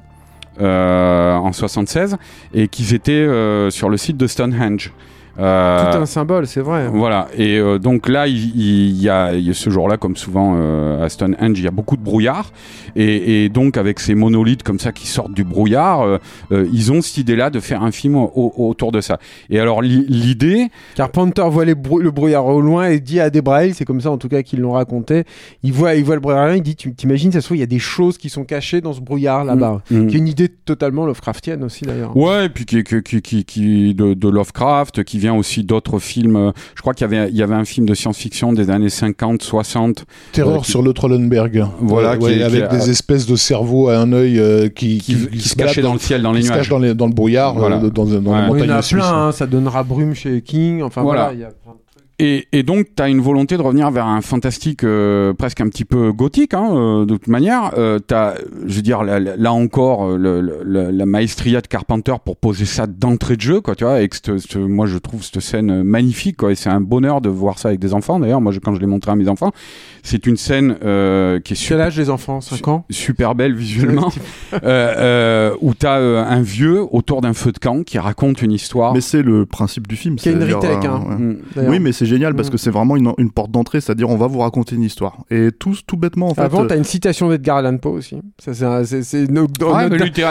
[0.59, 2.17] en 76
[2.53, 3.27] et qu'ils étaient
[3.69, 4.91] sur le site de Stonehenge.
[5.39, 6.87] Euh, Tout un symbole, c'est vrai.
[6.89, 10.15] voilà, et euh, donc là, il, il y, a, il y a ce jour-là, comme
[10.17, 12.51] souvent euh, à Stonehenge, il y a beaucoup de brouillard,
[12.95, 16.17] et, et donc avec ces monolithes comme ça qui sortent du brouillard, euh,
[16.51, 19.19] euh, ils ont cette idée-là de faire un film au- autour de ça.
[19.49, 23.29] Et alors li- l'idée, Carpenter voit les brou- le brouillard au loin et dit à
[23.29, 25.23] Debrail, c'est comme ça en tout cas qu'ils l'ont raconté,
[25.63, 27.63] il voit, il voit le brouillard, il dit, tu t'imagines, ça se trouve, il y
[27.63, 29.81] a des choses qui sont cachées dans ce brouillard là-bas.
[29.89, 30.07] Mm.
[30.07, 32.15] Qui est une idée totalement Lovecraftienne aussi d'ailleurs.
[32.17, 35.99] Ouais, et puis qui, qui, qui, qui, qui- de, de Lovecraft, qui vient aussi d'autres
[35.99, 36.35] films.
[36.35, 38.89] euh, Je crois qu'il y avait, il y avait un film de science-fiction des années
[38.89, 41.65] 50, 60, Terreur qui- sur le Trollenberg.
[41.79, 45.15] Voilà, Ouais, qui- ouais, avec des espèces de cerveaux à un œil euh, qui, qui,
[45.27, 46.59] qui se cachait dans le ciel, dans les qui se nuages.
[46.63, 47.77] cachent dans, les- dans le brouillard, Voilà.
[47.77, 48.41] euh, dans, dans Ouais.
[48.41, 51.31] la Oui, il y en a plein, hein, ça donnera brume chez King, enfin Voilà.
[51.33, 51.49] y a.
[52.23, 55.67] Et, et donc, tu as une volonté de revenir vers un fantastique euh, presque un
[55.69, 57.71] petit peu gothique, hein, euh, de toute manière.
[57.79, 58.35] Euh, t'as,
[58.67, 62.65] je veux dire, là, là encore, euh, le, le- la maestria de Carpenter pour poser
[62.65, 63.97] ça d'entrée de jeu, quoi, tu vois.
[64.55, 66.51] Moi, je trouve cette scène magnifique, quoi.
[66.51, 68.19] Et c'est un bonheur de voir ça avec des enfants.
[68.19, 69.51] D'ailleurs, moi, je- quand je l'ai montré à mes enfants,
[70.03, 72.39] c'est une scène euh, qui est Quel super, âge les enfants?
[72.39, 72.85] 5 ans?
[72.91, 74.11] super belle visuellement,
[74.53, 78.51] euh, euh, où tu as un vieux autour d'un feu de camp qui raconte une
[78.51, 78.93] histoire.
[78.93, 80.17] Mais c'est le principe du film.
[80.17, 81.03] Qui est une euh, hein.
[81.09, 81.15] ouais.
[81.15, 81.69] Mm.
[81.69, 82.51] Oui, mais c'est génial parce Mm.
[82.51, 85.23] que c'est vraiment une, une porte d'entrée, c'est-à-dire on va vous raconter une histoire.
[85.31, 86.41] Et tout, tout bêtement, en fait.
[86.41, 88.17] Avant, euh, t'as une citation d'Edgar Allan Poe aussi.
[88.39, 89.73] Ça, c'est, un- c'est, c'est no- en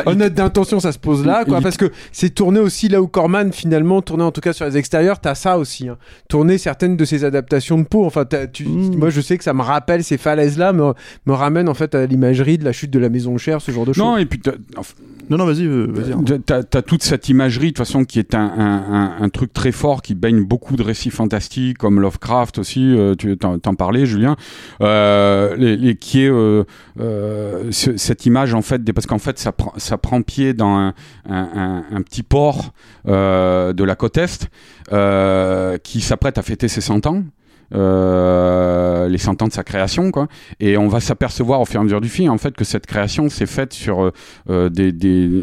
[0.06, 3.00] Ouais, note d'intention, ça se pose là, quoi, Il- parce que c'est tourné aussi là
[3.02, 5.88] où Corman, finalement, tourné en tout cas sur les extérieurs, t'as ça aussi.
[5.88, 5.96] Hein.
[6.28, 8.04] Tourner certaines de ses adaptations de Poe.
[8.04, 8.96] Enfin, tu, Mm.
[8.96, 10.92] moi, je sais que ça me rappelle ces falaises-là, me,
[11.26, 13.86] me ramène en fait à l'imagerie de la chute de la maison chère, ce genre
[13.86, 14.04] de choses.
[14.04, 14.40] Non, et puis
[14.76, 14.94] enfin,
[15.30, 16.12] Non, non, vas-y, euh, vas-y.
[16.12, 16.22] hein.
[16.44, 19.52] T'as as toute cette imagerie de toute façon qui est un, un, un, un truc
[19.52, 22.94] très fort qui baigne beaucoup de récits fantastiques comme Lovecraft aussi.
[22.96, 24.36] euh, tu t'en parlais, Julien,
[24.80, 25.56] euh,
[25.94, 26.64] qui est euh,
[27.70, 30.94] ce- cette image en fait parce qu'en fait ça prend pied dans un,
[31.28, 32.72] un, petit port
[33.06, 34.48] de la côte est
[35.82, 37.22] qui s'apprête à fêter ses 100 ans.
[37.74, 40.28] Euh, les 100 ans de sa création quoi
[40.60, 42.86] et on va s'apercevoir au fur et à mesure du film en fait que cette
[42.86, 44.12] création s'est faite sur euh,
[44.48, 44.92] euh, des,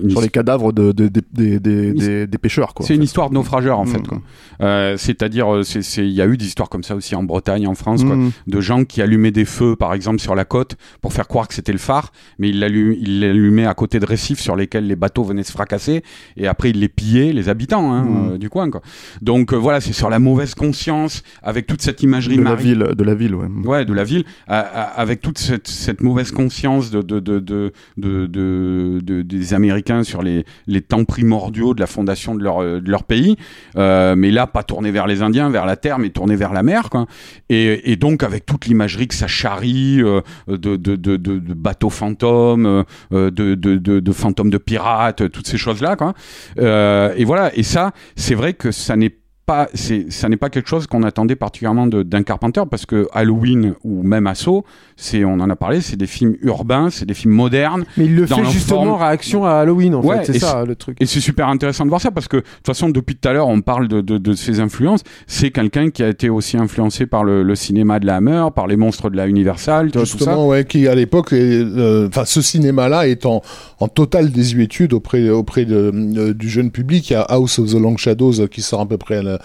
[0.09, 2.85] Sur les cadavres de, de- de- des- pêcheurs, quoi.
[2.85, 3.97] c'est une histoire de naufrageur en fait.
[3.99, 4.19] Mm.
[4.61, 7.65] Euh, C'est-à-dire, c'est- c'est- il y a eu des histoires comme ça aussi en Bretagne,
[7.67, 8.31] en France, quoi, Mm.
[8.45, 11.55] de gens qui allumaient des feux, par exemple sur la côte, pour faire croire que
[11.55, 14.95] c'était le phare, mais ils l'allu- ils l'allumaient à côté de récifs sur lesquels les
[14.95, 16.03] bateaux venaient se fracasser,
[16.37, 18.37] et après ils les pillaient, les habitants hein, Mm.
[18.37, 18.69] du coin.
[18.69, 18.81] Quoi.
[19.21, 22.03] Donc voilà, c'est sur la mauvaise conscience, avec toute cette
[22.37, 23.47] De la ville, de la ville, ouais.
[23.65, 27.39] ouais, de la ville, à- à- avec toute cette, cette mauvaise conscience de, de, de,
[27.39, 32.43] de, de, de- de- des Américains sur les, les temps primordiaux de la fondation de
[32.43, 33.35] leur, euh, pays,
[33.77, 36.63] Euh, mais là, pas tourné vers les Indiens, vers la terre, mais tourné vers la
[36.63, 37.05] mer, quoi.
[37.49, 44.11] Et, et donc, avec toute l'imagerie que ça charrie euh, de, bateaux fantômes, euh, de,
[44.11, 46.13] fantômes de pirates, toutes ces choses-là, quoi.
[46.59, 49.15] Euh, et voilà, et ça, c'est vrai que ça n'est
[49.47, 53.07] pas, c'est, ça n'est pas quelque chose qu'on attendait particulièrement de- d'un Carpenter parce que
[53.13, 54.65] Halloween ou même Assaut,
[54.97, 58.15] c'est, on en a parlé, c'est des films urbains, c'est des films modernes Mais il
[58.15, 59.01] le Dans fait justement en forme.
[59.03, 60.33] réaction à Halloween, en Ouais, fait.
[60.33, 60.97] C'est ça le truc.
[60.99, 63.33] et c'est super intéressant de voir ça parce que de toute façon, depuis tout à
[63.33, 65.01] l'heure, on parle de, de, de ses influences.
[65.27, 68.67] C'est quelqu'un qui a été aussi influencé par le, le cinéma de la Hammer, par
[68.67, 70.17] les monstres de la Universal, tu vois, tout ça.
[70.17, 73.41] Justement, ouais, qui à l'époque, euh, enfin, ce cinéma-là est en,
[73.79, 77.09] en totale désuétude auprès, auprès de, euh, du jeune public.
[77.09, 79.23] Il y a House of the Long Shadows euh, qui sort à peu près à
[79.23, 79.36] la,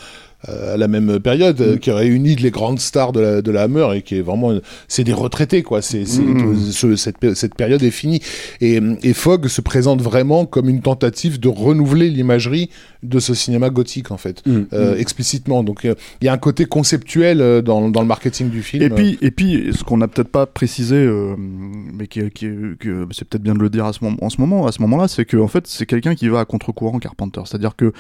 [0.49, 3.87] à la même période, euh, qui réunit les grandes stars de la, de la Hammer
[3.95, 4.53] et qui est vraiment,
[4.89, 5.83] c'est des retraités, quoi.
[5.83, 6.57] C'est, Mm.
[6.73, 8.21] ce- cette, cette période est finie.
[8.61, 12.71] Et, et Fogg se présente vraiment comme une tentative de renouveler l'imagerie
[13.05, 14.63] de ce cinéma gothique, en fait, Mm.
[14.73, 15.63] euh, explicitement.
[15.63, 18.83] Donc, euh, il y a un côté conceptuel euh, dans, dans le marketing du film.
[18.83, 22.49] Et puis, et puis, ce qu'on n'a peut-être pas précisé, euh, mais qui, qui,
[22.81, 24.83] que c'est peut-être bien de le dire à ce moment, en ce moment, à ce
[24.83, 27.43] moment-là, c'est que en fait, c'est quelqu'un qui va à contre-courant Carpenter.
[27.45, 27.93] C'est-à-dire que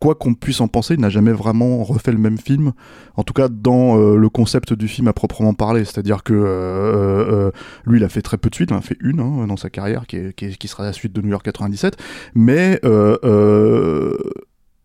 [0.00, 2.72] quoi qu'on puisse en penser, il n'a jamais vraiment refait le même film.
[3.16, 5.84] En tout cas, dans euh, le concept du film à proprement parler.
[5.84, 7.50] C'est-à-dire que euh, euh,
[7.86, 8.70] lui, il a fait très peu de suites.
[8.70, 11.28] Il en a fait une hein, dans sa carrière, qui, sera la suite de New
[11.28, 11.96] York 97.
[12.34, 14.16] Mais euh, euh,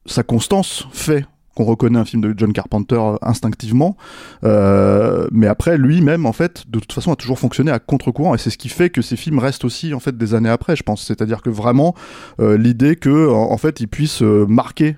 [0.05, 3.97] sa constance fait qu'on reconnaît un film de John Carpenter euh, instinctivement.
[4.43, 8.37] Euh, mais après, lui-même, en fait, de toute façon, a toujours fonctionné à contre-courant, et
[8.37, 10.83] c'est ce qui fait que ces films restent aussi, en fait, des années après, je
[10.83, 11.03] pense.
[11.03, 11.95] C'est-à-dire que vraiment,
[12.39, 14.97] euh, l'idée que, en, fait, il puisse euh, marquer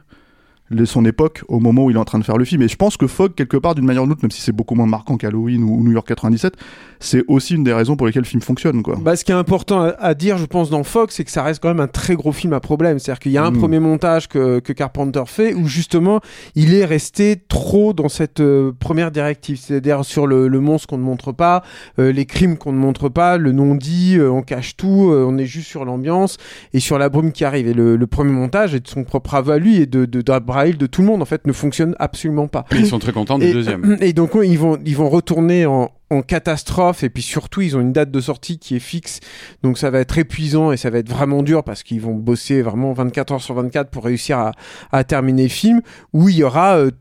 [0.85, 2.61] son époque au moment où il est en train de faire le film.
[2.61, 4.51] Et je pense que Fogg, quelque part, d'une manière ou d'une autre, même si c'est
[4.51, 6.53] beaucoup moins marquant qu'Halloween ou New York 97,
[6.99, 8.97] c'est aussi une des raisons pour lesquelles le film fonctionne, quoi.
[9.01, 11.43] Bah, ce qui est important à, à dire, je pense, dans Fox, c'est que ça
[11.43, 12.99] reste quand même un très gros film à problème.
[12.99, 13.57] C'est-à-dire qu'il y a un Mm.
[13.59, 16.19] premier montage que, que Carpenter fait où justement
[16.55, 20.97] il est resté trop dans cette euh, première directive, c'est-à-dire sur le, le monstre qu'on
[20.97, 21.63] ne montre pas,
[21.99, 25.45] euh, les crimes qu'on ne montre pas, le non-dit, euh, on cache tout, on est
[25.45, 26.37] juste sur l'ambiance
[26.73, 27.67] et sur la brume qui arrive.
[27.67, 30.21] Et le, le premier montage est de son propre aveu à lui et de, de,
[30.65, 32.65] d'Abraham, de tout le monde en fait ne fonctionne absolument pas.
[32.71, 33.97] Ils sont très contents du deuxième.
[34.01, 37.81] et donc ils vont ils vont retourner en, en catastrophe et puis surtout ils ont
[37.81, 39.19] une date de sortie qui est fixe
[39.63, 42.61] donc ça va être épuisant et ça va être vraiment dur parce qu'ils vont bosser
[42.61, 44.51] vraiment 24 heures sur 24 pour réussir à,
[44.91, 45.81] à terminer le film
[46.13, 46.91] où il y aura euh,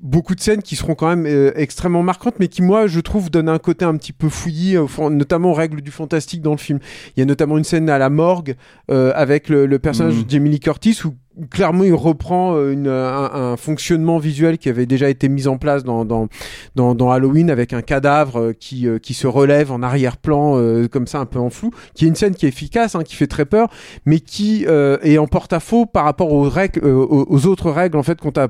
[0.00, 3.30] beaucoup de scènes qui seront quand même euh, extrêmement marquantes mais qui moi je trouve
[3.30, 6.58] donnent un côté un petit peu fouillis fond- notamment aux règles du fantastique dans le
[6.58, 6.78] film
[7.16, 8.56] il y a notamment une scène à la morgue
[8.90, 10.24] euh, avec le, le personnage Mhm.
[10.24, 11.14] de Jamie Lee Curtis où
[11.50, 15.58] clairement il reprend euh, une, un, un fonctionnement visuel qui avait déjà été mis en
[15.58, 16.28] place dans, dans,
[16.74, 20.88] dans, dans Halloween avec un cadavre euh, qui, euh, qui se relève en arrière-plan euh,
[20.88, 23.14] comme ça un peu en flou, qui est une scène qui est efficace, hein, qui
[23.14, 23.68] fait très peur,
[24.04, 28.02] mais qui euh, est en porte-à-faux par rapport aux règles, euh, aux, autres règles en
[28.02, 28.48] fait qu'on t'a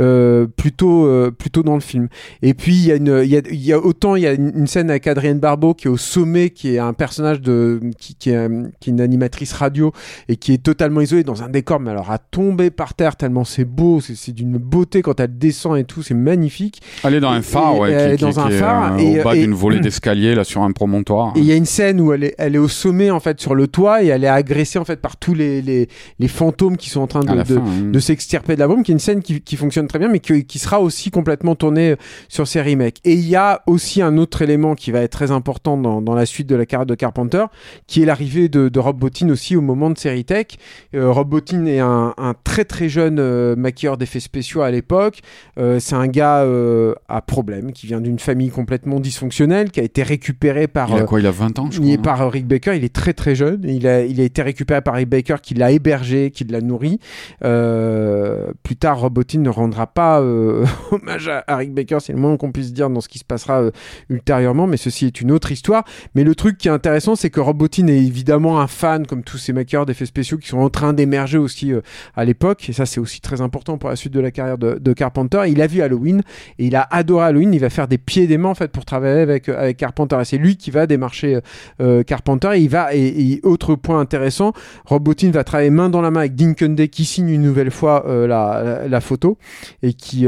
[0.00, 2.08] euh, plutôt plutôt dans le film.
[2.42, 4.90] Et puis il y a y a, y a autant il y a une, scène
[4.90, 8.86] avec Adrienne Barbeau qui est au sommet, qui est un personnage de qui, qui est
[8.86, 9.92] une animatrice radio
[10.28, 13.44] et qui est totalement isolée dans un décor mais alors à tomber par terre tellement
[13.44, 16.80] c'est beau, c'est c'est d'une beauté quand elle descend et tout, c'est magnifique.
[17.04, 19.34] Elle est dans un phare, ouais, elle est dans un phare, euh, et- au bas
[19.34, 21.32] d'une volée d'escalier, là, sur un promontoire.
[21.36, 23.40] Et il y a une scène où elle est, elle est au sommet en fait
[23.40, 26.76] sur le toit et elle est agressée en fait par tous les, les, les fantômes
[26.76, 27.64] qui sont en train de, hein.
[27.92, 30.20] de s'extirper de la bombe, qui est une scène qui, qui fonctionne très bien, mais
[30.20, 31.96] qui, qui sera aussi complètement tournée
[32.28, 32.98] sur ces remakes.
[33.04, 36.14] Et il y a aussi un autre élément qui va être très important dans, dans
[36.14, 37.44] la suite de la carrière de Carpenter,
[37.86, 40.46] qui est l'arrivée de, de Rob Bottin aussi au moment de Série Tech.
[40.94, 45.20] Euh, Rob Bottin est un, un très très jeune euh, maquilleur d'effets spéciaux à l'époque.
[45.58, 49.82] Euh, c'est un gars euh, à problème, qui vient d'une famille complètement dysfonctionnelle, qui a
[49.82, 50.90] été récupéré par...
[50.90, 52.16] Il a quoi Il a 20 ans, je il crois.
[52.16, 53.60] par Rick Baker, il est très très jeune.
[53.64, 56.98] Il a, il a été récupéré par Rick Baker qui l'a hébergé, qui l'a nourri.
[57.40, 60.20] Plus tard, Robotin ne rendra pas
[60.90, 63.24] hommage à, à Rick Baker, c'est le moins qu'on puisse dire dans ce qui se
[63.24, 63.62] passera
[64.08, 65.84] ultérieurement, mais ceci est une autre histoire.
[66.14, 69.38] Mais le truc qui est intéressant, c'est que Robotin est évidemment un fan, comme tous
[69.38, 71.82] ces maquilleurs d'effets spéciaux qui sont en train d'émerger aussi euh,
[72.14, 74.92] à l'époque, et ça c'est aussi très important pour la suite de la carrière de,
[74.92, 75.42] Carpenter.
[75.48, 76.22] Il a vu Halloween
[76.58, 77.54] et il a adoré Halloween.
[77.54, 79.76] Il va faire des pieds et des mains en fait pour travailler avec euh, avec
[79.76, 80.18] Carpenter.
[80.20, 81.38] Et c'est lui qui va démarcher
[81.80, 82.50] euh, Carpenter.
[82.54, 84.52] Et il va et, autre point intéressant,
[84.86, 86.54] Rob va travailler main dans la main avec Dean
[86.90, 89.38] qui signe une nouvelle fois la, photo
[89.82, 90.26] et qui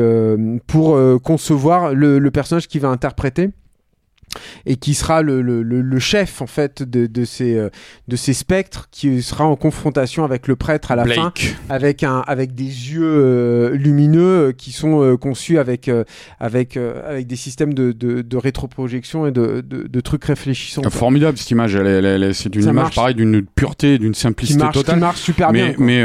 [0.67, 3.51] pour concevoir le, le personnage qu'il va interpréter
[4.67, 7.69] et qui sera le, le, le, le chef en fait de, de ces euh,
[8.09, 11.33] de ces spectres qui sera en confrontation avec le prêtre à la fin
[11.69, 16.05] avec un avec des yeux euh, lumineux euh, qui sont euh, conçus avec euh,
[16.41, 20.83] avec avec des systèmes de, de, de rétroprojection et de, trucs réfléchissants.
[20.91, 22.94] Formidable cette image, elle, elle elle c'est une Ça image marche.
[22.97, 24.99] pareil d'une pureté, d'une qui simplicité marche qui totale.
[25.01, 25.85] marche super mais bien quoi.
[25.85, 26.02] mais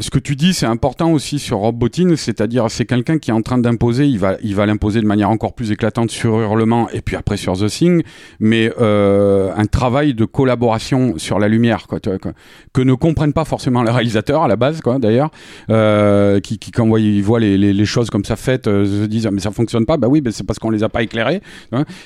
[0.00, 3.34] ce que tu dis, c'est important aussi sur Rob Bottin, c'est-à-dire c'est quelqu'un qui est
[3.34, 6.88] en train d'imposer, il va il va l'imposer de manière encore plus éclatante sur Hurlement
[6.90, 8.02] et puis après sur The Thing,
[8.38, 13.82] mais euh, un travail de collaboration sur la lumière, quoi, que ne comprennent pas forcément
[13.82, 15.30] les réalisateurs à la base, quoi, d'ailleurs,
[15.70, 19.30] euh, qui, qui quand ils voient les, choses comme ça faites, euh, se disent ah,
[19.30, 21.40] mais ça fonctionne pas, bah oui, ben c'est parce qu'on les a pas éclairés,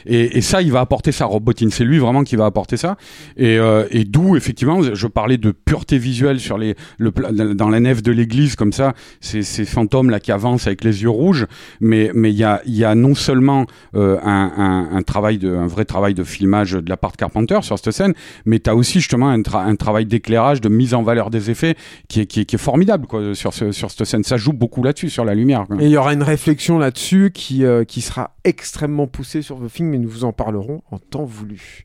[0.06, 2.96] et, ça il va apporter ça, Rob Bottin, c'est lui vraiment qui va apporter ça,
[3.36, 3.58] et,
[4.06, 8.72] d'où effectivement, je parlais de pureté visuelle sur les dans la nef de l'église comme
[8.72, 11.46] ça, ces, fantômes là qui avancent avec les yeux rouges,
[11.80, 15.84] mais mais il y a y a non seulement un, un travail de un vrai
[15.84, 18.14] travail de filmage de la part de Carpenter sur cette scène,
[18.44, 21.50] mais tu as aussi justement un, tra- un travail d'éclairage, de mise en valeur des
[21.50, 21.76] effets
[22.08, 24.24] qui est, qui est, qui est formidable quoi, sur, ce, sur cette scène.
[24.24, 25.66] Ça joue beaucoup là-dessus, sur la lumière.
[25.66, 25.76] quoi.
[25.80, 29.68] Et il y aura une réflexion là-dessus qui, euh, qui sera extrêmement poussée sur le
[29.68, 31.84] film, mais nous vous en parlerons en temps voulu.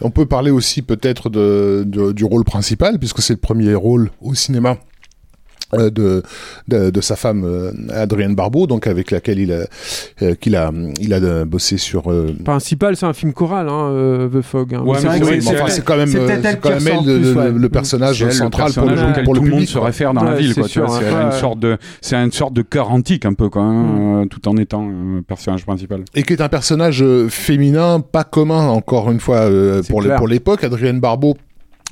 [0.00, 4.10] On peut parler aussi peut-être de, de- du rôle principal, puisque c'est le premier rôle
[4.20, 4.76] au cinéma
[5.90, 6.22] de,
[6.68, 9.64] de, de sa femme euh, Adrienne Barbeau, donc avec laquelle il a,
[10.22, 10.70] euh, qu'il a,
[11.00, 12.10] il a euh, bossé sur.
[12.10, 14.74] euh, Principal, c'est un film choral, hein, euh, The Fog.
[14.74, 14.82] hein.
[14.84, 17.50] Ouais, c'est oui, enfin, quand même, c'est euh, quand elle le, plus, le- ouais.
[17.52, 20.24] le personnage elle, central pour le, personnage pour le tout le monde se réfère dans
[20.24, 20.52] la ville.
[20.54, 23.62] c'est tu vois, une sorte de, c'est une sorte de cœur antique un peu, quoi,
[23.62, 26.02] hein, euh, tout en étant un personnage principal.
[26.14, 30.64] Et qui est un personnage euh, féminin pas commun, encore une fois, euh, pour l'époque.
[30.64, 31.36] Adrienne Barbeau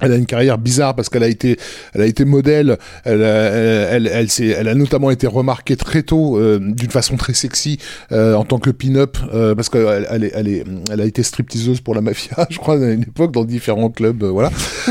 [0.02, 1.56] Elle a une carrière bizarre parce qu'elle a été,
[1.94, 2.76] elle a été modèle.
[3.04, 6.90] Elle, a- elle, elle, elle, s'est- elle a notamment été remarquée très tôt euh, d'une
[6.90, 7.78] façon très sexy
[8.12, 11.22] euh, en tant que pin-up euh, parce qu'elle elle, est- elle, est, elle a été
[11.22, 14.22] stripteaseuse pour la mafia, je crois, à une époque dans différents clubs.
[14.22, 14.50] euh, voilà.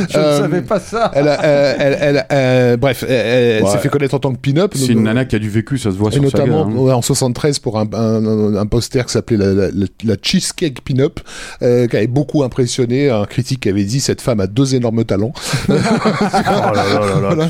[0.09, 1.11] Je ne Euh, savais pas ça.
[1.13, 3.69] Elle, a- euh, elle, elle, euh, bref, elle, elle Ouais.
[3.69, 4.71] s'est fait connaître en tant que pin-up.
[4.75, 6.49] C'est une nana qui a du vécu, ça se voit Et sur sa gueule.
[6.49, 6.85] notamment hein.
[6.87, 10.81] ouais, en 73 pour un, un, un poster qui s'appelait la, la, la- la Cheesecake
[10.81, 11.19] Pin-Up,
[11.61, 15.00] euh, qui avait beaucoup impressionné un critique qui avait dit cette femme a deux énormes
[15.03, 15.33] talents.
[15.69, 17.35] Oh là là là là.
[17.35, 17.49] Voilà.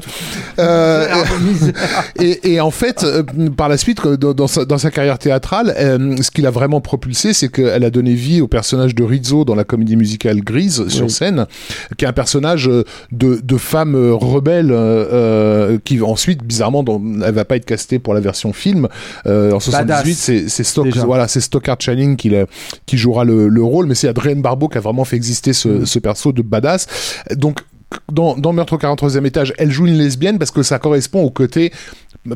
[0.60, 1.08] Euh,
[2.20, 3.24] et, et en fait, euh,
[3.56, 6.52] par la suite, euh, dans, dans sa, dans sa carrière théâtrale, euh, ce qui l'a
[6.52, 10.42] vraiment propulsé, c'est qu'elle a donné vie au personnage de Rizzo dans la comédie musicale
[10.42, 11.46] Grise sur scène,
[11.98, 12.86] qui est un personnage de,
[13.44, 18.20] de femme rebelle euh, qui ensuite, bizarrement, dans, elle va pas être castée pour la
[18.20, 18.88] version film.
[19.26, 20.18] En 78, Badass.
[20.18, 21.06] c'est c'est Stock, Déjà.
[21.06, 22.46] voilà, c'est Stockard Channing qui, l'a-
[22.86, 25.70] qui jouera le, le rôle, mais c'est Adrien Barbeau qui a vraiment fait exister ce,
[25.70, 25.86] Mm.
[25.86, 26.88] ce perso de badass.
[27.42, 27.62] Donc
[28.10, 31.74] dans, Meurtre au 43e étage, elle joue une lesbienne parce que ça correspond au côté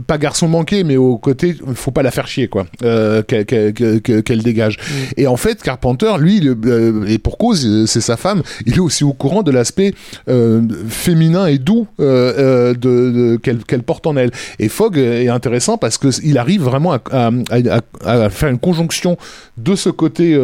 [0.08, 4.78] pas garçon manqué, mais au côté faut pas la faire chier quoi, euh, qu'elle dégage.
[5.16, 8.74] Et en fait, Carpenter, lui, il, euh, et pour cause, euh, c'est sa femme, il
[8.76, 9.94] est aussi au courant de l'aspect
[10.28, 14.32] euh, féminin et doux de, de- qu'elle porte en elle.
[14.60, 17.30] Et Fogg est intéressant parce que il arrive vraiment à, à-
[18.06, 19.18] à- à faire une conjonction
[19.58, 20.38] de ce côté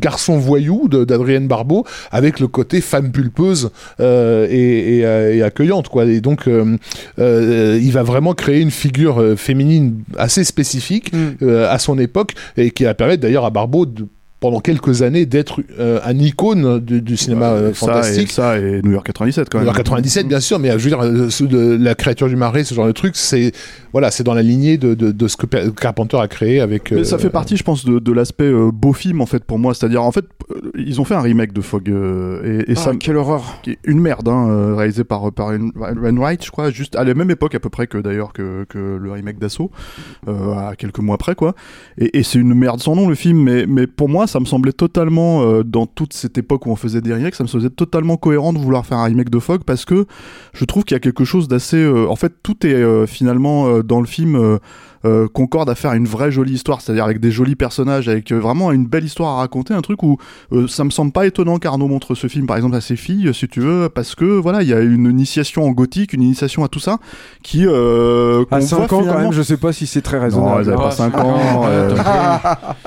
[0.00, 6.04] garçon voyou d'Adrienne Barbeau avec le côté femme pulpeuse et, et, et accueillante quoi.
[6.06, 11.36] Et donc il va vraiment créer une figure euh, féminine assez spécifique Mm.
[11.42, 14.06] euh, à son époque et qui va permettre d'ailleurs à Barbeau de
[14.44, 18.28] pendant quelques années d'être euh, un icône du, du cinéma euh, ça, fantastique.
[18.28, 19.68] et, ça et New York 97 quand même.
[19.70, 22.74] En 97 bien sûr, mais euh, je veux dire de la créature du marais, ce
[22.74, 23.52] genre de truc, c'est
[23.94, 26.90] voilà, c'est dans la lignée de, de, de ce que Carpenter a créé avec.
[26.92, 29.58] Mais ça fait partie, je pense, de, de l'aspect euh, beau film en fait pour
[29.58, 29.72] moi.
[29.72, 30.24] C'est-à-dire en fait,
[30.76, 33.62] ils ont fait un remake de Fog euh, et, et Ah, ça, quelle horreur.
[33.84, 37.60] une merde, hein, réalisé par par Wainwright, je crois, juste à la même époque à
[37.60, 39.70] peu près que d'ailleurs que, que le remake d'Assaut,
[40.28, 41.54] euh, à quelques mois près quoi.
[41.96, 44.46] Et, et c'est une merde sans nom le film, mais mais pour moi ça me
[44.46, 47.70] semblait totalement euh, dans toute cette époque où on faisait des remakes, ça me semblait
[47.70, 50.06] totalement cohérent de vouloir faire un remake de Fog parce que
[50.52, 53.80] je trouve qu'il y a quelque chose d'assez, euh, en fait tout est euh, finalement
[53.82, 54.58] dans le film.
[55.04, 58.38] Euh, concorde à faire une vraie jolie histoire, c'est-à-dire avec des jolis personnages, avec euh,
[58.38, 60.18] vraiment une belle histoire à raconter, un truc où
[60.52, 63.30] euh, ça me semble pas étonnant qu'Arnaud montre ce film par exemple à ses filles,
[63.34, 66.64] si tu veux, parce que voilà, il y a une initiation en gothique, une initiation
[66.64, 66.98] à tout ça,
[67.42, 70.02] qui euh, À qu'on 5 voit ans, quand finalement- même, je sais pas si c'est
[70.02, 70.60] très Non, raisonnable.
[70.62, 71.62] elles avaient pas Ah, 5 cinq ans.
[71.66, 71.90] euh,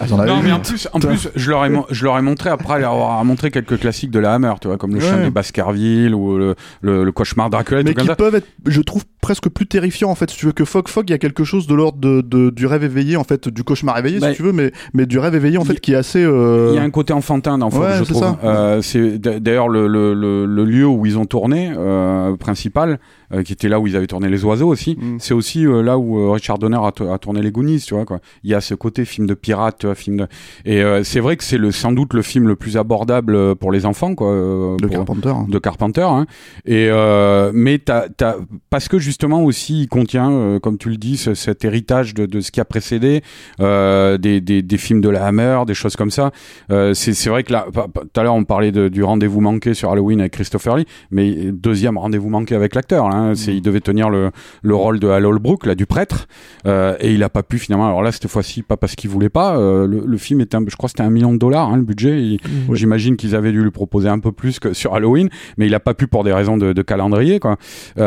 [0.01, 2.79] elles Non, mais en plus, en plus je, leur ai, je leur ai montré, après
[2.79, 6.13] leur avoir montré quelques classiques de la Hammer, tu vois, comme Le Chien des Baskerville
[6.15, 8.15] ou le, le, le Cauchemar Dracula, et mais tout qui comme ça.
[8.15, 10.29] peuvent être, je trouve, presque plus terrifiants en fait.
[10.29, 12.49] Si tu veux que Fog Fog, il y a quelque chose de l'ordre de, de-
[12.49, 15.17] du rêve éveillé en fait, du cauchemar éveillé Bah, si tu veux, mais mais du
[15.19, 16.23] rêve éveillé en fait qui est assez.
[16.23, 18.35] euh, Il y a un côté enfantin dans Fog, Ouais, je c'est trouve.
[18.43, 22.99] Euh, c'est d'ailleurs le, le, le, le lieu où ils ont tourné euh, principal,
[23.33, 24.97] euh, qui était là où ils avaient tourné Les Oiseaux aussi.
[24.99, 25.17] Mm.
[25.19, 27.93] C'est aussi euh, là où euh, Richard Donner a, to- a tourné Les Goonies, tu
[27.93, 28.19] vois quoi.
[28.43, 30.27] Il y a ce côté film de pirate, tu vois, film de.
[30.65, 33.55] Et euh, c'est vrai que c'est le sans doute le film le plus abordable euh,
[33.55, 34.31] pour les enfants, quoi.
[34.31, 35.29] euh, de pour- Carpenter.
[35.29, 35.45] hein.
[35.49, 36.25] de Carpenter hein.
[36.65, 38.35] et euh, mais t'as, t'as,
[38.69, 42.25] parce que justement aussi il contient euh, comme tu le dis ce- cet héritage de,
[42.25, 43.21] de ce qui a précédé
[43.59, 46.31] euh, des, des, des films de la Hammer des choses comme ça
[46.71, 49.73] euh, c'est, c'est vrai que là tout à l'heure on parlait de, du rendez-vous manqué
[49.73, 53.35] sur Halloween avec Christopher Lee mais deuxième rendez-vous manqué avec l'acteur là, hein.
[53.35, 54.31] c'est, il devait tenir le,
[54.61, 56.27] le rôle de Hal Holbrook là du prêtre
[56.65, 59.29] euh, et il a pas pu finalement alors là cette fois-ci pas parce qu'il voulait
[59.29, 61.69] pas euh, le, le film était un, je crois que c'était un million de dollars
[61.69, 62.39] hein, le budget Il-
[62.69, 62.77] Oui.
[62.77, 65.79] j'imagine qu'ils avaient dû lui proposer un peu plus que sur Halloween mais il a
[65.79, 67.57] pas pu pour des raisons de, de calendrier quoi.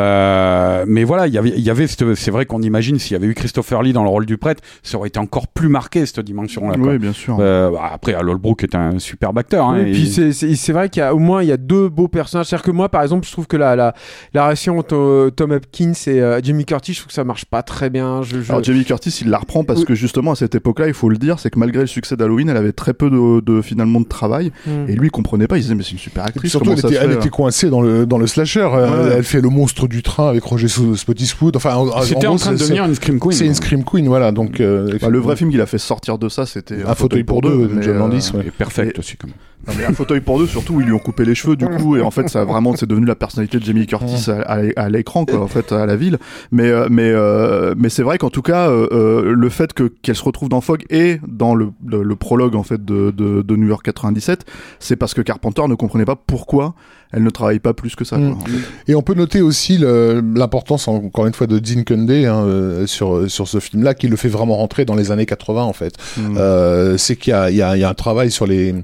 [0.01, 3.13] Euh, mais voilà, il y avait, il y avait, cette- c'est vrai qu'on imagine s'il
[3.13, 5.69] y avait eu Christopher Lee dans le rôle du prêtre, ça aurait été encore plus
[5.69, 6.77] marqué cette dimension-là.
[6.79, 7.37] Oui, bien sûr.
[7.41, 9.67] Euh, bah, après, Al Holbrook est un superbe acteur.
[9.69, 11.53] Hein, et et- puis c'est- c'est c'est vrai qu'il y a au moins il y
[11.53, 12.47] a deux beaux personnages.
[12.47, 13.95] C'est-à-dire que moi, par exemple, je trouve que la, la,
[14.35, 17.63] la entre euh, Tom Hopkins et euh, Jimmy Curtis, je trouve que ça marche pas
[17.63, 18.23] très bien.
[18.23, 19.87] Je, je- Alors Jamie Curtis, il la reprend parce Oui.
[19.87, 22.49] que justement à cette époque-là, il faut le dire, c'est que malgré le succès d'Halloween,
[22.49, 24.53] elle avait très peu de, de finalement de travail.
[24.67, 24.89] Hmm.
[24.89, 25.57] Et lui, il comprenait pas.
[25.59, 26.51] Il disait mais c'est une super actrice.
[26.51, 28.61] surtout, elle ça était, elle était coincée dans le, dans le slasher.
[28.73, 29.15] euh, Ouais.
[29.19, 31.57] Elle fait le monstre du train avec Roger Sp- Spottiswoode.
[31.57, 33.33] Enfin, en, C'était en gros, train de devenir une scream queen.
[33.33, 34.33] C'est une scream queen, voilà.
[34.33, 37.25] Donc, euh, Bah, le vrai film qu'il a fait sortir de ça, c'était Un fauteuil
[37.25, 38.31] pour deux de John Landis.
[38.35, 38.47] ouais.
[38.47, 39.17] Et perfect aussi.
[39.17, 39.37] Quand même.
[39.67, 41.97] Non, mais un fauteuil pour deux, surtout ils lui ont coupé les cheveux du coup,
[41.97, 45.41] et en fait, ça vraiment, c'est devenu la personnalité de Jamie Curtis à, l'écran, quoi,
[45.41, 46.19] en fait, à la ville.
[46.51, 49.85] Mais, euh, mais, euh, mais c'est vrai qu'en tout cas, euh, euh, le fait que
[49.85, 53.43] qu'elle se retrouve dans Fog et dans le, le, le prologue en fait de, de,
[53.43, 54.45] de New York 97,
[54.79, 56.75] c'est parce que Carpenter ne comprenait pas pourquoi
[57.13, 58.17] elle ne travaille pas plus que ça.
[58.19, 58.35] Mm.
[58.35, 58.93] Quoi, en fait.
[58.93, 63.31] Et on peut noter aussi l'importance, encore une fois, de Dean Cundey hein, euh, sur,
[63.31, 65.95] sur ce film-là, qui le fait vraiment rentrer dans les années 80, en fait.
[66.17, 66.37] Mm.
[66.39, 68.75] Euh, c'est qu'il y a, il y, y a un travail sur les,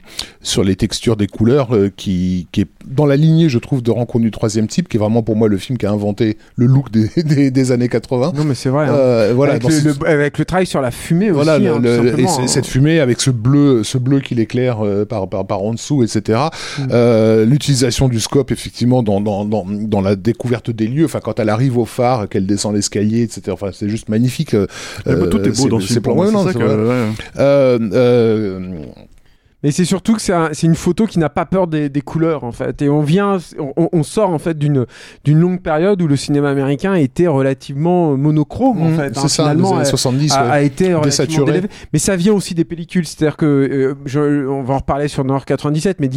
[0.42, 3.90] sur les textures des couleurs euh, qui, qui est dans la lignée, je trouve, de
[3.90, 6.66] Rencontre du troisième type, qui est vraiment pour moi le film qui a inventé le
[6.66, 8.32] look des, des, des années 80.
[8.36, 8.86] Non, mais c'est vrai.
[8.86, 8.94] hein.
[8.94, 11.34] Euh, voilà, avec, le, ce- le- avec le travail sur la fumée aussi.
[11.34, 12.46] voilà, le- hein, tout et hein.
[12.46, 16.02] cette fumée avec ce bleu, ce bleu qui l'éclaire euh, par, par, par en dessous,
[16.02, 16.38] etc.
[16.78, 16.82] Mm.
[16.92, 21.04] Euh, L'utilisation du scope, effectivement, dans, dans, dans, dans la découverte des lieux.
[21.04, 23.42] Enfin, quand elle arrive au phare, qu'elle descend l'escalier, etc.
[23.50, 24.54] Enfin, c'est juste magnifique.
[24.54, 24.66] euh,
[25.06, 26.02] Mais bah, tout est beau dans ce film.
[27.36, 29.05] ouais.
[29.66, 31.66] Euh, euh, Mais c'est surtout que c'est un- c'est une photo qui n'a pas peur
[31.66, 32.82] des, des couleurs en fait.
[32.82, 33.38] Et on vient,
[33.76, 34.86] on, on sort en fait d'une
[35.24, 39.18] d'une longue période où le cinéma américain était relativement monochrome en mm, fait.
[39.18, 40.32] hein, c'est ça, les finalement, années a- 70.
[40.32, 40.50] a, ouais.
[40.50, 41.62] a été Désaturé.
[41.92, 45.24] Mais ça vient aussi des pellicules, c'est-à-dire que euh, je- on va en reparler sur
[45.24, 46.08] Nord 97, mais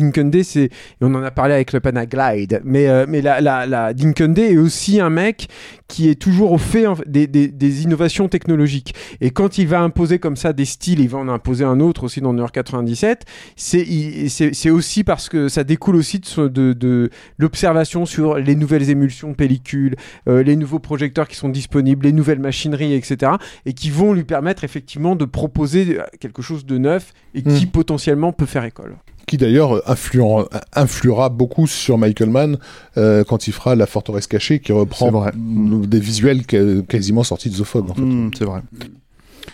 [0.43, 0.69] c'est et
[1.01, 2.61] on en a parlé avec le Panaglide.
[2.63, 5.47] Mais euh, mais la, la, la Dean Cundey est aussi un mec
[5.87, 8.93] qui est toujours au fait en fait, des, des, des innovations technologiques.
[9.21, 12.03] Et quand il va imposer comme ça des styles, il va en imposer un autre
[12.03, 13.25] aussi dans Nord 97.
[13.55, 18.89] C'est aussi parce que ça découle aussi de, ce- de, de l'observation sur les nouvelles
[18.89, 19.95] émulsions de pellicules,
[20.27, 23.33] euh, les nouveaux projecteurs qui sont disponibles, les nouvelles machineries, etc.
[23.65, 27.65] Et qui vont lui permettre effectivement de proposer euh, quelque chose de neuf et qui
[27.65, 27.69] Mm.
[27.71, 28.95] potentiellement peut faire école.
[29.27, 32.57] qui d'ailleurs euh, influera, influera beaucoup sur Michael Mann
[32.97, 37.63] euh, quand il fera La Forteresse cachée, qui reprend des visuels quasiment sortis de The
[37.63, 37.91] Fog.
[37.91, 38.01] En fait.
[38.01, 38.61] Mm, c'est vrai.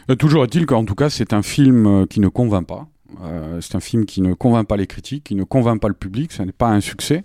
[0.09, 2.87] Euh, toujours est-il qu'en tout cas, c'est un film euh, qui ne convainc pas.
[3.23, 5.93] Euh, c'est un film qui ne convainc pas les critiques, qui ne convainc pas le
[5.93, 6.31] public.
[6.31, 7.23] Ce n'est pas un succès.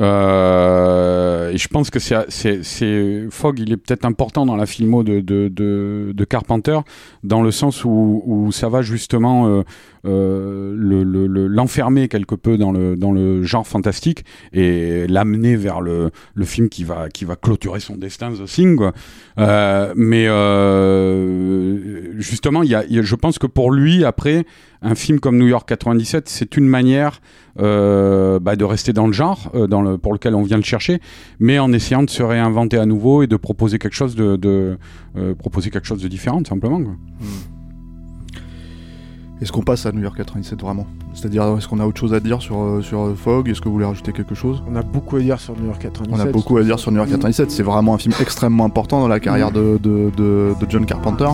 [0.00, 6.24] Euh, et je pense que c'est, Fogg, il est peut-être important dans la filmo de,
[6.24, 6.78] Carpenter,
[7.22, 9.62] dans le sens où, où ça va justement euh,
[10.04, 15.80] euh, le, le, l'enfermer quelque peu dans le, dans le genre fantastique et l'amener vers
[15.80, 18.80] le, le film qui va, qui va clôturer son destin, The Thing.
[19.38, 24.44] Euh, mais euh, justement, y a, je pense que pour lui, après,
[24.82, 27.20] un film comme New York 97, c'est une manière
[27.56, 31.00] bah, de rester dans le genre dans le, pour lequel on vient le chercher,
[31.38, 34.78] mais en essayant de se réinventer à nouveau et de proposer quelque chose de, de
[35.38, 36.82] proposer quelque chose de différent, tout simplement.
[36.82, 36.96] Quoi.
[39.42, 40.86] Est-ce qu'on passe à New York 97 vraiment?
[41.14, 43.48] C'est-à-dire, est-ce qu'on a autre chose à dire sur, euh, sur euh, Fog?
[43.48, 44.62] Est-ce que vous voulez rajouter quelque chose?
[44.70, 46.14] On a beaucoup à dire sur New York 97.
[46.16, 47.50] On a beaucoup à dire sur New York 97.
[47.50, 51.26] C'est vraiment un film extrêmement important dans la carrière de, de, de, de John Carpenter.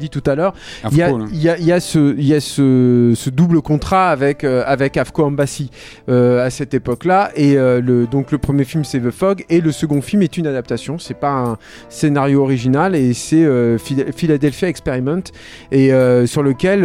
[0.00, 0.52] Dit tout à l'heure,
[0.90, 1.26] il y a, Afro, là.
[1.32, 4.42] il y a- il y a ce, il y a ce, ce double contrat avec,
[4.42, 5.70] euh, avec Afco Embassy
[6.08, 7.30] euh, à cette époque-là.
[7.36, 10.36] Et euh, le, donc le premier film c'est The Fog et le second film est
[10.36, 10.98] une adaptation.
[10.98, 13.46] C'est pas un scénario original et c'est
[13.78, 15.22] Phila- Philadelphia Experiment
[15.70, 15.90] et
[16.26, 16.80] sur lequel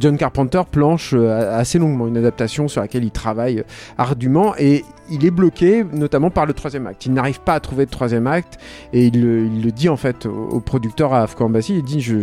[0.00, 2.06] John Carpenter planche assez longuement.
[2.06, 3.64] Une adaptation sur laquelle il travaille
[3.98, 7.06] ardument et il est bloqué notamment par le troisième acte.
[7.06, 8.58] Il n'arrive pas à trouver de troisième acte
[8.92, 11.74] et il, le- il le dit en fait au, au producteur à Embassy.
[11.76, 12.16] Il dit je,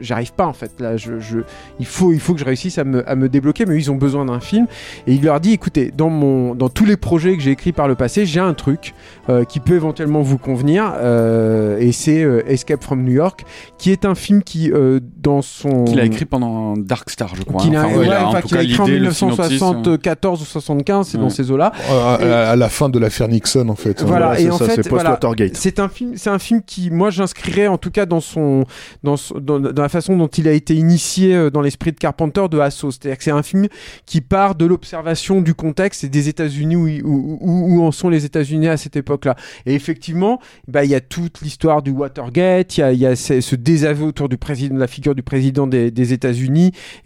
[0.00, 0.96] j'arrive pas en fait là.
[0.96, 1.40] Je, je-
[1.80, 3.66] il faut il faut que je réussisse à me, à me débloquer.
[3.66, 4.66] Mais eux, ils ont besoin d'un film
[5.06, 7.88] et il leur dit écoutez dans mon dans tous les projets que j'ai écrits par
[7.88, 8.94] le passé j'ai un truc
[9.28, 13.44] euh, qui peut éventuellement vous convenir euh, et c'est euh, Escape from New York
[13.78, 17.42] qui est un film qui euh, dans son Qu'il a écrit pendant Dark Star, je
[17.42, 17.60] crois.
[17.60, 18.98] qu'il a, Enfin, ouais, il a en enfin, tout qu'il a cas écrit en l'idée,
[18.98, 19.66] le synopsis, euh.
[19.66, 21.72] 1974 ou 75 c'est dans ces eaux là
[22.14, 24.02] À, à- à la fin de l'affaire Nixon, en fait.
[24.02, 25.56] Voilà, Ouais, et c'est en ça, fait, c'est voilà, post-Watergate.
[25.56, 28.64] c'est un film, c'est un film qui, moi, j'inscrirais en tout cas dans son,
[29.02, 31.98] dans, son- dans, dans la façon dont il a été initié euh, dans l'esprit de
[31.98, 32.90] Carpenter de Asso.
[32.90, 33.66] C'est-à-dire que c'est un film
[34.06, 38.08] qui part de l'observation du contexte et des États-Unis où, où, où- où en sont
[38.08, 39.36] les États-Unis à cette époque-là.
[39.66, 43.06] Et effectivement, bah, il y a toute l'histoire du Watergate, il y a, il y
[43.06, 46.12] a ce, ce désaveu autour du président, de la figure du président des, des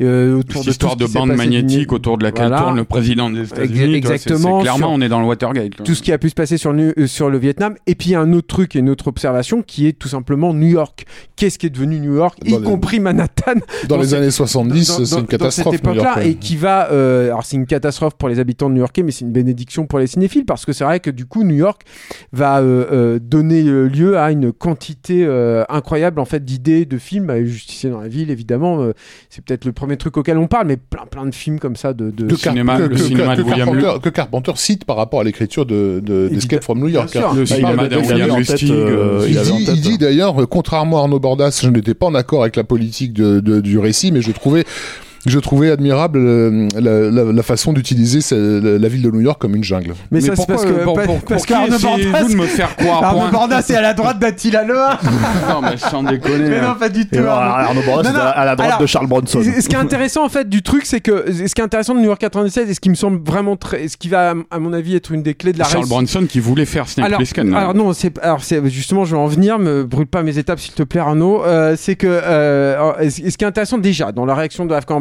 [0.00, 2.48] euh, autour Cette de histoire tout de ce qui s'est bande magnétique autour de laquelle
[2.48, 2.62] Voilà.
[2.62, 3.94] tourne le président des États-Unis.
[3.94, 5.82] Exactement, C'est clairement on est dans le Watergate.
[5.84, 7.74] tout ce qui a pu se passer sur, le- euh, sur le Vietnam.
[7.86, 10.08] Et puis il y a un autre truc et une autre observation qui est tout
[10.08, 11.04] simplement New York.
[11.36, 13.54] Qu'est-ce qui est devenu New York, Dans y les- compris Manhattan
[13.88, 15.74] Dans Dans les ces- années 70, dans- c'est une dans catastrophe.
[15.76, 19.10] cette époque-là et qui va euh, alors c'est une catastrophe pour les habitants new-yorkais mais
[19.10, 21.82] c'est une bénédiction pour les cinéphiles parce que c'est vrai que du coup New York
[22.32, 27.26] va euh, euh, donner lieu à une quantité euh, incroyable en fait d'idées de films
[27.26, 28.92] bah, Justicier dans la ville évidemment euh,
[29.30, 31.92] c'est peut-être le premier truc auquel on parle mais plein plein de films comme ça
[31.92, 34.52] de, de- que, cinéma- Car- le que- que- cinéma que de William Carpenter, que Carpenter
[34.56, 37.14] cite par rapport à l'écriture de, de, d'Escape from New York.
[37.16, 37.34] Hein.
[37.34, 37.88] Le Bah, il avait-
[38.74, 42.14] euh, Il, dit, tête, il dit d'ailleurs, contrairement à Arnaud Bordas, je n'étais pas en
[42.14, 44.64] accord avec la politique de, de- du récit, mais je trouvais,
[45.24, 49.40] je trouvais admirable euh, la, la- la façon d'utiliser la, la ville de New York
[49.40, 49.94] comme une jungle.
[50.10, 52.28] mais, ça c'est pourquoi, parce que pour, pa- pour, parce pour qui qu'Arnaud Bordas essayez-vous
[52.28, 54.98] de me faire croire Arnaud Bordas est à la droite d'Attila Loa
[55.48, 56.48] Non, mais sans déconner.
[56.50, 56.76] mais non hein.
[56.78, 57.82] pas du tout Arnaud.
[57.82, 59.42] Bordas, non, à la droite alors, de Charles Bronson.
[59.42, 62.00] Ce qui est intéressant en fait du truc, c'est que ce qui est intéressant de
[62.00, 64.72] New York 97 et ce qui me semble vraiment très, ce qui va à mon
[64.72, 65.86] avis être une des clés de la Charles.
[65.86, 67.54] Bronson qui voulait faire Snake Alors, Plissken.
[67.54, 70.58] alors non, c'est alors c'est justement, je vais en venir, me brûle pas mes étapes
[70.60, 71.44] s'il te plaît Arnaud.
[71.44, 75.00] Euh, c'est que euh, ce qui est intéressant déjà dans la réaction de Afghan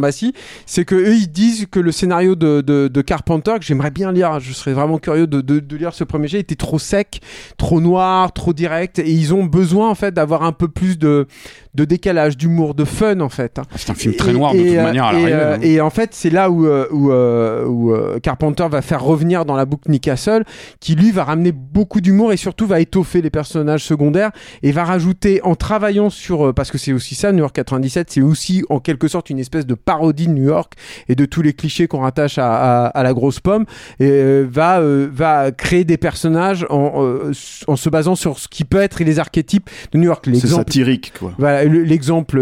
[0.66, 4.12] C'est que eux ils disent que le scénario de, de, de Carpenter que j'aimerais bien
[4.12, 7.22] lire, je serais vraiment curieux de, de, lire ce premier jet, était trop sec,
[7.58, 11.28] trop noir, trop direct et ils ont besoin en fait d'avoir un peu plus de
[11.74, 13.58] de décalage, d'humour, de fun en fait.
[13.58, 13.62] hein.
[13.78, 15.60] C'est un film très Et- noir de et, toute euh, manière à et, euh, hein.
[15.62, 19.64] et en fait, c'est là où, euh, où, où, Carpenter va faire revenir dans la
[19.66, 20.44] boucle Nick Castle,
[20.82, 24.32] qui lui va ramener beaucoup d'humour et surtout va étoffer les personnages secondaires
[24.64, 28.22] et va rajouter en travaillant sur parce que c'est aussi ça New York 97, c'est
[28.22, 30.74] aussi en quelque sorte une espèce de parodie de New York
[31.08, 33.66] et de tous les clichés qu'on rattache à, à, à la grosse pomme
[34.00, 37.32] et euh, va euh, va créer des personnages en, euh,
[37.68, 40.28] en se basant sur ce qui peut être les archétypes de New York.
[40.34, 41.34] C'est satirique, quoi.
[41.38, 42.40] voilà, le- l'exemple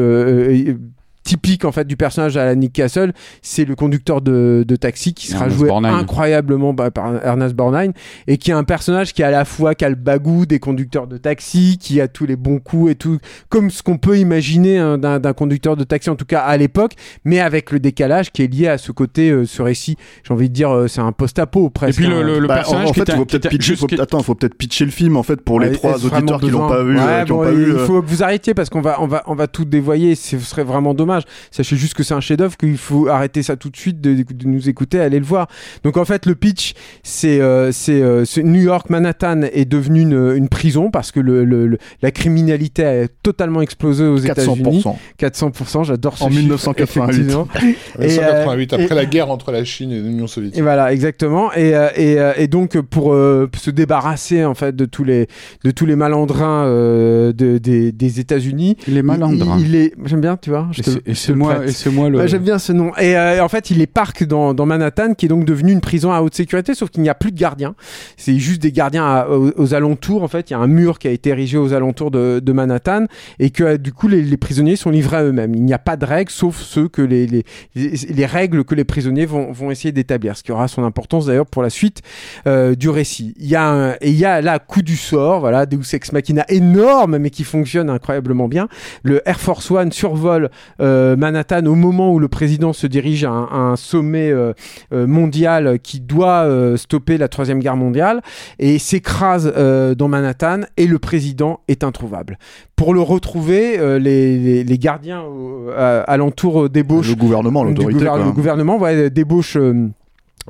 [1.24, 5.14] typique en fait du personnage à la Nick Castle, c'est le conducteur de, de taxi
[5.14, 7.94] qui sera Ernest joué incroyablement bah, par Ernest Borgnine
[8.28, 11.08] et qui est un personnage qui à la fois qui a le bagou des conducteurs
[11.08, 14.78] de taxi, qui a tous les bons coups et tout, comme ce qu'on peut imaginer
[14.80, 16.94] hein, d'un conducteur de taxi en tout cas à l'époque,
[17.26, 19.98] mais avec le décalage qui est lié à ce côté, euh, ce récit.
[20.24, 22.00] J'ai envie de dire, euh, c'est un post-apo Et presque.
[22.00, 22.24] puis le, hein.
[22.24, 24.56] le, le Bah, en- personnage en fait, il faut peut-être pitcher, faut- attends, faut peut-être
[24.56, 27.02] pitcher le film en fait pour les Ouais, trois auditeurs qui l'ont pas vu, Ouais,
[27.04, 27.72] euh, qui ont bon, pas il vu.
[27.74, 30.16] euh, faut que vous arrêtiez parce qu'on va, on va, on va tout dévoyer.
[30.16, 31.09] Ce serait vraiment dommage.
[31.52, 34.48] Sachez juste que c'est un chef-d'œuvre, qu'il faut arrêter ça tout de suite, de, de
[34.48, 35.48] nous écouter, aller le voir.
[35.84, 36.74] Donc en fait, le pitch,
[37.04, 41.44] c'est, euh, c'est, euh, New York, Manhattan est devenu une, une prison parce que le,
[41.46, 44.82] le- le- la criminalité a totalement explosé aux États-Unis.
[44.84, 44.96] 400%.
[45.20, 47.20] 400%, j'adore ce En chiffre, 1988.
[47.22, 47.48] effectivement.
[48.00, 50.62] Et, 1988, euh, après et- la guerre entre la Chine et l'Union Et soviétique.
[50.62, 51.52] voilà, exactement.
[51.54, 55.28] Et, euh, et, euh, et donc pour euh, se débarrasser en fait de tous les
[55.64, 59.58] de tous les malandrins euh, de, des, des États-Unis, Il est malandrin.
[59.60, 60.68] il, il est, j'aime bien, tu vois.
[60.72, 62.18] je Et te- Et c'est moi, et c'est moi le.
[62.20, 62.92] Ouais, J'aime bien ce nom.
[62.98, 65.82] Et euh, en fait, il est parc dans, dans Manhattan, qui est donc devenu une
[65.82, 67.76] prison à haute sécurité, sauf qu'il n'y a plus de gardiens.
[68.18, 70.24] C'est juste des gardiens à- aux, aux alentours.
[70.24, 72.52] En fait, il y a un mur qui a été érigé aux alentours de, de
[72.52, 73.06] Manhattan,
[73.40, 75.56] et que euh, du coup, les, les prisonniers sont livrés à eux-mêmes.
[75.56, 77.44] Il n'y a pas de règles, sauf ceux que les, les,
[77.76, 80.36] les, les règles que les prisonniers vont, vont essayer d'établir.
[80.38, 82.02] Ce qui aura son importance d'ailleurs pour la suite
[82.48, 83.34] euh, du récit.
[83.40, 86.12] Il y a un, et il y a là coup du sort, voilà, Deus Ex
[86.12, 88.68] Machina énorme, mais qui fonctionne incroyablement bien.
[89.04, 90.50] Le Air Force One survole
[90.82, 94.54] euh, Manhattan au moment où le président se dirige à un, à un sommet euh,
[94.94, 98.22] euh, mondial qui doit euh, stopper la troisième guerre mondiale
[98.60, 102.38] et s'écrase euh, dans Manhattan et le président est introuvable.
[102.76, 107.64] Pour le retrouver, euh, les, les, les gardiens euh, à- alentour euh, débauchent Le gouvernement,
[107.64, 108.06] l'autorité.
[108.06, 109.58] le gouvernement ouais, débauche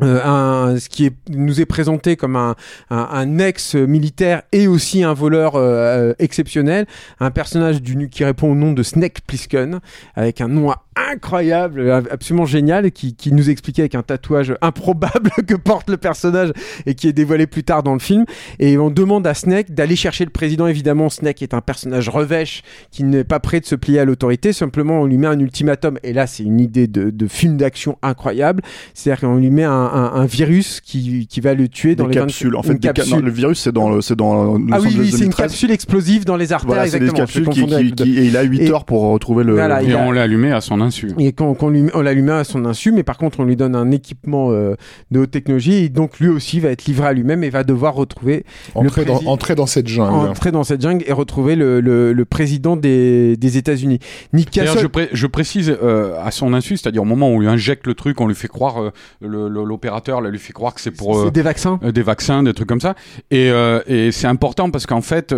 [0.02, 2.56] euh, un, ce qui est, nous est présenté comme un,
[2.90, 6.86] un, un ex-militaire et aussi un voleur euh, euh, exceptionnel,
[7.20, 9.80] un personnage du, qui répond au nom de Snake Plissken,
[10.16, 10.72] avec un nom
[11.12, 15.98] incroyable, euh, absolument génial, qui, qui nous expliquait avec un tatouage improbable que porte le
[15.98, 16.52] personnage
[16.86, 18.26] et qui est dévoilé plus tard dans le film.
[18.60, 20.68] Et on demande à Snake d'aller chercher le président.
[20.68, 24.54] Évidemment, Snake est un personnage revêche qui n'est pas prêt de se plier à l'autorité.
[24.54, 25.98] Simplement, on lui met un ultimatum.
[26.04, 28.62] Et là, c'est une idée de, de film d'action incroyable.
[28.94, 32.14] C'est-à-dire qu'on lui met un, un- un virus qui, qui va le tuer dans Des
[32.16, 32.56] les 20 capsules.
[32.56, 33.16] En une fait, des ca- capsule.
[33.18, 35.36] non, le virus, c'est dans, le- c'est dans Los Ah oui, oui, c'est une 2013.
[35.36, 36.68] capsule explosive dans les artères.
[36.68, 37.16] Voilà, des exactement.
[37.16, 39.54] Je capsules qui, qui- le- qui- et il a 8 Et- heures pour retrouver le.
[39.54, 41.12] Voilà, il Et a- on l'a allumé à son insu.
[41.18, 43.92] Et qu'on lui, on l'allume à son insu, mais par contre, on lui donne un
[43.92, 44.76] équipement euh,
[45.12, 47.94] de haute technologie, et donc lui aussi va être livré à lui-même et va devoir
[47.96, 48.46] retrouver,
[48.76, 50.30] Entrer dans, président- entrer dans cette jungle.
[50.30, 54.00] entrer dans cette jungle et retrouver le, le, le président des, des États-Unis.
[54.34, 54.80] Nick Castle.
[54.82, 57.88] je, pré- je précise euh, à son insu, c'est-à-dire au moment où on lui injecte
[57.88, 61.32] le truc, on lui fait croire, euh, l'opérateur lui fait croire que c'est pour euh,
[61.32, 61.80] des vaccins.
[61.84, 62.96] des vaccins, des trucs comme ça.
[63.32, 63.50] Et,
[63.88, 65.34] et c'est important parce qu'en fait,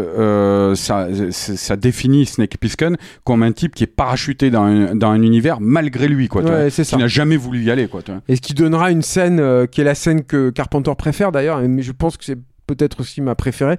[0.76, 5.41] ça, définit Snake Plissken comme un type qui est parachuté dans un, dans un univers
[5.42, 6.44] univers malgré lui, quoi.
[6.44, 6.98] tu Ouais, c'est qui ça.
[6.98, 8.02] n'a jamais voulu y aller, quoi.
[8.02, 8.22] tu vois.
[8.28, 11.60] Et ce qui donnera une scène euh, qui est la scène que Carpenter préfère d'ailleurs,
[11.61, 12.38] mais je pense que c'est
[12.68, 13.78] peut-être aussi ma préférée,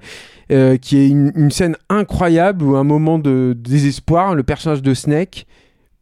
[0.51, 4.81] euh, qui est une, une scène incroyable où à un moment de désespoir, le personnage
[4.83, 5.47] de Snake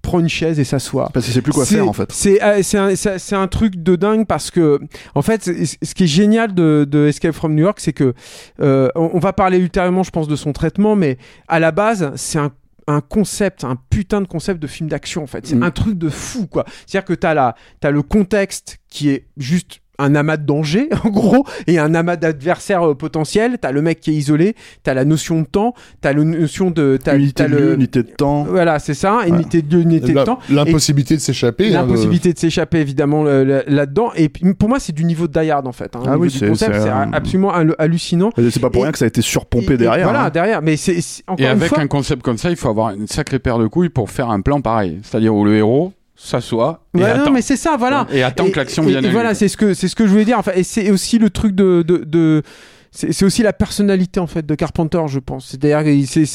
[0.01, 1.09] prend une chaise et s'assoit.
[1.13, 2.11] Parce qu'il sait plus quoi C'est- faire en fait.
[2.11, 4.79] C'est euh, c'est un, c'est- c'est un truc de dingue parce que,
[5.13, 8.13] en fait, ce qui est génial de, de Escape from New York, c'est que
[8.61, 11.17] euh, on, on va parler ultérieurement, je pense, de son traitement, mais
[11.47, 12.51] à la base, c'est un
[12.87, 15.45] un concept, un putain de concept de film d'action en fait.
[15.45, 15.63] C'est Mm.
[15.63, 16.65] un truc de fou quoi.
[16.87, 21.09] C'est-à-dire que t'as la, t'as le contexte qui est juste un amas de danger en
[21.09, 23.57] gros et un amas d'adversaires euh, potentiels.
[23.61, 26.97] T'as le mec qui est isolé, t'as la notion de temps, t'as la notion de,
[27.01, 28.43] t'as, Unité t'as de lieu, le, unité de temps.
[28.43, 30.39] voilà c'est ça, unité de lieu, unité de temps.
[30.49, 31.67] L'impossibilité de s'échapper.
[31.75, 35.67] hein, L'impossibilité de s'échapper évidemment là-dedans et pour moi c'est du niveau de Die Hard
[35.67, 36.01] en fait hein.
[36.05, 39.07] Ah oui, c'est- un- absolument hallu- hallucinant C'est pas pour Et- rien que ça a
[39.07, 40.05] été surpompé Et- et derrière.
[40.07, 40.29] voilà hein.
[40.29, 41.01] derrière mais c'est Et
[41.39, 43.89] une avec fois un concept comme ça, il faut avoir une sacrée paire de couilles
[43.89, 44.99] pour faire un plan pareil.
[45.03, 45.93] C'est-à-dire où le héros
[46.27, 47.25] s'assoit et Ouais, attend.
[47.25, 48.07] non mais c'est ça voilà.
[48.11, 50.11] Et attend que l'action et- vienne et voilà c'est ce que c'est ce que je
[50.11, 50.37] voulais dire.
[50.39, 52.43] Enfin et c'est aussi le truc de de, de-
[52.91, 55.47] c'est aussi la personnalité en fait de Carpenter je pense.
[55.51, 56.25] C'est d'ailleurs c'est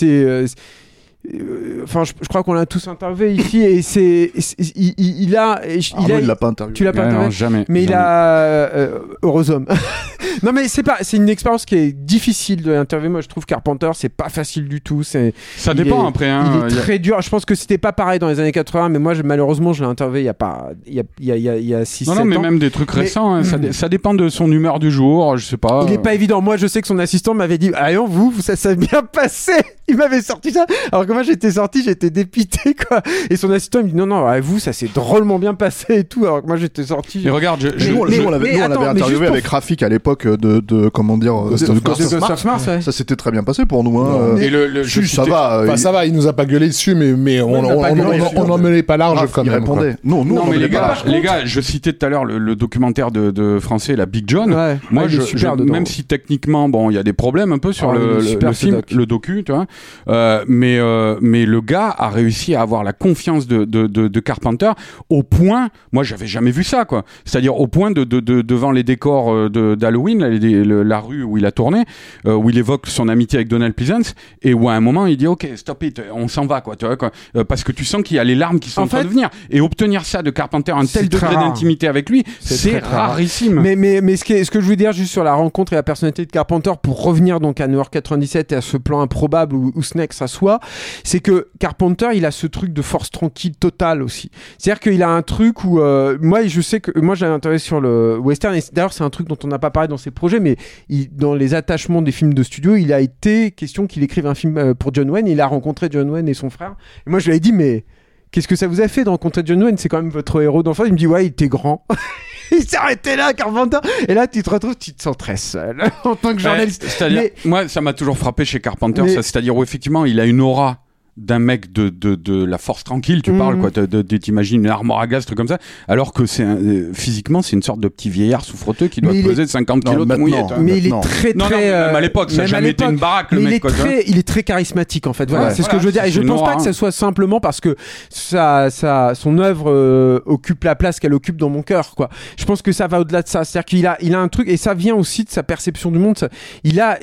[1.35, 4.33] euh, euh, Enfin, je, je crois qu'on l'a tous interviewé ici et c'est,
[4.75, 6.75] il, il- il a, il a, il l'a pas interviewé.
[6.75, 7.65] tu l'as pas Ouais, interviewé non, jamais.
[7.69, 9.67] mais il a euh, heureux homme.
[10.43, 13.11] non mais c'est pas c'est une expérience qui est difficile de l'interviewer.
[13.11, 15.03] Moi je trouve Carpenter c'est pas facile du tout.
[15.03, 16.29] C'est Ça dépend est- après.
[16.29, 17.21] Hein, il est a- très dur.
[17.23, 19.85] Je pense que c'était pas pareil dans les années 80 mais moi je- malheureusement je
[19.85, 21.57] l'ai interviewé il y a pas il y a il y a il y a,
[21.57, 23.73] il y a 6 Non, non, mais même des trucs Mais- récents, hein, ça, dé-
[23.73, 25.85] ça dépend de son humeur du jour, je sais pas.
[25.87, 26.41] il est pas évident.
[26.41, 29.53] Moi, je sais que son assistant m'avait dit Allons, vous, vous, ça s'est bien passé.
[29.89, 30.67] Il m'avait sorti ça.
[30.91, 33.01] Alors que moi, j'étais sorti, j'étais dépité, quoi.
[33.31, 36.05] Et son assistant, il me dit Non, non, vous, ça s'est drôlement bien passé et
[36.05, 36.25] tout.
[36.27, 37.23] Alors que moi, j'étais sorti.
[37.25, 39.83] Mais regarde, je, je- Nous, on- mais- mais nous, on l'avait interviewé pour- avec Rafik
[39.83, 42.67] à l'époque de, de comment dire de of Ghost Mars.
[42.67, 42.81] ouais.
[42.83, 43.99] Ça s'était très bien passé pour nous.
[43.99, 44.09] Hein.
[44.11, 45.63] Non, Euh, Et le, le- ça va.
[45.63, 47.69] Enfin, il- ça va, il nous a pas gueulé dessus, mais, mais on il m'a
[47.75, 48.63] on- pas on- gueulé on- dessus, on en ouais.
[48.63, 49.65] menait pas large quand il même.
[50.05, 52.39] Non, nous, Non, on mais les gars, les gars, je citais tout à l'heure le,
[52.57, 54.53] documentaire de, de français, la Big John.
[54.53, 54.77] Ouais.
[54.91, 55.21] Moi, je,
[55.65, 58.81] même si techniquement, bon, il y a des problèmes un peu sur Ah, le, film,
[58.93, 59.67] le docu, tu vois.
[60.09, 60.79] Euh, mais,
[61.15, 64.73] euh, mais le gars a réussi à avoir la confiance de, de, de, de Carpenter
[65.11, 67.05] au point, moi, j'avais jamais vu ça, quoi.
[67.25, 71.47] C'est-à-dire au point de, de, de- devant les décors euh, d'Halloween, la rue où il
[71.47, 71.85] a tourné,
[72.27, 75.17] euh, où il évoque son amitié avec Donald Pleasance, et où à un moment il
[75.17, 77.11] dit, ok, stop it, on s'en va, quoi, tu vois, quoi.
[77.37, 78.99] Euh, parce que tu sens qu'il y a les larmes qui sont en, En train
[78.99, 79.31] fait- de venir.
[79.51, 83.61] Et obtenir ça de Carpenter, un tel degré d'intimité avec lui, C'est rarissime.
[83.61, 85.73] Mais, mais, mais ce, qui est- ce que je voulais dire juste sur la rencontre
[85.73, 88.77] et la personnalité de Carpenter pour revenir donc à New York 97 et à ce
[88.77, 90.61] plan improbable où, où Snake s'assoit,
[91.05, 94.31] c'est que Carpenter il a ce truc de force tranquille totale aussi.
[94.59, 97.81] C'est-à-dire qu'il a un truc où euh, moi je sais que moi j'avais intérêt sur
[97.81, 100.41] le western et d'ailleurs c'est un truc dont on n'a pas parlé dans ses projets
[100.41, 100.57] mais
[100.89, 104.35] il- dans les attachements des films de studio il a été question qu'il écrive un
[104.35, 105.27] film euh, pour John Wayne.
[105.27, 106.75] Il a rencontré John Wayne et son frère.
[107.07, 107.85] Et moi je lui ai dit mais
[108.33, 109.79] Qu'est-ce que ça vous a fait de rencontrer John Wayne?
[109.79, 110.87] C'est quand même votre héros d'enfance.
[110.89, 111.87] Il me dit ouais, il était grand.
[112.53, 113.79] il s'est arrêté là, Carpenter.
[114.09, 116.83] Et là, tu te retrouves, tu te sens très seul en tant que journaliste.
[116.83, 120.05] Ouais, c'est-à-dire, Mais- moi, ça m'a toujours frappé chez Carpenter, Mais- ça, c'est-à-dire où effectivement,
[120.05, 120.83] il a une aura
[121.17, 123.39] d'un mec de, de, de la force tranquille, tu Mhm.
[123.39, 126.27] parles, quoi, de, de- de- t'imagines une armoire à gaz, truc comme ça, alors que
[126.27, 129.47] c'est un- euh, physiquement, c'est une sorte de petit vieillard souffreteux qui doit Mais peser
[129.47, 130.45] 50 Non, kilos de mouillette.
[130.53, 130.57] hein.
[130.61, 132.49] mais il est très Non, non, très même à euh, l'époque, ça a même à
[132.59, 135.07] jamais été une baraque, le mais il mec, est quoi, très il est très charismatique
[135.07, 135.55] en fait voilà Ouais.
[135.55, 136.65] c'est ce que je veux dire et je pense pas que hein.
[136.65, 137.77] ça soit simplement parce que
[138.11, 142.45] ça, ça son œuvre euh, occupe la place qu'elle occupe dans mon cœur quoi je
[142.45, 144.29] pense que ça va au-delà de ça c'est à dire qu'il a il a un
[144.29, 146.29] truc et ça vient aussi de sa perception du monde Ça-
[146.65, 146.99] il a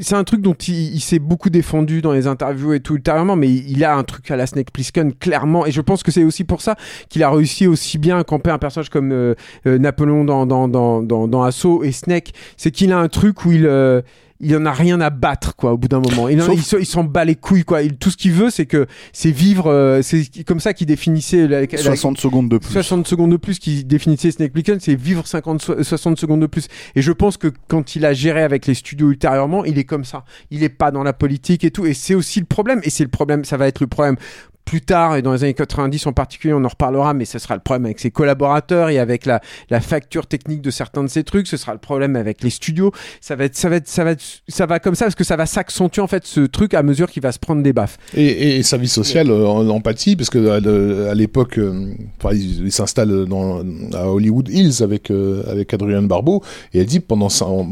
[0.00, 3.48] c'est un truc dont il, s'est beaucoup défendu dans les interviews et tout ultérieurement mais
[3.48, 5.66] il a un truc à la Snake Plissken clairement.
[5.66, 6.76] Et je pense que c'est aussi pour ça
[7.08, 9.34] qu'il a réussi aussi bien à camper un personnage comme euh,
[9.66, 12.32] euh, Napoléon dans dans dans dans, dans Assaut et Snake.
[12.56, 14.02] C'est qu'il a un truc où il euh,
[14.42, 17.24] il en a rien à battre quoi au bout d'un moment il, Sauf- s'en bat
[17.24, 20.60] les couilles quoi Il- tout ce qu'il veut c'est que c'est vivre euh, c'est comme
[20.60, 22.70] ça qu'il définissait la, la- 60 secondes de plus.
[22.72, 26.46] 60 secondes de plus qui définissait Snake Plissken, c'est vivre 50, so- 60 secondes de
[26.46, 26.66] plus.
[26.96, 30.04] Et je pense que quand il a géré avec les studios ultérieurement, il est comme
[30.04, 30.24] ça.
[30.50, 31.86] Il est pas dans la politique et tout.
[31.86, 32.80] Et c'est aussi le problème.
[32.84, 34.16] Et c'est le problème, ça va être le problème
[34.64, 37.54] plus tard et dans les années 90 en particulier, on en reparlera, mais ce sera
[37.54, 41.24] le problème avec ses collaborateurs et avec la, la facture technique de certains de ces
[41.24, 41.46] trucs.
[41.46, 42.92] Ce sera le problème avec les studios.
[43.20, 45.24] Ça va être, ça va être, ça va être, ça va comme ça parce que
[45.24, 47.98] ça va s'accentuer en fait ce truc à mesure qu'il va se prendre des baffes.
[48.16, 51.92] Et, et sa vie sociale euh, en empathie, parce que à, le- à l'époque, euh,
[52.22, 53.62] enfin, il, il s'installe dans
[53.94, 56.42] à Hollywood Hills avec euh, avec Adrienne Barbeau,
[56.72, 57.28] et elle dit pendant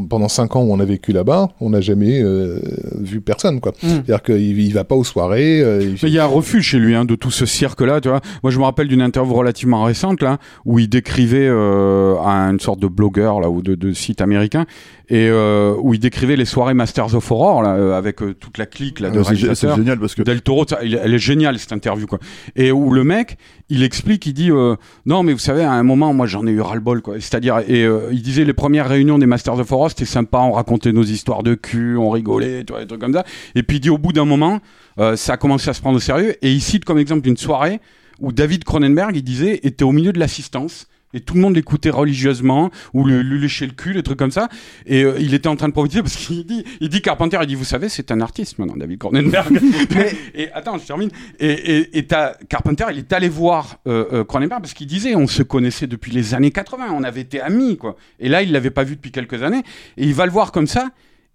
[0.09, 2.59] pendant cinq ans où on a vécu là-bas, on n'a jamais euh,
[2.99, 3.71] vu personne, quoi.
[3.81, 3.87] Mm.
[3.87, 5.61] C'est-à-dire qu'il il va pas aux soirées.
[5.61, 8.01] euh, il- Mais il y a un refus chez lui, hein, de tout ce cirque-là,
[8.01, 8.21] tu vois.
[8.43, 12.59] Moi, je me rappelle d'une interview relativement récente, là, où il décrivait euh, à une
[12.59, 14.65] sorte de blogueur, là, ou de, de site américain,
[15.13, 18.57] et euh, où il décrivait les soirées Masters of Horror, là, euh, avec euh, toute
[18.57, 19.19] la clique, là, de
[19.51, 22.17] Euh, c'est génial parce que Del Toro, ça, il- elle est géniale cette interview quoi.
[22.55, 23.37] Et où le mec,
[23.69, 26.51] il explique, il dit euh, non mais vous savez à un moment moi j'en ai
[26.51, 27.15] eu ras le bol quoi.
[27.19, 30.53] C'est-à-dire et euh, il disait les premières réunions des Masters of Horror c'était sympa, on
[30.53, 33.25] racontait nos histoires de cul, on rigolait, tu vois, des trucs comme ça.
[33.55, 34.59] Et puis il dit au bout d'un moment
[34.99, 37.37] euh, ça a commencé à se prendre au sérieux et il cite comme exemple d'une
[37.37, 37.81] soirée
[38.21, 40.87] où David Cronenberg il disait était au milieu de l'assistance.
[41.13, 44.31] Et tout le monde l'écoutait religieusement, ou le- lui léchait le cul, des trucs comme
[44.31, 44.49] ça.
[44.85, 47.47] Et euh, il était en train de profiter parce qu'il dit, il dit Carpenter, il
[47.47, 49.59] dit, vous savez, c'est un artiste maintenant, David Cronenberg.
[50.35, 51.09] et attends, je termine.
[51.39, 52.07] Et, et, et
[52.49, 56.11] Carpenter, il est allé voir euh, euh, Cronenberg parce qu'il disait, on se connaissait depuis
[56.11, 57.95] les années 80, on avait été amis, quoi.
[58.19, 59.63] Et là, il l'avait pas vu depuis quelques années.
[59.97, 60.89] Et il va le voir comme ça.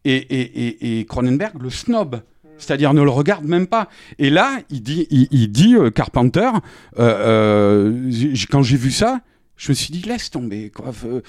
[0.04, 2.20] Et, et, Cronenberg le snob.
[2.58, 3.88] C'est-à-dire ne le regarde même pas.
[4.18, 6.48] Et là, il dit, il, il dit euh, Carpenter,
[6.96, 9.20] quand j'ai vu ça,
[9.56, 10.92] je me suis dit laisse tomber quoi.
[11.06, 11.20] Euh,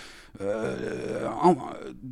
[0.41, 1.55] euh, en-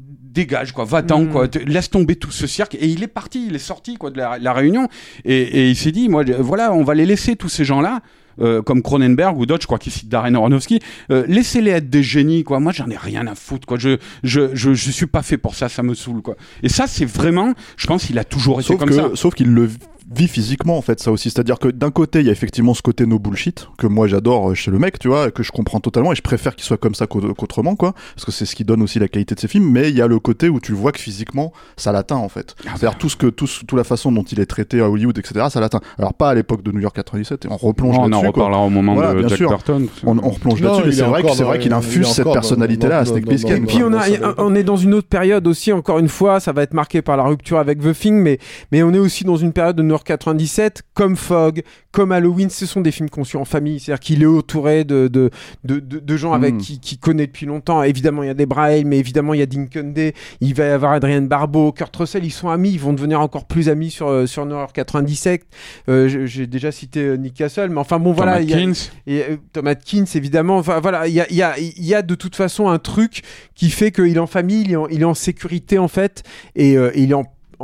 [0.02, 1.30] dégage quoi, va-t'en Mm.
[1.30, 2.76] quoi, Te- laisse tomber tout ce cirque.
[2.76, 4.88] Et il est parti, il est sorti quoi de la, la réunion
[5.24, 8.02] et, et il s'est dit moi voilà on va les laisser tous ces gens là.
[8.42, 10.80] euh, comme Cronenberg ou d'autres, je crois qu'il cite Darren Aronofsky,
[11.10, 12.60] euh, laissez-les être des génies, quoi.
[12.60, 13.77] Moi, j'en ai rien à foutre, quoi.
[13.80, 16.35] Je, je, je, je suis pas fait pour ça, ça me saoule, quoi.
[16.61, 19.10] Et ça, c'est vraiment, je pense qu'il a toujours été Sauf comme que, ça.
[19.14, 19.69] sauf qu'il le
[20.14, 21.30] vit physiquement en fait ça aussi.
[21.30, 23.88] C'est à dire que d'un côté il y a effectivement ce côté no bullshit que
[23.88, 26.56] moi j'adore euh, chez le mec tu vois que je comprends totalement et je préfère
[26.56, 29.08] qu'il soit comme ça qu'au- qu'autrement quoi parce que c'est ce qui donne aussi la
[29.08, 31.51] qualité de ses films mais il y a le côté où tu vois que physiquement
[31.75, 32.56] ça l'atteint en fait.
[32.67, 34.45] Ah, c'est à dire tout ce que tout, ce- toute la façon dont il est
[34.45, 35.82] traité à Hollywood etc ça l'atteint.
[35.98, 38.61] Alors pas à l'époque de New York 97 et on replonge on en là-dessus reparlera
[38.61, 39.50] au moment Voilà, de bien Jack sûr.
[39.50, 39.88] Burton.
[40.06, 43.00] on, on replonge là-dessus mais c'est est vrai dans- vrai qu'il infuse cette personnalité là
[43.00, 44.03] à Snake Plissken dans- Puis on, a,
[44.38, 47.17] on est dans une autre période aussi, encore une fois, ça va être marqué par
[47.17, 48.38] la rupture avec The Thing, mais,
[48.72, 52.49] mais on est aussi dans une période de New York 97, comme Fog, comme Halloween,
[52.49, 55.30] ce sont des films conçus en famille, c'est-à-dire qu'il est entouré de, de,
[55.64, 56.57] de, de, gens avec Mm.
[56.57, 57.82] qui, qui connaît depuis longtemps.
[57.83, 60.65] Évidemment, il y a des Braille, mais évidemment, il y a Dinkum Day, il va
[60.65, 63.90] y avoir Adrien Barbeau, Kurt Russell, ils sont amis, ils vont devenir encore plus amis
[63.90, 65.43] sur, euh, sur New York 97.
[65.88, 68.41] Euh, j'ai- déjà cité euh, Nick Castle, mais enfin bon, voilà.
[68.41, 68.74] Il y a- Atkins.
[69.07, 70.57] et Tom Atkins, évidemment.
[70.57, 73.22] Enfin, voilà, il y a, y, a, y a de toute façon un truc
[73.56, 76.24] qui fait qu'il est en famille, il est en, il est en sécurité en fait,
[76.56, 77.24] et, euh, et il est en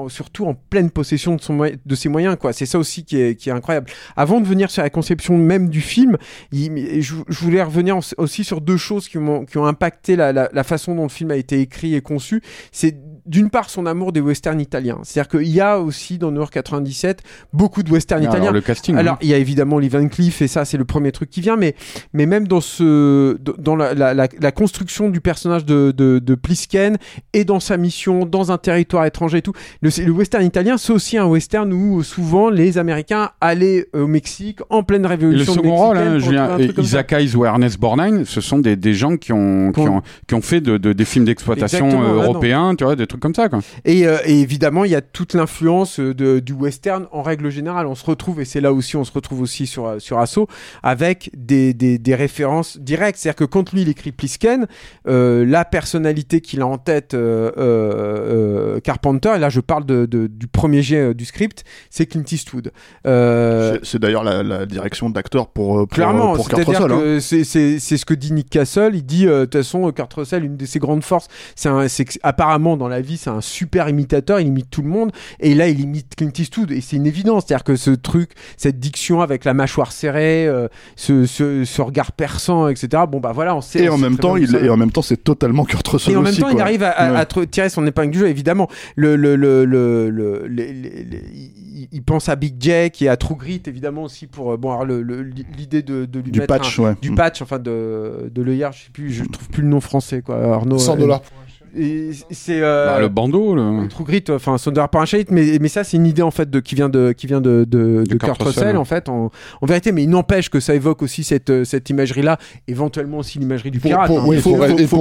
[0.09, 2.53] surtout en pleine possession de, son de ses moyens quoi.
[2.53, 3.87] C'est ça aussi qui est, qui est incroyable.
[4.15, 6.17] Avant de venir sur la conception même du film
[6.51, 10.49] je, voulais revenir en- aussi sur deux choses qui ont, qui ont impacté la, la-
[10.53, 12.41] la façon dont le film a été écrit et conçu.
[12.71, 16.17] C'est d'une part son amour des westerns italiens c'est à dire qu'il y a aussi
[16.17, 17.21] dans York 97
[17.53, 18.95] beaucoup de westerns Alors, italiens le casting.
[18.95, 21.41] alors, il y a évidemment Lee Van Cleef, et ça, c'est le premier truc qui
[21.41, 21.75] vient, mais,
[22.13, 26.35] mais même dans, ce, dans la, la- la- la construction du personnage de, de, de
[26.35, 26.97] Plisken
[27.33, 30.93] et dans sa mission dans un territoire étranger et tout, le, le western italien, c'est
[30.93, 35.53] aussi un western où souvent les Américains allaient au Mexique en pleine Et le révolution
[35.53, 36.57] second rôle, hein, Julien.
[36.77, 40.33] Isaac Hayes ou Ernest Borgnine, ce sont des, des gens qui ont, qui ont, qui
[40.35, 43.47] ont fait de, de- des films d'exploitation euh, européens, tu vois, des trucs comme ça.
[43.49, 43.59] Quoi.
[43.85, 47.49] Et, euh, et évidemment, il y a toute l'influence euh, de- du western en règle
[47.49, 47.87] générale.
[47.87, 50.47] On se retrouve, et c'est là aussi, on se retrouve aussi sur, euh, sur Asso,
[50.83, 53.17] avec des, des, des références directes.
[53.19, 54.67] C'est-à-dire que quand lui, il écrit Plisken,
[55.07, 59.85] euh, la personnalité qu'il a en tête, euh, euh, euh, Carpenter, et là je parle
[59.85, 62.71] de, de- du premier jet du script, c'est Clint Eastwood.
[63.05, 67.17] Euh, C'est- d'ailleurs la, la direction d'acteur pour pour, Clairement, pour Kurt Russell hein.
[67.19, 68.91] c'est- c'est c'est ce que dit Nick Castle.
[68.93, 71.87] Il dit, euh, de toute façon, Kurt Russell, une de ses grandes forces, c'est un-
[71.87, 74.39] c'est que, apparemment dans la vie, c'est un super imitateur.
[74.39, 77.43] Il imite tout le monde, et là, il imite Clint Eastwood, et c'est une évidence.
[77.47, 82.11] C'est-à-dire que ce truc, cette diction avec la mâchoire serrée, euh, ce, ce, ce regard
[82.11, 83.03] perçant, etc.
[83.09, 83.83] Bon bah voilà, on sait.
[83.83, 86.13] et on en sait même temps il et en même temps c'est totalement Kurt Russell
[86.13, 86.63] et en même aussi, temps, il quoi.
[86.63, 87.17] arrive à, à- Ouais.
[87.41, 88.27] à tirer son épingle du jeu.
[88.29, 93.61] Évidemment, le, le, le, le, il- il pense à Big Jack et à True Grit,
[93.65, 96.79] évidemment aussi pour euh, bon alors le- le- l'idée de, de lui du mettre patch
[96.79, 97.15] un- ouais du Mm.
[97.15, 100.37] patch, enfin de, de l'œillard, je sais plus, je trouve plus le nom français quoi.
[100.53, 100.77] Arnaud.
[100.77, 101.21] 100 euh, dollars.
[101.21, 101.40] et
[102.29, 103.87] C'est euh, Bah, le bandeau, le...
[103.87, 104.57] True Grit, enfin
[105.05, 107.39] shade, mais, mais ça c'est une idée en fait de qui vient de qui vient
[107.41, 110.75] de, de, de Kurt, Russell, en fait en, en vérité, mais il n'empêche que ça
[110.75, 114.07] évoque aussi cette euh, cette imagerie là, évenlement aussi l'imagerie du pirate.
[114.07, 114.25] pour- hein.
[114.27, 114.51] oui, faut-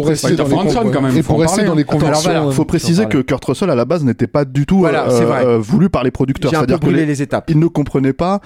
[0.00, 1.74] rester préciser- dans les Franson, con- quand même, et faut en pour rester parler, dans
[1.74, 1.82] les.
[1.89, 2.31] Alors, conventions.
[2.31, 4.78] voilà, euh, faut préciser j'en que Kurt Russell à la base n'était pas du tout
[4.78, 7.44] Voilà, euh, euh, voulu par les producteurs c'est-à-dire que brûlé les- les étapes.
[7.49, 8.40] il ne comprenait pas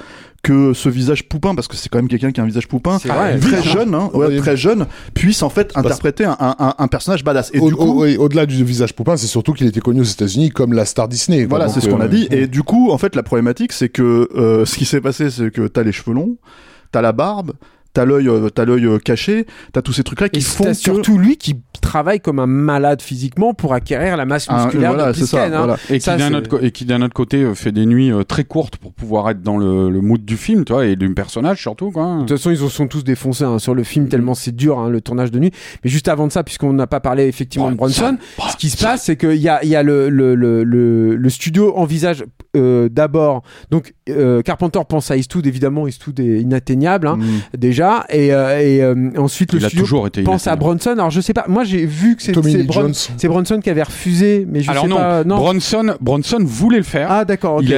[0.45, 2.99] que ce visage poupin parce que c'est quand même quelqu'un qui a un visage poupin
[2.99, 3.39] vrai.
[3.41, 4.37] très jeune hein, ouais, Oui.
[4.39, 7.83] très jeune puisse en fait interpréter un, un, un personnage badass et Au- du coup
[7.83, 10.85] au- oui, Au-delà du visage poupin, c'est surtout qu'il était connu aux États-Unis comme la
[10.85, 11.41] star Disney.
[11.47, 11.59] quoi.
[11.59, 12.29] Voilà, c'est ce qu'on euh, a dit.
[12.31, 15.51] Et du coup, en fait, la problématique, c'est que euh, ce qui s'est passé, c'est
[15.51, 16.37] que t'as les cheveux longs,
[16.93, 17.53] t'as la barbe,
[17.95, 20.71] t'as l'œil, euh, t'as l'œil euh, caché, t'as tous ces trucs-là Et qui font c'est
[20.71, 24.93] que surtout lui qui travaille comme un malade physiquement pour acquérir la masse Ah, musculaire
[24.95, 25.49] voilà, de c'est ça, hein.
[25.57, 25.77] voilà.
[25.91, 28.25] Et qui d'un autre, co- et qui d'un autre côté euh, fait des nuits euh,
[28.25, 31.13] très courtes pour pouvoir être dans le, le mood du film, tu vois, et du
[31.15, 32.15] personnage surtout, quoi.
[32.17, 34.79] De toute façon, ils en sont tous défoncés hein, sur le film, tellement c'est dur,
[34.79, 35.53] hein, le tournage de nuit.
[35.85, 38.17] Mais juste avant de ça, puisqu'on n'a pas parlé effectivement de Bronson,
[38.51, 41.15] ce qui se passe, c'est qu'il y a, il y a le, le, le, le,
[41.17, 42.25] le studio envisage
[42.57, 43.43] euh, d'abord.
[43.71, 47.57] Donc, euh, Carpenter pense à Eastwood, évidemment, Eastwood est inatteignable, hein, Mm.
[47.59, 47.84] déjà.
[48.11, 50.57] Et, euh, et euh, ensuite, le Il studio toujours été pense à.
[50.57, 50.91] Bronson.
[50.93, 52.93] Alors, je sais pas, moi j'ai vu que c'est Bron-
[53.25, 55.25] Bronson qui avait refusé, mais je Alors sais non, pas.
[55.25, 55.37] Non.
[55.37, 57.09] Bronson, Bronson voulait le faire.
[57.11, 57.73] Ah, d'accord, il,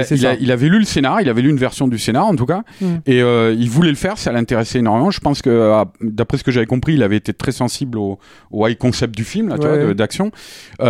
[0.51, 2.87] avait lu le scénar, il avait lu une version du scénar en tout cas, Mm.
[3.07, 5.11] et euh, il voulait le faire, ça l'intéressait énormément.
[5.11, 8.19] Je pense que, euh, d'après ce que j'avais compris, il avait été très sensible au,
[8.51, 9.95] au high concept du film, Ouais.
[9.95, 10.31] d'action.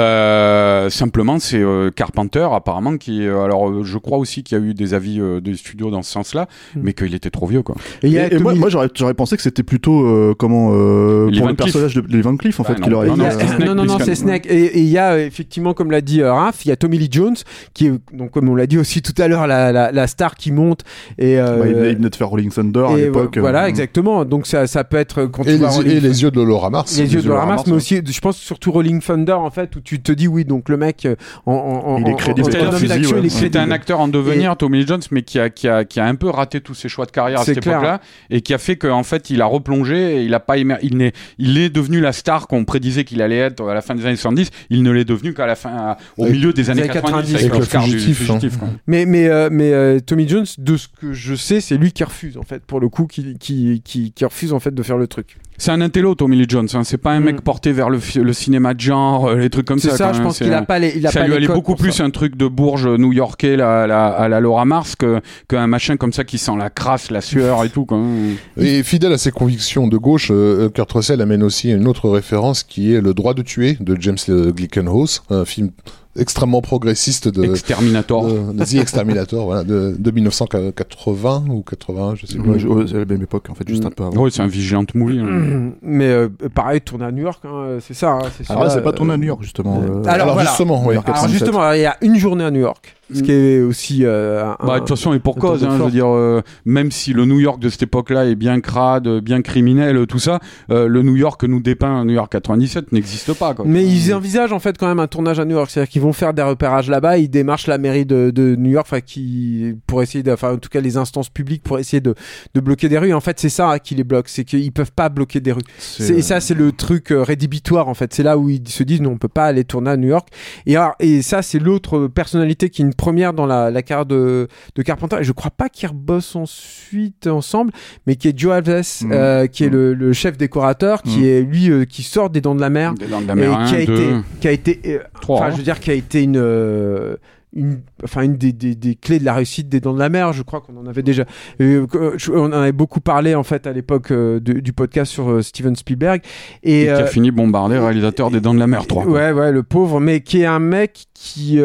[0.01, 4.65] Euh, simplement, c'est euh, Carpenter apparemment qui, euh, alors je crois aussi qu'il y a
[4.65, 6.81] eu des avis euh, des studios dans ce sens-là, Mm.
[6.83, 7.77] mais qu'il était trop vieux quoi.
[8.03, 11.41] Et Et, et moi, moi j'aurais, j'aurais pensé que c'était plutôt euh, comment euh, pour
[11.43, 11.57] Van le Cleef.
[11.57, 13.75] personnage de Lee Van Cleef en Bah fait non, qu'il aurait non, c'est Snake non,
[13.77, 14.47] non, non, c'est Snake.
[14.47, 16.99] Et il y a euh, effectivement, comme l'a dit euh, Raph, il y a Tommy
[16.99, 17.37] Lee Jones,
[17.73, 20.35] qui est, donc, comme on l'a dit aussi tout à l'heure, la, la, la star
[20.35, 20.83] qui monte.
[21.19, 23.39] Et, euh, Bah, il, venait, il venait de faire Rolling Thunder à et l'époque.
[23.39, 24.25] Voilà, euh, exactement.
[24.25, 26.43] Donc ça, ça peut être quand Et tu vois les, Rolling- et les yeux de
[26.43, 26.99] Laura Mars.
[26.99, 29.81] les yeux de Laura Mars, mais aussi, je pense surtout Rolling Thunder, en fait, où
[29.81, 31.15] tu te dis, oui, donc le mec, euh,
[31.47, 33.23] en, en, en- Il est en- crédible, en- c'est en un homme fusil, d'action, ouais.
[33.23, 33.73] il est C'était crédible.
[33.73, 36.15] un acteur en devenir, Tommy Lee Jones, mais qui a, qui, a, qui a un
[36.15, 37.77] peu raté tous ses choix de carrière à C'est cette clair.
[37.79, 40.79] époque-là, et qui a fait qu'en fait, il a replongé, et il a pas émer-
[40.83, 43.95] il, n'est, il est devenu la star qu'on prédisait qu'il allait être à la fin
[43.95, 46.71] des années 70, il ne l'est devenu qu'à la fin, à- au Avec- milieu des
[46.71, 48.71] années années 90, 90, avec, avec le l'Oscar du fugitif, hein.
[48.87, 52.05] Mais, mais, euh, mais euh, Tommy Jones, de ce que je sais, c'est lui qui
[52.05, 54.99] refuse, en fait, pour le coup, qui, qui, qui, qui refuse, en fait, de faire
[54.99, 55.37] le truc.
[55.59, 56.85] C'est un intello, Tommy Lee Jones, hein.
[56.85, 57.25] c'est pas un Mm.
[57.25, 57.99] mec porté vers le,
[58.33, 59.97] cinéma de genre, euh, les trucs comme C'est ça.
[59.97, 60.27] ça, quand je même.
[60.29, 62.05] pense C'est qu'il a pas les, il a ça pas lui allait beaucoup plus ça.
[62.05, 63.87] un truc de bourge new-yorkais à
[64.29, 67.69] la Laura Mars que qu'un machin comme ça qui sent la crasse, la sueur et
[67.71, 67.85] tout.
[67.85, 68.01] Quoi.
[68.59, 72.63] Et fidèle à ses convictions de gauche, euh, Kurt Russell amène aussi une autre référence
[72.63, 75.71] qui est Le droit de tuer de James euh, Glickenhaus, un film
[76.19, 78.27] extrêmement progressiste de, Exterminator.
[78.27, 82.51] de, de The Exterminator, voilà, de, de 1980 ou 80, je sais plus.
[82.51, 84.23] ouais, je- ouais, c'est la même époque en fait, juste un peu avant.
[84.23, 85.19] Oui, c'est un vigilante movie.
[85.21, 85.73] hein.
[85.83, 88.13] Mais euh, pareil, tourné à New York, hein, c'est ça.
[88.13, 89.81] hein, c'est Alors là, celui-là, c'est pas tourné à euh, New York justement.
[89.83, 90.49] euh, euh, alors, Alors, voilà.
[90.51, 90.93] justement, oui.
[90.93, 91.39] Alors 97.
[91.39, 94.57] justement, il y a une journée à New York, ce qui est aussi euh, un-
[94.67, 97.25] Bah, de toute façon, et pour cause, hein, je veux dire, euh, même si le
[97.25, 101.17] New York de cette époque-là est bien crade, bien criminel, tout ça, euh, le New
[101.17, 103.55] York que nous dépeint New York 97 n'existe pas.
[103.55, 103.65] Quoi.
[103.69, 106.13] Mais ils envisagent en fait quand même un tournage à New York, c'est-à-dire qu'ils vont
[106.13, 110.03] faire des repérages là-bas, ils démarchent la mairie de, de New York, enfin qui pour
[110.03, 112.15] essayer, de, enfin en tout cas les instances publiques pour essayer de,
[112.55, 113.13] de bloquer des rues.
[113.15, 115.63] En fait, c'est ça hein, qui les bloque, c'est qu'ils peuvent pas bloquer des rues.
[116.01, 118.13] Et ça, c'est le truc euh, rédhibitoire en fait.
[118.15, 120.29] C'est là où ils se disent non, on peut pas aller tourner à New York.
[120.67, 124.49] Et, alors, et ça, c'est l'autre personnalité qui une première dans la, la carrière de,
[124.75, 125.17] de Carpenter.
[125.21, 127.73] Et je crois pas qu'ils rebossent ensuite ensemble,
[128.07, 128.67] mais qui est Joe Alves,
[129.03, 129.11] Mhm.
[129.13, 131.25] euh, qui est le, le chef décorateur, qui Mhm.
[131.25, 133.37] est lui euh, qui sort des Dents de la Mer Des Dents de la et
[133.37, 134.09] mer, qui a été,
[134.41, 137.17] qui a été, euh, enfin, je veux dire, qui a été une,
[137.55, 140.33] une, enfin, une des, des, des clés de la réussite des Dents de la Mer.
[140.35, 141.25] Je crois qu'on en avait déjà,
[141.63, 141.87] euh,
[142.19, 145.41] je- on en avait beaucoup parlé en fait à l'époque euh, du podcast sur euh,
[145.43, 146.21] Steven Spielberg
[146.63, 149.05] Et et, qui a fini bombardé réalisateur des Dents de la Mer 3.
[149.05, 149.13] quoi.
[149.13, 151.59] Ouais, ouais, le pauvre, mais qui est un mec qui.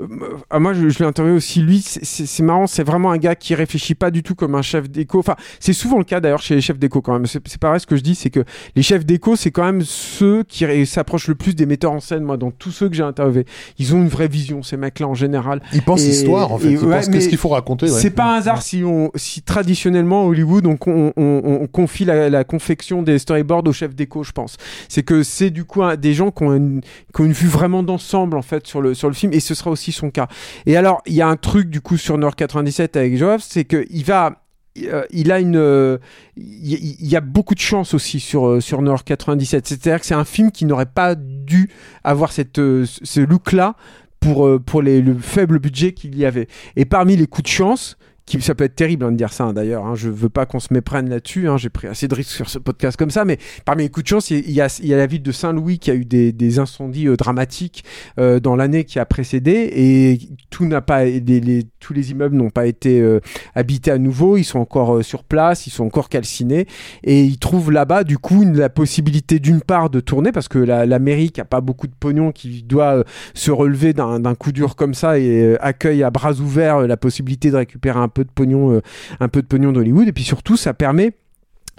[0.00, 0.06] Euh,
[0.50, 1.60] ah, moi, je, je l'ai interviewé aussi.
[1.60, 2.66] Lui, c'est- marrant.
[2.66, 5.18] C'est vraiment un gars qui réfléchit pas du tout comme un chef d'éco.
[5.18, 7.26] Enfin, c'est souvent le cas d'ailleurs chez les chefs d'éco quand même.
[7.26, 8.44] C'est pareil ce que je dis, c'est que
[8.76, 12.24] les chefs d'éco, c'est quand même ceux qui s'approchent le plus des metteurs en scène.
[12.24, 13.46] Moi, dans tous ceux que j'ai interviewés,
[13.78, 14.62] ils ont une vraie vision.
[14.62, 15.62] Ces mecs-là, en général.
[15.72, 16.70] Ils pensent Et- histoire, en fait.
[16.72, 17.86] Ils ouais, pensent qu'est-ce qu'il faut raconter.
[17.86, 17.92] ouais.
[18.00, 22.28] C'est pas un hasard si on, si traditionnellement Hollywood on, on, on- on confie la,
[22.30, 24.56] la confection des storyboards aux chefs d'éco, je pense.
[24.88, 26.80] C'est que c'est du coup un- des gens qui ont une,
[27.14, 29.54] qui ont une vue vraiment d'ensemble en fait sur le sur le film et ce
[29.54, 30.28] sera aussi son cas.
[30.66, 33.64] Et alors il y a un truc du coup sur Nord 97 avec Joab, c'est
[33.64, 34.44] que il va
[34.82, 35.98] euh, il a une euh,
[36.36, 40.14] il y, a beaucoup de chance aussi sur euh, sur Nord 97 c'est-à-dire que c'est
[40.14, 41.70] un film qui n'aurait pas dû
[42.02, 43.76] avoir cette ce look là
[44.18, 47.96] pour pour les, le faible budget qu'il y avait et parmi les coups de chance
[48.26, 50.46] qui, ça peut être terrible hein, de dire ça hein, d'ailleurs, hein, je veux pas
[50.46, 53.24] qu'on se méprenne là-dessus, hein, j'ai pris assez de risques sur ce podcast comme ça,
[53.24, 55.94] mais parmi les coups de chance, il y a, la ville de Saint-Louis qui a
[55.94, 57.84] eu des, des incendies euh, dramatiques
[58.18, 60.18] euh, dans l'année qui a précédé et
[60.50, 63.20] tout n'a pas, les, les- tous les immeubles n'ont pas été euh,
[63.54, 66.66] habités à nouveau, ils sont encore euh, sur place, ils sont encore calcinés
[67.02, 70.86] et ils trouvent là-bas du coup la possibilité d'une part de tourner parce que la,
[70.86, 73.04] la mairie qui a pas beaucoup de pognon qui doit euh,
[73.34, 77.56] se relever d'un coup dur comme ça et accueille à bras ouverts la possibilité de
[77.56, 78.80] récupérer un peu de pognon,
[79.20, 80.08] un peu de pognon d'Hollywood.
[80.08, 81.12] Et puis surtout, ça permet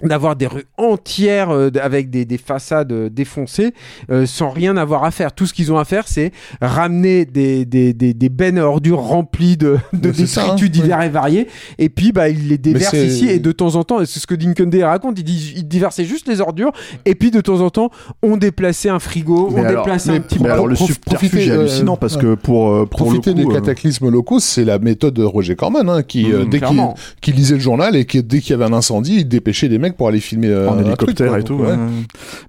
[0.02, 3.72] d'avoir des rues entières euh, avec des, des façades euh, défoncées
[4.10, 5.32] euh, sans rien avoir à faire.
[5.32, 8.98] Tout ce qu'ils ont à faire, c'est ramener des, des, des, des bennes à ordures
[9.00, 11.48] remplies de, de ça, détritus hein, divers et variés.
[11.78, 13.28] Et puis, bah, ils les déversent ici.
[13.28, 16.28] Et de temps en temps, c'est ce que Dinkende raconte, il, dit, il déversait juste
[16.28, 16.72] les ordures.
[17.04, 17.90] Et puis, de temps en temps,
[18.22, 21.48] on déplaçait un frigo, Mais on alors- déplaçait mais un petit Mais alors le subterfuge
[21.48, 22.22] est hallucinant parce ouais.
[22.22, 25.22] que pour, euh, pour Profiter le coup, des euh, cataclysmes locaux, c'est la méthode de
[25.24, 26.80] Roger Corman, hein, qui, euh, Mmh, dès qu'il
[27.22, 29.78] qu'il lisait le journal et que dès qu'il y avait un incendie, il dépêchait des
[29.78, 31.54] mecs pour aller filmer euh, en hélicoptère truc, et tout.
[31.54, 31.76] ouais.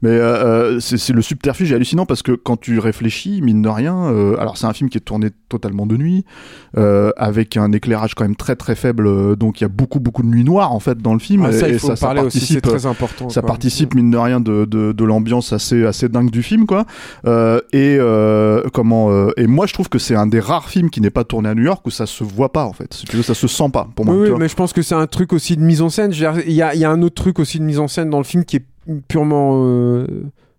[0.01, 3.61] Mais euh, euh, c'est c'est le subterfuge est hallucinant parce que quand tu réfléchis, mine
[3.61, 6.25] de rien, euh, alors c'est un film qui est tourné totalement de nuit,
[6.77, 9.99] euh, avec un éclairage quand même très très faible, euh, donc il y a beaucoup
[9.99, 12.39] beaucoup de nuit noire en fait dans le film Ah, ça, et, ça, parler aussi,
[12.39, 12.61] participe.
[12.61, 13.29] très important.
[13.29, 13.47] ça quoi.
[13.47, 16.85] participe mine de rien de, de, de l'ambiance assez assez dingue du film quoi
[17.25, 21.01] euh, et euh, comment et moi je trouve que c'est un des rares films qui
[21.01, 23.15] n'est pas tourné à New York où ça se voit pas en fait si tu
[23.17, 25.33] veux ça se sent pas pour moi Oui, mais je pense que c'est un truc
[25.33, 26.11] aussi de mise en scène.
[26.13, 28.23] Il y a, y a un autre truc aussi de mise en scène dans le
[28.23, 28.65] film qui est
[29.07, 30.05] purement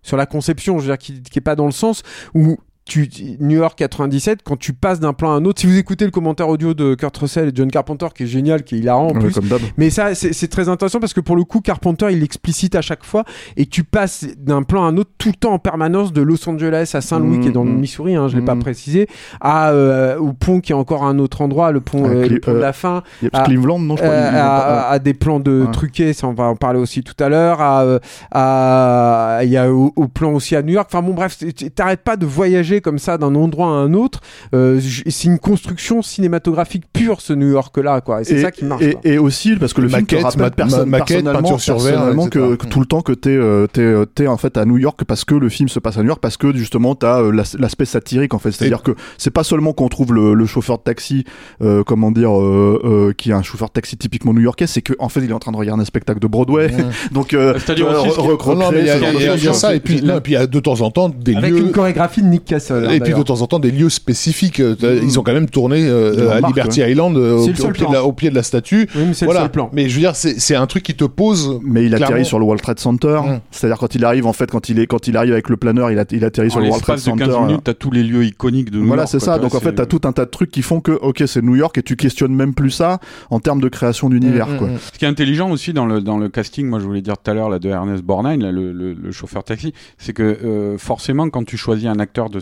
[0.01, 2.03] sur la conception, je veux dire, qui, qui est pas dans le sens
[2.33, 2.57] où
[2.89, 3.07] tu,
[3.39, 6.11] New York 97, quand tu passes d'un plan à un autre, si vous écoutez le
[6.11, 9.13] commentaire audio de Kurt Russell et John Carpenter, qui est génial, qui est hilarant en
[9.13, 9.45] plus, comme
[9.77, 13.05] mais ça, c'est très intéressant parce que pour le coup, Carpenter, il l'explicite à chaque
[13.05, 13.23] fois
[13.57, 16.49] et tu passes d'un plan à un autre tout le temps en permanence de Los
[16.49, 17.79] Angeles à Saint-Louis, Mhm, qui est dans le mhm.
[17.79, 18.61] Missouri, hein, je l'ai pas Mhm.
[18.63, 19.07] précisé,
[19.39, 22.39] à, euh, au pont qui est encore à un autre endroit, le pont, euh, le
[22.39, 24.99] pont de euh, la fin, y a à- Cleveland non je crois euh, à, à-
[24.99, 25.71] des plans de Ouais.
[25.71, 27.99] truqués, ça on va en parler aussi tout à l'heure, à, euh,
[28.31, 31.37] à- il y a au, au plan aussi à New York, enfin bon bref,
[31.75, 34.19] t'arrêtes pas de voyager comme ça d'un endroit à un autre,
[34.53, 38.65] Euh, c'est une construction cinématographique pure ce New York là quoi, et c'est ça qui
[38.65, 38.83] marche.
[39.03, 41.61] et, aussi parce que le film te Maquette, rappelle ma- perso- ma- maquette, personnellement, peinture
[41.61, 44.65] sur verre, que, tout le temps que t'es euh, t'es euh, t'es en fait à
[44.65, 47.21] New York parce que le film se passe à New York parce que justement t'as
[47.31, 50.77] l'as- l'aspect satirique en fait c'est-à-dire que c'est pas seulement qu'on trouve le, le chauffeur
[50.77, 51.25] de taxi
[51.61, 54.93] euh, comment dire euh, euh, qui est un chauffeur de taxi typiquement new-yorkais c'est que
[54.99, 56.71] en fait il est en train de regarder un spectacle de Broadway
[57.11, 60.91] donc euh, C'est-à-dire ça, et puis, non, et puis il y a de temps en
[60.91, 61.59] temps des Avec lieux.
[61.59, 62.53] une chorégraphie de Nick.
[62.71, 64.59] Hein, Et puis de temps en temps des lieux spécifiques.
[64.59, 67.61] Euh, Ils ont quand même tourné euh, à Liberty Island euh, au, C'est le au
[67.63, 68.87] seul pied de la, au pied de la statue.
[68.95, 69.41] Oui, mais c'est voilà.
[69.41, 69.69] le seul plan.
[69.73, 71.59] Mais je veux dire, c'est c'est un truc qui te pose.
[71.63, 73.39] mais il atterrit sur le World Trade Center Mm.
[73.51, 75.91] c'est-à-dire quand il arrive en fait quand il est quand il arrive avec le planeur
[75.91, 78.03] il, a- il atterrit sur En le World Trade Center 15 minutes, t'as tous les
[78.03, 79.39] lieux iconiques de New Voilà, York, c'est quoi, ça.
[79.39, 81.41] Donc en fait, c'est- t'as tout un tas de trucs qui font que, ok, c'est
[81.41, 82.99] New York et tu questionnes même plus ça
[83.29, 84.77] en termes de création d'univers, mm, mm.
[84.93, 87.29] Ce qui est intelligent aussi dans le, dans le casting, moi je voulais dire tout
[87.31, 91.87] à l'heure là, de Ernest Borgnine, le, chauffeur taxi, c'est que forcément quand tu choisis
[91.87, 92.39] un acteur de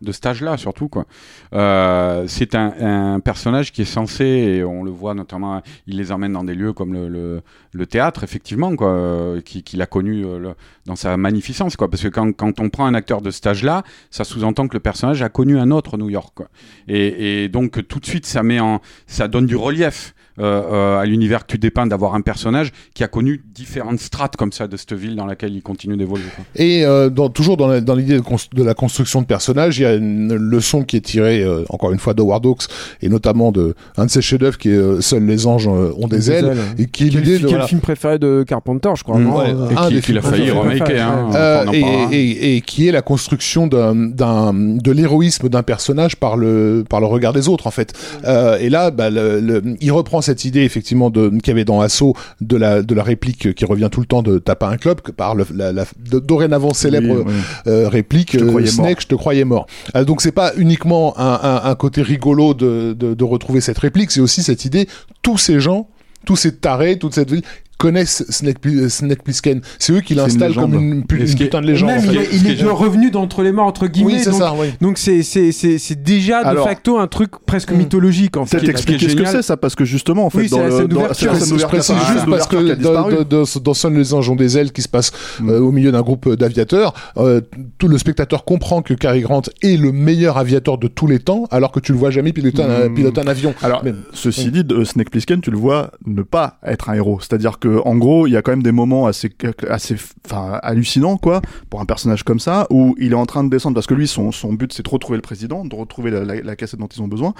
[0.00, 1.06] de cet âge-là surtout, quoi,
[1.54, 6.32] euh, c'est un, personnage qui est censé, et on le voit notamment, il les emmène
[6.32, 7.42] dans des lieux comme le,
[7.86, 10.52] théâtre, effectivement, quoi, euh, qui- qu'il a connu euh,
[10.86, 14.24] dans sa magnificence, quoi, parce que quand, on prend un acteur de cet âge-là, ça
[14.24, 16.48] sous-entend que le personnage a connu un autre New York, quoi.
[16.88, 21.46] Et, et donc tout de suite ça met en, ça donne du relief à l'univers
[21.46, 24.92] que tu dépeins d'avoir un personnage qui a connu différentes strates comme ça de cette
[24.92, 26.24] ville dans laquelle il continue d'évoluer.
[26.56, 29.78] Et euh, dans, toujours dans la- dans l'idée de, cons- de la construction de personnages,
[29.78, 32.64] il y a une leçon qui est tirée, euh, encore une fois, d'Howard Hawks,
[33.02, 36.08] et notamment de un de ses chefs-d'œuvre qui est euh, Seuls les anges euh, ont
[36.08, 37.38] des, ailes, et qui est Quel, l'idée de.
[37.40, 39.18] quel voilà, film préféré de Carpenter, je crois.
[39.18, 39.24] Mm.
[39.24, 41.08] non Ouais, Euh, Et un qui- des a failli remaker.
[41.08, 42.08] Hein, Euh, en et, parlera.
[42.12, 47.00] et- et qui est la construction d'un, d'un, de l'héroïsme d'un personnage par le, par
[47.00, 47.92] le regard des autres en fait.
[48.24, 51.64] Euh, et là, bah, le, le- il reprend cette idée effectivement de qu'il y avait
[51.64, 54.68] dans Assaut de la, de la réplique qui revient tout le temps de t'as pas
[54.68, 57.32] un club que par le, la, la de- dorénavant célèbre Oui, oui.
[57.66, 59.00] euh, réplique Je te euh, croyais Snake, mort.
[59.00, 59.66] je te croyais mort.
[59.96, 63.78] Euh, donc c'est pas uniquement un, un, un côté rigolo de, de, de retrouver cette
[63.78, 64.86] réplique, c'est aussi cette idée
[65.22, 65.88] tous ces gens,
[66.26, 67.42] tous ces tarés, toute cette ville
[67.78, 69.60] connaissent Snake, Pli- Snake Plissken.
[69.78, 71.90] C'est eux qui l'installent comme une, pu- une putain de légende.
[71.90, 72.08] Même en fait.
[72.12, 74.14] il est, il Ce qui est est de revenu d'entre les morts entre guillemets.
[74.14, 74.66] Oui, c'est donc, ça, oui.
[74.80, 77.76] donc c'est c'est c'est c'est déjà de Alors- facto un truc presque Mm.
[77.78, 78.58] mythologique en fait.
[78.58, 80.70] Peut-être expliquer ce que c'est ça, parce que justement, en fait, Oui, c'est dans la
[80.70, 81.34] scène d'ouverture.
[81.36, 85.50] c'est juste parce que dans, Seuls les anges ont des ailes qui se passe Mm.
[85.50, 87.40] euh, au milieu d'un groupe d'aviateurs, euh,
[87.78, 91.44] tout le spectateur comprend que Cary Grant est le meilleur aviateur de tous les temps,
[91.50, 92.94] alors que tu le vois jamais piloter un, Mm.
[92.94, 93.54] piloter un avion.
[93.62, 97.18] Alors, Mais- ceci dit, de Snake Plissken, tu le vois ne pas être un héros.
[97.20, 99.30] C'est-à-dire que, en gros, il y a quand même des moments assez,
[99.68, 101.40] assez, enfin, hallucinants, quoi,
[101.70, 104.08] pour un personnage comme ça, où il est en train de descendre parce que lui,
[104.08, 106.86] son, son but, c'est de retrouver le président, de retrouver la, la, la cassette dont
[106.88, 107.34] ils ont besoin.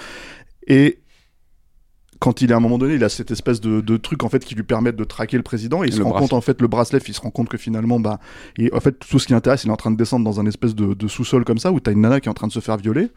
[0.67, 0.99] Et
[2.19, 4.29] quand il est à un moment donné, il a cette espèce de, de truc en
[4.29, 5.83] fait qui lui permet de traquer le président.
[5.83, 6.27] Et il Le se rend bracelet.
[6.27, 8.19] compte en fait le bracelet, il se rend compte que finalement, bah,
[8.57, 10.45] et en fait tout ce qui l'intéresse, il est en train de descendre dans un
[10.45, 12.51] espèce de, de sous-sol comme ça où t'as une nana qui est en train de
[12.51, 13.07] se faire violer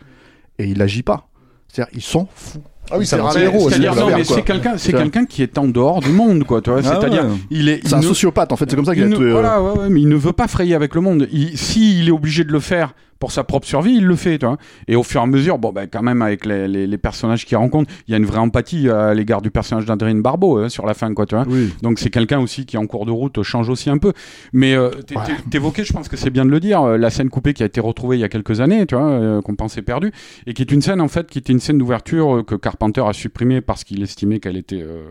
[0.59, 1.29] et il agit pas.
[1.69, 2.63] C'est-à-dire, il s'en fout.
[2.91, 3.71] Ah oui, c'est un héros.
[3.71, 6.61] C'est-à-dire, c'est non, mais quelqu'un, c'est quelqu'un qui est en dehors du monde, quoi.
[6.61, 7.37] Tu vois, Ah c'est-à-dire, ouais.
[7.51, 9.19] il est, il C'est un ne- sociopathe en fait, c'est comme ça qu'il il a
[9.19, 11.29] euh, Voilà, ouais, ouais, mais il ne veut pas frayer avec le monde.
[11.33, 14.37] Il, si il est obligé de le faire pour sa propre survie, il le fait,
[14.37, 14.57] tu vois.
[14.89, 17.47] Et au fur et à mesure, bon, ben, quand même, avec les, les, les personnages
[17.47, 20.69] qu'il rencontre, il y a une vraie empathie à l'égard du personnage d'Adrien Barbeau hein,
[20.69, 21.45] sur la fin, quoi, tu vois.
[21.49, 21.73] Oui.
[21.83, 24.13] Donc c'est quelqu'un aussi qui en cours de route change aussi un peu.
[24.53, 24.91] Mais euh,
[25.53, 27.67] t'évoquais, je pense que c'est bien de le dire, euh, la scène coupée qui a
[27.67, 30.11] été retrouvée il y a quelques années, tu vois, euh, qu'on pensait perdue,
[30.49, 33.05] et qui est une scène en fait qui était une scène d'ouverture euh, que Carpenter
[33.07, 35.05] a supprimée parce qu'il estimait qu'elle était euh,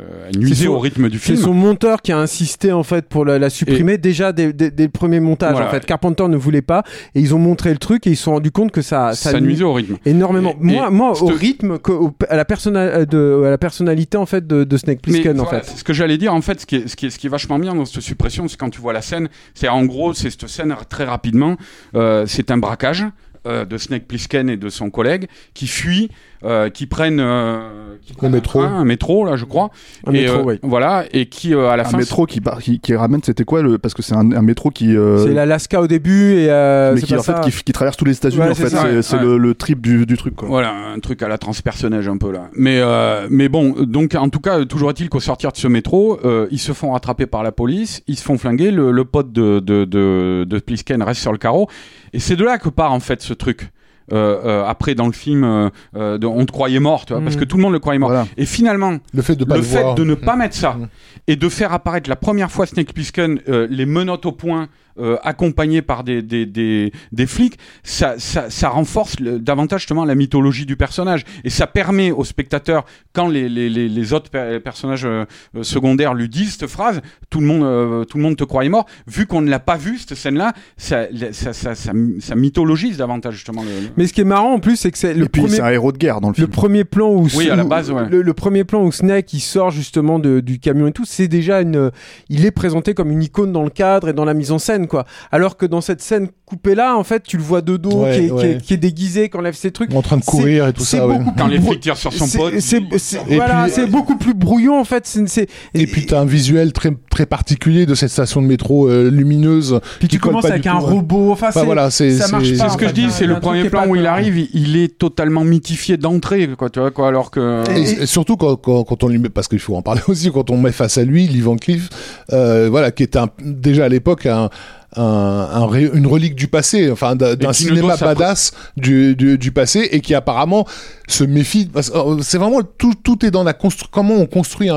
[0.00, 1.38] euh, elle nuisait C'est son- au rythme du C'est film.
[1.44, 4.84] son monteur qui a insisté en fait pour la, la supprimer déjà dès, dès- dès
[4.84, 5.52] le premier montage.
[5.52, 5.68] Voilà.
[5.68, 6.82] En fait, Carpenter ne voulait pas
[7.14, 9.38] et ils ont montré le truc et ils se sont rendus compte que ça, Ça,
[9.38, 9.96] nuisait au rythme.
[10.06, 10.52] énormément.
[10.60, 14.24] Et- moi, et moi, au rythme, au- à la persona- de, à la personnalité en
[14.26, 15.72] fait de, de Snake Plissken en voilà, fait.
[15.72, 17.26] c'est ce que j'allais dire en fait, ce qui est, ce qui est, ce qui
[17.26, 20.14] est vachement bien dans cette suppression, c'est quand tu vois la scène, c'est en gros,
[20.14, 21.56] c'est cette scène très rapidement,
[21.94, 23.04] euh, c'est un braquage
[23.46, 26.08] euh, de Snake Plissken et de son collègue qui fuient,
[26.44, 28.60] euh, qui prennent, euh, qui prennent un métro.
[28.60, 29.70] train, un métro là, je crois,
[30.06, 30.58] Un et métro, euh, oui.
[30.62, 33.62] voilà, et qui euh, à la Un fin métro qui, qui, qui ramène, c'était quoi
[33.62, 34.96] le Parce que c'est un, un métro qui.
[34.96, 37.72] euh, C'est l'Alaska au début et euh, mais c'est qui pas en fait qui, qui
[37.72, 39.28] traverse tous les États-Unis Ouais, en c'est fait ça, c'est ouais, ouais.
[39.28, 40.48] le, le trip du, du truc quoi.
[40.48, 42.48] Voilà, un truc à la transpersonnage un peu là.
[42.54, 46.18] Mais, euh, mais bon, donc en tout cas, toujours est-il qu'au sortir de ce métro,
[46.24, 49.32] euh, ils se font rattraper par la police, ils se font flinguer, le, le pote
[49.32, 51.68] de, de, de, de Plisken reste sur le carreau.
[52.12, 53.70] Et c'est de là que part en fait ce truc.
[54.12, 57.36] Euh, euh, après, dans le film, euh, de, on te croyait mort, tu vois, parce
[57.36, 57.40] Mm.
[57.40, 58.08] que tout le monde le croyait mort.
[58.10, 58.26] Voilà.
[58.36, 59.94] Et finalement, Le fait de pas le le, fait voir.
[59.94, 60.88] de ne pas mettre ça Mm.
[61.28, 64.68] et de faire apparaître la première fois Snake Plissken les menottes au point
[64.98, 70.04] euh, accompagné par des, des, des, des flics, ça, ça, ça renforce le- davantage justement
[70.04, 74.30] la mythologie du personnage et ça permet au spectateur quand les, les, les, les autres
[74.30, 75.24] per- personnages euh,
[75.56, 78.68] euh, secondaires lui disent cette phrase, tout le monde euh, tout le monde te croyait
[78.70, 78.86] mort.
[79.06, 83.34] Vu qu'on ne l'a pas vu cette scène-là, ça, ça, ça, ça, ça mythologise davantage
[83.34, 83.68] justement le.
[83.96, 85.56] Mais ce qui est marrant en plus, c'est que c'est le Et puis premier.
[85.56, 86.48] c'est un héros de guerre dans le Le film.
[86.50, 88.08] premier plan où, Oui, à la où- base, ouais.
[88.08, 91.28] le, le premier plan où Snake il sort justement de- du camion et tout, c'est
[91.28, 91.90] déjà une,
[92.28, 94.81] il est présenté comme une icône dans le cadre et dans la mise en scène
[95.30, 98.12] Alors que dans cette scène coupée là, en fait, tu le vois de dos, Ouais,
[98.18, 98.50] qui, est, qui, ouais.
[98.52, 99.94] est, qui est déguisé, qui enlève ses trucs.
[99.94, 101.06] En train de courir et tout ça.
[101.06, 101.18] ouais.
[101.38, 103.86] Quand les flics tirent sur son c'est- pote, c'est il- c'est- Et voilà, puis- c'est
[103.86, 105.06] beaucoup plus brouillon en fait.
[105.06, 109.10] c'est- Et puis t'as un visuel très très particulier de cette station de métro euh,
[109.10, 109.80] lumineuse.
[109.98, 111.32] puis tu qui commences avec un robot.
[111.32, 113.26] Enfin, Enfin, c'est- voilà, c'est ça marche c'est- pas, C'est ce que je dis, c'est
[113.26, 116.90] le premier qui plan où il arrive, il, est totalement mythifié d'entrée, quoi, tu vois,
[116.90, 117.62] quoi, alors que.
[117.76, 120.58] Et, et surtout quand, on lui met, parce qu'il faut en parler aussi, quand on
[120.58, 121.88] met face à lui, Lee Van Cleef,
[122.32, 124.50] euh, voilà, qui est un, déjà à l'époque un,
[124.96, 130.14] un, une relique du passé, enfin d'un cinéma badass du, du, du passé et qui
[130.14, 130.66] apparemment
[131.08, 131.66] se méfie.
[131.72, 134.76] parce que, euh, C'est vraiment tout, tout est dans la constru comment on construit un,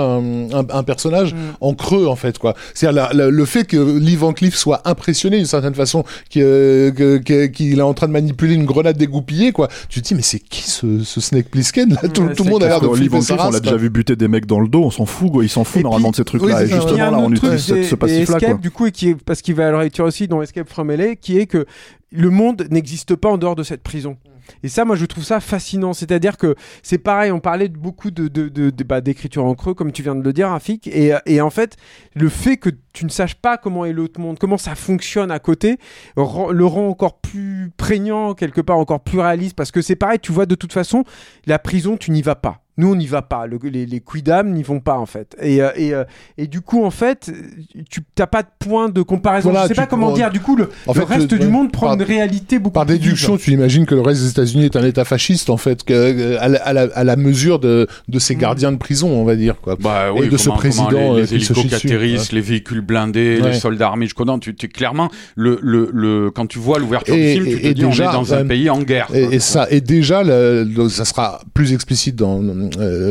[0.53, 1.37] un, un personnage Mm.
[1.61, 2.53] en creux en fait quoi.
[2.81, 7.17] La- le fait que Lee Van Cleef soit impressionné d'une certaine façon, qu'il euh, que-
[7.17, 9.67] que- qu'il est en train de manipuler une grenade dégoupillée quoi.
[9.89, 11.97] Tu te dis mais c'est qui ce, ce Snake Plissken là?
[12.09, 13.59] Tout, Ouais, tout le c'est monde a l'air de que Lee Van Cleef, on l'a
[13.59, 15.43] déjà vu buter des mecs dans le dos, on s'en fout, quoi.
[15.43, 16.57] il s'en fout Et normalement puis- de ces trucs-là.
[16.57, 18.35] oui, et c'est justement là, on utilise ce, passif-là.
[18.37, 18.59] Escape, quoi.
[18.61, 21.45] du coup, et qui parce qu'il va le aussi dans Escape from LA, qui est
[21.45, 21.65] que
[22.11, 24.17] le monde n'existe pas en dehors de cette prison.
[24.63, 25.93] Et ça, moi, je trouve ça fascinant.
[25.93, 30.03] C'est-à-dire que c'est pareil, on parlait beaucoup de, de, bah, d'écriture en creux, comme tu
[30.03, 30.87] viens de le dire, Rafik.
[30.87, 31.77] Et, et en fait,
[32.13, 35.39] le fait que tu ne saches pas comment est l'autre monde, comment ça fonctionne à
[35.39, 35.77] côté,
[36.15, 39.55] le rend encore plus prégnant, quelque part encore plus réaliste.
[39.55, 41.03] Parce que c'est pareil, tu vois, de toute façon,
[41.45, 42.64] la prison, tu n'y vas pas.
[42.77, 43.47] Nous, on n'y va pas.
[43.47, 45.35] Le- les, les quidam n'y vont pas, en fait.
[45.41, 46.03] Et, euh, et, euh,
[46.37, 47.31] et du coup, en fait,
[47.89, 49.49] tu n'as pas de point de comparaison.
[49.49, 50.29] Voilà, je sais tu pas comment dire.
[50.29, 52.73] Du coup, le, En le fait, reste le- du monde prend par- une réalité beaucoup
[52.73, 55.57] Par plus déduction, tu imagines que le reste des États-Unis est un État fasciste, en
[55.57, 58.19] fait, que, euh, à, la, à la- à la mesure de, de Mm.
[58.19, 59.55] ses gardiens de prison, on va dire.
[59.61, 59.75] Quoi.
[59.79, 63.47] Bah Et oui, de ce comment- président, les, hélicos qui atterrissent, les véhicules blindés, Ouais.
[63.47, 63.51] Mm.
[63.51, 67.15] les soldats armés jusqu'aux dents, tu, tu clairement le, le, le quand tu vois l'ouverture
[67.15, 68.79] du Et- film, tu te et dis on déjà, est dans un euh, pays en
[68.81, 69.07] guerre.
[69.13, 69.33] Et, quoi.
[69.35, 72.41] et ça, et déjà, le- le- ça sera plus explicite dans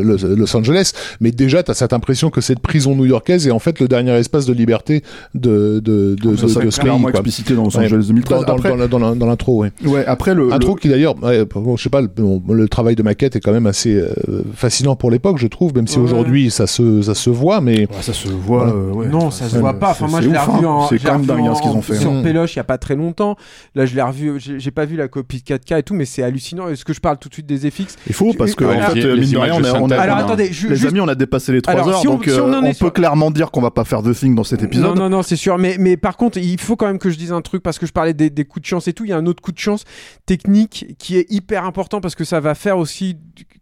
[0.03, 3.59] Los, Los Angeles, mais déjà, tu as cette impression que cette prison new-yorkaise est en
[3.59, 5.03] fait le dernier espace de liberté
[5.35, 7.13] de, de, de, Ça, de- ça de a ce clairement pays.
[7.13, 7.21] quoi.
[7.21, 7.85] explicité dans Los Ouais.
[7.87, 8.45] Angeles 2013.
[8.47, 9.73] Dans, Après, dans la- dans la- dans l'intro, ouais.
[9.85, 12.69] ouais, après le, Intro le- qui d'ailleurs, ouais, bon, je sais pas, le, bon, le
[12.69, 14.09] travail de maquette est quand même assez euh,
[14.55, 16.05] fascinant pour l'époque, je trouve, même si Ouais.
[16.05, 18.65] aujourd'hui ça se, ça se voit, mais Ouais, ça se voit.
[18.67, 18.73] Voilà.
[18.73, 19.07] euh, ouais.
[19.09, 19.91] Non, ça se voit pas.
[19.91, 20.69] Enfin, moi, je l'ai revu hein.
[20.69, 20.89] en.
[20.89, 21.97] C'est quand même dingue hein, ce qu'ils ont fait.
[21.97, 22.23] Sur Mm.
[22.23, 23.37] Péloche, il y a pas très longtemps.
[23.75, 24.35] Là, je l'ai revu.
[24.39, 26.69] J'ai pas vu la copie de 4K et tout, mais c'est hallucinant.
[26.69, 28.95] Est-ce que je parle tout de suite des FX Il faut parce que Ouais, en
[28.95, 29.97] les- fait, les mine de on de on a-.
[29.99, 32.01] Alors on a- attendez, ju- les juste- amis, on a dépassé les 3 Alors, heures,
[32.01, 34.03] si on- donc si euh, on est peut sur- clairement dire qu'on va pas faire
[34.03, 34.85] The Thing dans cet épisode.
[34.87, 35.59] Non, non, non, c'est sûr.
[35.59, 37.87] Mais, mais par contre, il faut quand même que je dise un truc parce que
[37.87, 39.05] je parlais des, des coups de chance et tout.
[39.05, 39.85] Il y a un autre coup de chance
[40.27, 43.17] technique qui est hyper important parce que ça va faire aussi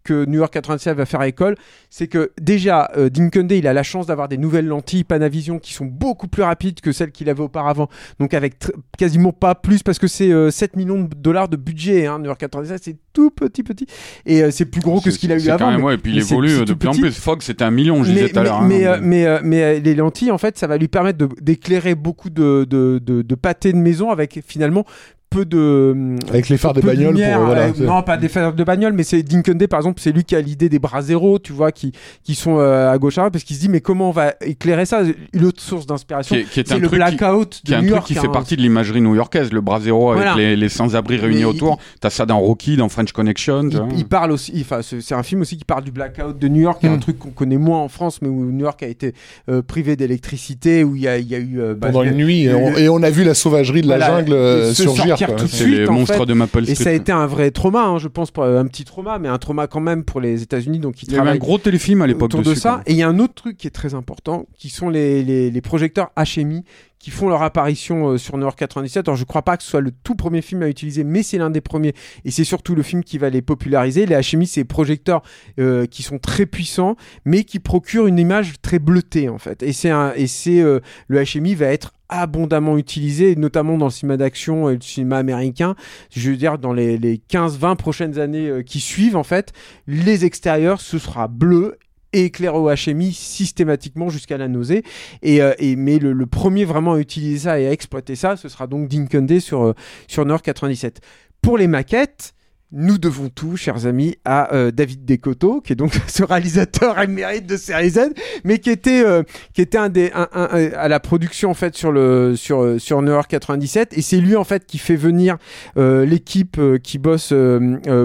[0.05, 1.57] que New York 97 va faire école.
[1.95, 5.75] C'est que déjà, euh, Dinkende, il a la chance d'avoir des nouvelles lentilles Panavision qui
[5.75, 7.91] sont beaucoup plus rapides que celles qu'il avait auparavant.
[8.19, 8.55] Donc avec
[8.97, 12.07] quasiment pas plus parce que c'est euh, 7 millions de dollars de budget.
[12.07, 13.87] Hein, New York 97, c'est tout petit, petit.
[14.25, 15.67] Et euh, c'est plus gros que ce qu'il a eu avant.
[15.71, 17.13] même, mais- ouais, et puis il évolue de plus en plus.
[17.13, 18.61] Fogg, c'était un million, je mais, disais tout à mais- l'heure.
[18.63, 21.95] hein, mais, euh, mais, euh, mais, les lentilles, en fait, ça va lui permettre d'éclairer
[21.95, 24.87] beaucoup de, de, de, de pâtés de maison avec finalement
[25.33, 28.65] peu de Avec les phares de bagnole pour, voilà, euh, non pas des phares de
[28.65, 31.53] bagnole mais c'est Dinkende par exemple c'est lui qui a l'idée des bras zéro tu
[31.53, 34.09] vois qui qui sont euh, à gauche à droite parce qu'il se dit mais comment
[34.09, 35.03] on va éclairer ça?
[35.33, 37.97] Une autre source d'inspiration c'est le truc qui- blackout qui est de un New truc
[37.97, 38.31] York qui fait hein.
[38.31, 40.37] partie de l'imagerie new-yorkaise, le bras zéro avec Voilà.
[40.37, 41.79] les, les sans-abri réunis Mais autour.
[42.01, 43.69] T'as ça dans Rocky, dans French Connection.
[43.71, 46.61] il, il parle aussi, enfin c'est un film aussi qui parle du blackout de New
[46.63, 47.01] York, un Mm.
[47.01, 49.15] truc qu'on connaît moins en France, mais où New York a été
[49.49, 52.17] euh, privé d'électricité, où il y a, il y a eu euh, bah, pendant une
[52.17, 55.17] nuit, et le- on, et on a vu la sauvagerie de la jungle surgir.
[55.29, 56.27] Tout de suite, les monstres fait.
[56.27, 56.85] de Maple Et Street.
[56.85, 59.39] ça a été un vrai trauma, hein, je pense, pour, un petit trauma, mais un
[59.39, 62.07] trauma quand même pour les États-Unis, donc ils Il y avait un gros téléfilm à
[62.07, 62.75] l'époque autour de ça.
[62.75, 62.83] quoi.
[62.87, 65.51] Et il y a un autre truc qui est très important, qui sont les, les,
[65.51, 66.65] les projecteurs HMI
[67.03, 69.09] qui font leur apparition euh, sur York 97.
[69.09, 71.37] Alors je crois pas que ce soit le tout premier film à utiliser, mais c'est
[71.37, 74.07] l'un des premiers et c'est surtout le film qui va les populariser.
[74.07, 75.23] Les HMI, c'est projecteurs
[75.59, 79.65] euh, qui sont très puissants, mais qui procurent une image très bleutée en fait.
[79.65, 84.17] Et c'est et c'est euh, le HMI va être abondamment utilisé, notamment dans le cinéma
[84.17, 85.75] d'action et le cinéma américain.
[86.15, 89.53] Je veux dire, dans les, les 15-20 prochaines années qui suivent, en fait,
[89.87, 91.79] les extérieurs, ce sera bleu
[92.13, 94.83] et éclairé au HMI systématiquement jusqu'à la nausée.
[95.23, 98.37] Et, euh, et, mais le, le premier vraiment à utiliser ça et à exploiter ça,
[98.37, 99.75] ce sera donc Dinkende sur, euh,
[100.09, 101.01] sur Nord 97.
[101.41, 102.35] Pour les maquettes,
[102.75, 107.47] nous devons tout, chers amis, à euh, David Descoteaux, qui est donc ce réalisateur émérite
[107.47, 110.99] de série Z, mais qui était, euh, qui était un des, un- un- à la
[110.99, 114.65] production en fait sur le sur euh, sur York 97, et c'est lui en fait
[114.65, 115.37] qui fait venir
[115.77, 117.35] euh, l'équipe euh, qui bosse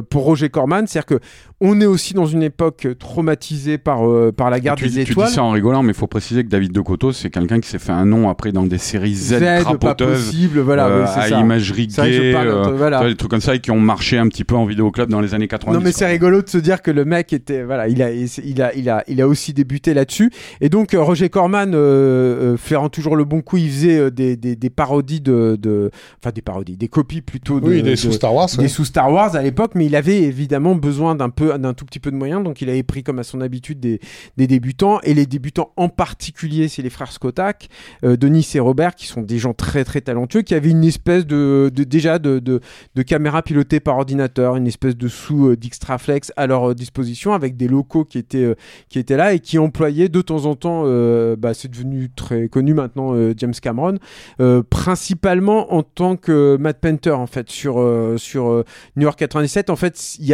[0.10, 1.20] pour Roger Corman, c'est-à-dire que
[1.60, 5.12] on est aussi dans une époque traumatisée par euh, par la guerre tu, des tu
[5.12, 5.28] étoiles.
[5.28, 7.80] dis ça en rigolant, mais il faut préciser que David Decoteau, c'est quelqu'un qui s'est
[7.80, 11.40] fait un nom après dans des séries Z, pas crapoteuses, possible, voilà, euh, à ça.
[11.40, 13.00] imagerie gay, euh, voilà.
[13.02, 15.20] tu des trucs comme ça et qui ont marché un petit peu en vidéoclub dans
[15.22, 15.78] les années 90.
[15.78, 18.62] Non mais c'est rigolo de se dire que le mec était voilà il a il
[18.62, 22.58] a il a il a aussi débuté là-dessus et donc euh, Roger Corman euh, euh,
[22.58, 25.90] faisant toujours le bon coup il faisait euh, des, des, des parodies de, de
[26.22, 28.48] enfin des parodies des copies plutôt de, Oui, des de- sous Star Wars.
[28.56, 28.68] des ouais.
[28.68, 32.00] sous Star Wars à l'époque, mais il avait évidemment besoin d'un peu, d'un tout petit
[32.00, 34.00] peu de moyens, donc il avait pris comme à son habitude des,
[34.38, 35.00] des débutants.
[35.02, 37.70] Et les débutants en particulier, c'est les frères Skotak,
[38.04, 41.26] euh, Denis et Robert, qui sont des gens très très talentueux, qui avaient une espèce
[41.26, 46.48] de, déjà de, de, caméra pilotée par ordinateur, une espèce de sous euh, d'Xtraflex à
[46.48, 48.56] leur euh, disposition avec des locaux qui étaient euh,
[48.90, 50.84] qui étaient là et qui employaient de temps en temps,
[51.38, 53.96] bah, c'est devenu très connu maintenant, James Cameron,
[54.70, 57.76] principalement en tant que Matt Painter en fait sur
[58.18, 58.64] sur
[58.96, 60.34] New York 97 en fait il y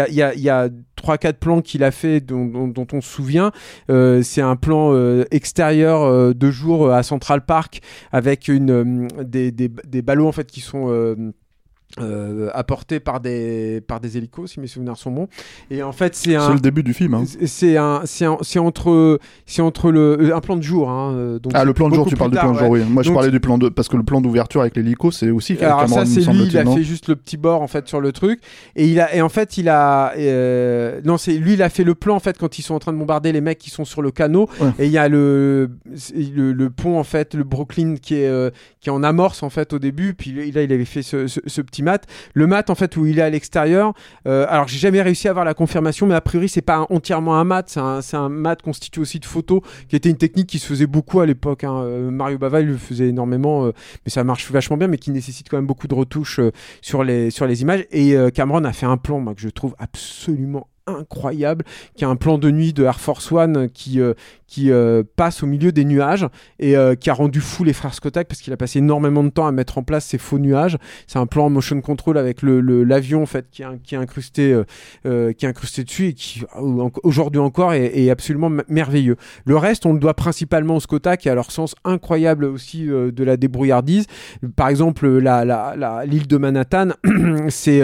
[0.50, 0.70] a
[1.04, 3.52] trois quatre plans qu'il a fait dont, on se souvient.
[3.92, 9.70] Euh, c'est un plan euh, extérieur euh, de jour à Central Park avec des, des,
[9.70, 10.88] des ballots en fait qui sont
[12.00, 15.28] euh, euh, apportés par des par des hélicos si mes souvenirs sont bons
[15.70, 17.14] et en fait c'est le début du film.
[17.14, 17.24] hein.
[17.46, 21.64] c'est- un c'est entre c'est entre le un plan de jour hein, euh, donc Ah,
[21.66, 22.82] le plan de jour, tu parles du plan de jour, ouais.
[22.82, 22.90] oui.
[22.90, 23.70] Moi, je parlais du plan de.
[23.70, 26.66] Parce que le plan d'ouverture avec l'hélico, c'est aussi Alors ça c'est lui, il a
[26.66, 28.42] fait juste le petit bord en fait sur le truc
[28.76, 31.84] et il a et en fait il a euh, non c'est lui il a fait
[31.84, 33.86] le plan en fait quand ils sont en train de bombarder les mecs qui sont
[33.86, 34.70] sur le canot Ouais.
[34.80, 35.70] et il y a le,
[36.26, 38.50] le le pont en fait le Brooklyn qui est euh,
[38.82, 41.40] qui est en amorce en fait au début puis là il avait fait ce, ce,
[41.46, 41.83] ce petit
[42.34, 43.94] le mat en fait où il est à l'extérieur
[44.28, 47.36] euh, alors j'ai jamais réussi à avoir la confirmation mais a priori c'est pas entièrement
[47.36, 50.68] un mat c'est un, mat constitué aussi de photos qui était une technique qui se
[50.68, 51.82] faisait beaucoup à l'époque hein.
[51.84, 53.72] Euh, Mario Bava le faisait énormément euh,
[54.06, 56.40] mais ça marche vachement bien, mais qui nécessite quand même beaucoup de retouches
[56.82, 57.86] sur les sur les images.
[57.92, 62.16] Et Cameron a fait un plan, moi, que je trouve absolument incroyable, qui est un
[62.16, 64.14] plan de nuit de Air Force One qui euh,
[64.48, 66.28] qui euh, passe au milieu des nuages
[66.60, 69.30] et euh, qui a rendu fou les frères Skotak parce qu'il a passé énormément de
[69.30, 70.78] temps à mettre en place ces faux nuages.
[71.08, 73.98] C'est un plan en motion control avec le l'avion en fait qui est, qui est
[73.98, 74.56] incrusté
[75.04, 76.44] qui est incrusté dessus et qui
[77.04, 79.16] aujourd'hui encore est, absolument merveilleux.
[79.46, 83.24] Le reste, on le doit principalement aux Skotak et à leur sens incroyable aussi de
[83.24, 84.06] la débrouillardise.
[84.56, 86.90] Par exemple, la, la, l'île de Manhattan,
[87.50, 87.82] c'est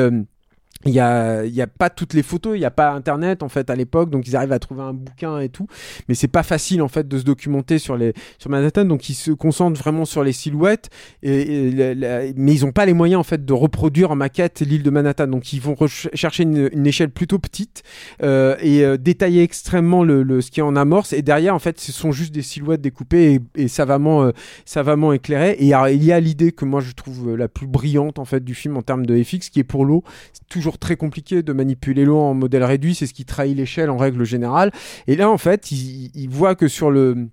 [0.85, 3.49] il y a, y a pas toutes les photos, il y a pas internet en
[3.49, 5.67] fait à l'époque, donc ils arrivent à trouver un bouquin et tout,
[6.07, 9.13] mais c'est pas facile en fait de se documenter sur les sur Manhattan, donc ils
[9.13, 10.89] se concentrent vraiment sur les silhouettes,
[11.21, 15.27] mais ils ont pas les moyens en fait de reproduire en maquette l'île de Manhattan,
[15.27, 17.83] donc ils vont chercher une, échelle plutôt petite
[18.23, 21.77] euh, et euh, détailler extrêmement le, ce qui est en amorce, et derrière en fait
[21.79, 24.31] ce sont juste des silhouettes découpées et, savamment euh,
[24.63, 28.25] savamment éclairées, et il y a l'idée que moi je trouve la plus brillante en
[28.25, 30.47] fait du film en termes de FX, qui est pour l'eau c'est
[30.77, 34.23] très compliqué de manipuler l'eau en modèle réduit, c'est ce qui trahit l'échelle en règle
[34.23, 34.71] générale.
[35.07, 37.29] Et là, en fait, il, il voit que sur le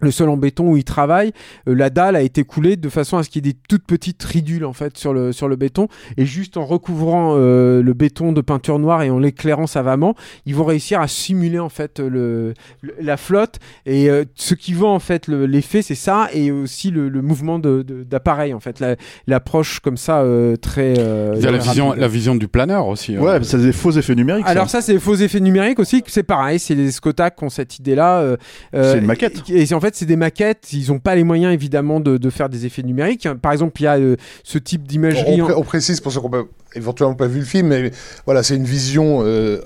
[0.00, 1.32] le sol en béton où il travaille,
[1.68, 3.84] euh, la dalle a été coulée de façon à ce qu'il y ait des toutes
[3.86, 7.92] petites ridules en fait sur le sur le béton et juste en recouvrant euh, le
[7.94, 11.98] béton de peinture noire et en l'éclairant savamment, ils vont réussir à simuler en fait
[11.98, 12.52] le,
[12.82, 16.50] le- la flotte et euh, ce qui vend en fait le- l'effet c'est ça et
[16.50, 20.94] aussi le, le mouvement de- de- d'appareil en fait La- l'approche comme ça euh, très
[20.98, 23.16] euh, Il y a la vision, la vision du planeur aussi.
[23.16, 23.20] hein.
[23.20, 24.46] Ouais, c'est des faux effets numériques.
[24.46, 26.02] Alors ça, c'est les faux effets numériques aussi.
[26.06, 28.20] C'est pareil, c'est les Skotak qui ont cette idée-là.
[28.20, 28.36] euh,
[28.74, 29.42] euh, C'est une maquette.
[29.48, 30.72] Et, et en fait, c'est des maquettes.
[30.72, 33.28] Ils n'ont pas les moyens évidemment de, de faire des effets numériques.
[33.40, 35.40] Par exemple, il y a euh, ce type d'imagerie.
[35.40, 37.90] On, en- pré- on précise pour ceux qui n'ont éventuellement pas vu le film, mais
[38.26, 39.60] voilà, c'est une vision euh,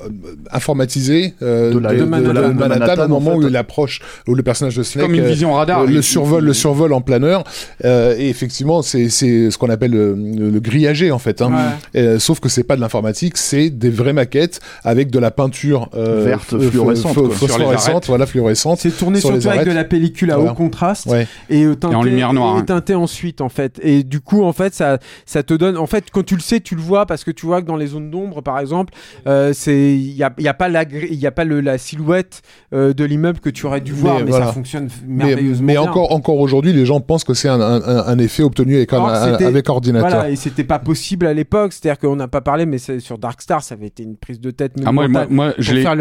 [0.53, 2.49] informatisée euh, De la- de Manhattan.
[2.51, 3.47] de Manhattan, en au moment fait.
[3.47, 5.83] où il approche, où le personnage de Snake Comme une vision radar.
[5.83, 7.45] euh, le survol, le survol en planeur,
[7.85, 11.43] euh, et effectivement, c'est ce qu'on appelle le, le grillagé en fait.
[11.43, 11.51] Hein.
[11.95, 12.01] Ouais.
[12.01, 15.89] Euh, sauf que c'est pas de l'informatique, c'est des vraies maquettes avec de la peinture
[15.95, 17.35] euh, Verte, fluorescente, f- quoi.
[17.37, 18.07] Sur les phosphorescente, arêtes.
[18.07, 18.79] voilà, fluorescente.
[18.81, 20.53] C'est tourné sur les surtout avec de la pellicule à Voilà.
[20.53, 21.27] haut contraste Ouais.
[21.49, 22.65] et, euh, teinté, en lumière noire, et hein.
[22.65, 23.81] teinté ensuite en fait.
[23.83, 25.77] Et du coup, en fait, ça, ça te donne.
[25.77, 27.77] En fait, quand tu le sais, tu le vois parce que tu vois que dans
[27.77, 28.93] les zones d'ombre, par exemple,
[29.27, 31.61] euh, c'est il y a, il y a pas la il y a pas le,
[31.61, 34.47] la silhouette euh, de l'immeuble que tu aurais dû voir, Mais mais, voilà.
[34.47, 35.83] ça fonctionne Mais, merveilleusement mais bien.
[35.83, 39.69] encore, encore aujourd'hui, les gens pensent que c'est un, un- effet obtenu avec, un- avec
[39.69, 40.09] ordinateur.
[40.11, 41.73] Voilà, et c'était pas possible à l'époque.
[41.73, 44.51] C'est-à-dire qu'on n'a pas parlé, mais c'est- sur Darkstar, ça avait été une prise de
[44.51, 45.95] tête Ah, moi, moi, je pour faire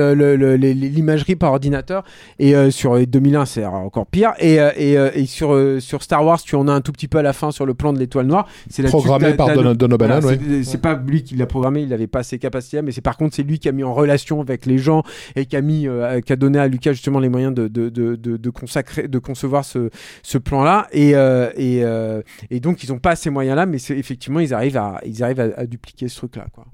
[0.58, 2.04] l'imagerie par ordinateur.
[2.40, 4.34] Et euh, sur euh, 2001, c'est encore pire.
[4.40, 6.92] Et, euh, et, euh, et sur, euh, sur Star Wars, tu en as un tout
[6.92, 8.48] petit peu à la fin sur le plan de l'étoile noire.
[8.70, 9.62] C'est Programmé par Don-
[10.08, 10.64] voilà, ouais.
[10.64, 13.36] c'est- pas lui qui l'a programmé, il n'avait pas ces capacités, mais c'est par contre
[13.36, 15.04] c'est lui qui a mis en relation avec les gens
[15.36, 17.90] et qui a mis, euh, qui a donné à Lucas justement les moyens de, de,
[17.90, 19.90] de, de, de consacrer, de concevoir ce,
[20.24, 20.88] ce plan-là.
[20.92, 24.54] Et, euh, et, euh, et donc ils ont pas ces moyens-là, mais c'est- effectivement ils
[24.54, 26.66] arrivent à, ils arrivent à, à dupliquer ce truc-là, quoi.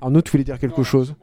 [0.00, 1.14] Arnaud, tu voulais dire quelque chose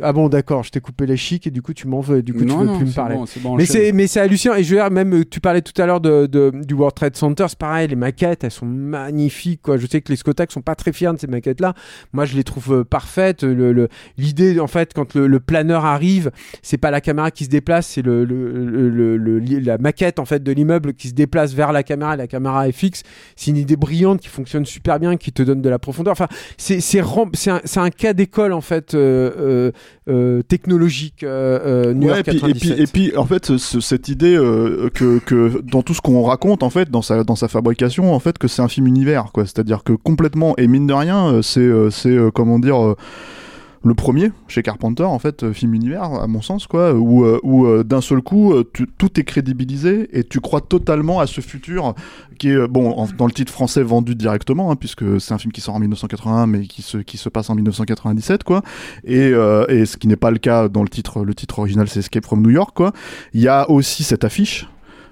[0.00, 2.22] Ah bon, d'accord, je t'ai coupé les chics et du coup tu m'en veux, et
[2.22, 3.16] du coup tu non, veux non, plus me parler.
[3.16, 4.54] bon, c'est bon, Mais c'est, mais c'est hallucinant.
[4.54, 6.94] Et je veux dire, même, euh, tu parlais tout à l'heure de, de- du World
[6.94, 9.76] Trade Center, c'est pareil, les maquettes, elles sont magnifiques, quoi.
[9.76, 11.74] Je sais que les Skotak sont pas très fiers de ces maquettes-là.
[12.14, 13.42] Moi, je les trouve euh, parfaites.
[13.44, 16.30] Le, l'idée, en fait, quand le, le planeur arrive,
[16.62, 20.50] c'est pas la caméra qui se déplace, c'est le, le- la maquette, en fait, de
[20.52, 23.02] l'immeuble qui se déplace vers la caméra et la caméra est fixe.
[23.36, 26.12] C'est une idée brillante qui fonctionne super bien, qui te donne de la profondeur.
[26.12, 29.72] Enfin, c'est, c'est, un, un cas d'école, en fait, euh, euh,
[30.08, 32.80] euh, technologique, New Ouais, York et, puis, et, puis, 97.
[32.80, 34.34] et puis, en fait, ce- cette idée
[34.94, 38.18] que, que dans tout ce qu'on raconte, en fait, dans sa, dans sa fabrication, en
[38.20, 39.44] fait, que c'est un film univers, quoi.
[39.44, 42.94] C'est-à-dire que complètement, et mine de rien, c'est, c'est comment dire,
[43.84, 47.38] le premier chez Carpenter, en fait, euh, film univers, à mon sens, quoi, où, euh,
[47.42, 48.54] où euh, d'un seul coup,
[48.98, 51.94] tout est crédibilisé et tu crois totalement à ce futur
[52.38, 55.60] qui est, bon, dans le titre français vendu directement, hein, puisque c'est un film qui
[55.60, 58.62] sort en 1981, mais qui se, qui se passe en 1997, quoi.
[59.04, 59.32] Et,
[59.68, 62.24] et ce qui n'est pas le cas dans le titre le titre original c'est Escape
[62.24, 62.92] from New York quoi.
[63.34, 64.66] Il y a aussi cette affiche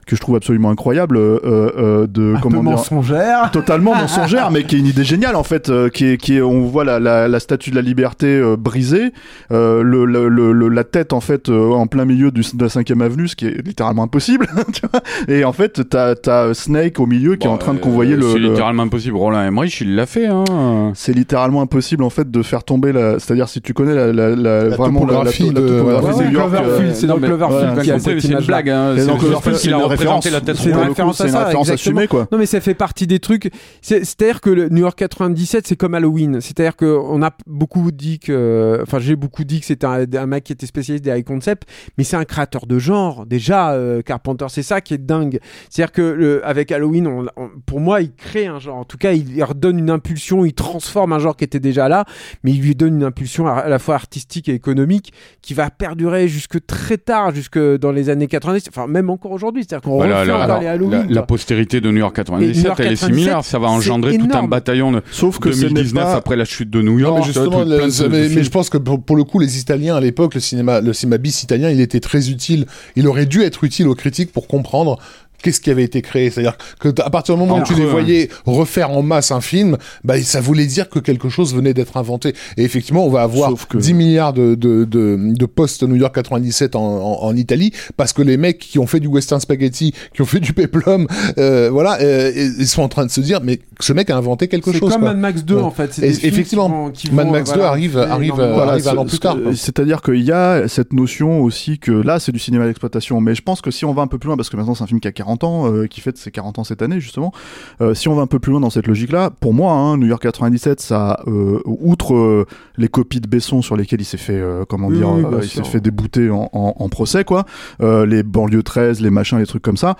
[0.07, 3.51] que je trouve absolument incroyable euh, euh, de un peu comment dire mensongère.
[3.53, 6.43] totalement mensongère mais qui est une idée géniale en fait euh, qui est qui est
[6.43, 9.13] on voit la, la, la statue de la liberté euh, brisée
[9.53, 12.69] euh, le, le, le- la tête en fait euh, en plein milieu du, de la
[12.69, 16.99] 5 avenue ce qui est littéralement impossible tu vois et en fait t'as as Snake
[17.01, 19.17] au milieu qui est en train de euh, convoyer le, C'est le- littéralement impossible.
[19.17, 20.27] Roland Emmerich, il l'a fait.
[20.27, 20.93] Hein.
[20.95, 24.31] c'est littéralement impossible en fait de faire tomber la c'est-à-dire si tu connais la, la,
[24.31, 26.95] la, La vraiment la, la, topographie la de- topographie ouais, de ouais, York Cloverfield, euh,
[26.95, 28.71] c'est dans Cloverfield y a C'est cette blague.
[28.71, 28.95] Hein.
[28.97, 29.57] C'est le Cloverfield
[29.93, 30.59] Représenté la référence.
[30.59, 31.97] tête C'est une référence à c'est une ça, référence exactement.
[31.99, 33.51] assumée quoi Non mais ça fait partie des trucs.
[33.81, 36.41] C'est- C'est-à-dire que le New York 97 c'est comme Halloween.
[36.41, 40.27] C'est-à-dire que on a beaucoup dit que, enfin j'ai beaucoup dit que c'était un, un
[40.27, 43.73] mec qui était spécialiste des high concepts, mais c'est un créateur de genre déjà.
[43.73, 45.39] euh, Carpenter, c'est ça qui est dingue.
[45.71, 48.77] C'est-à-dire que le- avec Halloween, on- on- pour moi, il crée un genre.
[48.77, 51.89] En tout cas, il, il redonne une impulsion, il transforme un genre qui était déjà
[51.89, 52.05] là,
[52.45, 55.13] mais il lui donne une impulsion à, à la fois artistique et économique
[55.43, 59.67] qui va perdurer jusque très tard, jusque dans les années 90, enfin même encore aujourd'hui.
[59.83, 61.07] C'est-à-dire qu'on Voilà, refait la, encore les Halloween.
[61.09, 63.45] la- la postérité de New York Et New 97, York elle est 97, similaire.
[63.45, 66.45] Ça va engendrer tout un bataillon de sauf que ce n'est 2019 pas après la
[66.45, 67.15] chute de New York.
[67.15, 69.97] Non, mais justement, le- de- mais, je pense que pour, pour le coup, les Italiens
[69.97, 72.67] à l'époque, le cinéma, le cinéma bis italien, il était très utile.
[72.97, 74.99] Il aurait dû être utile aux critiques pour comprendre
[75.43, 76.31] qu'est-ce qui avait été créé?
[76.31, 77.91] C'est-à-dire que à partir du moment où tu les hein.
[77.91, 81.97] voyais refaire en masse un film, bah, ça voulait dire que quelque chose venait d'être
[81.97, 82.35] inventé.
[82.57, 86.15] Et effectivement, on va avoir que- 10 milliards de, de, de, de postes New York
[86.15, 89.93] 97 en, en, en Italie parce que les mecs qui ont fait du western spaghetti,
[90.15, 91.07] qui ont fait du peplum,
[91.39, 94.49] euh, voilà, euh, ils sont en train de se dire, mais ce mec a inventé
[94.49, 94.91] quelque C'est chose.
[94.93, 95.11] comme quoi.
[95.11, 95.63] Mad Max 2 Ouais.
[95.63, 95.93] en fait.
[95.95, 98.43] C'est Et effectivement, qui vont- Mad Max 2 voilà, arrive- créer arrive, énormément.
[98.51, 99.37] euh, Voilà, arrive un an plus tard.
[99.55, 103.43] C'est-à-dire qu'il y a cette notion aussi que là, c'est du cinéma d'exploitation, mais je
[103.43, 105.01] pense que si on va un peu plus loin, parce que maintenant c'est un film
[105.01, 107.33] qui a 40 40 ans, euh, qui fête ses 40 ans cette année justement.
[107.81, 110.07] Euh, si on va un peu plus loin dans cette logique-là, pour moi, hein, New
[110.07, 112.47] York 97, ça, euh, outre euh,
[112.77, 115.65] les copies de Besson sur lesquelles il s'est fait, comment Oui, dire, oui, il s'est
[115.65, 117.45] fait débouter en, en, en procès, quoi.
[117.81, 119.97] Les banlieues 13, les machins, les trucs comme ça.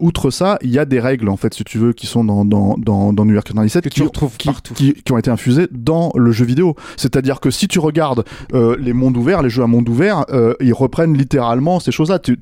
[0.00, 2.44] Outre ça, il y a des règles en fait, si tu veux, qui sont dans
[2.44, 4.74] dans dans, dans New York 97 Que qui, tu retrouves qui, partout.
[4.74, 6.74] qui, qui ont été infusées dans le jeu vidéo.
[6.96, 10.24] C'est-à-dire que si tu regardes les mondes ouverts, les jeux à monde ouvert,
[10.60, 12.18] ils reprennent littéralement ces choses-là.
[12.18, 12.38] Tu,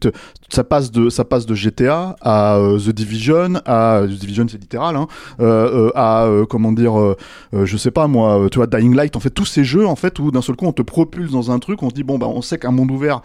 [0.49, 4.61] ça passe de ça passe de GTA à euh, The Division à The Division c'est
[4.61, 5.07] littéral hein,
[5.41, 6.95] euh, euh, à comment dire
[7.53, 10.19] je sais pas moi tu vois Dying Light en fait tous ces jeux en fait
[10.19, 12.27] où d'un seul coup on te propulse dans un truc on se dit bon bah
[12.27, 13.23] on sait qu'un monde ouvert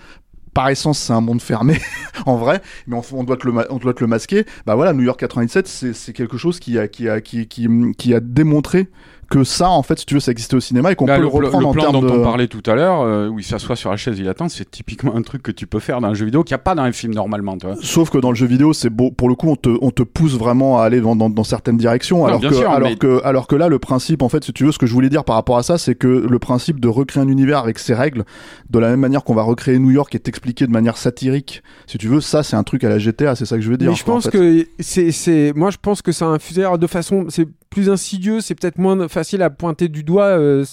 [0.56, 1.77] par essence, c'est un monde fermé,
[2.25, 4.45] en vrai, mais on, doit te le, on doit te le masquer.
[4.66, 7.67] Bah voilà, New York 97, c'est c'est quelque chose qui a, qui a, qui, qui,
[7.98, 8.88] qui a démontré
[9.30, 11.22] que ça, en fait, si tu veux, ça existait au cinéma et qu'on Là, peut
[11.22, 13.44] le, reprendre le en plan termes dont on parlait tout à l'heure, euh, où il
[13.44, 16.08] s'assoit sur la chaise, il attend, c'est typiquement un truc que tu peux faire dans
[16.10, 17.58] un jeu vidéo qu'il n'y a pas dans un film normalement.
[17.58, 17.76] Tu vois.
[17.82, 19.12] Sauf que dans le jeu vidéo, c'est beau.
[19.12, 21.78] Pour le coup, on te, on te pousse vraiment à aller dans, dans, dans certaines
[21.78, 22.20] directions.
[22.20, 24.44] Non, alors bien que, sûr, alors mais- que, alors que là, le principe, en fait,
[24.44, 26.40] si tu veux, ce que je voulais dire par rapport à ça, c'est que le
[26.40, 28.24] principe de recréer un univers avec ses règles,
[28.70, 31.98] de la même manière qu'on va recréer New York et t'expliquer de manière satirique, si
[31.98, 33.36] tu veux, ça, c'est un truc à la GTA.
[33.36, 33.90] C'est ça que je veux dire.
[33.90, 34.32] Mais je quoi, en pense fait.
[34.32, 38.40] que c'est, c'est, moi je pense que ça a infusé de façon, c'est plus insidieux,
[38.40, 40.64] c'est peut-être moins facile à pointer du doigt, euh,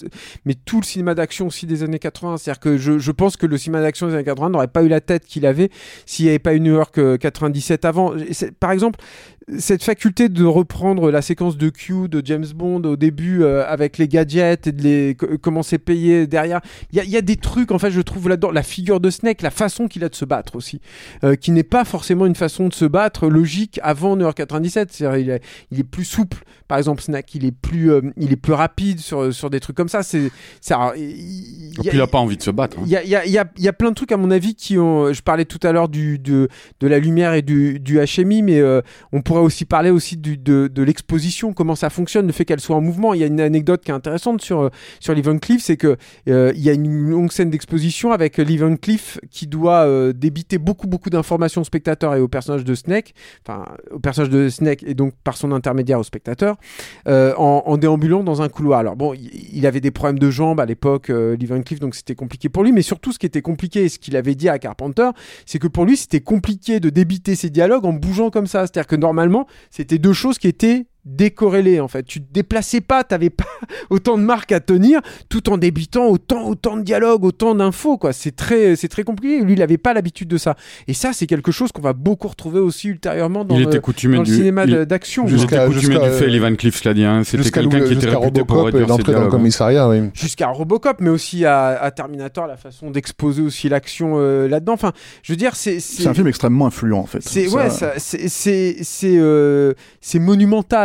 [0.45, 3.45] mais tout le cinéma d'action aussi des années 80, c'est-à-dire que je, je pense que
[3.45, 5.69] le cinéma d'action des années 80 n'aurait pas eu la tête qu'il avait
[6.07, 8.15] s'il n'y avait pas eu New York euh, 97 avant.
[8.61, 9.01] Par exemple,
[9.59, 13.99] cette faculté de reprendre la séquence de Q de James Bond au début euh, avec
[13.99, 16.61] les gadgets et de les co- comment c'est payé derrière.
[16.93, 19.11] Il y a, y a des trucs en fait je trouve là-dedans la figure de
[19.11, 20.81] Snake, la façon qu'il a de se battre aussi,
[21.25, 24.93] euh, qui n'est pas forcément une façon de se battre logique avant New York 97.
[24.93, 26.39] C'est-à-dire il est, il est plus souple.
[26.69, 29.77] Par exemple Snake, il est plus euh, il est plus rapide sur sur des trucs
[29.77, 30.03] comme ça.
[30.03, 30.31] C'est
[30.61, 30.93] ça.
[30.97, 31.03] Il,
[31.79, 32.79] Et puis il n'a pas envie de se battre.
[32.79, 32.83] hein.
[32.87, 34.55] il y a, y, a, y, a, y a plein de trucs, à mon avis,
[34.55, 35.13] qui ont.
[35.13, 36.49] Je parlais tout à l'heure du, de,
[36.81, 38.63] de la lumière et du, du HMI, mais
[39.13, 40.35] on pourrait aussi parler aussi de,
[40.69, 43.15] de l'exposition, comment ça fonctionne, le fait qu'elle soit en mouvement.
[43.15, 44.69] Il y a une anecdote qui est intéressante sur, euh,
[45.01, 45.97] sur Lee Van c'est que
[46.29, 50.59] euh, il y a une longue scène d'exposition avec Lee Van qui doit euh, débiter
[50.59, 53.15] beaucoup, beaucoup d'informations aux spectateurs et au personnage de Snake,
[53.47, 56.57] enfin, au personnage de Snake et donc par son intermédiaire au spectateur,
[57.07, 58.81] en, déambulant dans un couloir.
[58.81, 62.51] Alors bon, il, avait des problèmes de jambes à l'époque, Lee Van donc c'était compliqué
[62.51, 62.73] pour lui.
[62.73, 65.09] Mais surtout, ce qui était compliqué, et ce qu'il avait dit à Carpenter,
[65.47, 68.67] c'est que pour lui, c'était compliqué de débiter ses dialogues en bougeant comme ça.
[68.67, 69.22] C'est-à-dire que normalement,
[69.71, 72.05] c'était deux choses qui étaient décorrélées en fait.
[72.05, 73.45] Tu te déplaçais pas, t'avais pas
[73.91, 78.13] autant de marques à tenir, tout en débitant autant autant de dialogues, autant d'infos quoi.
[78.13, 79.43] C'est très c'est très compliqué.
[79.43, 80.55] Lui, il avait pas l'habitude de ça.
[80.89, 83.81] Et ça, c'est quelque chose qu'on va beaucoup retrouver aussi ultérieurement dans il le, était
[83.81, 85.25] coutumé dans le du cinéma il- de- d'action.
[85.27, 87.05] il était coutumé jusqu'à, du fait, euh, Lee Van Cleef l'a dit.
[87.05, 87.23] hein.
[87.25, 89.27] C'était Jusqu'à quelqu'un le- qui était jusqu'à réputé pour réduire ses l'entrée dans le dialogues.
[89.35, 89.39] hein.
[89.39, 90.01] commissariat, oui.
[90.15, 94.75] jusqu'à Robocop, mais aussi à, à Terminator, la façon d'exposer aussi l'action euh, là-dedans.
[94.75, 97.21] Enfin, je veux dire, c'est C'est un film extrêmement influent, en fait.
[97.23, 100.19] c'est Ça- ouais, ça- c'est c'est c'est euh, c'est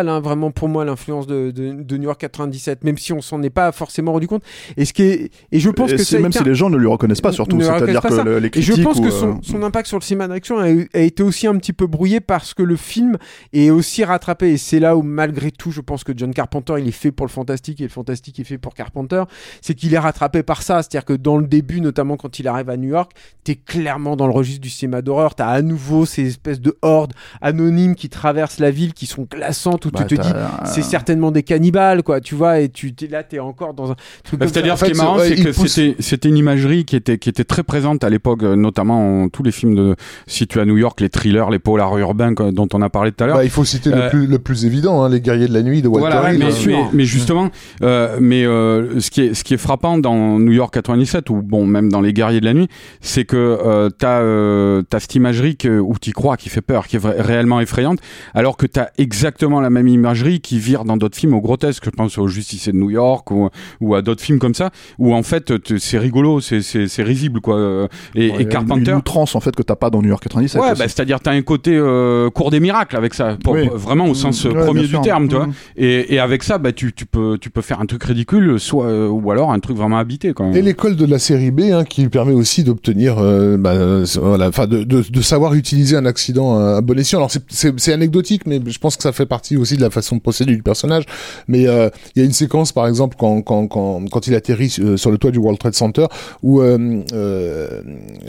[0.07, 3.41] hein, vraiment pour moi l'influence de, de, de New York 97, même si on s'en
[3.43, 4.43] est pas forcément rendu compte.
[4.77, 6.77] Et ce qui est et je pense et que si- même si les gens ne
[6.77, 7.57] lui reconnaissent pas, surtout.
[7.61, 10.27] C'est-à-dire que le- les et je pense que son, euh, son impact sur le cinéma
[10.27, 13.17] d'action a, été aussi un petit peu brouillé parce que le film
[13.53, 14.51] est aussi rattrapé.
[14.53, 17.25] Et c'est là où, malgré tout, je pense que John Carpenter, il est fait pour
[17.25, 19.23] le fantastique et le fantastique est fait pour Carpenter.
[19.61, 20.81] C'est qu'il est rattrapé par ça.
[20.81, 23.11] C'est-à-dire que dans le début, notamment quand il arrive à New York,
[23.43, 25.35] t'es clairement dans le registre du cinéma d'horreur.
[25.35, 29.85] T'as à nouveau ces espèces de hordes anonymes qui traversent la ville, qui sont glaçantes,
[29.85, 32.93] où bah, tu te dis, t'as- c'est certainement des cannibales, quoi, tu vois, et tu
[32.93, 34.47] t'es là, t'es encore dans un truc Bah.
[34.47, 37.17] C'est-à-dire, ce qui est marrant, c'est il que pousse- c'était c'était une imagerie qui était
[37.17, 39.95] qui était très présente à l'époque, euh, notamment en tous les films de
[40.27, 43.23] situés à New York, les thrillers, les polars urbains quoi, dont on a parlé tout
[43.23, 43.37] à l'heure.
[43.37, 45.61] Bah, il faut citer Euh, le, plus, le plus évident, hein, les guerriers de la
[45.63, 46.39] nuit de Walter Voilà, Hill.
[46.39, 46.57] mais, hein.
[46.65, 47.49] mais, mais justement,
[47.83, 51.41] euh, mais euh, ce qui est ce qui est frappant dans New York 97 ou
[51.41, 52.67] bon même dans les Guerriers de la nuit,
[53.01, 56.87] c'est que euh, t'as euh, t'as cette imagerie que, où tu crois qui fait peur,
[56.87, 57.99] qui est réellement effrayante,
[58.33, 61.83] alors que t'as exactement la même imagerie qui vire dans d'autres films au grotesque.
[61.85, 63.49] Je pense au Justicier de New York ou,
[63.81, 67.87] ou à d'autres films comme ça où en fait c'est rigolo, c'est risible quoi.
[68.15, 68.91] Et, Ouais, a une- Carpenter.
[68.91, 70.61] Une outrance, en fait, que t'as pas dans New York 97.
[70.61, 73.69] Ouais, bah, c'est-à-dire t'as un côté euh, cours des miracles avec ça, pour- Oui.
[73.73, 75.01] vraiment au sens euh, Ouais, premier du sûr.
[75.01, 75.47] terme, tu vois.
[75.47, 75.53] Mhm.
[75.77, 78.85] Et, et avec ça, bah, tu, tu, peux, tu peux faire un truc ridicule, soit,
[78.85, 80.33] euh, ou alors un truc vraiment habité.
[80.33, 80.55] Quand même.
[80.55, 83.73] Et l'école de la série B, hein, qui permet aussi d'obtenir, euh, bah,
[84.21, 87.19] voilà, enfin, de, de, de savoir utiliser un accident à bon escient.
[87.19, 90.21] Alors c'est anecdotique, mais je pense que ça fait partie aussi de la façon de
[90.21, 91.05] procéder du personnage.
[91.47, 94.97] Mais euh, il y a une séquence, par exemple, quand quand quand, il atterrit euh,
[94.97, 96.07] sur le toit du World Trade Center,
[96.43, 97.81] où euh,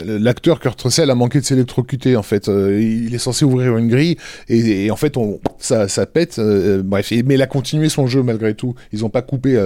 [0.03, 2.15] l'acteur Kurt Russell a manqué de s'électrocuter.
[2.15, 6.39] En fait, il est censé ouvrir une grille et, en fait, on, ça pète.
[6.39, 8.75] bref, mais il a continué son jeu malgré tout.
[8.93, 9.57] Ils ont pas coupé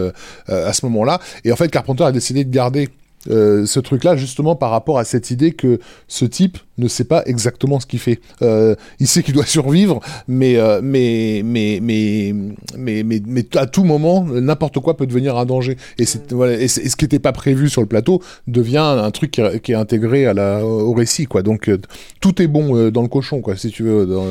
[0.47, 1.19] à ce moment-là.
[1.43, 2.89] Et en fait, Carpenter a décidé de garder
[3.29, 7.21] euh, ce truc-là justement par rapport à cette idée que ce type ne sait pas
[7.25, 8.19] exactement ce qu'il fait.
[8.41, 12.33] Euh, il sait qu'il doit survivre, mais, euh, mais, mais, mais,
[12.77, 15.77] mais, mais, mais à tout moment, n'importe quoi peut devenir un danger.
[15.99, 19.31] Et, c'est, voilà, et, ce qui n'était pas prévu sur le plateau devient un truc
[19.31, 21.25] qui, est- qui est intégré à la, au récit.
[21.25, 21.43] Quoi.
[21.43, 21.69] Donc
[22.19, 24.05] tout est bon dans le cochon, quoi, si tu veux.
[24.05, 24.25] Dans,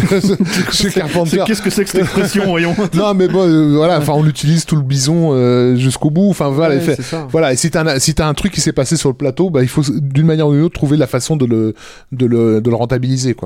[0.72, 1.30] chez Carpenter.
[1.38, 4.64] C'est- Qu'est-ce que c'est que cette expression, voyons Non, mais bon, voilà, enfin, on utilise
[4.64, 6.30] tout le bison jusqu'au bout.
[6.30, 7.26] Enfin, voilà, Ouais, fait- c'est ça.
[7.30, 7.52] voilà.
[7.52, 9.68] Et si t'as un, si un truc qui s'est passé sur le plateau, bah, il
[9.68, 13.36] faut d'une manière ou d'une autre trouver la façon de le, rentabiliser.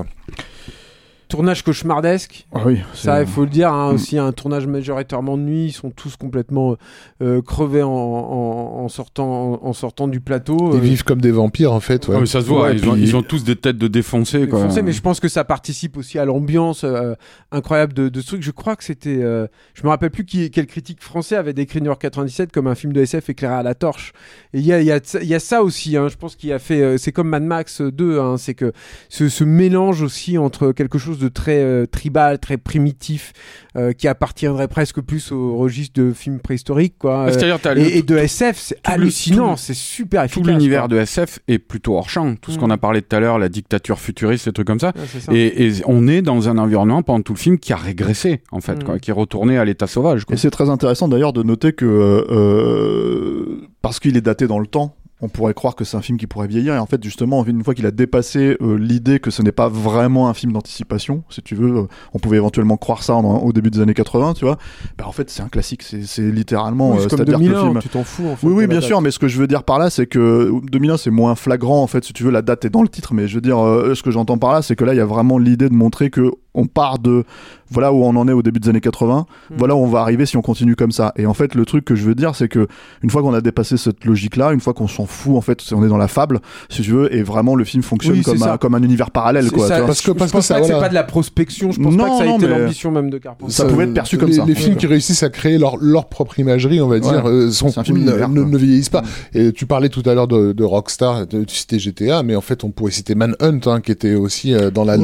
[1.27, 2.45] Tournage cauchemardesque.
[2.53, 3.95] Ah oui, Ça, il faut le dire, hein, Mm.
[3.95, 5.65] aussi un tournage majoritairement de nuit.
[5.67, 6.75] Ils sont tous complètement
[7.21, 10.57] euh, crevés en, en- en sortant, en, en sortant du plateau.
[10.73, 12.07] Ils euh, vivent comme des vampires, en fait.
[12.07, 12.15] ouais.
[12.17, 13.87] Ah oui, ça se voit, Ouais, ils, ont, puis- ils ont tous des têtes de
[13.87, 14.47] défoncés.
[14.47, 14.59] Quoi.
[14.59, 17.15] défoncés, mais je pense que ça participe aussi à l'ambiance euh,
[17.51, 18.43] incroyable de, de ce truc.
[18.43, 21.79] Je crois que c'était, euh, je me rappelle plus qui, quel critique français avait décrit
[21.81, 24.13] New York 97 comme un film de SF éclairé à la torche.
[24.53, 25.97] Et il y a, y, ça- il y a ça aussi.
[25.97, 28.19] Hein, je pense qu'il a fait, euh, c'est comme Mad Max 2.
[28.19, 28.71] Hein, c'est que
[29.09, 33.33] ce, ce mélange aussi entre quelque chose de très euh, tribal, très primitif,
[33.77, 37.23] euh, qui appartiendrait presque plus au registre de films préhistoriques, quoi.
[37.23, 40.39] Ah, euh, C'est-à-dire, le- et, et de SF, c'est tout hallucinant, tout- c'est super tout
[40.39, 40.47] efficace.
[40.47, 40.87] l'univers quoi.
[40.89, 42.35] de SF est plutôt hors champ.
[42.35, 42.59] Tout ce Mm.
[42.59, 44.93] qu'on a parlé tout à l'heure, la dictature futuriste, des trucs comme ça.
[44.95, 45.33] Ouais, c'est ça.
[45.33, 48.61] Et, et on est dans un environnement pendant tout le film qui a régressé, en
[48.61, 48.83] fait, Mm.
[48.83, 50.25] quoi, qui est retourné à l'état sauvage.
[50.25, 50.35] Quoi.
[50.35, 54.67] Et c'est très intéressant d'ailleurs de noter que euh, parce qu'il est daté dans le
[54.67, 56.75] temps, on pourrait croire que c'est un film qui pourrait vieillir.
[56.75, 59.69] Et en fait, justement, une fois qu'il a dépassé euh, l'idée que ce n'est pas
[59.69, 63.53] vraiment un film d'anticipation, si tu veux, euh, on pouvait éventuellement croire ça en- au
[63.53, 64.57] début des années 80, tu vois.
[64.97, 65.83] Bah, en fait, c'est un classique.
[65.83, 66.91] C'est c'est littéralement.
[66.91, 67.79] Oui, euh, c'est comme c'est-à-dire que le 2001, film.
[67.81, 68.45] tu t'en fous en fait.
[68.45, 68.87] Oui, bien date.
[68.87, 71.81] sûr, mais ce que je veux dire par là, c'est que 2001, c'est moins flagrant,
[71.81, 73.57] en fait, si tu veux, la date est dans le titre, mais je veux dire,
[73.65, 75.73] euh, ce que j'entends par là, c'est que là, il y a vraiment l'idée de
[75.75, 77.23] montrer que on part de,
[77.71, 79.53] voilà où on en est au début des années 80, Hmm.
[79.57, 81.13] voilà où on va arriver si on continue comme ça.
[81.17, 82.67] Et en fait, le truc que je veux dire, c'est que
[83.03, 85.83] une fois qu'on a dépassé cette logique-là, une fois qu'on s'en fout, en fait, on
[85.83, 88.57] est dans la fable, si tu veux, et vraiment le film fonctionne Oui, comme, un,
[88.57, 89.67] comme un univers parallèle, C'est quoi.
[89.67, 89.87] ça, tu vois.
[89.87, 91.79] Parce que- parce je pense que ça, pas que c'est pas de la prospection, je
[91.81, 93.51] pense pas Non, que ça a non, été mais- l'ambition même de Carpenter.
[93.51, 94.45] Ça pouvait être perçu comme les, ça.
[94.45, 94.77] Les films Ouais.
[94.79, 97.29] qui réussissent à créer leur, leur propre imagerie, on va dire, Ouais.
[97.31, 99.03] euh, sont, C'est un film ne, univers, ne- vieillissent pas.
[99.33, 102.41] Et tu parlais tout à l'heure de, de Rockstar, de- tu citais GTA, mais en
[102.41, 104.97] fait, on pourrait citer Manhunt, hein, qui était aussi euh, dans la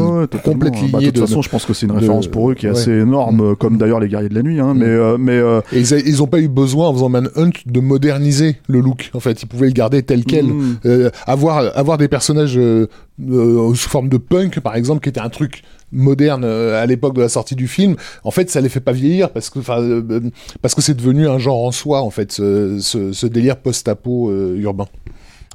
[0.44, 2.56] complète Bah, lignée de toute façon, je pense que c'est une de- référence pour eux
[2.56, 2.78] qui est ouais.
[2.78, 4.60] assez énorme, euh, comme d'ailleurs les guerriers de la nuit.
[4.60, 4.78] Hein, Mm.
[4.80, 7.52] Mais, euh, mais euh, Et ils, a- ils ont pas eu besoin, en faisant Manhunt,
[7.66, 9.12] de moderniser le look.
[9.14, 10.46] En fait, ils pouvaient le garder tel quel.
[10.48, 10.78] mm.
[10.86, 12.60] Euh, avoir, avoir des personnages
[13.20, 17.30] sous forme de punk, par exemple, qui était un truc moderne à l'époque de la
[17.30, 19.60] sortie du film, en fait, ça les fait pas vieillir parce que,
[20.62, 24.32] parce que c'est devenu un genre en soi, en fait, ce, ce, ce délire post-apo
[24.56, 24.88] urbain.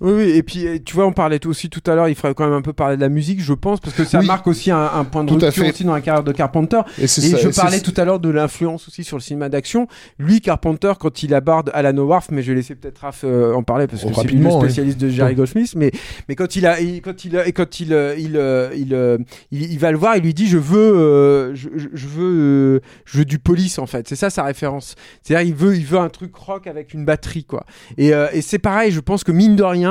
[0.02, 2.34] Oui, oui, et puis euh, tu vois, on parlait aussi tout à l'heure, il faudrait
[2.34, 4.26] quand même un peu parler de la musique, je pense, parce que ça Oui.
[4.26, 6.80] marque aussi un, un point de Tout rupture aussi dans la carrière de Carpenter.
[6.98, 9.22] Et, c'est Et ça- je c'est- parlais tout à l'heure de l'influence aussi sur le
[9.22, 9.88] cinéma d'action.
[10.18, 13.62] Lui, Carpenter, quand il aborde Alan Howarth, mais je vais laisser peut-être Raph euh, en
[13.62, 14.60] parler parce que Oh, c'est lui le oui.
[14.60, 15.72] spécialiste de Jerry Goldsmith.
[15.76, 15.90] Mais,
[16.28, 17.86] mais quand il a, il- quand il, a- quand il,
[18.18, 21.68] il, euh, il, il, va le voir, il lui dit, je veux, euh, je,
[22.06, 24.06] veux, euh, je veux du police en fait.
[24.08, 24.94] C'est ça sa référence.
[25.22, 27.64] C'est-à-dire, il veut, il veut un truc rock avec une batterie quoi.
[27.96, 29.85] Et, et c'est pareil, je pense que mine de rien,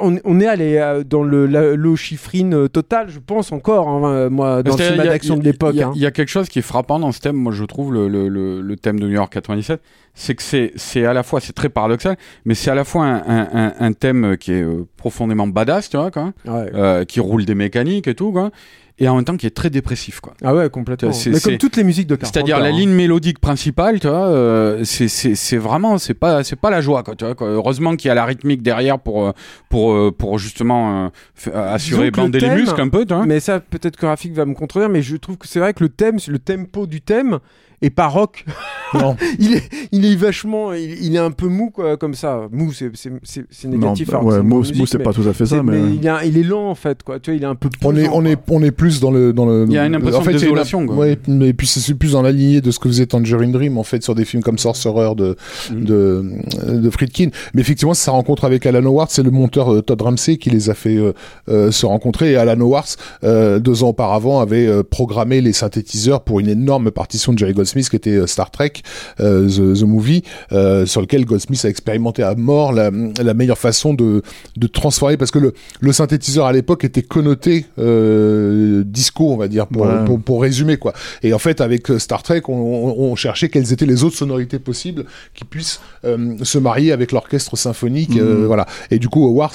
[0.00, 4.02] on, on est allé euh, dans le l'eau chiffrine euh, totale, je pense encore, hein,
[4.12, 5.72] euh, moi, dans le cinéma d'action de l'époque.
[5.74, 5.92] Il y, a- hein.
[5.94, 8.08] il y a quelque chose qui est frappant dans ce thème, moi je trouve, le,
[8.08, 9.80] le, le, le thème de New York 97,
[10.14, 13.16] c'est que c'est, à la fois, c'est très paradoxal, mais c'est à la fois un,
[13.26, 14.64] un, un, un thème qui est
[14.96, 16.70] profondément badass, tu vois, quoi, Ouais.
[16.74, 18.50] euh, qui roule des mécaniques et tout, quoi,
[18.98, 20.34] et en même temps qui est très dépressif, quoi.
[20.44, 21.10] Ah ouais, complètement.
[21.26, 22.32] Mais comme toutes les musiques de Carpenter.
[22.32, 22.72] C'est-à-dire la hein.
[22.72, 27.16] ligne mélodique principale, tu vois, euh, c'est, vraiment, c'est pas, c'est pas la joie, quoi,
[27.16, 27.48] tu vois, quoi.
[27.48, 29.32] Heureusement qu'il y a la rythmique derrière pour, euh,
[29.70, 31.10] pour, euh, pour justement
[31.46, 33.26] euh, assurer, Disons que le bander les muscles un peu, tu vois.
[33.26, 35.82] Mais ça, peut-être que Rafik va me contredire, mais je trouve que c'est vrai que
[35.82, 37.38] le thème, le tempo du thème
[37.82, 38.44] est pas rock.
[38.94, 39.16] Non.
[39.38, 42.42] il est, il est vachement, il, il est un peu mou quoi, comme ça.
[42.52, 44.12] Mou, c'est, c'est, c'est, c'est négatif.
[44.12, 45.80] non, bah, que ouais, Mou, c'est pas tout à fait ça, mais.
[45.80, 47.18] mais il, est, il est lent en fait, quoi.
[47.18, 47.70] Tu vois, il est un peu.
[47.82, 49.32] On est, on, est, on est plus dans le.
[49.32, 50.94] Dans le Il y a une impression en fait, de désolation, quoi.
[50.94, 53.82] Ouais, mais puis c'est plus dans la lignée de ce que faisait Tangerine Dream, en
[53.82, 55.36] fait, sur des films comme Sorcerer de,
[55.70, 55.84] Mm.
[55.84, 56.24] de,
[56.68, 57.28] de Friedkin.
[57.54, 60.70] Mais effectivement, sa rencontre avec Alan Howard, c'est le monteur euh, Todd Ramsey qui les
[60.70, 61.12] a fait euh,
[61.48, 62.32] euh, se rencontrer.
[62.32, 62.86] Et Alan Howard,
[63.24, 67.52] euh, deux ans auparavant, avait euh, programmé les synthétiseurs pour une énorme partition de Jerry
[67.52, 68.72] Goldsmith qui était euh, Star Trek,
[69.20, 72.90] euh, the, the Movie, euh, sur lequel Goldsmith a expérimenté à mort la,
[73.22, 74.22] la meilleure façon de,
[74.56, 79.48] de transformer, parce que le, le synthétiseur à l'époque était connoté euh, disco, on va
[79.48, 80.04] dire, pour, Ouais.
[80.04, 80.92] pour, pour résumer quoi.
[81.22, 84.58] Et en fait, avec Star Trek, on, on- on cherchait quelles étaient les autres sonorités
[84.58, 88.44] possibles qui puissent se marier avec l'orchestre symphonique, Mhm.
[88.46, 88.66] voilà.
[88.90, 89.54] Et du coup, Wars,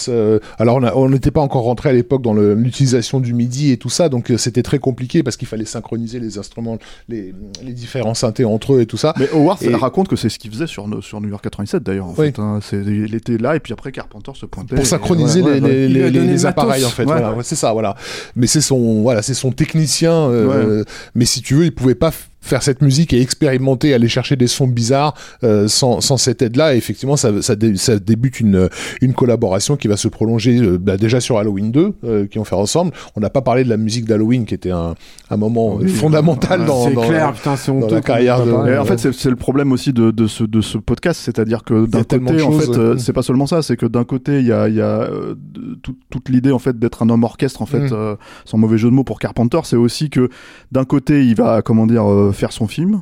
[0.58, 4.10] alors on n'était pas encore rentré à l'époque dans l'utilisation du MIDI et tout ça,
[4.10, 6.78] donc c'était très compliqué parce qu'il fallait synchroniser les instruments,
[7.10, 9.14] les, les différents en synthé entre eux et tout ça.
[9.20, 12.08] Mais Howard Et- raconte que c'est ce qu'il faisait sur, sur New York 97 d'ailleurs.
[12.08, 12.28] En Oui.
[12.28, 12.60] fait, hein.
[12.62, 14.76] C'est- il était là et puis après Carpenter se pointait.
[14.76, 16.46] pour synchroniser ouais, les, ouais.
[16.46, 17.12] appareils en fait Ouais.
[17.14, 17.96] voilà, ouais, c'est ça voilà
[18.36, 20.84] mais c'est son voilà c'est son technicien euh,
[21.16, 22.12] mais si tu veux il pouvait pas
[22.48, 26.56] faire cette musique et expérimenter aller chercher des sons bizarres euh, sans, sans cette aide
[26.56, 28.70] là et effectivement ça, ça, dé- ça débute une,
[29.02, 32.44] une collaboration qui va se prolonger euh, bah, déjà sur Halloween 2 euh, qui ont
[32.46, 34.96] fait ensemble on n'a pas parlé de la musique d'Halloween qui était un,
[35.30, 35.90] un moment Oui.
[35.90, 37.96] fondamental dans, C'est dans- clair, putain, c'est honteux.
[37.96, 40.78] la carrière de- en fait, c'est c'est le problème aussi de, de ce, de ce
[40.78, 43.00] podcast, c'est-à-dire que d'un côté, en fait, euh, ouais.
[43.00, 45.36] c'est pas seulement ça, c'est que d'un côté, il y a, il y a euh,
[45.82, 47.94] tout- toute l'idée en fait d'être un homme orchestre, en fait, Mm.
[47.94, 50.30] euh, sans mauvais jeu de mots pour Carpenter, c'est aussi que
[50.72, 53.02] d'un côté, il va, comment dire, euh, faire son film.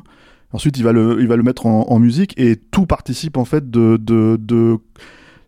[0.52, 3.44] Ensuite, il va le, il va le mettre en, en musique et tout participe en
[3.44, 4.78] fait de, de, de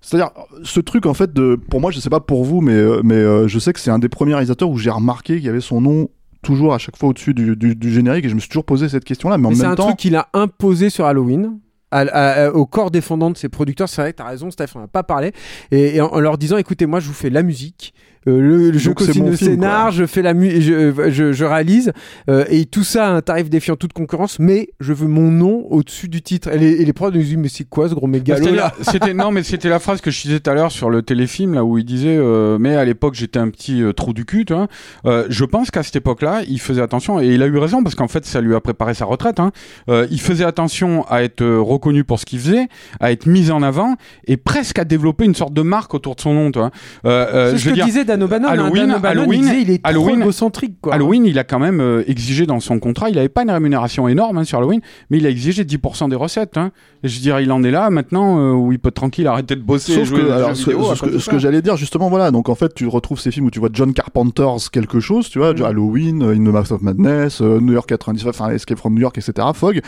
[0.00, 0.31] c'est-à-dire
[0.62, 3.15] ce truc en fait de, pour moi, je sais pas pour vous, mais euh, mais
[3.15, 5.60] euh, je sais que c'est un des premiers réalisateurs où j'ai remarqué qu'il y avait
[5.60, 6.08] son nom
[6.42, 8.89] toujours à chaque fois au-dessus du, du, du générique et je me suis toujours posé
[8.89, 11.58] cette question-là, mais en Mais c'est un temps, truc qu'il a imposé sur Halloween.
[11.91, 14.89] à- à- au corps défendant de ses producteurs, c'est vrai, t'as raison, Steph, on n'a
[14.89, 15.33] pas parlé,
[15.73, 17.92] et, et en, en leur disant, écoutez, moi, je vous fais la musique,
[18.26, 18.94] le, le- je mon
[19.30, 19.90] le film, scénar, quoi.
[19.92, 21.92] je fais la mu je, je, je réalise,
[22.28, 25.66] euh, et tout ça à un tarif défiant toute concurrence, mais je veux mon nom
[25.70, 26.48] au-dessus du titre.
[26.52, 28.84] Et les, et les prods nous disent, mais c'est quoi ce gros mégalo là la-
[28.84, 31.55] c'était non mais c'était la phrase que je disais tout à l'heure sur le téléfilm
[31.55, 34.44] là où il disait euh, mais à l'époque j'étais un petit euh, trou du cul
[34.44, 34.68] tu vois.
[35.06, 37.94] Euh, je pense qu'à cette époque-là il faisait attention et il a eu raison parce
[37.94, 39.52] qu'en fait ça lui a préparé sa retraite hein.
[39.88, 42.68] Euh, il faisait attention à être euh, reconnu pour ce qu'il faisait
[43.00, 43.94] à être mis en avant
[44.26, 46.70] et presque à développer une sorte de marque autour de son nom tu vois.
[47.05, 48.49] Euh, euh, C'est je ce veux que dire, disait Dan O'Bannon.
[48.49, 48.53] hein.
[48.53, 50.95] Halloween, Dan Halloween, il disait, il est Halloween, trop égocentrique, quoi.
[50.95, 54.09] Halloween, il a quand même euh, exigé dans son contrat, il n'avait pas une rémunération
[54.09, 54.81] énorme hein, sur Halloween,
[55.11, 56.57] mais il a exigé 10% des recettes.
[56.57, 56.73] Hein.
[57.05, 59.55] Et je veux dire, il en est là maintenant euh, où il peut tranquille arrêter
[59.55, 59.93] de bosser.
[59.93, 62.31] et Sauf jouer que, aux alors, jeux ce, vidéo que, ce j'allais dire justement, voilà,
[62.31, 65.39] donc en fait, tu retrouves ces films où tu vois John Carpenter's quelque chose, tu
[65.39, 65.62] vois, Mm.
[65.62, 69.01] Halloween, euh, In the Mouth of Madness, euh, New York 95, enfin Escape from New
[69.01, 69.81] York, etc., Fog.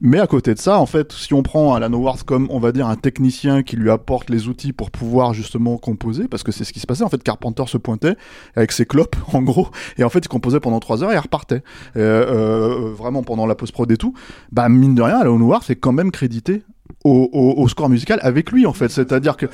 [0.00, 2.72] Mais à côté de ça, en fait, si on prend Alan Howard comme, on va
[2.72, 6.64] dire, un technicien qui lui apporte les outils pour pouvoir justement composer, parce que c'est
[6.64, 8.16] ce qui se passait, en fait, Carpenter se pointait
[8.56, 9.68] avec ses clopes, en gros,
[9.98, 11.62] et en fait, il composait pendant trois heures et il repartait.
[11.96, 14.14] Euh, euh, vraiment pendant la post-prod et tout,
[14.52, 16.62] bah, mine de rien, Alan Howard c'est quand même crédité
[17.04, 18.88] au score musical avec lui, en fait.
[18.88, 19.46] C'est-à-dire que,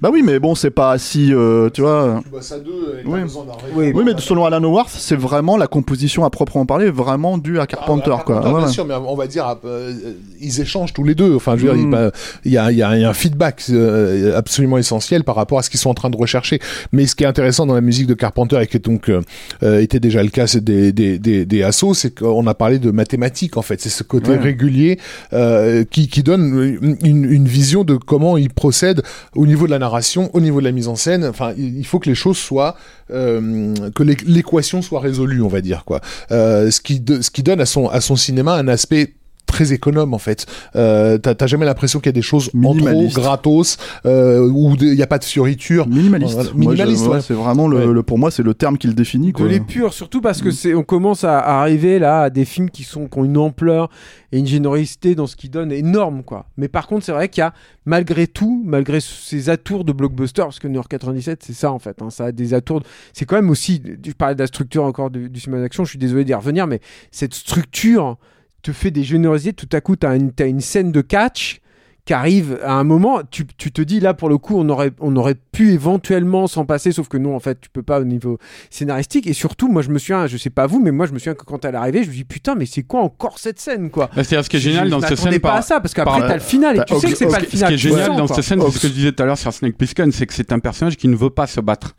[0.00, 2.20] bah oui, mais bon, c'est pas si, euh, tu vois.
[2.22, 3.20] Tu bosses à deux et Oui.
[3.22, 6.88] besoin d'un Oui, Oui, mais selon Alan Howard, c'est vraiment la composition à proprement parler,
[6.90, 8.34] vraiment due à Carpenter, Ah, quoi.
[8.36, 8.72] Carpenter, Ouais, bien ouais.
[8.72, 9.92] sûr, mais on va dire, euh,
[10.40, 11.34] ils échangent tous les deux.
[11.34, 12.10] Enfin, je veux dire, il bah,
[12.44, 15.70] il y, a, il y a un feedback euh, absolument essentiel par rapport à ce
[15.70, 16.60] qu'ils sont en train de rechercher.
[16.92, 19.20] Mais ce qui est intéressant dans la musique de Carpenter et qui est donc euh,
[19.64, 22.78] euh, était déjà le cas c'est des, des, des, des assos, c'est qu'on a parlé
[22.78, 23.80] de mathématiques en fait.
[23.80, 24.36] C'est ce côté Ouais.
[24.38, 24.98] régulier
[25.32, 29.02] euh, qui, qui donne une, une, vision de comment il procède
[29.34, 29.87] au niveau de la narration,
[30.32, 31.24] au niveau de la mise en scène.
[31.24, 32.76] Enfin, il faut que les choses soient
[33.10, 36.00] euh, que l'é- l'équation soit résolue, on va dire quoi.
[36.30, 39.14] Euh, ce qui ce qui donne à son à son cinéma un aspect
[39.48, 40.46] très économe en fait.
[40.76, 44.94] Euh, T'as jamais l'impression qu'il y a des choses en trop, gratos, euh, où il
[44.94, 45.88] n'y a pas de fioritures.
[45.88, 46.34] Minimaliste.
[46.34, 47.20] Voilà, minimaliste, ouais, ouais.
[47.20, 47.92] C'est vraiment le, Ouais.
[47.92, 49.48] le- pour moi, c'est le terme qui le définit, de quoi.
[49.48, 53.08] l'épure surtout parce que c'est on commence à, arriver là à des films qui sont
[53.08, 53.88] qui ont une ampleur
[54.32, 57.40] et une générosité dans ce qu'ils donnent énorme quoi mais par contre c'est vrai qu'il
[57.40, 57.54] y a
[57.86, 61.78] malgré tout malgré ces atours de blockbuster parce que New York 97 c'est ça en
[61.78, 64.46] fait hein, ça a des atours de- c'est quand même aussi je parlais de la
[64.46, 68.18] structure encore du, du cinéma d'action je suis désolé d'y revenir mais cette structure
[68.62, 71.60] te fait des générosités tout à coup t'as une, t'as une scène de catch
[72.04, 74.92] qui arrive à un moment, tu, tu te dis là pour le coup, on aurait,
[74.98, 78.04] on aurait pu éventuellement s'en passer, sauf que non, en fait, tu peux pas au
[78.04, 78.38] niveau
[78.70, 79.26] scénaristique.
[79.26, 81.34] Et surtout, moi, je me souviens, je sais pas vous, mais moi, je me souviens
[81.34, 83.90] que quand elle est arrivée, je me dis putain, mais c'est quoi encore cette scène,
[83.90, 84.06] quoi?
[84.16, 85.92] Bah, C'est-à-dire ce qui est génial je dans cette scène pas par- à ça, parce
[85.92, 87.68] qu'après, t'as le final et tu sais que c'est pas le final.
[87.68, 89.22] Ce qui est tu génial sens, dans cette scène, c'est ce que je disais tout
[89.22, 91.60] à l'heure sur Snake Plissken, c'est que c'est un personnage qui ne veut pas se
[91.60, 91.94] battre.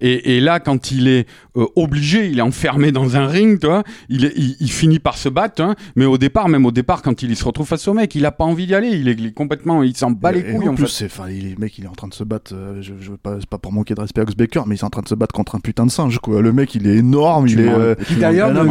[0.00, 1.26] Et, et là, quand il est
[1.56, 4.98] euh, obligé, il est enfermé dans un ring, tu vois, il, est- il, il finit
[4.98, 7.86] par se battre, hein, mais au départ, même au départ, quand il se retrouve face
[7.88, 10.10] au mec, il a pas envie d'y aller, il est, il est complètement, il s'en
[10.10, 12.14] bat les Et couilles en en plus, enfin, le mec, il est en train de
[12.14, 12.52] se battre.
[12.54, 14.76] euh, je, je veux pas, c'est pas pour manquer de respect à Ox Baker, mais
[14.76, 16.40] il est en train de se battre contre un putain de singe, quoi.
[16.42, 17.64] Le mec, il est énorme, Tu il est.
[17.66, 18.64] m'en- euh, d'ailleurs, ah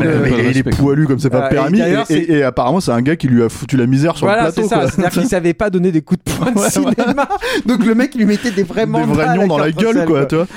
[0.52, 1.78] il, est- poilu comme c'est pas et permis.
[1.80, 4.28] Et, d'ailleurs, et- et apparemment, c'est un gars qui lui a foutu la misère sur
[4.28, 5.10] Voilà, le plateau, c'est ça.
[5.10, 7.28] qu'il savait pas donner des coups de poing de cinéma.
[7.66, 10.36] Donc le mec il lui mettait des vrais Des vrais dans la gueule, quoi, tu
[10.36, 10.48] vois.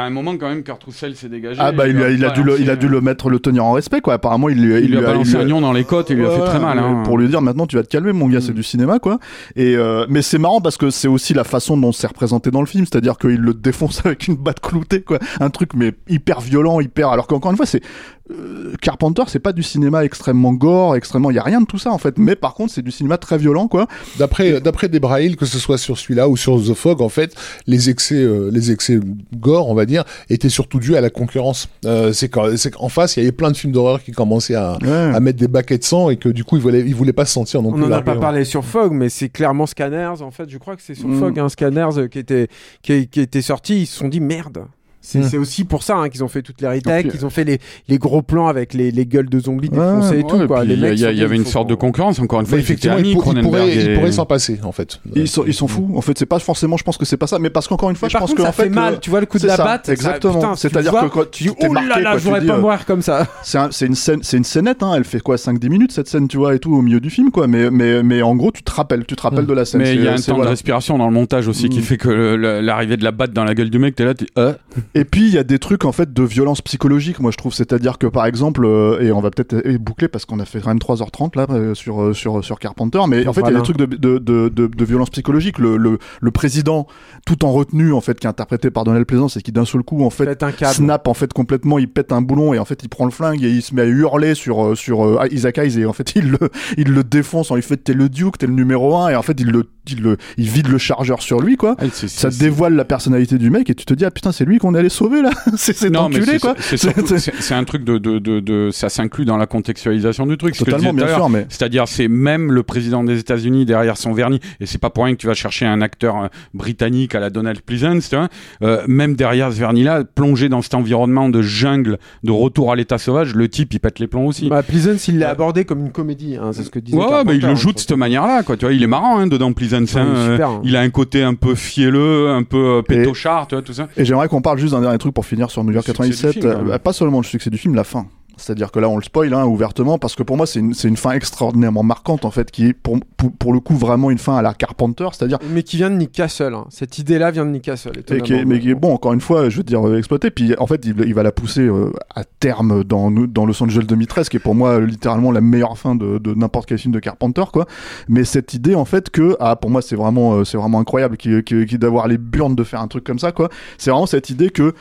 [0.00, 1.60] À un moment, quand même, Kurt Russell s'est dégagé.
[1.62, 3.38] Ah bah il, lui a, il a dû le, il a dû le mettre, le
[3.38, 4.14] tenir en respect quoi.
[4.14, 6.26] Apparemment il lui, Il, lui a balancé un nion dans les côtes et il lui
[6.26, 6.78] a fait très mal.
[6.78, 7.02] Hein.
[7.04, 9.18] Pour lui dire maintenant tu vas te calmer mon gars, c'est du cinéma quoi.
[9.56, 12.60] Et euh, mais c'est marrant parce que c'est aussi la façon dont c'est représenté dans
[12.60, 16.40] le film, c'est-à-dire qu'il le défonce avec une batte cloutée quoi, un truc mais hyper
[16.40, 17.10] violent, hyper.
[17.10, 17.82] Alors qu'encore une fois c'est
[18.30, 21.78] euh, Carpenter, c'est pas du cinéma extrêmement gore, extrêmement, il y a rien de tout
[21.78, 22.18] ça en fait.
[22.18, 23.86] Mais par contre, c'est du cinéma très violent, quoi.
[24.18, 27.34] D'après d'après Debra Hill, que ce soit sur celui-là ou sur The Fog, en fait,
[27.66, 29.00] les excès euh, les excès
[29.36, 31.68] gore, on va dire, étaient surtout dus à la concurrence.
[31.84, 34.54] Euh, c'est qu'en c'est qu'en face, il y avait plein de films d'horreur qui commençaient
[34.54, 34.88] à, Ouais.
[34.90, 37.24] à mettre des baquets de sang et que du coup, ils voulaient ils voulaient pas
[37.24, 37.82] se sentir non On plus.
[37.82, 38.20] n'en a pas ouais.
[38.20, 40.22] parlé sur Fog, mais c'est clairement Scanners.
[40.22, 41.18] En fait, je crois que c'est sur Mm.
[41.18, 42.48] Fog, hein, Scanners euh, qui était
[42.82, 43.82] qui, qui était sorti.
[43.82, 44.64] Ils se sont dit merde.
[45.02, 45.28] C'est Mm.
[45.30, 47.44] c'est aussi pour ça hein, qu'ils ont fait toutes les retakes, Donc, qu'ils ont fait
[47.44, 50.36] les, les gros plans avec les, les gueules de zombies Ouais, défoncées et tout.
[50.36, 50.62] Ouais, quoi.
[50.64, 52.58] Les Il y, y avait une sorte de concurrence, encore une fois.
[52.58, 55.00] Effectivement, ils, pour- ils Cronenberg pourraient, ils et- pourraient s'en passer, en fait.
[55.16, 55.90] Ils sont, ils sont fous.
[55.96, 57.96] En fait, c'est pas forcément, je pense que c'est pas ça, mais parce qu'encore une
[57.96, 58.94] fois, Mais je pense contre, que ça en fait, fait mal.
[58.94, 59.88] euh, Tu vois le coup de la ça, batte.
[59.88, 60.52] exactement.
[60.54, 62.84] tu C'est-à-dire que quand tu tu oh là là, je tu voudrais pas euh, mourir
[62.86, 63.26] comme ça.
[63.42, 64.82] c'est un- c'est une scène, c'est une scénette.
[64.82, 67.08] Hein, elle fait quoi, 5-10 minutes cette scène, tu vois, et tout au milieu du
[67.10, 67.46] film, quoi.
[67.46, 69.80] Mais, mais, mais en gros, tu te rappelles, tu te rappelles de la scène.
[69.80, 71.82] Mais il y a un temps de respiration dans le montage aussi qui Mm.
[71.82, 74.52] fait que l'arrivée de la batte dans la gueule du mec, t'es là, euh,
[74.94, 77.54] Et puis il y a des trucs en fait de violence psychologique, moi je trouve,
[77.54, 80.60] c'est-à-dire que par exemple, euh, et on va peut-être euh, boucler parce qu'on a fait
[80.60, 83.54] quand même 3h30 là euh, sur euh, sur sur Carpenter, mais en fait il y
[83.54, 85.58] a des trucs de de, de, de, de violence psychologique.
[85.58, 86.88] Le, le le président,
[87.24, 89.82] tout en retenue en fait, qui est interprété par Donald Pleasance et qui d'un seul
[89.82, 92.82] coup en fait un snap en fait complètement, il pète un boulon et en fait
[92.82, 95.58] il prend le flingue et il se met à hurler sur euh, sur euh, Isaac
[95.58, 98.38] Hayes et en fait il le il le défonce en lui fait t'es le Duke,
[98.38, 101.22] t'es le numéro un et en fait il le il le il vide le chargeur
[101.22, 101.76] sur lui quoi.
[101.78, 104.58] ah, Ça dévoile la personnalité du mec et tu te dis ah putain c'est lui
[104.58, 107.98] qu'on est allé sauver là c'est cet Non, mais enculé quoi c'est un truc de,
[107.98, 110.56] de, de, de- ça s'inclut dans la contextualisation du truc.
[110.56, 114.66] totalement bien sûr mais C'est-à-dire, c'est même le président des États-Unis derrière son vernis, et
[114.66, 117.60] c'est pas pour rien que tu vas chercher un acteur euh, britannique à la Donald
[117.60, 118.28] Pleasance, tu vois,
[118.62, 122.98] euh, même derrière ce vernis-là, plongé dans cet environnement de jungle, de retour à l'état
[122.98, 124.48] sauvage, le type il pète les plombs aussi.
[124.48, 126.36] Bah, Pleasance, il l'a abordé comme une comédie.
[126.36, 126.96] hein, c'est ce que disait.
[126.96, 128.56] Ouais, Carpenter, bah, il le hein, joue de cette manière-là, quoi.
[128.56, 129.69] Tu vois, il est marrant hein, dedans Pleasance.
[129.74, 130.60] Euh, super, hein.
[130.64, 133.88] il a un côté un peu fielleux, un peu euh, pétochard, tu vois, tout ça.
[133.96, 136.04] et j'aimerais qu'on parle juste d'un dernier truc pour finir sur New York Le succès
[136.04, 136.70] du 97 film, quand même.
[136.74, 138.06] euh, pas seulement le succès du film la fin
[138.40, 141.12] c'est-à-dire que là on le spoil hein, ouvertement parce que pour moi c'est une, fin
[141.12, 144.42] extraordinairement marquante en fait qui est pour, pour, pour le coup vraiment une fin à
[144.42, 146.54] la Carpenter c'est-à-dire Mais qui vient de Nick Castle.
[146.54, 146.66] hein.
[146.70, 147.92] Cette idée-là vient de Nick Castle.
[147.98, 148.48] et qui est, étonnamment.
[148.48, 150.84] mais qui est bon encore une fois je veux dire euh, exploité puis en fait
[150.84, 154.40] il, il va la pousser euh, à terme dans dans Los Angeles 2013 qui est
[154.40, 157.66] pour moi littéralement la meilleure fin de, de n'importe quel film de Carpenter quoi
[158.08, 161.16] mais cette idée en fait que ah pour moi c'est vraiment euh, c'est vraiment incroyable
[161.16, 164.06] qui, qui, qui d'avoir les burnes de faire un truc comme ça quoi c'est vraiment
[164.06, 164.74] cette idée que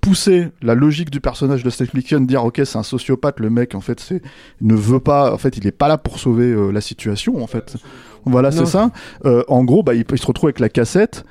[0.00, 3.74] pousser la logique du personnage de Steve McQueen dire ok c'est un sociopathe le mec
[3.74, 4.22] en fait c'est
[4.60, 7.46] ne veut pas en fait il est pas là pour sauver euh, la situation en
[7.46, 7.76] fait.
[8.26, 8.90] Voilà c'est ça.
[9.24, 11.24] Euh, en gros bah il, il se retrouve avec la cassette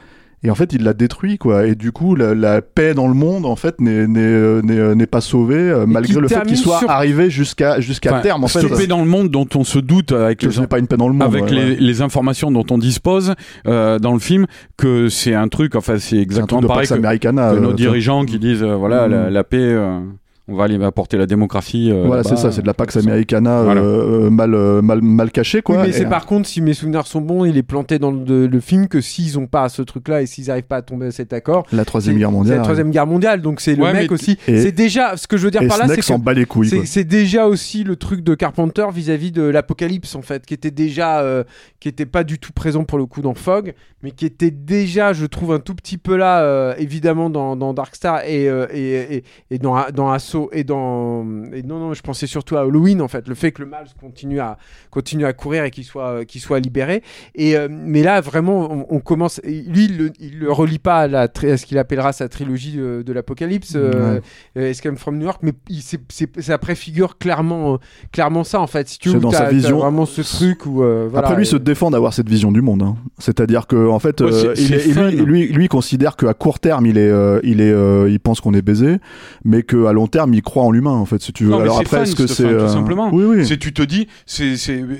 [0.43, 1.65] et en fait, il la détruit, quoi.
[1.67, 4.79] Et du coup, la, la paix dans le monde, en fait, n'est n'est euh, n'est
[4.79, 8.43] euh, pas sauvée euh, malgré le fait qu'il soit sur- arrivé jusqu'à jusqu'à Enfin, terme.
[8.43, 10.97] En fait, stopper dans le monde dont on se doute avec les pas une paix
[10.97, 11.23] dans le monde.
[11.23, 11.77] avec ouais, les, ouais.
[11.79, 13.33] les informations dont on dispose
[13.67, 14.45] euh, dans le film
[14.77, 19.07] que c'est un truc enfin c'est exactement pareil que, nos dirigeants qui disent euh, voilà
[19.07, 19.11] Mm.
[19.11, 19.99] la, la paix euh,
[20.49, 23.59] on va aller apporter la démocratie euh, Voilà, c'est ça, c'est de la Pax Americana
[23.59, 23.81] euh, Voilà.
[23.81, 25.77] euh, mal, mal, mal cachée, quoi.
[25.77, 28.11] Oui, mais c'est euh, par contre, si mes souvenirs sont bons, il est planté dans
[28.11, 31.07] le, le film que s'ils ont pas ce truc-là et s'ils n'arrivent pas à tomber
[31.07, 32.57] à cet accord, la Troisième Guerre mondiale.
[32.57, 33.41] la troisième guerre mondiale.
[33.41, 34.37] Donc c'est le Ouais, mec mais- aussi.
[34.47, 36.33] Et- C'est déjà ce que je veux dire Et par là, c'est que s'en bat
[36.33, 40.53] les couilles, c'est- déjà aussi le truc de Carpenter vis-à-vis de l'apocalypse en fait, qui
[40.53, 41.43] était déjà, euh,
[41.79, 45.13] qui était pas du tout présent pour le coup dans Fog, mais qui était déjà,
[45.13, 48.67] je trouve, un tout petit peu là, euh, évidemment dans, dans Dark Star et, euh,
[48.73, 50.09] et, et, et dans, dans
[50.53, 53.61] Et dans et non non, je pensais surtout à Halloween en fait, le fait que
[53.61, 54.57] le mal continue à
[54.91, 57.03] continue à courir et qu'il soit euh, qu'il soit libéré.
[57.35, 59.39] Et euh, mais là vraiment, on, on commence.
[59.43, 62.29] et Lui, il le, il le relie pas à, la, à ce qu'il appellera sa
[62.29, 63.73] trilogie de, de l'apocalypse.
[63.75, 64.19] euh,
[64.57, 67.77] euh, Escape from New York, mais il- c'est- c'est- ça préfigure clairement, euh,
[68.11, 68.87] clairement ça en fait.
[68.87, 69.79] Si tu C'est veux, dans sa vision.
[69.79, 70.83] vraiment ce truc où.
[70.83, 72.83] euh, voilà, Après, lui euh, se défend d'avoir cette vision du monde.
[72.83, 72.95] hein.
[73.17, 76.85] C'est-à-dire que, en fait, Ouais, euh, il est- lui, lui, lui considère qu'à court terme,
[76.85, 78.97] il est, euh, il est, euh, il pense qu'on est baisé,
[79.43, 81.51] mais qu'à long terme, il croit en l'humain, en fait, si tu veux.
[81.51, 83.09] Non, Alors après, est-ce que c'est tout euh, simplement.
[83.13, 83.45] Oui, oui.
[83.47, 84.55] C'est tu te dis, c'est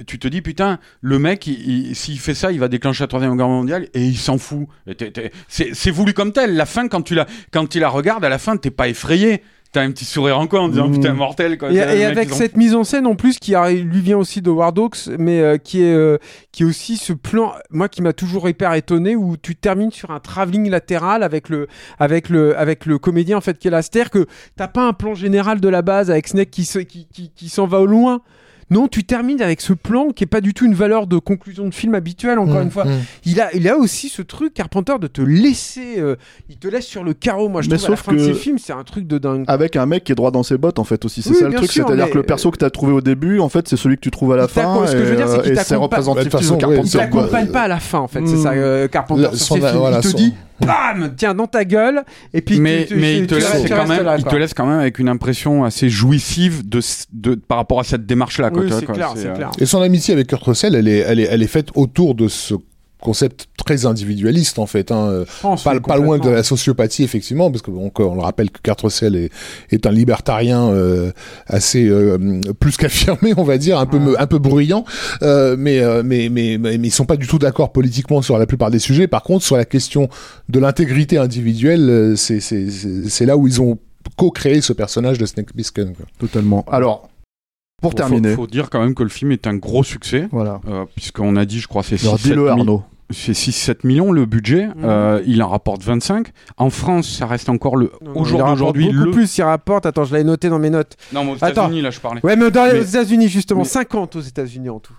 [0.06, 3.08] tu te dis putain, le mec, il- il- s'il fait ça, il va déclencher la
[3.08, 4.68] troisième guerre mondiale et il s'en fout.
[5.48, 6.56] C'est voulu comme tel.
[6.56, 9.42] La fin, quand tu la quand tu la regardes, à la fin, t'es pas effrayé.
[9.72, 10.94] T'as un petit sourire en coin en disant Mmh.
[10.94, 11.72] putain mortel quoi.
[11.72, 14.50] Et, et avec ont- cette mise en scène en plus qui lui vient aussi de
[14.50, 16.18] War Dogs, mais euh, qui est euh,
[16.52, 20.10] qui est aussi ce plan, moi qui m'a toujours hyper étonné où tu termines sur
[20.10, 21.68] un travelling latéral avec le
[22.00, 24.26] avec le avec le comédien en fait qui est là, c'est-à-dire que
[24.56, 27.48] t'as pas un plan général de la base avec Snake qui se- qui, qui, qui
[27.50, 28.22] s'en va au loin.
[28.72, 31.66] Non, tu termines avec ce plan qui est pas du tout une valeur de conclusion
[31.68, 32.38] de film habituelle.
[32.38, 32.90] Encore Mmh, une fois, mmh.
[33.26, 36.16] il a, il a aussi ce truc Carpenter de te laisser, euh,
[36.50, 37.50] il te laisse sur le carreau.
[37.50, 39.08] Moi, je Mais trouve à la sauf fin de que- ses films, c'est un truc
[39.08, 39.44] de dingue.
[39.48, 41.22] Avec un mec qui est droit dans ses bottes, en fait, aussi.
[41.24, 41.72] C'est Oui, ça le truc.
[41.72, 44.02] C'est-à-dire mais- que le perso que t'as trouvé au début, en fait, c'est celui que
[44.02, 44.86] tu trouves à la fin.
[44.86, 46.58] ce que je veux dire, c'est qu'il euh, t'accompagne- c'est représentatif de toute de façon,
[46.58, 46.80] Carpenter.
[46.80, 48.22] ouais, Il c'est- t'accompagne pas à la fin, en fait.
[48.26, 48.44] C'est Mm.
[48.44, 49.78] ça, euh, Carpenter La- sur son- ses films.
[49.78, 50.34] voilà, il te son- dit,
[50.66, 53.42] bam, tiens, dans ta gueule, et puis mais, tu, tu- mais tu- il, te tu
[53.42, 56.82] laisse quand même, là, il te laisse quand même avec une impression assez jouissive de,
[57.14, 58.50] de, par rapport à cette démarche-là.
[58.50, 59.52] quoi, Oui, tu vois, c'est quoi, clair, c'est euh, clair.
[59.60, 62.28] Et son amitié avec Kurt Russell, elle est, elle est, elle est faite autour de
[62.28, 62.56] ce
[63.02, 64.92] concept très individualiste en fait.
[64.92, 65.08] Hein.
[65.08, 68.50] euh, Pas, oui, pas loin de la sociopathie effectivement, parce que bon, on le rappelle
[68.52, 69.32] que Russell est,
[69.72, 71.12] est un libertarien euh,
[71.48, 72.18] assez euh,
[72.60, 74.86] plus qu'affirmé, on va dire, un peu un peu bruyant,
[75.22, 78.38] euh, mais, euh, mais, mais mais mais ils sont pas du tout d'accord politiquement sur
[78.38, 79.08] la plupart des sujets.
[79.08, 80.10] Par contre, sur la question
[80.50, 83.78] de l'intégrité individuelle, euh, c'est c'est c'est c'est là où ils ont
[84.16, 85.94] co-créé ce personnage de Snake Plissken.
[85.94, 86.06] quoi.
[86.20, 86.66] Totalement.
[86.72, 87.10] Alors,
[87.82, 90.28] pour terminer, Faut, faut dire quand même que le film est un gros succès.
[90.32, 90.60] voilà.
[90.68, 92.84] euh, puisqu'on a dit, je crois, c'est Alors 6-7 dis-le mi- Arnaud.
[93.10, 94.68] c'est 6-7 millions le budget.
[94.84, 96.28] euh, il en rapporte 25.
[96.58, 99.12] En France, ça reste encore le, Non, non, au il jour rapporte d'aujourd'hui beaucoup le.
[99.12, 99.86] plus, il rapporte.
[99.86, 100.96] Attends, je l'avais noté dans mes notes.
[101.14, 101.48] Non, mais aux Attends.
[101.68, 102.22] États-Unis, là, je parlais.
[102.24, 104.94] Ouais, mais dans les Mais- aux États-Unis justement, mais- 50 aux États-Unis en tout.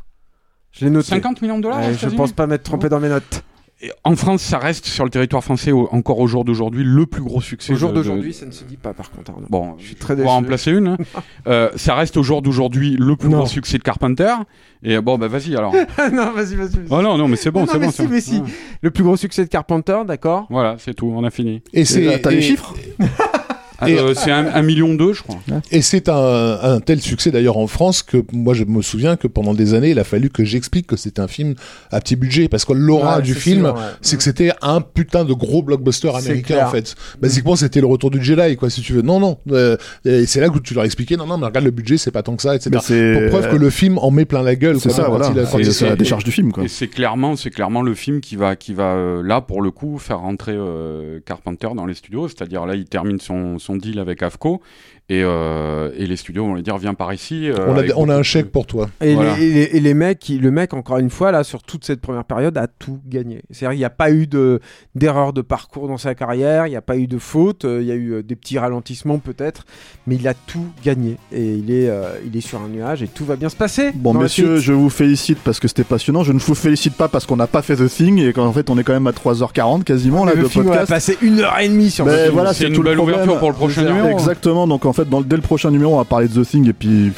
[0.72, 1.08] Je l'ai noté.
[1.08, 3.42] 50 millions de dollars Ouais, aux je pense pas m'être trompé dans mes notes.
[3.82, 7.06] Et En France, ça reste sur le territoire français au- encore au jour d'aujourd'hui le
[7.06, 7.72] plus gros succès.
[7.72, 9.30] Au jour d'aujourd'hui, de- ça ne se dit pas par contre.
[9.30, 9.46] Arnaud.
[9.48, 10.34] Bon, Je suis très on va déçu.
[10.34, 10.88] en placer une.
[10.88, 10.96] hein.
[11.46, 13.38] Euh, ça reste au jour d'aujourd'hui le plus Non.
[13.38, 14.34] gros succès de Carpenter.
[14.82, 15.72] Et bon, bah vas-y alors.
[16.12, 16.68] non, vas-y, vas-y.
[16.76, 16.86] vas-y.
[16.90, 17.90] oh non, non, mais c'est bon, c'est mais bon.
[17.92, 18.08] si, ça.
[18.10, 18.40] mais si.
[18.40, 18.48] Ouais.
[18.82, 21.62] Le plus gros succès de Carpenter, d'accord Voilà, c'est tout, on a fini.
[21.72, 22.74] Et c'est T'as les chiffres?
[23.00, 23.04] Ah,
[23.82, 25.38] euh, c'est un, un million deux, je crois.
[25.70, 29.26] Et c'est un, un tel succès d'ailleurs en France que moi je me souviens que
[29.26, 31.54] pendant des années il a fallu que j'explique que c'était un film
[31.90, 33.72] à petit budget parce que l'aura Ouais, du film ouais.
[34.02, 36.94] c'est que c'était un putain de gros blockbuster américain en fait.
[37.20, 39.02] Basiquement c'était le retour du Jedi quoi si tu veux.
[39.02, 41.70] Non non euh, et c'est là que tu leur expliquais non non mais regarde le
[41.70, 42.70] budget c'est pas tant que ça etc.
[42.70, 44.78] Pour preuve que le film en met plein la gueule.
[44.80, 45.30] C'est quoi, ça, quand voilà.
[45.34, 46.64] il a- quand C'est la décharge du film, quoi.
[46.64, 49.70] Et c'est clairement, c'est clairement le film qui va, qui va euh, là pour le
[49.70, 52.28] coup faire rentrer euh, Carpenter dans les studios.
[52.28, 54.62] C'est-à-dire là, il termine son, son deal avec Avco
[55.10, 57.50] et, euh, et les studios vont lui dire viens par ici.
[57.50, 58.88] euh, on a, on un chèque pour toi.
[59.02, 59.36] Et, Voilà.
[59.36, 62.00] les, et les- et les mecs, le mec, encore une fois, là, sur toute cette
[62.00, 63.42] première période, a tout gagné.
[63.50, 64.60] C'est-à-dire, il n'y a pas eu de-
[64.94, 67.88] d'erreur de, parcours dans sa carrière, il n'y a pas eu de faute, euh, il
[67.88, 69.64] y a eu des petits ralentissements peut-être,
[70.06, 71.16] mais il a tout gagné.
[71.32, 73.90] Et il est, euh, il est sur un nuage et tout va bien se passer.
[73.94, 76.22] Bon, la messieurs, je vous félicite parce que c'était passionnant.
[76.22, 78.70] Je ne vous félicite pas parce qu'on n'a pas fait The Thing et qu'en fait,
[78.70, 80.90] on est quand même à 3h40 quasiment là le de film on a podcast.
[80.90, 82.30] passé une heure et demie sur film.
[82.32, 83.16] voilà, C'est tout le belle problème.
[83.22, 84.08] ouverture pour le prochain numéro.
[84.08, 84.66] Exactement.
[84.68, 86.72] Donc en fait, dans, dès le prochain numéro, on va parler de The Thing et
[86.72, 87.12] puis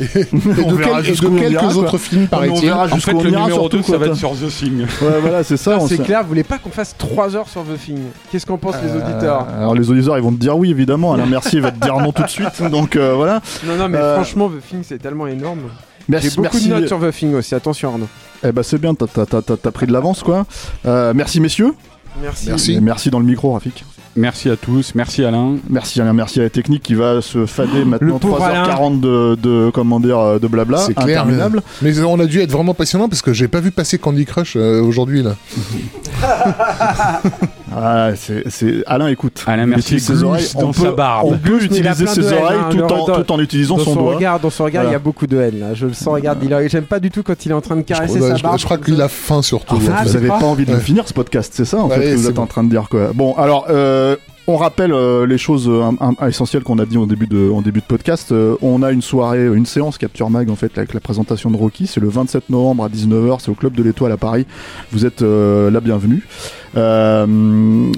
[0.00, 0.36] Et On
[0.72, 2.72] de, verra quel- et de quelques ira, autres films paraît-il.
[2.72, 3.76] En fait, le numéro surtout.
[3.76, 4.80] 2, ça va être sur The Thing.
[4.80, 5.78] Ouais, voilà, c'est ça.
[5.80, 7.98] on C'est clair, vous voulez pas qu'on fasse 3 heures sur The Thing
[8.32, 11.12] Qu'est-ce qu'en pensent les auditeurs Euh, alors les auditeurs, ils vont te dire oui, évidemment.
[11.12, 12.60] Alain Mercier va te dire non tout de suite.
[12.72, 13.40] Donc euh, voilà.
[13.64, 15.60] Non, non, mais Euh, franchement, The Thing, c'est tellement énorme.
[16.08, 16.68] Merci, J'ai beaucoup merci.
[16.68, 18.08] de notes sur The Thing aussi, attention Arnaud.
[18.46, 20.44] Eh ben c'est bien, t'as- t'as t'as- t'as- t'as pris de l'avance quoi.
[20.86, 21.72] Euh, merci messieurs.
[22.20, 22.48] Merci.
[22.48, 22.78] Merci.
[22.82, 23.84] Merci dans le micro, Rafik.
[24.16, 25.56] Merci à tous, merci Alain.
[25.68, 29.70] Merci Alain, merci à la technique qui va se fader maintenant pauvre 3h40 de, de
[29.74, 31.62] comment dire euh, de blabla C'est clair, interminable.
[31.82, 34.54] Mais on a dû être vraiment passionnant parce que j'ai pas vu passer Candy Crush
[34.56, 35.34] euh, aujourd'hui là.
[37.76, 39.42] Ah, c'est Alain écoute.
[39.48, 40.46] Alain utilise ses oreilles.
[40.54, 41.26] On dans peut, sa barbe.
[41.32, 43.94] on peut utiliser ses haine, oreilles hein, tout, en, regard- tout en utilisant son, son,
[43.96, 44.14] doigt.
[44.14, 45.74] regard, dans son regard, il y a beaucoup de haine là.
[45.74, 46.06] Je le sens.
[46.14, 48.36] Regarde, a- j'aime pas du tout quand il est en train de caresser crois- sa
[48.36, 48.58] je- barbe.
[48.60, 49.76] je crois qu'il a faim surtout.
[49.92, 52.14] Ah, vous avez pas- pas envie de finir ce podcast, c'est ça en fait que
[52.14, 53.10] vous êtes en train de dire quoi.
[53.12, 54.03] Bon, alors euh,
[54.46, 55.90] on rappelle euh, les choses euh,
[56.28, 58.30] essentielles qu'on a dit en début de podcast.
[58.32, 61.56] Euh, on a une soirée, une séance Capture Mag en fait avec la présentation de
[61.56, 61.86] Rocky.
[61.86, 63.38] C'est le 27 novembre à 19h.
[63.40, 64.46] C'est au club de l'Étoile à Paris.
[64.92, 66.26] Vous êtes euh, la bienvenue.
[66.76, 67.26] Euh,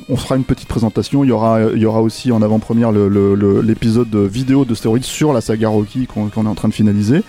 [0.09, 1.25] on fera une petite présentation.
[1.25, 6.29] Il y aura, aussi en avant-première l'épisode vidéo de Stéroïdes sur la saga Rocky qu'on
[6.29, 7.23] est en train de finaliser.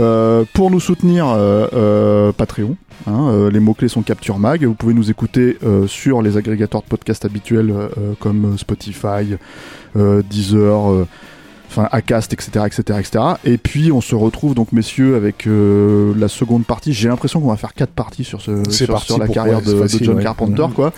[0.00, 2.76] Euh, pour nous soutenir, euh, euh, Patreon.
[3.06, 4.64] hein, euh, les mots-clés sont Capture Mag.
[4.64, 7.74] Vous pouvez nous écouter sur les agrégateurs de podcasts habituels
[8.18, 9.36] comme Spotify,
[9.94, 11.06] Deezer,
[11.70, 13.24] enfin Acast, etc., etc., etc.
[13.44, 16.92] Et puis on se retrouve donc messieurs avec euh, la seconde partie.
[16.92, 19.86] J'ai l'impression qu'on va faire quatre parties sur ce sur, parti sur la carrière de,
[20.00, 20.22] John ouais.
[20.22, 20.92] Carpenter, quoi.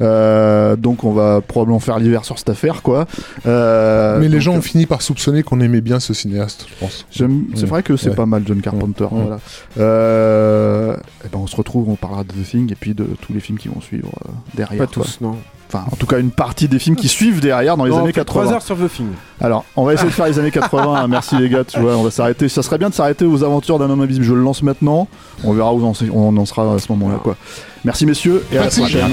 [0.00, 3.06] Euh, donc on va probablement faire l'hiver sur cette affaire, quoi.
[3.46, 6.74] Euh, Mais les donc, gens ont fini par soupçonner qu'on aimait bien ce cinéaste, je
[6.80, 7.06] pense.
[7.10, 8.14] C'est vrai que c'est Ouais.
[8.14, 9.06] pas mal John Carpenter.
[9.10, 9.38] Voilà.
[9.78, 13.32] Euh, et ben on se retrouve, on parlera de The Thing et puis de tous
[13.32, 14.78] les films qui vont suivre euh, derrière.
[14.78, 15.04] Pas quoi.
[15.04, 15.36] tous, non.
[15.68, 18.08] Enfin, en tout cas, une partie des films qui suivent derrière dans les Non, années
[18.12, 18.42] fait 80.
[18.42, 19.08] 3 heures sur The Thing.
[19.40, 20.94] Alors, on va essayer de faire les années 80.
[20.94, 21.08] hein.
[21.08, 22.48] Merci les gars, tu vois, on va s'arrêter.
[22.48, 24.24] Ça serait bien de s'arrêter aux aventures d'un homme invisible.
[24.24, 25.08] Je le lance maintenant.
[25.44, 27.36] On verra où on, en sera à ce moment-là, quoi.
[27.84, 29.12] Merci messieurs et à la prochaine.